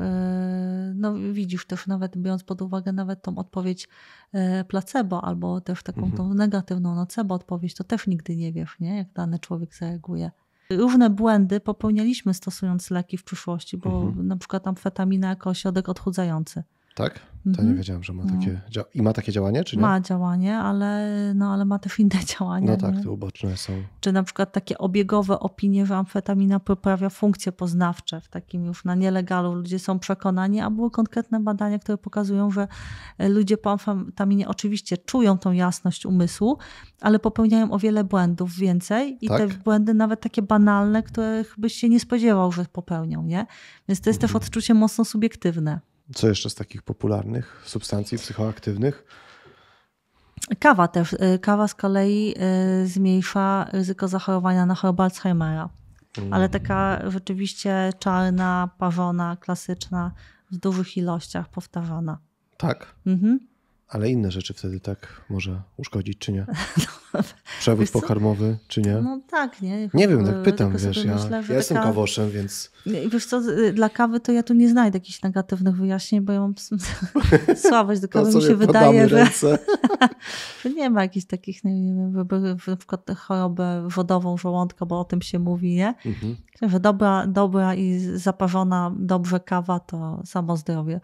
no 0.94 1.14
widzisz 1.32 1.66
też 1.66 1.86
nawet 1.86 2.16
biorąc 2.18 2.44
pod 2.44 2.62
uwagę 2.62 2.92
nawet 2.92 3.22
tą 3.22 3.38
odpowiedź 3.38 3.88
e, 4.32 4.64
placebo 4.64 5.24
albo 5.24 5.60
też 5.60 5.82
taką 5.82 5.98
Mhm. 6.00 6.16
tą 6.16 6.34
negatywną 6.34 6.94
nocebo 6.94 7.34
odpowiedź, 7.34 7.74
to 7.74 7.84
też 7.84 8.06
nigdy 8.06 8.36
nie 8.36 8.52
wiesz, 8.52 8.76
nie? 8.80 8.96
Jak 8.96 9.12
dany 9.12 9.38
człowiek 9.38 9.74
zareaguje. 9.74 10.30
Różne 10.70 11.10
błędy 11.10 11.60
popełnialiśmy 11.60 12.34
stosując 12.34 12.90
leki 12.90 13.18
w 13.18 13.24
przyszłości, 13.24 13.76
bo 13.78 14.02
Mhm. 14.02 14.26
na 14.26 14.36
przykład 14.36 14.66
amfetamina 14.66 15.28
jako 15.28 15.50
ośrodek 15.50 15.88
odchudzający. 15.88 16.62
Tak? 16.94 17.20
To 17.44 17.48
Mhm. 17.50 17.68
nie 17.68 17.74
wiedziałem, 17.74 18.02
że 18.02 18.12
ma 18.12 18.24
No. 18.24 18.32
takie. 18.32 18.60
dzia- 18.70 18.84
I 18.94 19.02
ma 19.02 19.12
takie 19.12 19.32
działanie, 19.32 19.64
czy 19.64 19.76
nie? 19.76 19.82
Ma 19.82 20.00
działanie, 20.00 20.58
ale, 20.58 21.08
no, 21.34 21.52
ale 21.52 21.64
ma 21.64 21.78
też 21.78 21.98
inne 21.98 22.24
działania. 22.38 22.70
no 22.70 22.76
tak, 22.76 22.96
nie? 22.96 23.02
te 23.02 23.10
uboczne 23.10 23.56
są. 23.56 23.72
Czy 24.00 24.12
na 24.12 24.22
przykład 24.22 24.52
takie 24.52 24.78
obiegowe 24.78 25.40
opinie, 25.40 25.86
że 25.86 25.96
amfetamina 25.96 26.60
poprawia 26.60 27.10
funkcje 27.10 27.52
poznawcze 27.52 28.20
w 28.20 28.28
takim 28.28 28.64
już 28.66 28.84
na 28.84 28.94
nielegalu. 28.94 29.54
Ludzie 29.54 29.78
są 29.78 29.98
przekonani, 29.98 30.60
a 30.60 30.70
były 30.70 30.90
konkretne 30.90 31.40
badania, 31.40 31.78
które 31.78 31.98
pokazują, 31.98 32.50
że 32.50 32.68
e, 33.18 33.28
ludzie 33.28 33.56
po 33.56 33.70
amfetaminie 33.70 34.48
oczywiście 34.48 34.98
czują 34.98 35.38
tą 35.38 35.52
jasność 35.52 36.06
umysłu, 36.06 36.58
ale 37.00 37.18
popełniają 37.18 37.70
o 37.70 37.78
wiele 37.78 38.04
błędów 38.04 38.54
więcej 38.56 39.18
i 39.20 39.28
te 39.28 39.38
Tak? 39.48 39.62
błędy 39.62 39.94
nawet 39.94 40.20
takie 40.20 40.42
banalne, 40.42 41.02
których 41.02 41.54
byś 41.58 41.74
się 41.74 41.88
nie 41.88 42.00
spodziewał, 42.00 42.52
że 42.52 42.64
popełnią, 42.72 43.22
nie? 43.22 43.46
Więc 43.88 44.00
to 44.00 44.10
jest 44.10 44.20
też 44.20 44.30
Mhm. 44.30 44.42
odczucie 44.44 44.74
mocno 44.74 45.04
subiektywne. 45.04 45.80
Co 46.14 46.28
jeszcze 46.28 46.50
z 46.50 46.54
takich 46.54 46.82
popularnych 46.82 47.62
substancji 47.66 48.18
psychoaktywnych? 48.18 49.04
Kawa 50.58 50.88
też. 50.88 51.12
y, 51.12 51.38
Kawa 51.42 51.68
z 51.68 51.74
kolei 51.74 52.34
y, 52.82 52.88
zmniejsza 52.88 53.64
ryzyko 53.72 54.08
zachorowania 54.08 54.66
na 54.66 54.74
chorobę 54.74 55.04
Alzheimera. 55.04 55.68
Mm. 56.18 56.32
Ale 56.32 56.48
taka 56.48 57.10
rzeczywiście 57.10 57.92
czarna, 57.98 58.70
parzona, 58.78 59.36
klasyczna, 59.36 60.12
w 60.50 60.56
dużych 60.56 60.96
ilościach 60.96 61.48
powtarzana. 61.48 62.18
Tak, 62.56 62.94
Mhm. 63.06 63.40
ale 63.88 64.10
inne 64.10 64.30
rzeczy 64.30 64.54
wtedy 64.54 64.80
tak 64.80 65.24
może 65.28 65.62
uszkodzić, 65.76 66.18
czy 66.18 66.32
nie? 66.32 66.46
Przewód 67.60 67.90
pokarmowy, 67.90 68.58
czy 68.68 68.82
nie? 68.82 68.94
No 68.94 69.20
tak, 69.30 69.62
nie? 69.62 69.88
Nie 69.94 70.08
wiem, 70.08 70.26
tak 70.26 70.42
pytam, 70.42 70.76
wiesz, 70.76 71.04
ja, 71.04 71.14
myślę, 71.14 71.42
ja 71.48 71.54
jestem 71.54 71.76
kawoszem, 71.76 72.30
więc 72.30 72.72
I 72.86 73.08
Wiesz 73.08 73.26
co, 73.26 73.38
y, 73.38 73.72
dla 73.72 73.88
kawy 73.88 74.20
to 74.20 74.32
ja 74.32 74.42
tu 74.42 74.54
nie 74.54 74.68
znajdę 74.68 74.96
jakichś 74.96 75.22
negatywnych 75.22 75.76
wyjaśnień, 75.76 76.20
bo 76.20 76.32
ja 76.32 76.40
mam 76.40 76.54
słabość 77.68 78.00
do 78.00 78.08
kawy. 78.08 78.34
Mi 78.34 78.42
się 78.42 78.56
wydaje, 78.56 79.08
że, 79.08 79.58
nie 80.76 80.90
ma 80.90 81.02
jakichś 81.02 81.26
takich, 81.26 81.64
nie 81.64 81.94
wiem, 81.94 82.28
na 82.66 82.76
przykład 82.76 83.10
chorobę 83.16 83.88
wodową 83.88 84.36
żołądka, 84.36 84.86
bo 84.86 85.00
o 85.00 85.04
tym 85.04 85.22
się 85.22 85.38
mówi, 85.38 85.74
nie? 85.74 85.94
Mhm. 86.06 86.36
Że 86.62 86.80
dobra, 86.80 87.26
dobra 87.26 87.74
i 87.74 87.98
zaparzona 88.14 88.94
dobrze 88.98 89.40
kawa 89.40 89.80
to 89.80 90.22
samo 90.24 90.56
zdrowie. 90.56 91.00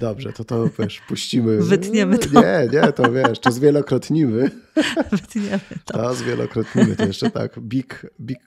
Dobrze, 0.00 0.32
to 0.32 0.44
to 0.44 0.68
wiesz, 0.78 1.00
puścimy. 1.08 1.62
Wytniemy 1.62 2.18
to. 2.18 2.40
Nie, 2.42 2.68
nie, 2.72 2.92
to 2.92 3.12
wiesz, 3.12 3.38
to 3.38 3.52
zwielokrotnimy. 3.68 4.50
Wytniemy 5.10 5.60
to. 5.84 5.92
To 5.94 6.14
zwielokrotnimy, 6.14 6.96
to 6.96 7.04
jeszcze 7.06 7.30
tak. 7.30 7.58
Big, 7.60 8.06
big 8.20 8.38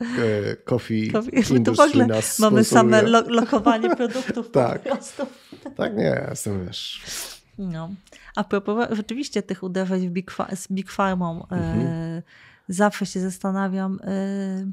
e, 0.00 0.56
Coffee 0.56 1.12
w 1.44 1.50
Industry 1.50 1.84
ogóle 1.88 2.06
nas 2.06 2.38
mamy 2.38 2.64
same 2.64 3.02
lo, 3.02 3.20
lokowanie 3.28 3.96
produktów 3.96 4.50
Tak. 4.50 4.82
po 4.82 4.88
prostu. 4.90 5.26
Tak, 5.76 5.96
nie, 5.96 6.26
jestem, 6.30 6.66
wiesz, 6.66 7.00
No. 7.58 7.90
A 8.36 8.44
propos 8.44 8.86
rzeczywiście 8.90 9.42
tych 9.42 9.62
uderzeń 9.62 10.08
w 10.08 10.12
Big 10.12 10.30
z 10.54 10.68
Big 10.72 10.90
Farmą, 10.90 11.46
e, 11.50 11.54
Mhm. 11.56 12.22
zawsze 12.68 13.06
się 13.06 13.20
zastanawiam, 13.20 13.98
e, 14.04 14.70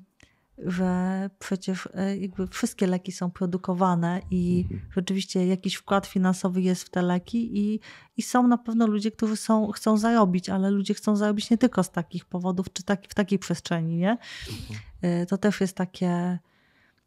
że 0.58 1.30
przecież 1.40 1.90
e, 1.94 2.18
jakby 2.18 2.48
wszystkie 2.48 2.88
leki 2.88 3.12
są 3.12 3.32
produkowane 3.32 4.22
i 4.32 4.66
Mhm. 4.72 4.92
rzeczywiście 4.96 5.48
jakiś 5.48 5.76
wkład 5.76 6.08
finansowy 6.08 6.62
jest 6.62 6.84
w 6.84 6.90
te 6.90 7.02
leki 7.02 7.60
i, 7.60 7.80
i 8.18 8.22
są 8.22 8.48
na 8.48 8.58
pewno 8.58 8.88
ludzie, 8.88 9.12
którzy 9.12 9.36
są, 9.36 9.72
chcą 9.72 9.98
zarobić, 9.98 10.50
ale 10.50 10.70
ludzie 10.70 10.94
chcą 10.94 11.16
zarobić 11.16 11.50
nie 11.50 11.58
tylko 11.58 11.84
z 11.84 11.92
takich 11.92 12.26
powodów, 12.26 12.74
czy 12.74 12.84
taki, 12.84 13.08
w 13.10 13.14
takiej 13.14 13.40
przestrzeni, 13.40 13.98
nie? 13.98 14.12
Mhm. 14.12 14.80
E, 15.02 15.26
To 15.26 15.38
też 15.38 15.62
jest 15.62 15.76
takie, 15.78 16.40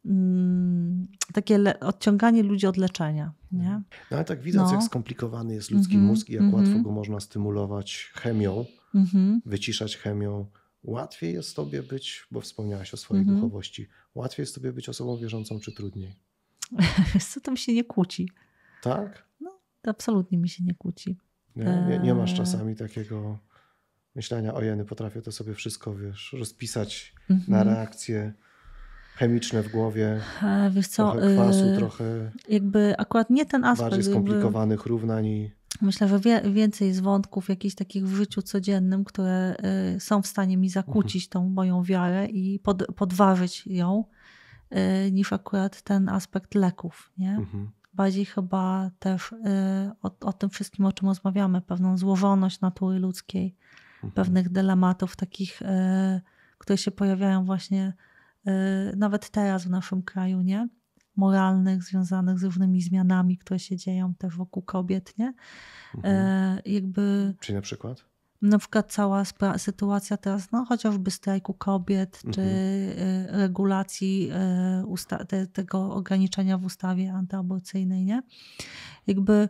mm, 0.05 1.07
takie 1.33 1.79
odciąganie 1.79 2.43
ludzi 2.43 2.67
od 2.67 2.77
leczenia, 2.77 3.31
nie? 3.51 3.81
No 4.11 4.17
ale 4.17 4.25
tak 4.25 4.41
widząc, 4.41 4.69
No. 4.69 4.75
jak 4.75 4.83
skomplikowany 4.83 5.53
jest 5.53 5.71
ludzki 5.71 5.93
Mhm, 5.95 6.07
mózg 6.11 6.29
i 6.29 6.33
jak 6.33 6.41
mhm. 6.43 6.63
łatwo 6.63 6.79
go 6.83 6.91
można 6.91 7.19
stymulować 7.19 8.11
chemią, 8.15 8.65
Mhm. 8.95 9.41
wyciszać 9.45 9.97
chemią, 9.97 10.45
łatwiej 10.83 11.33
jest 11.33 11.55
tobie 11.55 11.83
być, 11.83 12.27
bo 12.31 12.41
wspomniałaś 12.41 12.93
o 12.93 12.97
swojej 12.97 13.21
Mhm. 13.21 13.37
duchowości, 13.41 13.87
łatwiej 14.15 14.43
jest 14.43 14.55
tobie 14.55 14.73
być 14.73 14.89
osobą 14.89 15.17
wierzącą, 15.17 15.59
czy 15.59 15.71
trudniej? 15.71 16.15
Wiesz 17.13 17.25
co, 17.33 17.41
to 17.41 17.51
mi 17.51 17.57
się 17.57 17.73
nie 17.73 17.83
kłóci. 17.83 18.29
Tak? 18.81 19.27
To 19.81 19.91
absolutnie 19.91 20.37
mi 20.37 20.49
się 20.49 20.63
nie 20.63 20.73
kłóci. 20.75 21.17
Nie, 21.55 21.85
nie, 21.89 21.99
nie 21.99 22.13
masz 22.13 22.31
Eee. 22.31 22.37
czasami 22.37 22.75
takiego 22.75 23.39
myślenia, 24.15 24.53
o 24.53 24.61
jeny, 24.61 24.85
potrafię 24.85 25.21
to 25.21 25.31
sobie 25.31 25.53
wszystko, 25.53 25.95
wiesz, 25.95 26.35
rozpisać 26.39 27.13
Mhm. 27.29 27.51
na 27.51 27.63
reakcje 27.73 28.33
chemiczne 29.15 29.63
w 29.63 29.71
głowie, 29.71 30.21
Wiesz 30.71 30.87
co, 30.87 31.11
trochę 31.11 31.33
kwasu, 31.33 31.65
e, 31.65 31.77
trochę 31.77 32.31
jakby 32.49 32.97
akurat 32.97 33.29
nie 33.29 33.45
ten 33.45 33.63
aspekt. 33.63 33.89
bardziej 33.91 34.11
jakby- 34.13 34.29
skomplikowanych 34.29 34.85
równań 34.85 35.25
i 35.25 35.51
Myślę, 35.81 36.07
że 36.07 36.19
wie, 36.19 36.41
więcej 36.41 36.87
jest 36.87 37.01
wątków 37.01 37.49
jakichś 37.49 37.75
takich 37.75 38.07
w 38.07 38.15
życiu 38.15 38.41
codziennym, 38.41 39.03
które 39.05 39.55
y, 39.95 39.99
są 39.99 40.21
w 40.21 40.27
stanie 40.27 40.57
mi 40.57 40.69
zakłócić 40.69 41.29
tą 41.29 41.49
moją 41.49 41.83
wiarę 41.83 42.25
i 42.25 42.59
pod, 42.59 42.83
podważyć 42.95 43.67
ją, 43.67 44.05
y, 45.07 45.11
niż 45.11 45.33
akurat 45.33 45.81
ten 45.81 46.09
aspekt 46.09 46.55
leków. 46.55 47.11
Nie? 47.17 47.31
mhm. 47.31 47.71
Bardziej 47.93 48.25
chyba 48.25 48.91
też 48.99 49.31
y, 49.31 49.35
o, 50.01 50.11
o 50.21 50.33
tym 50.33 50.49
wszystkim, 50.49 50.85
o 50.85 50.91
czym 50.93 51.07
rozmawiamy, 51.07 51.61
pewną 51.61 51.97
złożoność 51.97 52.61
natury 52.61 52.99
ludzkiej, 52.99 53.55
Mhm. 54.03 54.13
pewnych 54.13 54.49
dylematów 54.49 55.15
takich, 55.15 55.61
które 56.57 56.77
się 56.77 56.91
pojawiają 56.91 57.45
właśnie 57.45 57.93
nawet 58.95 59.29
teraz 59.29 59.65
w 59.65 59.69
naszym 59.69 60.03
kraju, 60.03 60.41
nie? 60.41 60.67
Moralnych, 61.19 61.83
związanych 61.83 62.39
z 62.39 62.43
różnymi 62.43 62.81
zmianami, 62.81 63.37
które 63.37 63.59
się 63.59 63.77
dzieją 63.77 64.13
też 64.15 64.35
wokół 64.35 64.63
kobiet, 64.63 65.17
nie? 65.17 65.33
Mhm. 65.95 66.15
E, 66.15 66.61
jakby 66.65 67.35
Czyli 67.39 67.55
na 67.55 67.61
przykład? 67.61 68.05
na 68.41 68.59
przykład 68.59 68.91
cała 68.93 69.23
sytuacja 69.57 70.17
teraz, 70.17 70.51
no 70.51 70.65
chociażby 70.65 71.11
strajku 71.11 71.53
kobiet, 71.53 72.21
czy 72.33 72.41
e, 72.41 73.37
regulacji 73.37 74.29
e, 74.33 75.25
te, 75.27 75.47
tego 75.47 75.93
ograniczenia 75.93 76.57
w 76.57 76.65
ustawie 76.65 77.13
antyaborcyjnej, 77.13 78.05
nie? 78.05 78.21
Jakby 79.07 79.49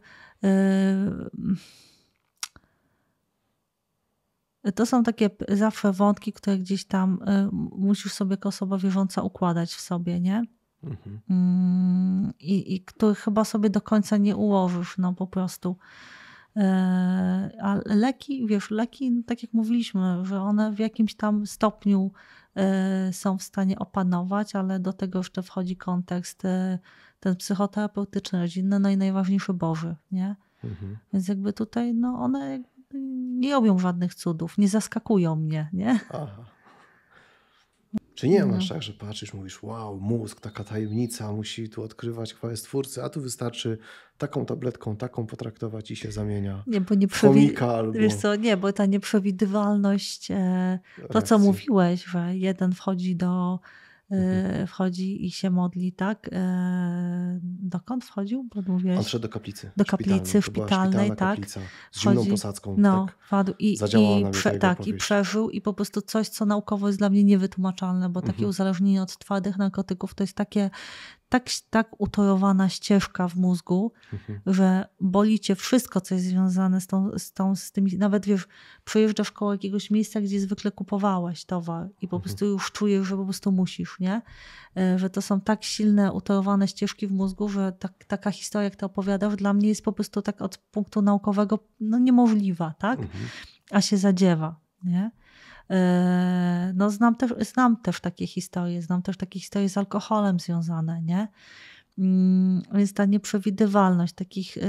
to 4.75 4.85
są 4.85 5.03
takie 5.03 5.29
zawsze 5.49 5.91
wątki, 5.91 6.33
które 6.33 6.57
gdzieś 6.57 6.85
tam 6.85 7.19
e, 7.25 7.49
musisz 7.77 8.13
sobie 8.13 8.33
jako 8.33 8.49
osoba 8.49 8.77
wierząca 8.77 9.21
układać 9.21 9.73
w 9.73 9.81
sobie, 9.81 10.19
nie? 10.19 10.43
Mhm. 10.83 11.19
Mm, 11.29 12.33
i, 12.39 12.75
i 12.75 12.81
których 12.81 13.19
chyba 13.19 13.43
sobie 13.43 13.69
do 13.69 13.81
końca 13.81 14.17
nie 14.17 14.35
ułożysz, 14.35 14.97
no 14.97 15.13
po 15.13 15.27
prostu. 15.27 15.77
E, 16.57 17.51
A 17.61 17.79
leki, 17.85 18.47
wiesz, 18.47 18.71
leki, 18.71 19.23
tak 19.23 19.43
jak 19.43 19.53
mówiliśmy, 19.53 20.25
że 20.25 20.41
one 20.41 20.71
w 20.71 20.79
jakimś 20.79 21.15
tam 21.15 21.45
stopniu 21.47 22.11
e, 22.55 23.13
są 23.13 23.37
w 23.37 23.43
stanie 23.43 23.79
opanować, 23.79 24.55
ale 24.55 24.79
do 24.79 24.93
tego 24.93 25.19
jeszcze 25.19 25.43
wchodzi 25.43 25.77
kontekst 25.77 26.45
e, 26.45 26.79
ten 27.19 27.35
psychoterapeutyczny, 27.35 28.39
rodzinny, 28.39 28.79
no 28.79 28.89
i 28.89 28.97
najważniejszy 28.97 29.53
Boży, 29.53 29.95
nie? 30.11 30.35
Mhm. 30.63 30.97
Więc 31.13 31.27
jakby 31.27 31.53
tutaj, 31.53 31.93
no 31.93 32.19
one 32.19 32.63
nie 33.39 33.51
robią 33.51 33.79
żadnych 33.79 34.15
cudów, 34.15 34.57
nie 34.57 34.69
zaskakują 34.69 35.35
mnie, 35.35 35.69
nie? 35.73 35.99
Aha. 36.09 36.45
Czy 38.19 38.29
nie 38.29 38.39
No. 38.39 38.47
masz 38.47 38.69
tak, 38.69 38.83
że 38.83 38.93
patrzysz, 38.93 39.33
mówisz, 39.33 39.63
wow, 39.63 39.99
mózg, 39.99 40.41
taka 40.41 40.63
tajemnica, 40.63 41.31
musi 41.31 41.69
tu 41.69 41.83
odkrywać 41.83 42.33
chwałę 42.33 42.57
Stwórcy, 42.57 43.03
a 43.03 43.09
tu 43.09 43.21
wystarczy 43.21 43.77
taką 44.17 44.45
tabletką, 44.45 44.95
taką 44.95 45.25
potraktować 45.25 45.91
i 45.91 45.95
się 45.95 46.11
zamienia. 46.11 46.63
Nie, 46.67 46.81
bo 46.81 46.95
nie 46.95 47.07
przewi... 47.07 47.57
Albo 47.57 47.91
Wiesz 47.91 48.15
co, 48.15 48.35
nie, 48.35 48.57
bo 48.57 48.73
ta 48.73 48.85
nieprzewidywalność, 48.85 50.31
e, 50.31 50.79
to 51.11 51.21
co 51.21 51.39
mówiłeś, 51.39 52.03
że 52.03 52.35
jeden 52.35 52.73
wchodzi 52.73 53.15
do. 53.15 53.59
Wchodzi 54.67 55.25
i 55.25 55.31
się 55.31 55.49
modli, 55.49 55.91
tak? 55.93 56.29
E, 56.31 57.39
dokąd 57.43 58.05
wchodził? 58.05 58.47
Bo 58.55 58.61
mówiłeś, 58.73 58.97
On 58.97 59.03
szedł 59.03 59.21
do 59.21 59.29
kaplicy. 59.29 59.71
Do 59.77 59.85
kaplicy 59.85 60.41
szpitalnej, 60.41 61.09
tak. 61.09 61.17
kaplica 61.17 61.59
z 61.91 62.01
zimną 62.01 62.25
posadzką. 62.25 62.75
no, 62.77 63.05
Tak. 63.05 63.17
wpadł 63.27 63.53
i, 63.59 63.73
i, 63.73 64.31
prze, 64.31 64.51
tak, 64.59 64.87
i 64.87 64.93
przeżył 64.93 65.49
i 65.49 65.61
po 65.61 65.73
prostu 65.73 66.01
coś, 66.01 66.29
co 66.29 66.45
naukowo 66.45 66.87
jest 66.87 66.99
dla 66.99 67.09
mnie 67.09 67.23
niewytłumaczalne, 67.23 68.09
bo 68.09 68.21
takie 68.21 68.33
Mhm. 68.33 68.49
uzależnienie 68.49 69.01
od 69.01 69.17
twardych 69.17 69.57
narkotyków 69.57 70.13
to 70.15 70.23
jest 70.23 70.33
takie, 70.33 70.69
tak, 71.29 71.49
tak 71.69 72.01
utorowana 72.01 72.69
ścieżka 72.69 73.27
w 73.27 73.35
mózgu, 73.35 73.91
Mhm. 74.13 74.39
że 74.45 74.85
boli 75.01 75.39
cię 75.39 75.55
wszystko, 75.55 76.01
co 76.01 76.15
jest 76.15 76.27
związane 76.27 76.81
z, 76.81 76.87
tą, 76.87 77.11
z, 77.17 77.31
tą, 77.33 77.55
z 77.55 77.71
tymi. 77.71 77.97
Nawet 77.97 78.25
wiesz, 78.25 78.47
przejeżdżasz 78.85 79.31
koło 79.31 79.51
jakiegoś 79.51 79.91
miejsca, 79.91 80.21
gdzie 80.21 80.39
zwykle 80.39 80.71
kupowałeś 80.71 81.45
towar 81.45 81.89
i 82.01 82.07
po 82.07 82.15
Mhm. 82.15 82.21
prostu 82.21 82.45
już 82.45 82.71
czujesz, 82.71 83.07
że 83.07 83.17
po 83.17 83.23
prostu 83.23 83.51
musisz, 83.51 83.99
nie? 83.99 84.21
E, 84.77 84.99
Że 84.99 85.09
to 85.09 85.21
są 85.21 85.41
tak 85.41 85.63
silne, 85.63 86.13
utorowane 86.13 86.67
ścieżki 86.67 87.07
w 87.07 87.11
mózgu, 87.11 87.49
że 87.49 87.71
tak, 87.79 88.03
taka 88.07 88.31
historia, 88.31 88.63
jak 88.63 88.75
ty 88.75 88.85
opowiadasz, 88.85 89.35
dla 89.35 89.53
mnie 89.53 89.69
jest 89.69 89.83
po 89.83 89.91
prostu 89.93 90.21
tak 90.21 90.41
od 90.41 90.57
punktu 90.57 91.01
naukowego 91.01 91.59
no, 91.79 91.97
niemożliwa, 91.99 92.73
tak? 92.79 92.99
Mhm. 92.99 93.25
a 93.71 93.81
się 93.81 93.97
zadziewa, 93.97 94.55
nie? 94.83 95.11
E, 95.71 96.73
No 96.75 96.89
znam 96.89 97.15
też, 97.15 97.33
znam 97.39 97.77
też 97.77 98.01
takie 98.01 98.27
historie, 98.27 98.81
znam 98.81 99.01
też 99.01 99.17
takie 99.17 99.39
historie 99.39 99.69
z 99.69 99.77
alkoholem 99.77 100.39
związane, 100.39 101.01
nie? 101.01 101.27
Mm, 101.97 102.61
Więc 102.73 102.93
ta 102.93 103.05
nieprzewidywalność 103.05 104.13
takich 104.13 104.57
y, 104.57 104.61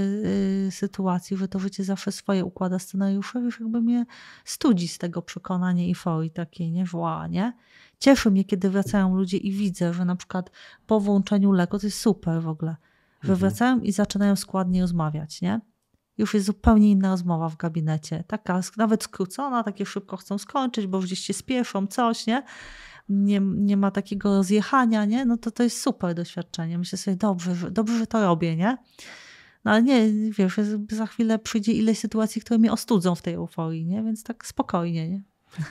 y, 0.67 0.71
sytuacji, 0.71 1.37
że 1.37 1.49
to 1.49 1.59
życie 1.59 1.85
zawsze 1.85 2.13
swoje 2.13 2.45
układa 2.45 2.79
scenariusze, 2.79 3.41
już 3.41 3.61
jakby 3.61 3.81
mnie 3.81 4.07
studzi 4.45 4.89
z 4.89 4.99
tego 4.99 5.23
przekonania 5.23 5.87
i 5.87 5.95
forii 5.95 6.31
takiej, 6.31 6.73
nie? 6.73 6.87
Żła, 6.87 7.27
nie? 7.27 7.53
Cieszy 7.99 8.31
mnie, 8.31 8.45
kiedy 8.45 8.71
wracają 8.71 9.17
ludzie 9.17 9.37
i 9.37 9.53
widzę, 9.53 9.95
że 9.95 10.05
na 10.05 10.17
przykład 10.17 10.51
po 10.87 11.01
włączeniu 11.01 11.53
leku, 11.53 11.79
to 11.79 11.87
jest 11.87 12.01
super 12.01 12.43
w 12.43 12.49
ogóle, 12.49 12.77
że 13.23 13.33
Mhm. 13.33 13.39
wracają 13.39 13.81
i 13.81 13.93
zaczynają 13.93 14.37
składnie 14.37 14.81
rozmawiać, 14.81 15.43
nie? 15.43 15.61
Już 16.21 16.35
jest 16.35 16.47
zupełnie 16.47 16.91
inna 16.91 17.11
rozmowa 17.11 17.49
w 17.49 17.57
gabinecie. 17.57 18.25
Taka 18.27 18.61
nawet 18.77 19.05
skrócona, 19.05 19.63
takie 19.65 19.87
szybko 19.87 20.17
chcą 20.17 20.39
skończyć, 20.39 20.87
bo 20.87 21.01
gdzieś 21.01 21.19
się 21.21 21.33
spieszą, 21.33 21.87
coś, 21.87 22.27
nie? 22.27 22.43
Nie, 23.09 23.41
nie 23.41 23.77
ma 23.77 23.91
takiego 23.91 24.37
rozjechania, 24.37 25.05
nie? 25.05 25.25
No 25.25 25.37
to 25.37 25.51
to 25.51 25.63
jest 25.63 25.81
super 25.83 26.15
doświadczenie. 26.15 26.79
Myślę 26.79 26.99
sobie, 26.99 27.17
dobrze, 27.17 27.55
że, 27.55 27.71
dobrze, 27.71 27.99
że 27.99 28.07
to 28.07 28.23
robię, 28.23 28.57
nie? 28.57 28.77
No 29.65 29.71
ale 29.71 29.83
nie, 29.83 30.09
wiesz, 30.33 30.61
za 30.91 31.07
chwilę 31.07 31.39
przyjdzie 31.39 31.73
ileś 31.73 31.99
sytuacji, 31.99 32.41
które 32.41 32.59
mnie 32.59 32.73
ostudzą 32.73 33.15
w 33.15 33.23
tej 33.23 33.35
euforii, 33.35 33.87
nie? 33.87 34.03
Więc 34.03 34.23
tak 34.23 34.47
spokojnie, 34.47 35.09
nie? 35.09 35.23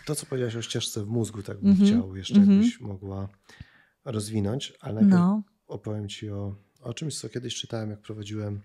To, 0.05 0.15
co 0.15 0.25
powiedziałaś 0.25 0.55
o 0.55 0.61
ścieżce 0.61 1.03
w 1.03 1.07
mózgu, 1.07 1.43
tak 1.43 1.61
bym 1.61 1.71
Mhm. 1.71 1.89
chciał 1.89 2.15
jeszcze, 2.15 2.35
Mhm. 2.35 2.57
jakbyś 2.57 2.79
mogła 2.79 3.27
rozwinąć, 4.05 4.73
ale 4.81 4.93
najpierw 4.93 5.13
No, 5.13 5.43
opowiem 5.67 6.09
Ci 6.09 6.29
o, 6.29 6.55
o 6.81 6.93
czymś, 6.93 7.19
co 7.19 7.29
kiedyś 7.29 7.55
czytałem, 7.55 7.89
jak 7.89 7.99
prowadziłem 7.99 8.61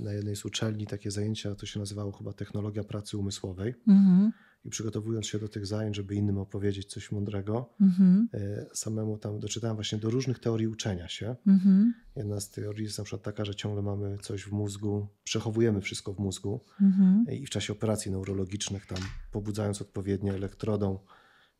na 0.00 0.12
jednej 0.12 0.36
z 0.36 0.44
uczelni 0.44 0.86
takie 0.86 1.10
zajęcia, 1.10 1.54
to 1.54 1.66
się 1.66 1.80
nazywało 1.80 2.12
chyba 2.12 2.32
technologia 2.32 2.84
pracy 2.84 3.18
umysłowej. 3.18 3.74
mhm, 3.88 4.32
I 4.64 4.70
przygotowując 4.70 5.26
się 5.26 5.38
do 5.38 5.48
tych 5.48 5.66
zajęć, 5.66 5.96
żeby 5.96 6.14
innym 6.14 6.38
opowiedzieć 6.38 6.86
coś 6.86 7.12
mądrego, 7.12 7.74
mhm, 7.80 8.28
e, 8.34 8.66
samemu 8.74 9.18
tam 9.18 9.40
doczytałem 9.40 9.76
właśnie 9.76 9.98
do 9.98 10.10
różnych 10.10 10.38
teorii 10.38 10.66
uczenia 10.66 11.08
się. 11.08 11.36
mhm, 11.46 11.94
Jedna 12.16 12.40
z 12.40 12.50
teorii 12.50 12.84
jest 12.84 12.98
na 12.98 13.04
przykład 13.04 13.22
taka, 13.22 13.44
że 13.44 13.54
ciągle 13.54 13.82
mamy 13.82 14.18
coś 14.22 14.44
w 14.44 14.52
mózgu, 14.52 15.08
przechowujemy 15.24 15.80
wszystko 15.80 16.12
w 16.12 16.18
mózgu 16.18 16.60
mhm, 16.80 17.24
i 17.32 17.46
w 17.46 17.50
czasie 17.50 17.72
operacji 17.72 18.10
neurologicznych, 18.10 18.86
tam 18.86 18.98
pobudzając 19.32 19.82
odpowiednio 19.82 20.34
elektrodą 20.34 20.98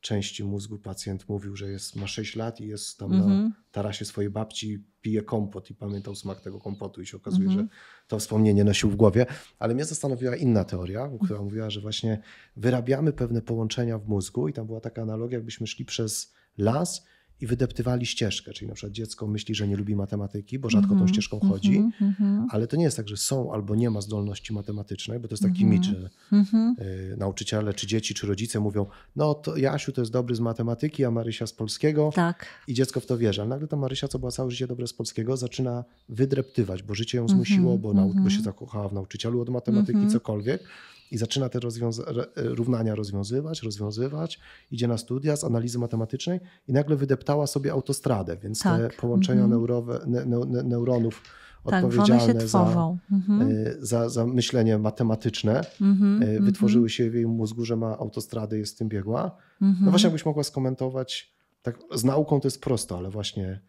części 0.01 0.45
mózgu, 0.45 0.79
pacjent 0.79 1.29
mówił, 1.29 1.57
że 1.57 1.71
jest, 1.71 1.97
ma 1.97 2.07
6 2.07 2.37
lat 2.37 2.61
i 2.61 2.67
jest 2.67 2.99
tam 2.99 3.11
na 3.11 3.25
mhm, 3.25 3.53
tarasie 3.71 4.05
swojej 4.05 4.31
babci, 4.31 4.85
pije 5.01 5.23
kompot 5.23 5.71
i 5.71 5.75
pamiętał 5.75 6.15
smak 6.15 6.41
tego 6.41 6.59
kompotu 6.59 7.03
i 7.03 7.07
się 7.07 7.17
okazuje, 7.17 7.49
Mhm. 7.49 7.69
że 7.69 7.77
to 8.09 8.19
wspomnienie 8.19 8.65
nosił 8.65 8.91
w 8.91 8.97
głowie. 8.97 9.27
Ale 9.59 9.75
mnie 9.75 9.85
zastanowiła 9.85 10.37
inna 10.37 10.65
teoria, 10.65 11.11
która 11.25 11.43
mówiła, 11.43 11.71
że 11.71 11.81
właśnie 11.81 12.23
wyrabiamy 12.57 13.13
pewne 13.13 13.43
połączenia 13.43 13.99
w 13.99 14.09
mózgu 14.09 14.49
i 14.49 14.53
tam 14.53 14.67
była 14.67 14.81
taka 14.81 15.03
analogia, 15.03 15.39
jakbyśmy 15.39 15.67
szli 15.67 15.85
przez 15.85 16.35
las 16.59 17.07
i 17.41 17.47
wydeptywali 17.47 18.07
ścieżkę, 18.07 18.53
czyli 18.53 18.69
na 18.69 18.75
przykład 18.75 18.93
dziecko 18.93 19.27
myśli, 19.27 19.55
że 19.55 19.69
nie 19.69 19.77
lubi 19.77 19.97
matematyki, 19.97 20.59
bo 20.59 20.71
rzadko 20.71 20.89
tą 20.89 20.93
mhm, 20.95 21.09
ścieżką 21.09 21.41
chodzi, 21.41 21.77
mhm, 21.77 22.11
mhm, 22.11 22.47
ale 22.51 22.67
to 22.67 22.77
nie 22.77 22.85
jest 22.85 22.97
tak, 22.97 23.09
że 23.09 23.17
są 23.17 23.53
albo 23.53 23.75
nie 23.75 23.91
ma 23.91 24.01
zdolności 24.01 24.53
matematycznej, 24.53 25.21
bo 25.21 25.29
to 25.29 25.33
jest 25.33 25.43
taki 25.43 25.65
Mhm. 25.65 25.71
mit, 25.73 25.85
że 25.85 26.11
mhm. 26.33 26.77
y, 26.81 27.17
nauczyciele, 27.19 27.75
czy 27.75 27.87
dzieci, 27.87 28.15
czy 28.15 28.27
rodzice 28.27 28.61
mówią, 28.61 28.87
no 29.17 29.35
to 29.35 29.57
Jasiu 29.57 29.93
to 29.93 30.01
jest 30.03 30.13
dobry 30.13 30.35
z 30.35 30.41
matematyki, 30.41 31.05
a 31.05 31.11
Marysia 31.11 31.47
z 31.47 31.53
polskiego 31.53 32.11
Tak. 32.15 32.47
i 32.69 32.75
dziecko 32.75 33.01
w 33.01 33.07
to 33.07 33.19
wierzy. 33.19 33.41
Ale 33.41 33.49
nagle 33.49 33.69
ta 33.69 33.77
Marysia, 33.77 34.09
co 34.09 34.19
była 34.19 34.31
całe 34.31 34.51
życie 34.51 34.67
dobre 34.67 34.87
z 34.87 34.93
polskiego, 34.93 35.37
zaczyna 35.37 35.85
wydreptywać, 36.09 36.83
bo 36.83 36.95
życie 36.95 37.19
ją 37.19 37.29
zmusiło, 37.29 37.79
bo, 37.79 37.93
nau- 37.93 38.23
bo 38.25 38.31
się 38.31 38.41
zakochała 38.41 38.89
w 38.89 38.93
nauczycielu 38.93 39.41
od 39.41 39.49
matematyki, 39.49 39.99
cokolwiek. 40.13 40.63
I 41.11 41.19
zaczyna 41.19 41.49
te 41.49 41.59
rozwiąza- 41.59 42.25
równania 42.37 42.95
rozwiązywać, 42.95 43.63
rozwiązywać, 43.63 44.41
idzie 44.71 44.89
na 44.89 44.99
studia 44.99 45.37
z 45.37 45.45
analizy 45.45 45.79
matematycznej 45.79 46.41
i 46.69 46.73
nagle 46.73 46.97
wydeptała 46.97 47.47
sobie 47.47 47.73
autostradę, 47.73 48.37
więc 48.37 48.63
te 48.63 48.69
Tak, 48.69 48.97
połączenia 48.97 49.45
mhm. 49.45 49.51
neurowe, 49.51 50.01
ne, 50.07 50.25
ne, 50.27 50.39
ne, 50.47 50.63
neuronów 50.63 51.23
Tak, 51.65 51.85
odpowiedzialne 51.85 52.49
za. 52.49 52.97
Mhm, 53.13 53.51
y, 53.51 53.77
za, 53.81 54.09
za 54.09 54.27
myślenie 54.27 54.79
matematyczne 54.79 55.65
mhm, 55.81 56.23
y, 56.23 56.27
mhm, 56.27 56.45
wytworzyły 56.45 56.91
się 56.91 57.11
w 57.11 57.15
jej 57.15 57.27
mózgu, 57.27 57.65
że 57.65 57.77
ma 57.77 57.99
autostradę, 57.99 58.59
jest 58.59 58.75
w 58.75 58.79
tym 58.79 58.89
biegła. 58.89 59.37
mhm. 59.63 59.85
No 59.85 59.91
właśnie, 59.91 60.07
jakbyś 60.07 60.27
mogła 60.27 60.43
skomentować, 60.43 61.33
tak 61.63 61.79
z 61.95 62.05
nauką 62.05 62.41
to 62.41 62.47
jest 62.47 62.61
prosto, 62.61 62.99
ale 62.99 63.11
właśnie 63.11 63.61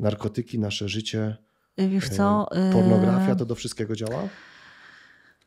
narkotyki, 0.00 0.58
nasze 0.58 0.88
życie, 0.88 1.36
Wiesz 1.78 2.08
co? 2.08 2.48
y, 2.70 2.72
pornografia, 2.72 3.34
to 3.34 3.46
do 3.46 3.54
wszystkiego 3.54 3.96
działa? 3.96 4.28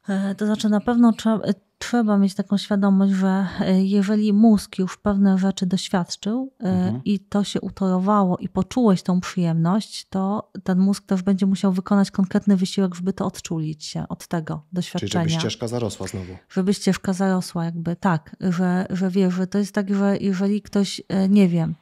E, 0.09 0.35
to 0.35 0.45
znaczy, 0.45 0.69
na 0.69 0.79
pewno 0.79 1.13
trzeba, 1.13 1.39
trzeba 1.77 2.17
mieć 2.17 2.35
taką 2.35 2.57
świadomość, 2.57 3.13
że 3.13 3.47
e, 3.59 3.83
jeżeli 3.83 4.33
mózg 4.33 4.79
już 4.79 4.97
pewne 4.97 5.37
rzeczy 5.37 5.65
doświadczył 5.65 6.53
e, 6.59 6.63
mhm. 6.63 7.01
i 7.05 7.19
to 7.19 7.43
się 7.43 7.61
utorowało 7.61 8.37
i 8.37 8.49
poczułeś 8.49 9.03
tą 9.03 9.21
przyjemność, 9.21 10.07
to 10.09 10.51
ten 10.63 10.79
mózg 10.79 11.05
też 11.05 11.21
będzie 11.21 11.45
musiał 11.45 11.73
wykonać 11.73 12.11
konkretny 12.11 12.57
wysiłek, 12.57 12.95
żeby 12.95 13.13
to 13.13 13.25
odczulić 13.25 13.85
się 13.85 14.07
od 14.09 14.27
tego 14.27 14.63
doświadczenia. 14.73 15.23
Czyli 15.23 15.29
żeby 15.29 15.41
ścieżka 15.41 15.67
zarosła 15.67 16.07
znowu. 16.07 16.37
Żeby 16.49 16.73
ścieżka 16.73 17.13
zarosła 17.13 17.65
jakby, 17.65 17.95
tak, 17.95 18.35
że, 18.39 18.85
że 18.89 19.09
wiesz, 19.09 19.33
że 19.33 19.47
to 19.47 19.57
jest 19.57 19.73
tak, 19.73 19.95
że 19.95 20.17
jeżeli 20.17 20.61
ktoś, 20.61 21.01
nie 21.29 21.47
wiem, 21.47 21.75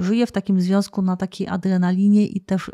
żyje 0.00 0.26
w 0.26 0.32
takim 0.32 0.60
związku 0.60 1.02
na 1.02 1.16
takiej 1.16 1.48
adrenalinie 1.48 2.26
i 2.26 2.40
też 2.40 2.70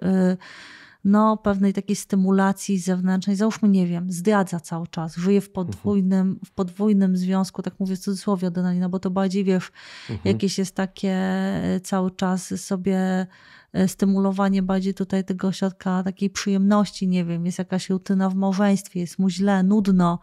no, 1.05 1.37
pewnej 1.37 1.73
takiej 1.73 1.97
stymulacji 1.97 2.79
zewnętrznej, 2.79 3.37
załóżmy, 3.37 3.69
nie 3.69 3.87
wiem, 3.87 4.13
zdradza 4.13 4.61
cały 4.61 4.87
czas, 4.87 5.17
żyje 5.17 5.41
w 5.41 5.51
podwójnym, 5.51 6.41
w 6.45 6.51
podwójnym 6.51 7.17
związku, 7.17 7.63
tak 7.63 7.81
mówię 7.81 7.97
w 7.97 7.99
cudzysłowie 7.99 8.49
adrenalina, 8.49 8.89
bo 8.89 8.99
to 8.99 9.11
bardziej, 9.11 9.45
wiesz, 9.45 9.71
mhm. 10.11 10.21
jakieś 10.35 10.59
jest 10.59 10.75
takie 10.75 11.13
e, 11.13 11.81
cały 11.83 12.11
czas 12.11 12.61
sobie 12.61 13.27
e, 13.73 13.89
stymulowanie 13.89 14.63
bardziej 14.63 14.95
tutaj 14.95 15.25
tego 15.25 15.53
środka 15.53 16.03
takiej 16.03 16.31
przyjemności, 16.31 17.09
nie 17.09 17.25
wiem, 17.25 17.47
jest 17.47 17.59
jakaś 17.59 17.91
rutyna 17.91 18.31
w 18.31 18.35
małżeństwie, 18.35 19.01
jest 19.01 19.19
mu 19.19 19.31
źle, 19.31 19.63
nudno, 19.63 20.19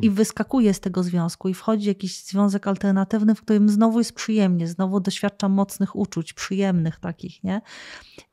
i 0.00 0.10
wyskakuje 0.10 0.74
z 0.74 0.80
tego 0.80 1.02
związku 1.02 1.48
i 1.48 1.54
wchodzi 1.54 1.88
jakiś 1.88 2.24
związek 2.24 2.66
alternatywny, 2.66 3.34
w 3.34 3.42
którym 3.42 3.68
znowu 3.68 3.98
jest 3.98 4.12
przyjemnie, 4.12 4.68
znowu 4.68 5.00
doświadcza 5.00 5.48
mocnych 5.48 5.96
uczuć, 5.96 6.32
przyjemnych 6.32 7.00
takich, 7.00 7.44
nie? 7.44 7.60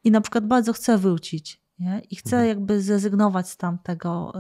I 0.04 0.12
na 0.12 0.22
przykład 0.22 0.48
bardzo 0.48 0.74
chce 0.74 0.98
wrócić, 0.98 1.62
nie? 1.80 2.02
I 2.10 2.16
chce 2.16 2.36
mhm. 2.36 2.48
jakby 2.48 2.82
zrezygnować 2.82 3.50
z 3.50 3.58
tamtego 3.58 4.34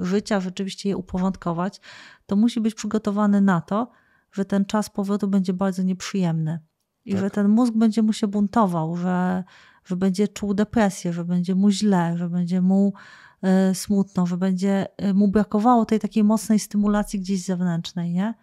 y, 0.00 0.04
życia, 0.04 0.40
rzeczywiście 0.40 0.88
je 0.88 0.96
uporządkować, 0.96 1.80
to 2.26 2.36
musi 2.36 2.60
być 2.60 2.74
przygotowany 2.74 3.40
na 3.40 3.60
to, 3.60 3.90
że 4.32 4.44
ten 4.44 4.64
czas 4.64 4.90
powrotu 4.90 5.28
będzie 5.28 5.52
bardzo 5.52 5.82
nieprzyjemny. 5.82 6.58
I 7.04 7.12
tak. 7.12 7.20
że 7.20 7.30
ten 7.30 7.48
mózg 7.48 7.74
będzie 7.74 8.02
mu 8.02 8.12
się 8.12 8.26
buntował, 8.26 8.96
że, 8.96 9.44
że 9.84 9.96
będzie 9.96 10.28
czuł 10.28 10.54
depresję, 10.54 11.12
że 11.12 11.24
będzie 11.24 11.54
mu 11.54 11.70
źle, 11.70 12.14
że 12.16 12.28
będzie 12.28 12.60
mu 12.60 12.92
smutno, 13.74 14.26
że 14.26 14.36
będzie 14.36 14.86
e, 14.96 15.14
mu 15.14 15.28
brakowało 15.28 15.84
tej 15.84 16.00
takiej 16.00 16.24
mocnej 16.24 16.58
stymulacji 16.58 17.20
gdzieś 17.20 17.44
zewnętrznej, 17.44 18.12
nie? 18.12 18.34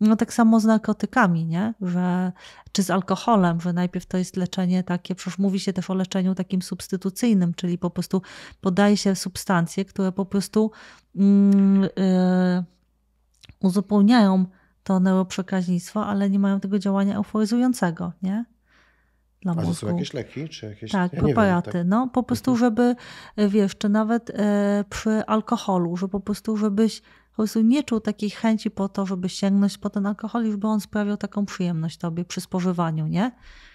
No 0.00 0.16
tak 0.16 0.34
samo 0.34 0.60
z 0.60 0.64
narkotykami, 0.64 1.46
nie? 1.46 1.74
Że, 1.80 2.32
czy 2.72 2.82
z 2.82 2.90
alkoholem, 2.90 3.60
że 3.60 3.72
najpierw 3.72 4.06
to 4.06 4.18
jest 4.18 4.36
leczenie 4.36 4.82
takie, 4.82 5.14
przecież 5.14 5.38
mówi 5.38 5.60
się 5.60 5.72
też 5.72 5.90
o 5.90 5.94
leczeniu 5.94 6.34
takim 6.34 6.62
substytucyjnym, 6.62 7.54
czyli 7.54 7.78
po 7.78 7.90
prostu 7.90 8.22
podaje 8.60 8.96
się 8.96 9.16
substancje, 9.16 9.84
które 9.84 10.12
po 10.12 10.24
prostu 10.24 10.70
yy, 11.14 11.24
uzupełniają 13.60 14.46
to 14.84 15.00
neuroprzekaźnictwo, 15.00 16.06
ale 16.06 16.30
nie 16.30 16.38
mają 16.38 16.60
tego 16.60 16.78
działania 16.78 17.16
euforyzującego, 17.16 18.12
nie? 18.22 18.44
Dla 19.42 19.54
mózgu. 19.54 19.70
A 19.70 19.74
to 19.74 19.80
są 19.80 19.92
jakieś 19.92 20.14
leki? 20.14 20.48
Czy 20.48 20.66
jakieś... 20.66 20.90
Tak, 20.90 21.12
ja 21.12 21.20
preparaty. 21.20 21.70
tak. 21.72 21.86
No 21.86 22.08
po 22.08 22.22
prostu, 22.22 22.50
mhm. 22.50 22.66
żeby, 22.66 22.96
e, 23.36 23.48
wiesz, 23.48 23.76
czy 23.78 23.88
nawet 23.88 24.30
e, 24.30 24.84
przy 24.90 25.10
alkoholu, 25.26 25.96
że 25.96 26.08
po 26.08 26.20
prostu, 26.20 26.56
żebyś 26.56 27.00
po 27.00 27.36
prostu 27.36 27.60
nie 27.60 27.84
czuł 27.84 28.00
takiej 28.00 28.30
chęci 28.30 28.70
po 28.70 28.88
to, 28.88 29.06
żeby 29.06 29.28
sięgnąć 29.28 29.78
po 29.78 29.90
ten 29.90 30.06
alkohol, 30.06 30.50
żeby 30.50 30.66
on 30.66 30.80
sprawiał 30.80 31.16
taką 31.16 31.46
przyjemność 31.46 31.96
tobie 31.96 32.24
przy 32.24 32.40
spożywaniu, 32.40 33.06
nie? 33.06 33.32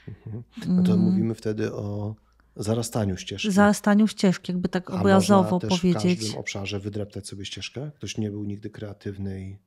Mhm. 0.08 0.44
No 0.68 0.84
to 0.84 0.94
mm. 0.94 1.06
mówimy 1.06 1.36
wtedy 1.36 1.74
o 1.74 2.16
zarastaniu 2.56 3.18
ścieżki. 3.18 3.52
Zarastaniu 3.52 4.08
ścieżki, 4.08 4.52
jakby 4.52 4.70
tak 4.70 4.90
obrazowo 4.90 5.50
A 5.50 5.52
można 5.52 5.70
też 5.70 5.80
powiedzieć. 5.80 6.18
w 6.18 6.22
każdym 6.22 6.40
obszarze 6.40 6.80
wydreptać 6.80 7.28
sobie 7.28 7.46
ścieżkę? 7.46 7.92
Ktoś 7.96 8.18
nie 8.18 8.32
był 8.32 8.44
nigdy 8.44 8.70
kreatywny 8.70 9.42
i 9.42 9.58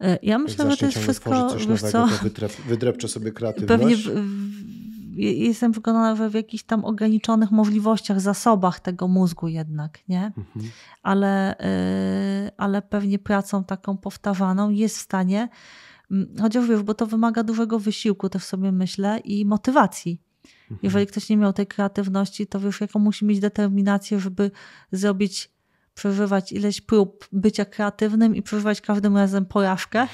e, 0.00 0.18
ja 0.22 0.38
myślę, 0.38 0.70
że 0.70 0.76
to 0.76 0.86
jest 0.86 0.98
wszystko. 0.98 1.50
Coś 1.50 1.66
nowego, 1.66 1.90
co? 1.92 2.08
to 2.08 2.24
wydrep, 2.24 2.52
wydrepcze 2.52 3.08
sobie 3.08 3.32
kreatywność. 3.32 3.80
Pewnie 3.80 3.96
w, 3.96 4.10
jestem 5.16 5.72
przekonana, 5.72 6.16
że 6.16 6.30
w 6.30 6.34
jakichś 6.34 6.64
tam 6.64 6.84
ograniczonych 6.84 7.50
możliwościach, 7.50 8.20
zasobach 8.20 8.80
tego 8.80 9.08
mózgu 9.08 9.48
jednak, 9.48 9.98
nie? 10.08 10.26
Mhm. 10.26 10.70
Ale, 11.02 11.60
y, 12.46 12.50
ale 12.56 12.82
pewnie 12.82 13.18
pracą 13.18 13.64
taką 13.64 13.96
powtarzaną 13.96 14.70
jest 14.70 14.96
w 14.96 15.00
stanie, 15.00 15.48
mm, 16.10 16.28
chociaż 16.40 16.68
wiesz, 16.68 16.82
bo 16.82 16.94
to 16.94 17.06
wymaga 17.06 17.42
dużego 17.42 17.78
wysiłku 17.78 18.28
też 18.28 18.44
sobie 18.44 18.72
myślę 18.72 19.18
i 19.18 19.44
motywacji. 19.44 20.20
Mhm. 20.62 20.80
Jeżeli 20.82 21.06
ktoś 21.06 21.28
nie 21.28 21.36
miał 21.36 21.52
tej 21.52 21.66
kreatywności, 21.66 22.46
to 22.46 22.60
wiesz, 22.60 22.80
jaką 22.80 22.98
musi 22.98 23.24
mieć 23.24 23.40
determinację, 23.40 24.20
żeby 24.20 24.50
zrobić 24.92 25.55
przeżywać 25.96 26.52
ileś 26.52 26.80
prób 26.80 27.28
bycia 27.32 27.64
kreatywnym 27.64 28.36
i 28.36 28.42
przeżywać 28.42 28.80
każdym 28.80 29.16
razem 29.16 29.46
porażkę 29.46 30.06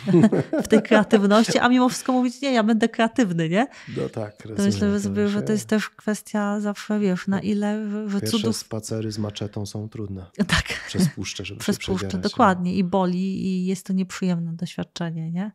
w 0.64 0.68
tej 0.68 0.82
kreatywności, 0.82 1.58
a 1.58 1.68
mimo 1.68 1.88
wszystko 1.88 2.12
mówić, 2.12 2.40
nie, 2.42 2.52
ja 2.52 2.62
będę 2.62 2.88
kreatywny, 2.88 3.48
nie? 3.48 3.66
No 3.96 4.08
tak, 4.08 4.44
rozumiem, 4.44 4.56
to 4.56 4.62
myślę, 4.62 5.14
że, 5.14 5.28
że 5.28 5.42
to 5.42 5.52
jest 5.52 5.66
też 5.66 5.90
kwestia 5.90 6.60
zawsze, 6.60 7.00
wiesz, 7.00 7.28
na 7.28 7.40
ile, 7.40 7.88
że 8.06 8.20
Pierwsze 8.20 8.38
cudów... 8.38 8.56
spacery 8.56 9.12
z 9.12 9.18
maczetą 9.18 9.66
są 9.66 9.88
trudne. 9.88 10.26
Tak. 10.52 10.64
Przez 10.86 11.08
puszczę, 11.08 11.44
żeby 11.44 11.60
Przez 11.60 11.76
się 11.80 11.92
puszczę, 11.92 12.18
dokładnie. 12.18 12.74
I 12.74 12.84
boli 12.84 13.46
i 13.46 13.66
jest 13.66 13.86
to 13.86 13.92
nieprzyjemne 13.92 14.52
doświadczenie, 14.52 15.30
nie? 15.30 15.52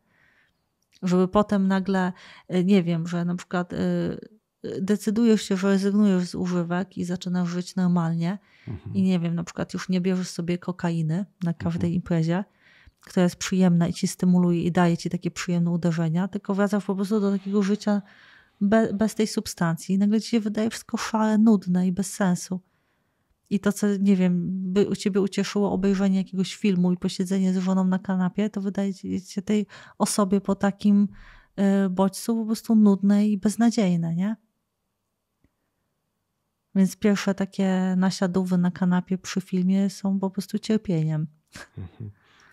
Żeby 1.02 1.28
potem 1.28 1.68
nagle, 1.68 2.12
y, 2.54 2.64
nie 2.64 2.82
wiem, 2.82 3.06
że 3.06 3.24
na 3.24 3.34
przykład 3.34 3.72
y, 3.72 4.37
decydujesz 4.80 5.42
się, 5.42 5.56
że 5.56 5.68
rezygnujesz 5.68 6.28
z 6.28 6.34
używek 6.34 6.98
i 6.98 7.04
zaczynasz 7.04 7.48
żyć 7.48 7.76
normalnie 7.76 8.38
mhm. 8.68 8.94
i 8.94 9.02
nie 9.02 9.18
wiem, 9.18 9.34
na 9.34 9.44
przykład 9.44 9.74
już 9.74 9.88
nie 9.88 10.00
bierzesz 10.00 10.28
sobie 10.28 10.58
kokainy 10.58 11.26
na 11.42 11.54
każdej 11.54 11.88
mhm. 11.88 11.94
imprezie, 11.94 12.44
która 13.00 13.24
jest 13.24 13.36
przyjemna 13.36 13.88
i 13.88 13.92
ci 13.92 14.08
stymuluje 14.08 14.62
i 14.62 14.72
daje 14.72 14.96
ci 14.96 15.10
takie 15.10 15.30
przyjemne 15.30 15.70
uderzenia, 15.70 16.28
tylko 16.28 16.54
wracasz 16.54 16.84
po 16.84 16.94
prostu 16.94 17.20
do 17.20 17.30
takiego 17.30 17.62
życia 17.62 18.02
be, 18.60 18.92
bez 18.94 19.14
tej 19.14 19.26
substancji 19.26 19.94
i 19.94 19.98
nagle 19.98 20.20
ci 20.20 20.28
się 20.28 20.40
wydaje 20.40 20.70
wszystko 20.70 20.96
szare, 20.96 21.38
nudne 21.38 21.86
i 21.86 21.92
bez 21.92 22.12
sensu. 22.12 22.60
I 23.50 23.60
to, 23.60 23.72
co, 23.72 23.86
nie 24.00 24.16
wiem, 24.16 24.48
by 24.72 24.88
u 24.88 24.96
ciebie 24.96 25.20
ucieszyło 25.20 25.72
obejrzenie 25.72 26.18
jakiegoś 26.18 26.56
filmu 26.56 26.92
i 26.92 26.96
posiedzenie 26.96 27.54
z 27.54 27.56
żoną 27.56 27.84
na 27.84 27.98
kanapie, 27.98 28.50
to 28.50 28.60
wydaje 28.60 28.92
się 29.26 29.42
tej 29.42 29.66
osobie 29.98 30.40
po 30.40 30.54
takim 30.54 31.08
y, 31.86 31.90
bodźcu 31.90 32.36
po 32.36 32.46
prostu 32.46 32.74
nudne 32.74 33.28
i 33.28 33.38
beznadziejne, 33.38 34.14
nie? 34.14 34.36
Więc 36.74 36.96
pierwsze 36.96 37.34
takie 37.34 37.94
nasiadówy 37.96 38.58
na 38.58 38.70
kanapie 38.70 39.18
przy 39.18 39.40
filmie 39.40 39.90
są 39.90 40.18
po 40.18 40.30
prostu 40.30 40.58
cierpieniem. 40.58 41.26
Mhm. 41.78 42.10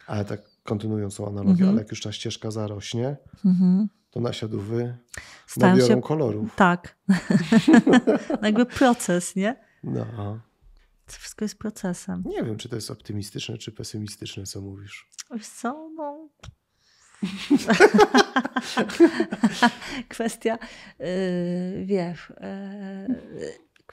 Ale 0.08 0.26
tak 0.26 0.42
kontynuując 0.64 1.16
tą 1.16 1.28
analogię, 1.28 1.52
mhm. 1.52 1.70
ale 1.70 1.80
jak 1.80 1.92
już 1.92 2.02
ta 2.02 2.12
ścieżka 2.12 2.52
zarośnie, 2.52 3.18
mhm. 3.46 3.90
to 4.12 4.20
nasiadówy 4.20 4.98
Stają 5.48 5.76
nabiorą 5.76 5.96
się... 5.96 6.02
kolorów. 6.02 6.56
Tak. 6.56 6.98
Jakby 8.42 8.66
proces, 8.66 9.36
nie? 9.36 9.56
No. 9.84 10.40
To 11.06 11.14
wszystko 11.14 11.46
jest 11.46 11.58
procesem. 11.58 12.24
Nie 12.26 12.44
wiem, 12.44 12.58
czy 12.58 12.70
to 12.70 12.76
jest 12.76 12.92
optymistyczne, 12.92 13.58
czy 13.58 13.72
pesymistyczne, 13.72 14.44
co 14.44 14.62
mówisz. 14.62 15.10
Wiesz 15.32 15.48
co, 15.48 15.90
no... 15.96 16.30
Kwestia, 20.10 20.58
yy, 21.00 21.86
wiesz, 21.86 22.30
yy, 22.30 22.36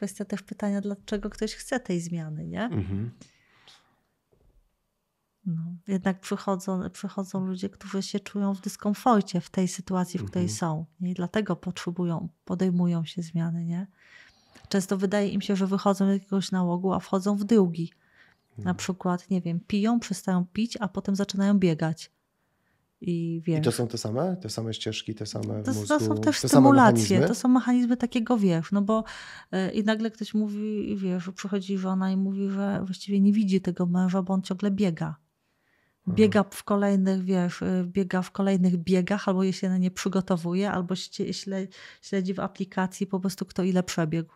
kwestia 0.02 0.24
też 0.24 0.42
pytania, 0.42 0.80
dlaczego 0.80 1.30
ktoś 1.30 1.54
chce 1.54 1.80
tej 1.80 2.00
zmiany, 2.00 2.46
nie? 2.46 2.64
Mhm. 2.64 3.10
No, 5.46 5.62
jednak 5.88 6.20
przychodzą, 6.20 6.90
przychodzą 6.90 7.46
ludzie, 7.46 7.68
którzy 7.68 8.02
się 8.02 8.20
czują 8.20 8.54
w 8.54 8.60
dyskomforcie 8.60 9.40
w 9.40 9.50
tej 9.50 9.68
sytuacji, 9.68 10.20
w 10.20 10.24
której 10.24 10.44
mhm. 10.44 10.58
są. 10.58 10.86
I 11.00 11.14
dlatego 11.14 11.56
potrzebują, 11.56 12.28
podejmują 12.44 13.04
się 13.04 13.22
zmiany, 13.22 13.64
nie? 13.64 13.86
Często 14.68 14.96
wydaje 14.96 15.28
im 15.28 15.40
się, 15.40 15.56
że 15.56 15.66
wychodzą 15.66 16.06
z 16.06 16.12
jakiegoś 16.12 16.50
nałogu, 16.52 16.92
a 16.92 17.00
wchodzą 17.00 17.36
w 17.36 17.44
drugi. 17.44 17.92
Na 18.58 18.62
mhm. 18.62 18.76
przykład, 18.76 19.30
nie 19.30 19.40
wiem, 19.40 19.60
piją, 19.60 20.00
przestają 20.00 20.46
pić, 20.52 20.76
a 20.80 20.88
potem 20.88 21.16
zaczynają 21.16 21.58
biegać. 21.58 22.10
I, 23.04 23.42
wiesz, 23.44 23.58
I 23.58 23.62
to 23.62 23.72
są 23.72 23.88
te 23.88 23.98
same? 23.98 24.36
Te 24.36 24.48
same 24.48 24.74
ścieżki, 24.74 25.14
te 25.14 25.26
same 25.26 25.62
to, 25.62 25.72
mózgu, 25.72 25.86
to 25.86 26.00
są 26.00 26.20
też 26.20 26.38
stymulacje, 26.38 27.20
to 27.20 27.34
są 27.34 27.48
mechanizmy 27.48 27.96
takiego, 27.96 28.38
wiesz, 28.38 28.72
no 28.72 28.82
bo 28.82 29.04
yy, 29.52 29.70
i 29.70 29.84
nagle 29.84 30.10
ktoś 30.10 30.34
mówi, 30.34 30.96
wiesz, 30.96 31.30
przychodzi 31.34 31.78
żona 31.78 32.10
i 32.10 32.16
mówi, 32.16 32.50
że 32.50 32.82
właściwie 32.84 33.20
nie 33.20 33.32
widzi 33.32 33.60
tego 33.60 33.86
męża, 33.86 34.22
bo 34.22 34.34
on 34.34 34.42
ciągle 34.42 34.70
biega. 34.70 35.16
Biega 36.08 36.44
w 36.50 36.64
kolejnych, 36.64 37.24
wiesz, 37.24 37.62
e, 37.62 37.84
biega 37.86 38.22
w 38.22 38.30
kolejnych 38.30 38.76
biegach, 38.76 39.28
albo 39.28 39.42
je 39.42 39.52
się 39.52 39.68
na 39.68 39.78
nie 39.78 39.90
przygotowuje, 39.90 40.70
albo 40.70 40.94
śledzi 42.02 42.34
w 42.34 42.40
aplikacji 42.40 43.06
po 43.06 43.20
prostu 43.20 43.46
kto 43.46 43.62
ile 43.62 43.82
przebiegł. 43.82 44.32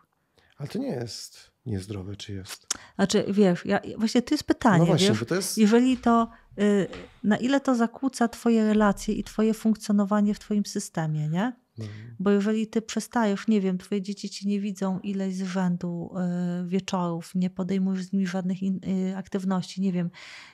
Ale 0.57 0.69
to 0.69 0.79
nie 0.79 0.87
jest 0.87 1.51
niezdrowe, 1.65 2.15
czy 2.15 2.33
jest? 2.33 2.67
Znaczy, 2.95 3.25
wiesz, 3.29 3.65
ja, 3.65 3.79
właśnie 3.97 4.21
to 4.21 4.33
jest 4.33 4.43
pytanie, 4.43 4.79
no 4.79 4.85
właśnie, 4.85 5.09
wiesz, 5.09 5.23
to 5.27 5.35
jest... 5.35 5.57
jeżeli 5.57 5.97
to, 5.97 6.29
y, 6.59 6.87
na 7.23 7.37
ile 7.37 7.59
to 7.59 7.75
zakłóca 7.75 8.27
twoje 8.27 8.65
relacje 8.65 9.13
i 9.13 9.23
twoje 9.23 9.53
funkcjonowanie 9.53 10.33
w 10.33 10.39
twoim 10.39 10.65
systemie, 10.65 11.29
nie? 11.29 11.53
No. 11.77 11.85
Bo 12.19 12.31
jeżeli 12.31 12.67
ty 12.67 12.81
przestajesz, 12.81 13.47
nie 13.47 13.61
wiem, 13.61 13.77
twoje 13.77 14.01
dzieci 14.01 14.29
ci 14.29 14.47
nie 14.47 14.59
widzą 14.59 14.99
ileś 14.99 15.35
z 15.35 15.43
rzędu 15.43 16.11
y, 16.63 16.67
wieczorów, 16.67 17.35
nie 17.35 17.49
podejmujesz 17.49 18.03
z 18.03 18.13
nimi 18.13 18.27
żadnych 18.27 18.63
in, 18.63 18.79
y, 19.09 19.17
aktywności, 19.17 19.81
nie 19.81 19.91
wiem, 19.91 20.09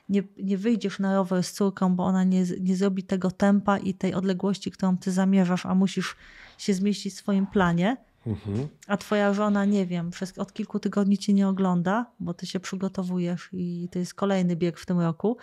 nie, 0.10 0.24
nie 0.38 0.58
wyjdziesz 0.58 1.00
na 1.00 1.16
rower 1.16 1.44
z 1.44 1.52
córką, 1.54 1.96
bo 1.96 2.04
ona 2.04 2.24
nie, 2.24 2.44
nie 2.60 2.76
zrobi 2.76 3.04
tego 3.04 3.32
tempa 3.32 3.78
i 3.78 3.94
tej 3.94 4.14
odległości, 4.14 4.72
którą 4.72 4.98
ty 4.98 5.12
zamierzasz, 5.12 5.66
a 5.66 5.76
musisz 5.76 6.16
się 6.58 6.74
zmieścić 6.74 7.14
w 7.14 7.18
swoim 7.18 7.48
planie, 7.48 7.98
Mhm. 8.28 8.68
a 8.88 8.98
twoja 8.98 9.34
żona, 9.34 9.66
nie 9.66 9.86
wiem, 9.86 10.12
przez, 10.12 10.38
od 10.38 10.54
kilku 10.54 10.80
tygodni 10.80 11.18
cię 11.18 11.34
nie 11.34 11.48
ogląda, 11.48 12.12
bo 12.20 12.34
ty 12.34 12.46
się 12.46 12.60
przygotowujesz 12.60 13.50
i 13.54 13.90
to 13.92 14.00
jest 14.00 14.14
kolejny 14.14 14.56
bieg 14.56 14.80
w 14.80 14.86
tym 14.86 15.00
roku, 15.00 15.38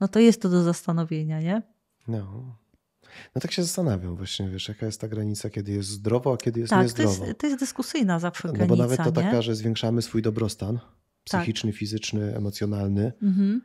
no 0.00 0.08
to 0.08 0.18
jest 0.20 0.42
to 0.42 0.48
do 0.48 0.62
zastanowienia, 0.62 1.40
nie? 1.40 1.62
No. 2.08 2.56
No 3.34 3.40
tak 3.40 3.52
się 3.52 3.62
zastanawiam 3.62 4.16
właśnie, 4.16 4.48
wiesz, 4.50 4.68
jaka 4.68 4.86
jest 4.86 5.00
ta 5.00 5.08
granica, 5.08 5.50
kiedy 5.50 5.72
jest 5.72 5.88
zdrowo, 5.88 6.32
a 6.32 6.36
kiedy 6.36 6.60
jest 6.60 6.70
Tak, 6.70 6.78
to 6.78 6.82
niezdrowo. 6.82 7.26
jest, 7.26 7.38
to 7.38 7.46
jest 7.46 7.58
dyskusyjna 7.58 8.18
zawsze 8.18 8.48
no 8.48 8.54
granica, 8.54 8.76
bo 8.76 8.82
nawet 8.82 8.96
to 8.98 9.04
nie? 9.04 9.12
Tak. 9.12 9.24
taka, 9.24 9.42
że 9.42 9.54
zwiększamy 9.54 10.02
swój 10.02 10.22
dobrostan 10.22 10.78
psychiczny, 11.24 11.72
fizyczny, 11.72 12.36
emocjonalny, 12.36 13.12
Mhm, 13.22 13.62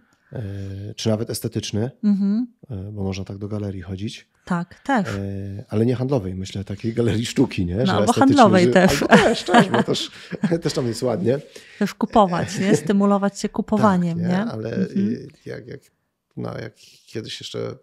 czy 0.95 1.09
nawet 1.09 1.29
estetyczny, 1.29 1.91
mhm. 2.03 2.47
e, 2.69 2.75
bo 2.91 3.03
można 3.03 3.23
tak 3.23 3.37
do 3.37 3.47
galerii 3.47 3.81
chodzić, 3.81 4.27
Tak, 4.45 4.79
też. 4.79 5.07
e, 5.07 5.65
ale 5.69 5.85
nie 5.85 5.95
handlowej, 5.95 6.35
myślę, 6.35 6.63
takiej 6.63 6.93
galerii 6.93 7.25
sztuki, 7.25 7.65
nie? 7.65 7.75
No, 7.75 7.81
estetyczny, 7.83 8.13
handlowej 8.13 8.65
że- 8.65 8.71
też. 8.71 8.91
Albo 9.03 9.07
też, 9.07 9.43
też, 9.43 9.69
bo 9.69 9.83
też, 9.83 10.11
też 10.63 10.73
tam 10.73 10.87
jest 10.87 11.03
ładnie. 11.03 11.39
Też 11.79 11.93
kupować, 11.93 12.59
nie? 12.59 12.75
Stymulować 12.75 13.39
się 13.39 13.49
kupowaniem, 13.59 14.19
tak, 14.19 14.27
nie? 14.29 14.37
Ale 14.39 14.75
Mhm. 14.75 15.27
jak, 15.45 15.67
jak, 15.67 15.81
no, 16.37 16.57
jak 16.57 16.73
kiedyś 17.05 17.39
jeszcze 17.41 17.75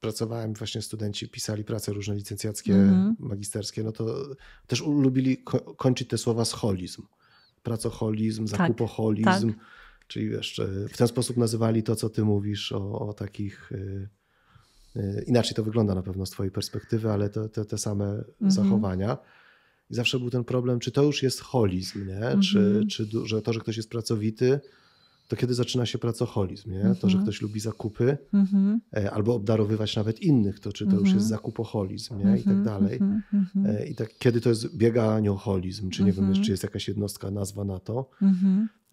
pracowałem, 0.00 0.54
właśnie 0.54 0.82
studenci 0.82 1.28
pisali 1.28 1.64
prace 1.64 1.92
różne 1.92 2.14
licencjackie, 2.14 2.74
Mhm. 2.74 3.16
magisterskie, 3.18 3.82
no 3.82 3.92
to 3.92 4.16
też 4.66 4.80
lubili 4.86 5.38
ko- 5.38 5.60
kończyć 5.74 6.08
te 6.08 6.18
słowa 6.18 6.44
z 6.44 6.52
holizm. 6.52 7.02
Pracoholizm, 7.62 8.46
Tak, 8.48 8.58
zakupoholizm. 8.58 9.52
Czyli 10.08 10.28
wiesz, 10.28 10.60
w 10.92 10.96
ten 10.96 11.08
sposób 11.08 11.36
nazywali 11.36 11.82
to, 11.82 11.96
co 11.96 12.08
ty 12.10 12.24
mówisz 12.24 12.72
o, 12.72 12.98
o 13.08 13.12
takich... 13.12 13.72
y, 13.72 14.08
y, 14.96 15.24
Inaczej 15.26 15.54
to 15.54 15.64
wygląda 15.64 15.94
na 15.94 16.02
pewno 16.02 16.26
z 16.26 16.30
twojej 16.30 16.50
perspektywy, 16.52 17.10
ale 17.10 17.30
te, 17.30 17.48
te, 17.48 17.64
te 17.64 17.78
same 17.78 18.04
Mhm. 18.04 18.50
zachowania. 18.50 19.18
I 19.90 19.94
zawsze 19.94 20.18
był 20.18 20.30
ten 20.30 20.44
problem, 20.44 20.78
czy 20.80 20.90
to 20.92 21.02
już 21.02 21.22
jest 21.22 21.40
holizm, 21.40 22.06
nie? 22.06 22.42
Czy, 22.42 22.58
Mhm. 22.58 22.88
czy 22.88 23.06
du- 23.06 23.26
że 23.26 23.42
to, 23.42 23.52
że 23.52 23.60
ktoś 23.60 23.76
jest 23.76 23.90
pracowity, 23.90 24.60
to 25.28 25.36
kiedy 25.36 25.54
zaczyna 25.54 25.86
się 25.86 25.98
pracoholizm, 25.98 26.70
nie? 26.70 26.82
To, 26.82 27.08
że 27.08 27.18
Mhm. 27.18 27.22
ktoś 27.22 27.42
lubi 27.42 27.60
zakupy 27.60 28.18
Mhm, 28.34 28.80
e, 28.96 29.10
albo 29.10 29.34
obdarowywać 29.34 29.96
nawet 29.96 30.20
innych, 30.20 30.60
to 30.60 30.72
czy 30.72 30.84
to 30.84 30.90
już 30.92 31.00
Mhm. 31.00 31.16
jest 31.16 31.28
zakupoholizm, 31.28 32.18
nie? 32.18 32.38
I 32.38 32.42
tak 32.42 32.62
dalej. 32.62 33.00
E, 33.64 33.86
I 33.86 33.94
tak, 33.94 34.18
kiedy 34.18 34.40
to 34.40 34.48
jest 34.48 34.76
bieganioholizm, 34.76 35.90
czy 35.90 36.04
nie 36.04 36.12
wiem, 36.12 36.32
czy 36.42 36.50
jest 36.50 36.62
jakaś 36.62 36.88
jednostka, 36.88 37.30
nazwa 37.30 37.64
na 37.64 37.78
to. 37.80 38.10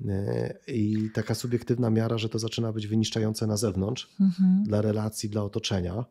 E, 0.07 0.55
I 0.67 1.09
taka 1.13 1.35
subiektywna 1.35 1.89
miara, 1.89 2.17
że 2.17 2.29
to 2.29 2.39
zaczyna 2.39 2.73
być 2.73 2.87
wyniszczające 2.87 3.47
na 3.47 3.57
zewnątrz, 3.57 4.15
dla 4.63 4.81
relacji, 4.81 5.29
dla 5.29 5.43
otoczenia, 5.43 6.05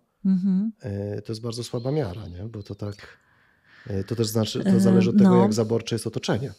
to 1.24 1.32
jest 1.32 1.42
bardzo 1.42 1.64
słaba 1.64 1.90
miara, 1.92 2.28
nie? 2.28 2.44
Bo 2.48 2.62
to 2.62 2.74
tak, 2.74 3.18
to 4.06 4.16
też 4.16 4.26
znaczy, 4.26 4.64
to 4.64 4.80
zależy 4.80 5.10
od 5.10 5.18
tego, 5.18 5.30
no. 5.30 5.42
jak 5.42 5.52
zaborcze 5.52 5.94
jest 5.94 6.06
otoczenie. 6.06 6.52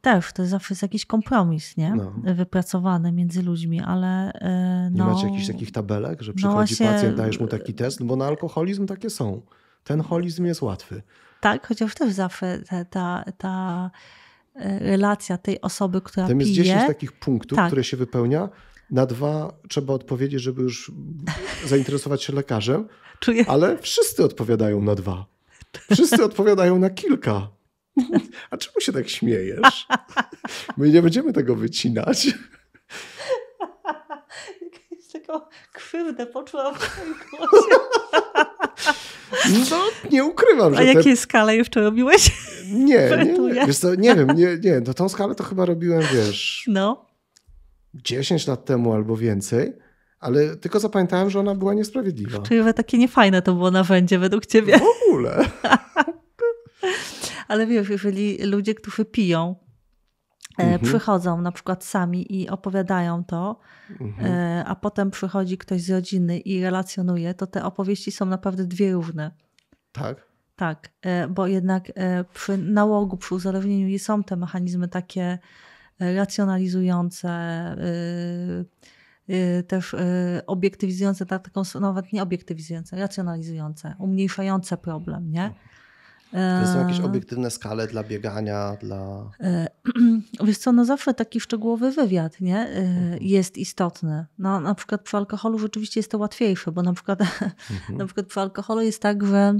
Też, 0.00 0.32
to 0.32 0.46
zawsze 0.46 0.74
jest 0.74 0.82
jakiś 0.82 1.06
kompromis, 1.06 1.76
nie? 1.76 1.94
No. 1.94 2.12
Wypracowany 2.34 3.12
między 3.12 3.42
ludźmi, 3.42 3.80
ale 3.80 4.32
e, 4.32 4.90
Nie 4.92 4.98
no... 4.98 5.06
macie 5.06 5.26
jakichś 5.26 5.46
takich 5.46 5.72
tabelek, 5.72 6.22
że 6.22 6.32
no 6.32 6.36
przychodzi 6.36 6.74
właśnie- 6.74 6.86
pacjent, 6.86 7.16
dajesz 7.16 7.40
mu 7.40 7.46
taki 7.46 7.74
test, 7.74 8.00
no 8.00 8.06
bo 8.06 8.16
na 8.16 8.26
alkoholizm 8.26 8.86
takie 8.86 9.10
są. 9.10 9.42
Ten 9.84 10.00
holizm 10.00 10.44
jest 10.44 10.62
łatwy. 10.62 11.02
Tak, 11.40 11.66
chociaż 11.66 11.94
też 11.94 12.12
zawsze 12.12 12.62
ta, 12.68 12.84
ta, 12.84 13.24
ta 13.38 13.90
e, 14.54 14.78
relacja 14.78 15.38
tej 15.38 15.60
osoby, 15.60 16.00
która 16.00 16.28
Tam 16.28 16.40
jest 16.40 16.52
pije... 16.52 16.64
10 16.64 16.86
takich 16.86 17.12
punktów, 17.12 17.56
Tak. 17.56 17.66
które 17.66 17.84
się 17.84 17.96
wypełnia. 17.96 18.48
Na 18.90 19.06
dwa 19.06 19.52
trzeba 19.68 19.94
odpowiedzieć, 19.94 20.42
żeby 20.42 20.62
już 20.62 20.92
zainteresować 21.66 22.22
się 22.22 22.32
lekarzem, 22.32 22.88
czuje... 23.20 23.44
ale 23.48 23.78
wszyscy 23.78 24.24
odpowiadają 24.24 24.82
na 24.82 24.94
dwa. 24.94 25.26
Wszyscy 25.90 26.24
odpowiadają 26.24 26.78
na 26.78 26.90
kilka. 26.90 27.48
A 28.50 28.56
czemu 28.56 28.80
się 28.80 28.92
tak 28.92 29.08
śmiejesz? 29.08 29.86
My 30.76 30.90
nie 30.90 31.02
będziemy 31.02 31.32
tego 31.32 31.54
wycinać. 31.54 32.26
Jakąś 34.62 35.12
taką 35.12 35.40
krzywdę 35.72 36.26
poczułam 36.26 36.74
w 36.74 36.82
swoim 36.82 37.14
głosie. 37.30 37.78
No, 39.70 39.84
nie 40.10 40.24
ukrywam, 40.24 40.74
że 40.74 40.80
A 40.80 40.82
te 40.82 40.92
jakiej 40.92 41.16
skale 41.16 41.56
jeszcze 41.56 41.80
robiłeś? 41.80 42.30
Nie, 42.66 43.10
nie, 43.24 43.38
nie. 43.38 43.66
Wiesz 43.66 43.78
co, 43.78 43.94
nie 43.94 44.14
wiem, 44.14 44.28
nie, 44.36 44.58
nie, 44.62 44.80
to 44.80 44.94
tą 44.94 45.08
skalę 45.08 45.34
to 45.34 45.44
chyba 45.44 45.64
robiłem, 45.64 46.02
wiesz, 46.12 46.64
No. 46.66 47.06
10 47.94 48.46
lat 48.46 48.64
temu 48.64 48.92
albo 48.92 49.16
więcej, 49.16 49.72
ale 50.20 50.56
tylko 50.56 50.80
zapamiętałem, 50.80 51.30
że 51.30 51.40
ona 51.40 51.54
była 51.54 51.74
niesprawiedliwa. 51.74 52.38
Czyli 52.38 52.74
takie 52.74 52.98
niefajne 52.98 53.42
to 53.42 53.52
było 53.52 53.70
narzędzie 53.70 54.18
według 54.18 54.46
ciebie. 54.46 54.78
W 54.78 55.08
ogóle. 55.08 55.38
Ale 57.48 57.66
wiesz, 57.66 57.88
jeżeli 57.88 58.38
ludzie, 58.42 58.74
którzy 58.74 59.04
piją, 59.04 59.56
e, 60.58 60.62
Mhm. 60.62 60.80
przychodzą 60.80 61.40
na 61.40 61.52
przykład 61.52 61.84
sami 61.84 62.36
i 62.36 62.48
opowiadają 62.48 63.24
to, 63.24 63.60
Mhm. 64.00 64.32
e, 64.32 64.64
a 64.64 64.74
potem 64.76 65.10
przychodzi 65.10 65.58
ktoś 65.58 65.82
z 65.82 65.90
rodziny 65.90 66.38
i 66.38 66.62
relacjonuje, 66.62 67.34
to 67.34 67.46
te 67.46 67.64
opowieści 67.64 68.12
są 68.12 68.26
naprawdę 68.26 68.64
dwie 68.64 68.92
różne. 68.92 69.30
Tak. 69.92 70.28
Tak, 70.56 70.88
e, 71.02 71.28
bo 71.28 71.46
jednak 71.46 71.92
przy 72.34 72.58
nałogu, 72.58 73.16
przy 73.16 73.34
uzależnieniu 73.34 73.98
są 73.98 74.24
te 74.24 74.36
mechanizmy 74.36 74.88
takie 74.88 75.38
racjonalizujące, 76.00 77.28
też 79.68 79.96
obiektywizujące, 80.46 81.26
tak, 81.26 81.42
taką, 81.44 81.62
nawet 81.80 82.12
nie 82.12 82.22
obiektywizujące, 82.22 82.96
racjonalizujące, 82.96 83.94
umniejszające 83.98 84.76
problem, 84.76 85.30
nie? 85.30 85.54
To 86.32 86.72
są 86.72 86.78
jakieś 86.78 87.00
E, 87.00 87.04
obiektywne 87.04 87.50
skale 87.50 87.86
dla 87.86 88.04
biegania, 88.04 88.76
dla... 88.80 89.30
E, 89.40 89.66
Wiesz 90.44 90.58
co, 90.58 90.72
no 90.72 90.84
zawsze 90.84 91.14
taki 91.14 91.40
szczegółowy 91.40 91.90
wywiad 91.92 92.40
nie? 92.40 92.58
E, 92.58 92.76
Mhm. 92.78 93.18
jest 93.22 93.58
istotny. 93.58 94.26
No, 94.38 94.60
na 94.60 94.74
przykład 94.74 95.00
przy 95.02 95.16
alkoholu 95.16 95.58
rzeczywiście 95.58 96.00
jest 96.00 96.10
to 96.10 96.18
łatwiejsze, 96.18 96.72
bo 96.72 96.82
na 96.82 96.92
przykład, 96.92 97.20
Mhm. 97.70 97.98
na 97.98 98.04
przykład 98.04 98.26
przy 98.26 98.40
alkoholu 98.40 98.80
jest 98.80 99.02
tak, 99.02 99.26
że 99.26 99.54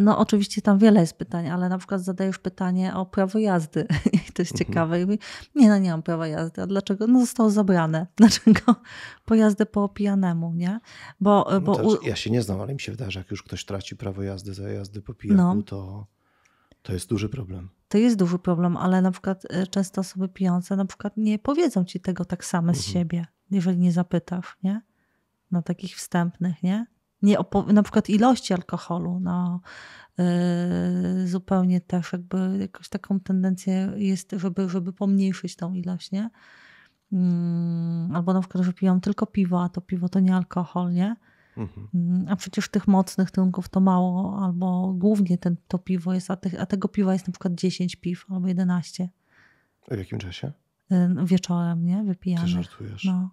no 0.00 0.18
oczywiście 0.18 0.62
tam 0.62 0.78
wiele 0.78 1.00
jest 1.00 1.14
pytań, 1.18 1.48
ale 1.48 1.68
na 1.68 1.78
przykład 1.78 2.00
zadajesz 2.00 2.38
pytanie 2.38 2.94
o 2.94 3.06
prawo 3.06 3.38
jazdy 3.38 3.86
i 4.28 4.32
to 4.32 4.42
jest 4.42 4.52
Mhm. 4.52 4.58
ciekawe. 4.58 5.00
I 5.00 5.04
mówi, 5.04 5.18
nie, 5.54 5.68
no 5.68 5.78
nie 5.78 5.90
mam 5.90 6.02
prawa 6.02 6.26
jazdy. 6.26 6.62
A 6.62 6.66
dlaczego? 6.66 7.06
No 7.06 7.20
zostało 7.20 7.50
zabrane. 7.50 8.06
Dlaczego? 8.16 8.74
Po 9.24 9.34
jazdę 9.34 9.66
po 9.66 9.88
pijanemu, 9.88 10.52
nie? 10.54 10.80
Bo, 11.20 11.46
No 11.52 11.60
bo 11.60 11.72
u, 11.72 12.02
Ja 12.02 12.16
się 12.16 12.30
nie 12.30 12.42
znam, 12.42 12.60
ale 12.60 12.74
mi 12.74 12.80
się 12.80 12.92
wydaje, 12.92 13.10
że 13.10 13.20
jak 13.20 13.30
już 13.30 13.42
ktoś 13.42 13.64
traci 13.64 13.96
prawo 13.96 14.22
jazdy 14.22 14.54
za 14.54 14.68
jazdy 14.68 15.02
po 15.02 15.14
pijaku, 15.14 15.42
No. 15.42 15.62
to, 15.62 16.06
to 16.82 16.92
jest 16.92 17.08
duży 17.08 17.28
problem. 17.28 17.68
to 17.88 17.98
jest 17.98 18.16
duży 18.16 18.38
problem, 18.38 18.76
ale 18.76 19.02
na 19.02 19.10
przykład 19.10 19.42
e, 19.50 19.66
często 19.66 20.00
osoby 20.00 20.28
pijące 20.28 20.76
na 20.76 20.84
przykład 20.84 21.16
nie 21.16 21.38
powiedzą 21.38 21.84
ci 21.84 22.00
tego 22.00 22.24
tak 22.24 22.44
same 22.44 22.74
z 22.74 22.76
Mhm. 22.78 22.92
siebie, 22.92 23.26
jeżeli 23.50 23.78
nie 23.78 23.92
zapytasz, 23.92 24.56
nie? 24.62 24.80
Na 25.50 25.62
takich 25.62 25.96
wstępnych, 25.96 26.62
nie? 26.62 26.86
Nie 27.24 27.36
na 27.72 27.82
przykład 27.82 28.10
ilości 28.10 28.54
alkoholu, 28.54 29.20
no 29.20 29.60
yy, 30.18 31.28
zupełnie 31.28 31.80
też 31.80 32.12
jakby 32.12 32.56
jakąś 32.60 32.88
taką 32.88 33.20
tendencję 33.20 33.92
jest, 33.96 34.30
żeby, 34.36 34.68
żeby 34.68 34.92
pomniejszyć 34.92 35.56
tą 35.56 35.72
ilość, 35.74 36.10
nie? 36.12 36.30
Mm, 37.12 38.16
albo 38.16 38.32
na 38.32 38.40
przykład, 38.40 38.64
że 38.64 38.72
piją 38.72 39.00
tylko 39.00 39.26
piwo, 39.26 39.62
a 39.62 39.68
to 39.68 39.80
piwo 39.80 40.08
to 40.08 40.20
nie 40.20 40.36
alkohol, 40.36 40.92
nie? 40.92 41.16
Mhm. 41.56 41.88
Mm, 41.94 42.26
A 42.28 42.36
przecież 42.36 42.68
tych 42.68 42.88
mocnych 42.88 43.30
trunków 43.30 43.68
to 43.68 43.80
mało, 43.80 44.38
albo 44.44 44.92
głównie 44.92 45.38
ten, 45.38 45.56
to 45.68 45.78
piwo 45.78 46.14
jest, 46.14 46.30
a, 46.30 46.36
tych, 46.36 46.60
a 46.60 46.66
tego 46.66 46.88
piwa 46.88 47.12
jest 47.12 47.26
na 47.26 47.32
przykład 47.32 47.54
10 47.54 47.96
piw 47.96 48.26
albo 48.30 48.48
11 48.48 49.08
W 49.90 49.98
jakim 49.98 50.18
czasie? 50.18 50.52
y, 50.92 51.24
wieczorem, 51.24 51.86
nie? 51.86 51.96
Ty 51.96 52.04
Wypijamy. 52.04 52.48
żartujesz. 52.48 53.04
No. 53.04 53.30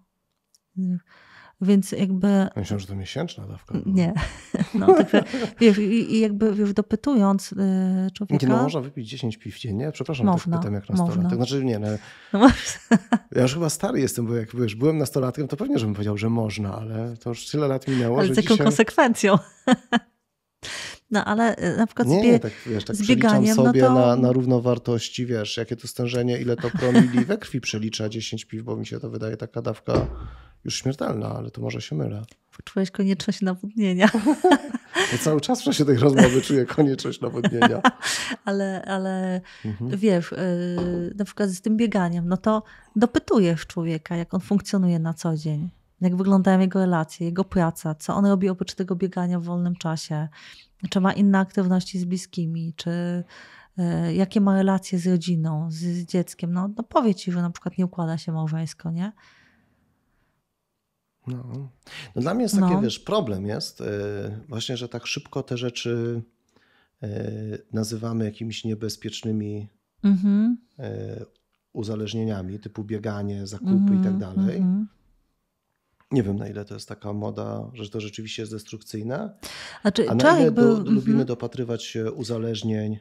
Więc 1.62 1.92
jakby 1.92 2.26
Ja 2.28 2.50
Myślałem, 2.56 2.80
że 2.80 2.86
to 2.86 2.94
miesięczna 2.94 3.46
dawka. 3.46 3.74
była. 3.78 3.84
nie. 3.96 4.14
No, 4.74 4.94
także, 4.94 5.24
wiesz, 5.60 5.78
i, 5.78 6.14
i 6.14 6.20
jakby 6.20 6.54
wiesz, 6.54 6.72
dopytując 6.72 7.52
y, 7.52 7.56
człowieka. 8.14 8.46
Nie, 8.46 8.52
no 8.52 8.62
można 8.62 8.80
wypić 8.80 9.08
10 9.08 9.36
piw 9.36 9.58
dziennie? 9.58 9.92
Przepraszam, 9.92 10.26
Można, 10.26 10.52
tak 10.52 10.60
pytam 10.60 10.74
jak 10.74 10.88
można. 10.88 11.04
nastolatek. 11.06 11.36
Znaczy 11.36 11.64
nie, 11.64 11.78
no, 11.78 11.86
No, 12.32 12.50
ja 13.36 13.42
już 13.42 13.54
chyba 13.54 13.70
stary 13.70 14.00
jestem, 14.00 14.26
bo 14.26 14.34
jak 14.36 14.56
wiesz, 14.56 14.74
byłem 14.74 14.98
nastolatkiem, 14.98 15.48
to 15.48 15.56
pewnie, 15.56 15.78
żebym 15.78 15.94
powiedział, 15.94 16.18
że 16.18 16.30
można, 16.30 16.74
ale 16.76 17.16
to 17.16 17.30
już 17.30 17.46
tyle 17.50 17.68
lat 17.68 17.88
minęło, 17.88 18.18
ale 18.18 18.26
że 18.28 18.34
z 18.34 18.36
jaką 18.36 18.48
dzisiaj... 18.48 18.64
konsekwencją. 18.66 19.38
No 21.10 21.24
ale 21.24 21.56
na 21.76 21.86
przykład 21.86 22.08
Nie, 22.08 22.18
zbie- 22.20 22.32
nie, 22.32 22.38
tak 22.38 22.52
wiesz, 22.66 22.84
tak 22.84 22.96
no 23.46 23.54
sobie 23.54 23.80
to- 23.82 23.94
na, 23.94 24.16
na 24.16 24.32
równowartości, 24.32 25.26
wiesz, 25.26 25.56
jakie 25.56 25.76
to 25.76 25.88
stężenie, 25.88 26.38
ile 26.38 26.56
to 26.56 26.70
promili 26.70 27.24
we 27.24 27.38
krwi 27.38 27.60
przelicza 27.60 28.08
10 28.08 28.44
piw, 28.44 28.62
bo 28.62 28.76
mi 28.76 28.86
się 28.86 29.00
to 29.00 29.10
wydaje 29.10 29.36
taka 29.36 29.62
dawka 29.62 30.06
już 30.64 30.74
śmiertelna, 30.74 31.28
ale 31.28 31.50
to 31.50 31.60
może 31.60 31.80
się 31.80 31.96
mylę. 31.96 32.22
poczułeś 32.56 32.90
konieczność 32.90 33.40
nawodnienia. 33.40 34.08
Ja 35.12 35.18
cały 35.24 35.40
czas 35.40 35.60
w 35.60 35.64
czasie 35.64 35.84
tej 35.84 35.96
rozmowy 35.96 36.42
czuję 36.42 36.66
konieczność 36.66 37.20
nawodnienia. 37.20 37.82
ale 38.44 38.84
ale 38.84 39.40
mhm. 39.64 39.90
wiesz, 39.96 40.30
yy, 40.30 41.14
na 41.18 41.24
przykład 41.24 41.50
z 41.50 41.60
tym 41.60 41.76
bieganiem, 41.76 42.28
no 42.28 42.36
to 42.36 42.62
dopytujesz 42.96 43.66
człowieka, 43.66 44.16
jak 44.16 44.34
on 44.34 44.40
funkcjonuje 44.40 44.98
na 44.98 45.14
co 45.14 45.36
dzień, 45.36 45.70
jak 46.00 46.16
wyglądają 46.16 46.60
jego 46.60 46.78
relacje, 46.78 47.26
jego 47.26 47.44
praca, 47.44 47.94
co 47.94 48.14
on 48.14 48.26
robi 48.26 48.48
oprócz 48.48 48.74
tego 48.74 48.96
biegania 48.96 49.40
w 49.40 49.44
wolnym 49.44 49.76
czasie, 49.76 50.28
czy 50.90 51.00
ma 51.00 51.12
inne 51.12 51.38
aktywności 51.38 51.98
z 51.98 52.04
bliskimi, 52.04 52.74
czy 52.76 53.24
yy, 53.76 54.14
jakie 54.14 54.40
ma 54.40 54.54
relacje 54.56 54.98
z 54.98 55.06
rodziną, 55.06 55.70
z, 55.70 55.74
z 55.74 56.04
dzieckiem. 56.04 56.52
No, 56.52 56.68
no 56.76 56.82
powie 56.82 57.14
ci, 57.14 57.32
że 57.32 57.42
na 57.42 57.50
przykład 57.50 57.78
nie 57.78 57.84
układa 57.86 58.18
się 58.18 58.32
małżeńsko, 58.32 58.90
nie? 58.90 59.12
No. 61.26 61.68
no 62.14 62.22
dla 62.22 62.34
mnie 62.34 62.42
jest 62.42 62.54
taki, 62.54 62.74
no. 62.74 62.80
wiesz, 62.80 62.98
problem 62.98 63.46
jest 63.46 63.80
yy, 63.80 63.86
właśnie, 64.48 64.76
że 64.76 64.88
tak 64.88 65.06
szybko 65.06 65.42
te 65.42 65.56
rzeczy 65.56 66.22
yy, 67.02 67.08
nazywamy 67.72 68.24
jakimiś 68.24 68.64
niebezpiecznymi 68.64 69.68
mm-hmm. 70.04 70.54
yy, 70.78 70.84
uzależnieniami, 71.72 72.58
typu 72.58 72.84
bieganie, 72.84 73.46
zakupy 73.46 73.70
mm-hmm, 73.70 74.00
i 74.00 74.04
tak 74.04 74.12
mhm, 74.12 74.18
dalej. 74.18 74.60
Mm-hmm. 74.60 74.84
Nie 76.10 76.22
wiem, 76.22 76.36
na 76.36 76.48
ile 76.48 76.64
to 76.64 76.74
jest 76.74 76.88
taka 76.88 77.12
moda, 77.12 77.70
że 77.74 77.90
to 77.90 78.00
rzeczywiście 78.00 78.42
jest 78.42 78.52
destrukcyjne, 78.52 79.34
a, 80.08 80.14
na 80.14 80.40
ile 80.40 80.50
do, 80.50 80.78
lubimy 80.78 81.00
mhm. 81.00 81.26
dopatrywać 81.26 81.84
się 81.84 82.12
uzależnień 82.12 82.98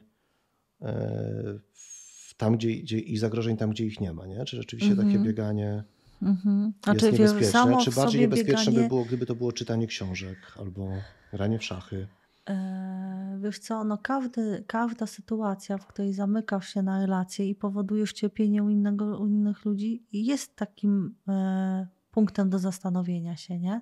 tam, 2.38 2.58
gdzie, 2.58 2.76
gdzie, 2.76 3.00
i 3.00 3.18
zagrożeń 3.18 3.58
tam, 3.58 3.70
gdzie 3.70 3.86
ich 3.86 4.02
nie 4.02 4.14
ma, 4.14 4.26
nie? 4.26 4.46
Czy 4.46 4.58
rzeczywiście 4.58 4.96
takie 4.96 5.08
mhm. 5.08 5.24
bieganie 5.24 5.84
Mhm. 6.22 6.74
Jest 6.88 7.00
czy 7.00 7.12
niebezpieczne? 7.12 7.78
Czy 7.84 7.92
bardziej 7.92 8.22
niebezpieczne 8.22 8.66
bieganie... 8.66 8.82
by 8.82 8.88
było, 8.88 9.06
gdyby 9.06 9.26
to 9.26 9.36
było 9.36 9.52
czytanie 9.52 9.88
książek 9.88 10.38
albo 10.60 10.90
granie 11.34 11.60
w 11.60 11.64
szachy? 11.64 12.08
E, 12.50 13.40
wiesz 13.42 13.60
co, 13.60 13.84
no 13.84 13.98
każdy, 13.98 14.64
każda 14.68 15.08
sytuacja, 15.08 15.78
w 15.78 15.88
której 15.88 16.14
zamykasz 16.14 16.74
się 16.74 16.82
na 16.82 17.00
relacje 17.00 17.50
i 17.50 17.56
powodujesz 17.56 18.14
cierpienie 18.14 18.64
u, 18.64 18.70
innego, 18.70 19.20
u 19.20 19.28
innych 19.28 19.66
ludzi, 19.66 20.04
jest 20.14 20.56
takim 20.56 21.16
e, 21.28 21.88
punktem 22.12 22.50
do 22.50 22.60
zastanowienia 22.60 23.36
się, 23.36 23.60
nie? 23.60 23.82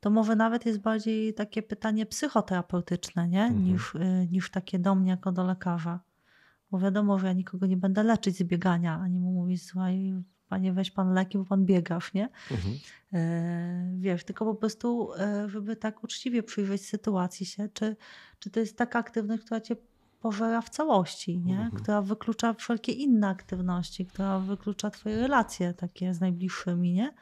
To 0.00 0.10
może 0.10 0.36
nawet 0.36 0.66
jest 0.66 0.78
bardziej 0.78 1.34
takie 1.34 1.62
pytanie 1.62 2.06
psychoterapeutyczne, 2.06 3.28
nie? 3.28 3.42
Mhm. 3.42 3.64
Niż, 3.64 3.94
e, 3.94 4.26
niż 4.26 4.50
takie 4.50 4.78
do 4.78 4.94
mnie 4.94 5.10
jako 5.10 5.32
do 5.32 5.44
lekarza. 5.44 6.00
Bo 6.70 6.78
wiadomo, 6.78 7.18
że 7.18 7.26
ja 7.26 7.32
nikogo 7.32 7.66
nie 7.66 7.76
będę 7.76 8.02
leczyć 8.02 8.36
z 8.36 8.42
biegania, 8.42 9.00
ani 9.00 9.20
mu 9.20 9.32
mówić, 9.32 9.66
słuchaj, 9.66 10.14
panie 10.48 10.72
weź 10.72 10.90
pan 10.90 11.14
leki, 11.14 11.38
bo 11.38 11.44
pan 11.44 11.64
biegasz, 11.64 12.14
nie? 12.14 12.28
Mhm. 12.50 12.78
E, 13.12 13.96
wiesz, 13.98 14.24
tylko 14.24 14.44
po 14.44 14.54
prostu, 14.54 15.14
e, 15.14 15.48
żeby 15.48 15.76
tak 15.76 16.04
uczciwie 16.04 16.42
przyjrzeć 16.42 16.86
sytuacji 16.86 17.46
się, 17.46 17.68
czy, 17.68 17.96
czy 18.38 18.50
to 18.50 18.60
jest 18.60 18.76
taka 18.76 18.98
aktywność, 18.98 19.42
która 19.42 19.60
cię 19.60 19.76
pożera 20.20 20.60
w 20.60 20.70
całości, 20.70 21.38
nie? 21.38 21.60
Mhm. 21.60 21.82
która 21.82 22.02
wyklucza 22.02 22.54
wszelkie 22.54 22.92
inne 22.92 23.28
aktywności, 23.28 24.06
która 24.06 24.38
wyklucza 24.38 24.90
twoje 24.90 25.16
relacje 25.16 25.74
takie 25.74 26.14
z 26.14 26.20
najbliższymi, 26.20 26.92
nie? 26.92 27.14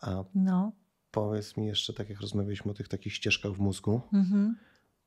A 0.00 0.24
no. 0.34 0.72
powiedz 1.10 1.56
mi 1.56 1.66
jeszcze, 1.66 1.92
tak 1.92 2.08
jak 2.08 2.20
rozmawialiśmy 2.20 2.70
o 2.70 2.74
tych 2.74 2.88
takich 2.88 3.14
ścieżkach 3.14 3.52
w 3.52 3.60
mózgu, 3.60 4.00
mhm. 4.12 4.56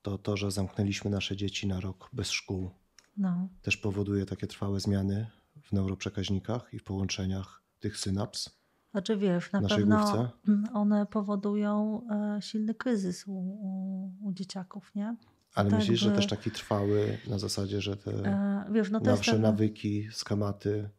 to 0.01 0.17
to, 0.17 0.37
że 0.37 0.51
zamknęliśmy 0.51 1.11
nasze 1.11 1.35
dzieci 1.35 1.67
na 1.67 1.79
rok 1.79 2.09
bez 2.13 2.31
szkół, 2.31 2.69
no. 3.17 3.49
też 3.61 3.77
powoduje 3.77 4.25
takie 4.25 4.47
trwałe 4.47 4.79
zmiany 4.79 5.27
w 5.65 5.73
neuroprzekaźnikach 5.73 6.73
i 6.73 6.79
w 6.79 6.83
połączeniach 6.83 7.61
tych 7.79 7.97
synaps. 7.97 8.49
Znaczy 8.91 9.17
wiesz, 9.17 9.51
na 9.51 9.61
pewno 9.61 9.97
główce. 9.97 10.29
one 10.73 11.05
powodują 11.05 12.01
e, 12.37 12.41
silny 12.41 12.73
kryzys 12.73 13.27
u, 13.27 13.31
u, 13.31 14.11
u 14.21 14.33
dzieciaków, 14.33 14.95
nie? 14.95 15.15
Ale 15.55 15.69
tak 15.69 15.79
myślisz, 15.79 16.03
by... 16.03 16.09
że 16.09 16.15
też 16.15 16.27
taki 16.27 16.51
trwały 16.51 17.17
na 17.27 17.39
zasadzie, 17.39 17.81
że 17.81 17.97
te 17.97 18.11
e, 18.11 18.65
wiesz, 18.71 18.91
no 18.91 18.99
nasze 18.99 19.39
nawyki, 19.39 20.07
skamaty, 20.11 20.89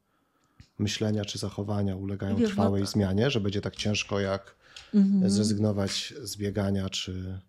myślenia 0.79 1.25
czy 1.25 1.39
zachowania 1.39 1.97
ulegają 1.97 2.37
wiesz, 2.37 2.49
no 2.49 2.55
trwałej 2.55 2.81
no... 2.81 2.87
zmianie, 2.87 3.31
że 3.31 3.41
będzie 3.41 3.61
tak 3.61 3.77
ciężko 3.77 4.21
jak 4.21 4.56
mhm. 4.95 5.31
zrezygnować 5.31 6.15
z 6.23 6.37
biegania 6.37 6.89
czy 6.89 7.41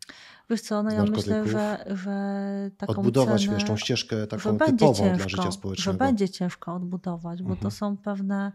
Wiesz 0.49 0.62
co, 0.62 0.84
no 0.84 0.91
ja 0.91 1.04
myślę, 1.04 1.48
że, 1.48 1.86
że 1.88 2.72
taką 2.78 2.94
Odbudować 2.94 3.41
cenę, 3.45 3.58
wiesz, 3.58 3.68
tą 3.68 3.78
ścieżkę 3.78 4.28
taką 4.28 4.58
typową 4.58 4.94
ciężko, 4.94 5.18
dla 5.18 5.30
życia 5.30 5.52
społecznego. 5.52 5.91
Że 5.91 5.98
będzie 6.06 6.30
ciężko 6.30 6.76
odbudować, 6.76 7.44
bo 7.44 7.49
mhm. 7.49 7.64
to 7.64 7.72
są 7.72 7.98
pewne, 7.98 8.52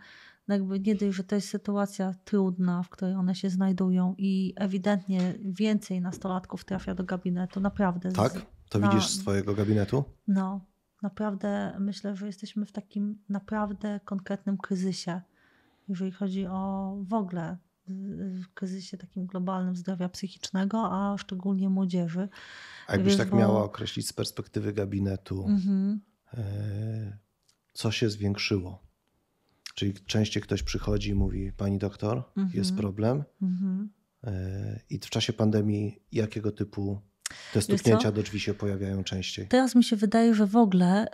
no 0.49 0.55
jakby 0.55 0.81
nie 0.81 0.95
dość, 0.95 1.17
że 1.17 1.25
to 1.25 1.35
jest 1.35 1.49
sytuacja 1.49 2.15
trudna, 2.25 2.83
w 2.83 2.89
której 2.89 3.15
one 3.15 3.35
się 3.35 3.51
znajdują 3.51 4.15
i 4.19 4.55
ewidentnie 4.57 5.35
więcej 5.45 6.01
nastolatków 6.01 6.65
trafia 6.65 6.95
do 6.95 7.05
gabinetu, 7.05 7.61
naprawdę. 7.61 8.13
Tak? 8.13 8.33
To 8.69 8.79
na, 8.79 8.89
widzisz 8.89 9.09
z 9.09 9.19
twojego 9.19 9.55
gabinetu? 9.55 10.05
No, 10.29 10.61
naprawdę 11.03 11.77
myślę, 11.81 12.17
że 12.17 12.27
jesteśmy 12.27 12.67
w 12.67 12.73
takim 12.73 13.19
naprawdę 13.29 14.01
konkretnym 14.05 14.59
kryzysie, 14.59 15.21
jeżeli 15.89 16.13
chodzi 16.13 16.47
o 16.47 16.95
w 17.03 17.15
ogóle 17.15 17.57
w 17.89 18.55
kryzysie 18.55 18.97
takim 18.97 19.27
globalnym 19.27 19.77
zdrowia 19.77 20.09
psychicznego, 20.09 20.89
a 20.93 21.19
szczególnie 21.19 21.69
młodzieży. 21.69 22.29
A 22.87 22.93
jakbyś 22.93 23.17
tak 23.17 23.31
bo... 23.31 23.37
miała 23.37 23.65
określić 23.65 24.09
z 24.09 24.13
perspektywy 24.13 24.73
gabinetu, 24.73 25.47
mm-hmm. 25.49 25.99
co 27.73 27.91
się 27.91 28.11
zwiększyło? 28.11 28.83
Czyli 29.75 29.95
częściej 29.95 30.43
ktoś 30.43 30.63
przychodzi 30.63 31.11
i 31.11 31.15
mówi: 31.15 31.53
Pani 31.53 31.79
doktor, 31.79 32.23
jest 32.55 32.77
problem. 32.77 33.25
Mm-hmm. 33.43 33.87
I 34.91 34.99
w 34.99 35.11
czasie 35.11 35.33
pandemii 35.33 36.03
jakiego 36.13 36.53
typu 36.53 37.01
te 37.53 37.63
stuknięcia 37.63 38.13
do 38.13 38.23
drzwi 38.23 38.41
się 38.41 38.55
pojawiają 38.55 39.05
częściej? 39.05 39.49
Teraz 39.49 39.75
mi 39.75 39.85
się 39.85 39.97
wydaje, 39.97 40.35
że 40.35 40.47
w 40.47 40.57
ogóle 40.57 41.07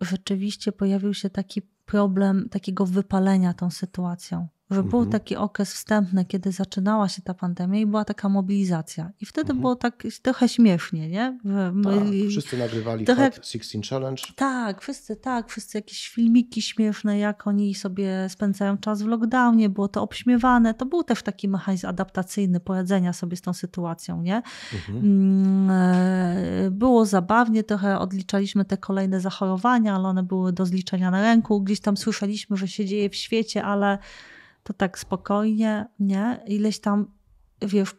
yy, 0.00 0.06
rzeczywiście 0.06 0.72
pojawił 0.72 1.14
się 1.14 1.30
taki 1.30 1.62
problem 1.62 2.48
takiego 2.48 2.86
wypalenia 2.86 3.54
tą 3.54 3.70
sytuacją 3.70 4.48
że 4.70 4.80
mhm. 4.80 4.90
był 4.90 5.06
taki 5.06 5.36
okres 5.36 5.74
wstępny, 5.74 6.24
kiedy 6.24 6.52
zaczynała 6.52 7.08
się 7.08 7.22
ta 7.22 7.34
pandemia 7.34 7.80
i 7.80 7.86
była 7.86 8.04
taka 8.04 8.28
mobilizacja. 8.28 9.10
I 9.20 9.26
wtedy 9.26 9.46
mhm. 9.46 9.60
było 9.60 9.76
tak 9.76 10.02
trochę 10.22 10.48
śmiesznie, 10.48 11.08
nie? 11.08 11.38
My, 11.44 11.72
tak, 11.84 12.02
wszyscy 12.30 12.58
nagrywali 12.58 13.04
trochę, 13.04 13.30
Hot 13.30 13.46
16 13.46 13.80
Challenge. 13.90 14.22
Tak, 14.36 14.82
wszyscy, 14.82 15.16
tak, 15.16 15.50
wszyscy 15.50 15.78
jakieś 15.78 16.08
filmiki 16.08 16.62
śmieszne, 16.62 17.18
jak 17.18 17.46
oni 17.46 17.74
sobie 17.74 18.28
spędzają 18.28 18.78
czas 18.78 19.02
w 19.02 19.06
lockdownie, 19.06 19.68
było 19.68 19.88
to 19.88 20.02
obśmiewane. 20.02 20.74
To 20.74 20.86
był 20.86 21.02
też 21.02 21.22
taki 21.22 21.48
mechanizm 21.48 21.86
adaptacyjny 21.86 22.60
poradzenia 22.60 23.12
sobie 23.12 23.36
z 23.36 23.40
tą 23.40 23.52
sytuacją, 23.52 24.22
nie? 24.22 24.42
Mhm. 24.74 24.98
Mm, 24.98 25.70
e, 25.70 26.70
było 26.70 27.06
zabawnie, 27.06 27.64
trochę 27.64 27.98
odliczaliśmy 27.98 28.64
te 28.64 28.76
kolejne 28.76 29.20
zachorowania, 29.20 29.94
ale 29.94 30.08
one 30.08 30.22
były 30.22 30.52
do 30.52 30.66
zliczenia 30.66 31.10
na 31.10 31.22
ręku. 31.22 31.60
Gdzieś 31.60 31.80
tam 31.80 31.96
słyszeliśmy, 31.96 32.56
że 32.56 32.68
się 32.68 32.84
dzieje 32.84 33.10
w 33.10 33.16
świecie, 33.16 33.64
ale 33.64 33.98
to 34.64 34.72
tak 34.72 34.98
spokojnie, 34.98 35.86
nie? 35.98 36.40
Ileś 36.46 36.78
tam, 36.78 37.10
wiesz, 37.62 37.94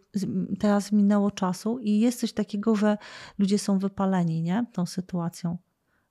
teraz 0.59 0.91
minęło 0.91 1.31
czasu 1.31 1.79
i 1.79 1.99
jest 1.99 2.19
coś 2.19 2.33
takiego, 2.33 2.75
że 2.75 2.97
ludzie 3.37 3.59
są 3.59 3.79
wypaleni, 3.79 4.41
nie? 4.41 4.65
Tą 4.73 4.85
sytuacją 4.85 5.57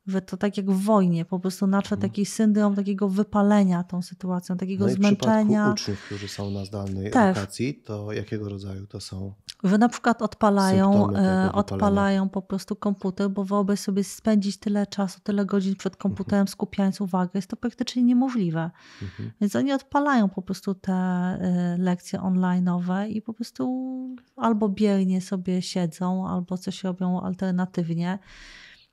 że 0.06 0.22
to 0.22 0.36
tak 0.36 0.56
jak 0.56 0.70
w 0.70 0.82
wojnie, 0.84 1.24
po 1.24 1.40
prostu 1.40 1.66
nadszedł 1.66 2.00
hmm. 2.00 2.10
taki 2.10 2.26
syndrom 2.26 2.74
takiego 2.74 3.08
wypalenia 3.08 3.84
tą 3.84 4.02
sytuacją, 4.02 4.56
takiego 4.56 4.86
no 4.86 4.92
zmęczenia. 4.92 5.70
w 5.70 5.72
uczniów, 5.72 6.04
którzy 6.06 6.28
są 6.28 6.50
na 6.50 6.64
zdalnej 6.64 7.10
Też. 7.10 7.36
edukacji, 7.36 7.74
to 7.74 8.12
jakiego 8.12 8.48
rodzaju 8.48 8.86
to 8.86 9.00
są? 9.00 9.34
Że 9.64 9.78
na 9.78 9.88
przykład 9.88 10.22
odpalają, 10.22 11.10
e, 11.10 11.52
odpalają 11.52 12.28
po 12.28 12.42
prostu 12.42 12.76
komputer, 12.76 13.30
bo 13.30 13.44
wyobraź 13.44 13.80
sobie 13.80 14.04
spędzić 14.04 14.56
tyle 14.56 14.86
czasu, 14.86 15.20
tyle 15.22 15.46
godzin 15.46 15.76
przed 15.76 15.96
komputerem, 15.96 16.40
mhm. 16.40 16.48
skupiając 16.48 17.00
uwagę, 17.00 17.30
jest 17.34 17.48
to 17.48 17.56
praktycznie 17.56 18.02
niemożliwe. 18.02 18.70
Mhm. 19.02 19.30
Więc 19.40 19.56
oni 19.56 19.72
odpalają 19.72 20.28
po 20.28 20.42
prostu 20.42 20.74
te 20.74 20.92
e, 20.92 21.76
lekcje 21.78 22.18
online'owe 22.18 23.08
i 23.08 23.22
po 23.22 23.34
prostu 23.34 23.94
albo 24.36 24.68
biernie 24.68 25.20
sobie 25.20 25.62
siedzą, 25.62 26.28
albo 26.28 26.58
coś 26.58 26.84
robią 26.84 27.20
alternatywnie. 27.20 28.18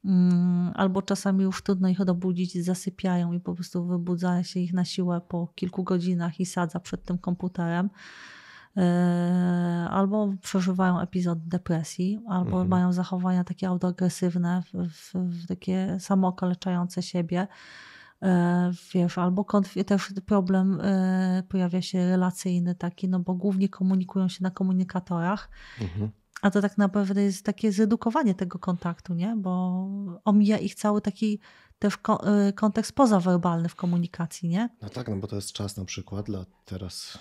Mm, 0.05 0.71
albo 0.75 1.01
czasami 1.01 1.43
już 1.43 1.63
trudno 1.63 1.87
ich 1.87 2.01
obudzić, 2.01 2.63
zasypiają 2.65 3.33
i 3.33 3.39
po 3.39 3.53
prostu 3.53 3.85
wybudza 3.85 4.43
się 4.43 4.59
ich 4.59 4.73
na 4.73 4.85
siłę 4.85 5.21
po 5.27 5.47
kilku 5.55 5.83
godzinach 5.83 6.39
i 6.39 6.45
sadza 6.45 6.79
przed 6.79 7.03
tym 7.03 7.17
komputerem. 7.17 7.89
E, 8.77 9.87
albo 9.91 10.33
przeżywają 10.41 10.99
epizod 10.99 11.47
depresji, 11.47 12.19
albo 12.29 12.51
mhm. 12.51 12.67
mają 12.67 12.93
zachowania 12.93 13.43
takie 13.43 13.67
autoagresywne, 13.67 14.63
w, 14.73 14.89
w, 14.89 15.13
w 15.13 15.47
takie 15.47 15.97
samookaleczające 15.99 17.01
siebie. 17.01 17.47
E, 18.21 18.71
wiesz, 18.93 19.17
albo 19.17 19.45
też 19.85 20.13
problem 20.25 20.81
e, 20.81 21.43
pojawia 21.49 21.81
się 21.81 22.09
relacyjny 22.09 22.75
taki, 22.75 23.09
no 23.09 23.19
bo 23.19 23.33
głównie 23.33 23.69
komunikują 23.69 24.27
się 24.27 24.43
na 24.43 24.51
komunikatorach. 24.51 25.49
Mhm. 25.81 26.11
A 26.41 26.51
to 26.51 26.61
tak 26.61 26.77
naprawdę 26.77 27.23
jest 27.23 27.45
takie 27.45 27.71
zedukowanie 27.71 28.35
tego 28.35 28.59
kontaktu, 28.59 29.13
nie? 29.13 29.35
Bo 29.35 29.85
omija 30.25 30.57
ich 30.57 30.75
cały 30.75 31.01
taki 31.01 31.39
też 31.79 31.97
kontekst 32.55 32.95
pozawerbalny 32.95 33.69
w 33.69 33.75
komunikacji, 33.75 34.49
nie? 34.49 34.69
No 34.81 34.89
tak, 34.89 35.07
no 35.07 35.15
bo 35.15 35.27
to 35.27 35.35
jest 35.35 35.51
czas 35.51 35.77
na 35.77 35.85
przykład 35.85 36.25
dla 36.25 36.45
teraz 36.65 37.17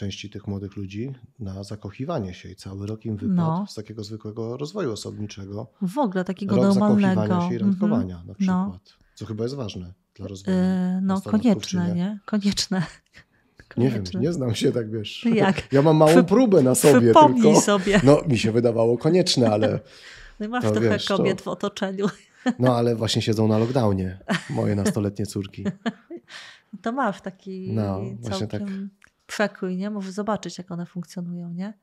części 0.00 0.30
tych 0.30 0.46
młodych 0.46 0.76
ludzi 0.76 1.12
na 1.38 1.64
zakochiwanie 1.64 2.34
się 2.34 2.48
i 2.48 2.56
cały 2.56 2.86
rok 2.86 3.04
im 3.06 3.16
wypadł 3.16 3.34
No. 3.36 3.64
z 3.68 3.74
takiego 3.74 4.04
zwykłego 4.04 4.56
rozwoju 4.56 4.92
osobniczego. 4.92 5.66
W 5.82 5.98
ogóle 5.98 6.24
takiego 6.24 6.56
Rok 6.56 6.64
normalnego. 6.64 7.20
zakochiwania 7.20 7.48
się 7.48 7.54
i 7.54 7.56
Mhm. 7.56 7.70
randkowania 7.70 8.16
na 8.16 8.24
No. 8.26 8.34
przykład. 8.34 8.94
Co 9.14 9.26
chyba 9.26 9.44
jest 9.44 9.56
ważne 9.56 9.92
dla 10.14 10.28
rozwoju. 10.28 10.56
Yy, 10.56 11.00
no 11.02 11.20
konieczne, 11.20 11.94
nie? 11.94 12.18
Konieczne. 12.26 12.82
Nie 13.76 13.90
wiem, 13.90 14.04
nie 14.20 14.32
znam 14.32 14.54
się 14.54 14.72
tak, 14.72 14.90
wiesz. 14.90 15.24
Jak? 15.34 15.62
Ja 15.72 15.82
mam 15.82 15.96
małą 15.96 16.12
Przy- 16.12 16.24
próbę 16.24 16.62
na 16.62 16.74
sobie, 16.74 17.00
Przypomnij 17.00 17.42
tylko... 17.42 17.60
sobie. 17.60 18.00
No, 18.04 18.22
mi 18.28 18.38
się 18.38 18.52
wydawało 18.52 18.98
konieczne, 18.98 19.50
ale... 19.50 19.80
No 20.40 20.46
i 20.46 20.48
masz 20.48 20.64
to 20.64 20.70
trochę 20.70 20.88
wiesz, 20.88 21.04
to- 21.04 21.16
kobiet 21.16 21.40
w 21.40 21.48
otoczeniu. 21.48 22.06
No, 22.58 22.76
ale 22.76 22.96
właśnie 22.96 23.22
siedzą 23.22 23.48
na 23.48 23.58
lockdownie, 23.58 24.18
moje 24.50 24.74
nastoletnie 24.76 25.26
córki. 25.26 25.64
To 26.82 26.92
masz 26.92 27.20
taki 27.20 27.72
No, 27.72 28.00
właśnie 28.20 28.46
całkiem 28.46 28.90
przekrój, 29.30 29.76
nie? 29.76 29.90
Zobaczyć, 30.08 30.58
jak 30.58 30.70
one 30.70 30.86
funkcjonują, 30.86 31.50
nie? 31.52 31.78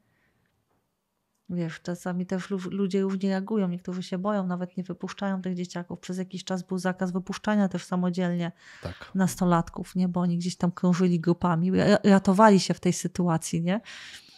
Wiesz, 1.50 1.82
czasami 1.82 2.26
też 2.26 2.50
lu- 2.50 2.70
ludzie 2.72 3.02
różnie 3.02 3.30
reagują. 3.30 3.68
Niektórzy 3.68 4.04
się 4.04 4.18
boją, 4.18 4.48
nawet 4.48 4.78
nie 4.78 4.84
wypuszczają 4.84 5.42
tych 5.42 5.56
dzieciaków. 5.56 6.00
Przez 6.00 6.18
jakiś 6.18 6.44
czas 6.44 6.64
był 6.64 6.78
zakaz 6.78 7.12
wypuszczania 7.12 7.68
też 7.70 7.86
samodzielnie 7.86 8.52
Tak. 8.84 9.12
nastolatków, 9.16 9.96
nie? 9.96 10.08
Bo 10.08 10.20
oni 10.22 10.38
gdzieś 10.38 10.56
tam 10.56 10.72
krążyli 10.72 11.20
grupami, 11.20 11.72
ra- 11.72 11.98
ratowali 12.04 12.60
się 12.60 12.74
w 12.74 12.80
tej 12.80 12.94
sytuacji, 12.94 13.62
nie? 13.62 13.82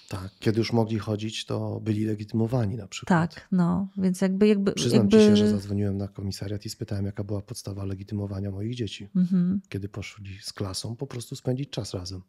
Tak, 0.10 0.32
kiedy 0.40 0.60
już 0.60 0.74
mogli 0.74 1.00
chodzić, 1.00 1.46
to 1.46 1.80
byli 1.80 2.06
legitymowani 2.06 2.76
na 2.76 2.88
przykład. 2.88 3.36
Tak, 3.36 3.48
no. 3.52 3.88
Więc 3.98 4.22
jakby... 4.22 4.48
jakby 4.48 4.72
Przyznam 4.74 5.00
jakby... 5.02 5.18
ci 5.18 5.24
się, 5.24 5.36
że 5.36 5.50
zadzwoniłem 5.50 5.98
na 5.98 6.08
komisariat 6.08 6.66
i 6.66 6.70
spytałem, 6.70 7.06
jaka 7.06 7.24
była 7.24 7.42
podstawa 7.42 7.86
legitymowania 7.86 8.52
moich 8.52 8.76
dzieci. 8.76 9.10
Mhm. 9.16 9.62
Kiedy 9.70 9.90
poszli 9.90 10.40
z 10.42 10.54
klasą, 10.54 10.96
po 10.96 11.08
prostu 11.08 11.36
spędzić 11.36 11.70
czas 11.70 11.94
razem. 11.94 12.22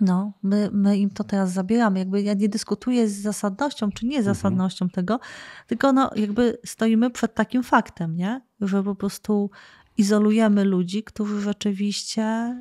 No, 0.00 0.32
my, 0.42 0.70
my 0.72 0.98
im 0.98 1.10
to 1.10 1.24
teraz 1.24 1.52
zabieramy. 1.52 1.98
Jakby 1.98 2.22
ja 2.22 2.34
nie 2.34 2.48
dyskutuję 2.48 3.08
z 3.08 3.20
zasadnością 3.20 3.92
czy 3.92 4.06
nie 4.06 4.22
zasadnością 4.22 4.88
tego, 4.88 5.20
tylko 5.66 5.92
no, 5.92 6.10
jakby 6.16 6.58
stoimy 6.64 7.10
przed 7.10 7.34
takim 7.34 7.62
faktem, 7.62 8.16
nie? 8.16 8.40
że 8.60 8.82
po 8.82 8.94
prostu 8.94 9.50
izolujemy 9.96 10.64
ludzi, 10.64 11.02
którzy 11.02 11.40
rzeczywiście, 11.40 12.56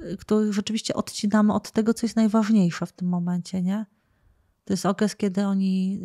yy, 0.00 0.16
których 0.16 0.52
rzeczywiście 0.52 0.94
odcinamy 0.94 1.54
od 1.54 1.70
tego, 1.70 1.94
co 1.94 2.06
jest 2.06 2.16
najważniejsze 2.16 2.86
w 2.86 2.92
tym 2.92 3.08
momencie. 3.08 3.62
Nie? 3.62 3.86
To 4.64 4.72
jest 4.72 4.86
okres, 4.86 5.16
kiedy 5.16 5.46
oni, 5.46 6.00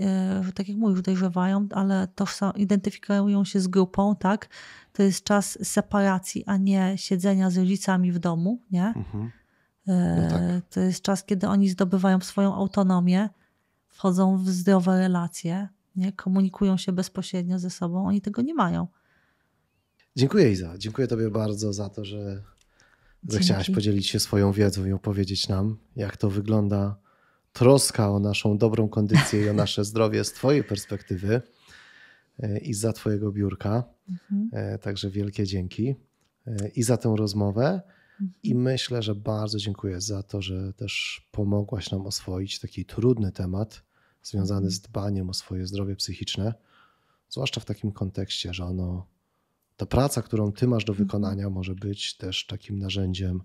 yy, 0.46 0.52
tak 0.54 0.70
jak 0.70 0.78
mówisz, 0.78 1.02
dojrzewają, 1.02 1.68
ale 1.72 2.08
tożsam, 2.16 2.54
identyfikują 2.56 3.46
się 3.46 3.60
z 3.60 3.68
grupą, 3.68 4.16
tak? 4.16 4.50
To 4.94 5.04
jest 5.04 5.24
czas 5.24 5.58
separacji, 5.64 6.44
a 6.46 6.58
nie 6.58 6.94
siedzenia 6.96 7.50
z 7.50 7.58
rodzicami 7.58 8.12
w 8.12 8.20
domu, 8.20 8.62
nie? 8.72 8.88
Mhm. 8.88 9.32
E, 9.88 10.28
tak. 10.32 10.42
To 10.70 10.80
jest 10.80 11.02
czas, 11.02 11.24
kiedy 11.24 11.48
oni 11.48 11.70
zdobywają 11.70 12.20
swoją 12.20 12.56
autonomię, 12.56 13.30
wchodzą 13.90 14.38
w 14.38 14.50
zdrowe 14.50 15.00
relacje, 15.00 15.68
nie? 15.96 16.12
komunikują 16.12 16.78
się 16.78 16.92
bezpośrednio 16.92 17.60
ze 17.60 17.70
sobą. 17.70 18.08
Oni 18.08 18.22
tego 18.22 18.42
nie 18.42 18.54
mają. 18.54 18.88
Dziękuję 20.16 20.52
Iza. 20.52 20.78
Dziękuję 20.78 21.08
tobie 21.08 21.30
bardzo 21.30 21.74
za 21.74 21.90
to, 21.90 22.06
że 22.06 22.44
zechciałaś 23.28 23.70
podzielić 23.70 24.08
się 24.08 24.20
swoją 24.20 24.52
wiedzą 24.52 24.86
i 24.86 24.92
opowiedzieć 24.92 25.48
nam, 25.48 25.78
jak 25.96 26.18
to 26.18 26.30
wygląda 26.30 26.98
troska 27.54 28.12
o 28.12 28.20
naszą 28.20 28.58
dobrą 28.58 28.90
kondycję 28.90 29.46
i 29.46 29.50
o 29.50 29.54
nasze 29.54 29.86
zdrowie 29.92 30.24
z 30.24 30.34
twojej 30.34 30.64
perspektywy 30.64 31.42
e, 32.40 32.58
i 32.58 32.74
za 32.74 32.94
twojego 32.94 33.32
biurka. 33.32 33.84
Mhm. 34.10 34.50
E, 34.54 34.78
Także 34.78 35.10
wielkie 35.10 35.46
dzięki 35.46 35.96
e, 36.48 36.68
i 36.68 36.84
za 36.84 36.98
tę 36.98 37.14
rozmowę. 37.18 37.82
I 38.44 38.56
myślę, 38.56 39.02
że 39.02 39.16
bardzo 39.16 39.58
dziękuję 39.58 40.02
za 40.02 40.24
to, 40.24 40.42
że 40.42 40.74
też 40.74 41.22
pomogłaś 41.32 41.92
nam 41.92 42.02
oswoić 42.08 42.60
taki 42.60 42.86
trudny 42.86 43.32
temat 43.32 43.84
związany 44.24 44.72
z 44.72 44.82
dbaniem 44.82 45.30
o 45.30 45.34
swoje 45.34 45.68
zdrowie 45.68 45.96
psychiczne, 45.96 46.54
zwłaszcza 47.30 47.62
w 47.62 47.66
takim 47.66 47.92
kontekście, 47.92 48.54
że 48.54 48.66
ono, 48.66 49.08
ta 49.78 49.86
praca, 49.86 50.22
którą 50.22 50.52
ty 50.52 50.68
masz 50.68 50.86
do 50.86 50.94
wykonania, 50.94 51.50
może 51.50 51.76
być 51.76 52.18
też 52.18 52.46
takim 52.46 52.80
narzędziem 52.80 53.42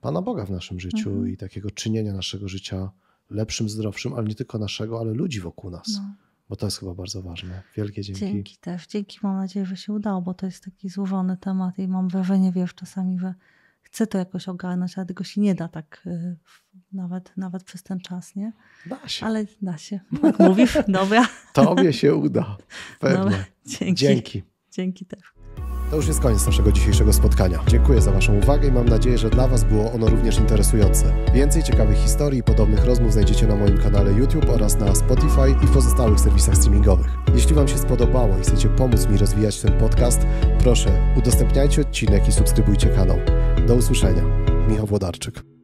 Pana 0.00 0.22
Boga 0.22 0.46
w 0.46 0.50
naszym 0.50 0.80
życiu 0.80 1.10
Mhm. 1.10 1.28
i 1.32 1.36
takiego 1.36 1.70
czynienia 1.70 2.12
naszego 2.12 2.48
życia 2.48 2.90
lepszym, 3.30 3.68
zdrowszym, 3.68 4.12
ale 4.14 4.28
nie 4.28 4.34
tylko 4.34 4.58
naszego, 4.58 5.00
ale 5.00 5.12
ludzi 5.12 5.40
wokół 5.40 5.70
nas, 5.70 5.88
No, 5.96 6.14
bo 6.48 6.56
to 6.56 6.66
jest 6.66 6.78
chyba 6.78 6.94
bardzo 6.94 7.22
ważne. 7.22 7.62
Wielkie 7.76 8.02
dzięki. 8.02 8.20
dzięki 8.20 8.56
też. 8.56 8.86
Dzięki, 8.86 9.18
mam 9.22 9.36
nadzieję, 9.36 9.66
że 9.66 9.76
się 9.76 9.92
udało, 9.92 10.22
bo 10.22 10.34
to 10.34 10.46
jest 10.46 10.64
taki 10.64 10.88
złożony 10.88 11.36
temat 11.36 11.78
i 11.78 11.88
mam 11.88 12.08
wrażenie, 12.08 12.52
wiesz, 12.52 12.74
czasami, 12.74 13.18
że 13.18 13.34
chcę 13.90 14.06
to 14.06 14.18
jakoś 14.18 14.48
ogarnąć, 14.48 14.98
ale 14.98 15.06
tego 15.06 15.24
się 15.24 15.40
nie 15.40 15.54
da 15.54 15.68
tak 15.68 16.02
y, 16.06 16.36
nawet, 16.92 17.32
nawet 17.36 17.64
przez 17.64 17.82
ten 17.82 18.00
czas, 18.00 18.36
nie? 18.36 18.52
Da 18.86 19.08
się. 19.08 19.26
Ale 19.26 19.46
da 19.62 19.78
się. 19.78 20.00
Jak 20.22 20.38
mówisz? 20.38 20.78
Dobra. 20.88 21.28
Tobie 21.52 21.92
się 21.92 22.14
uda. 22.14 22.56
Pewnie. 23.00 23.18
Dobra. 23.18 23.44
Dzięki. 23.66 23.94
Dzięki. 23.94 24.42
Dzięki 24.70 25.06
też. 25.06 25.32
To 25.90 25.96
już 25.96 26.06
jest 26.06 26.20
koniec 26.20 26.46
naszego 26.46 26.72
dzisiejszego 26.72 27.12
spotkania. 27.12 27.58
Dziękuję 27.66 28.00
za 28.00 28.12
Waszą 28.12 28.38
uwagę 28.38 28.68
i 28.68 28.72
mam 28.72 28.88
nadzieję, 28.88 29.18
że 29.18 29.30
dla 29.30 29.48
Was 29.48 29.64
było 29.64 29.92
ono 29.92 30.08
również 30.08 30.38
interesujące. 30.38 31.12
Więcej 31.34 31.62
ciekawych 31.62 31.98
historii 31.98 32.40
i 32.40 32.42
podobnych 32.42 32.84
rozmów 32.84 33.12
znajdziecie 33.12 33.46
na 33.46 33.56
moim 33.56 33.78
kanale 33.78 34.12
YouTube 34.12 34.50
oraz 34.50 34.78
na 34.78 34.94
Spotify 34.94 35.64
i 35.64 35.66
pozostałych 35.66 36.20
serwisach 36.20 36.56
streamingowych. 36.56 37.06
Jeśli 37.34 37.54
Wam 37.54 37.68
się 37.68 37.78
spodobało 37.78 38.38
i 38.38 38.42
chcecie 38.42 38.68
pomóc 38.68 39.06
mi 39.06 39.18
rozwijać 39.18 39.60
ten 39.60 39.78
podcast, 39.78 40.20
proszę 40.58 41.14
udostępniajcie 41.18 41.80
odcinek 41.80 42.28
i 42.28 42.32
subskrybujcie 42.32 42.88
kanał. 42.88 43.18
Do 43.66 43.74
usłyszenia. 43.74 44.22
Michał 44.68 44.86
Włodarczyk. 44.86 45.59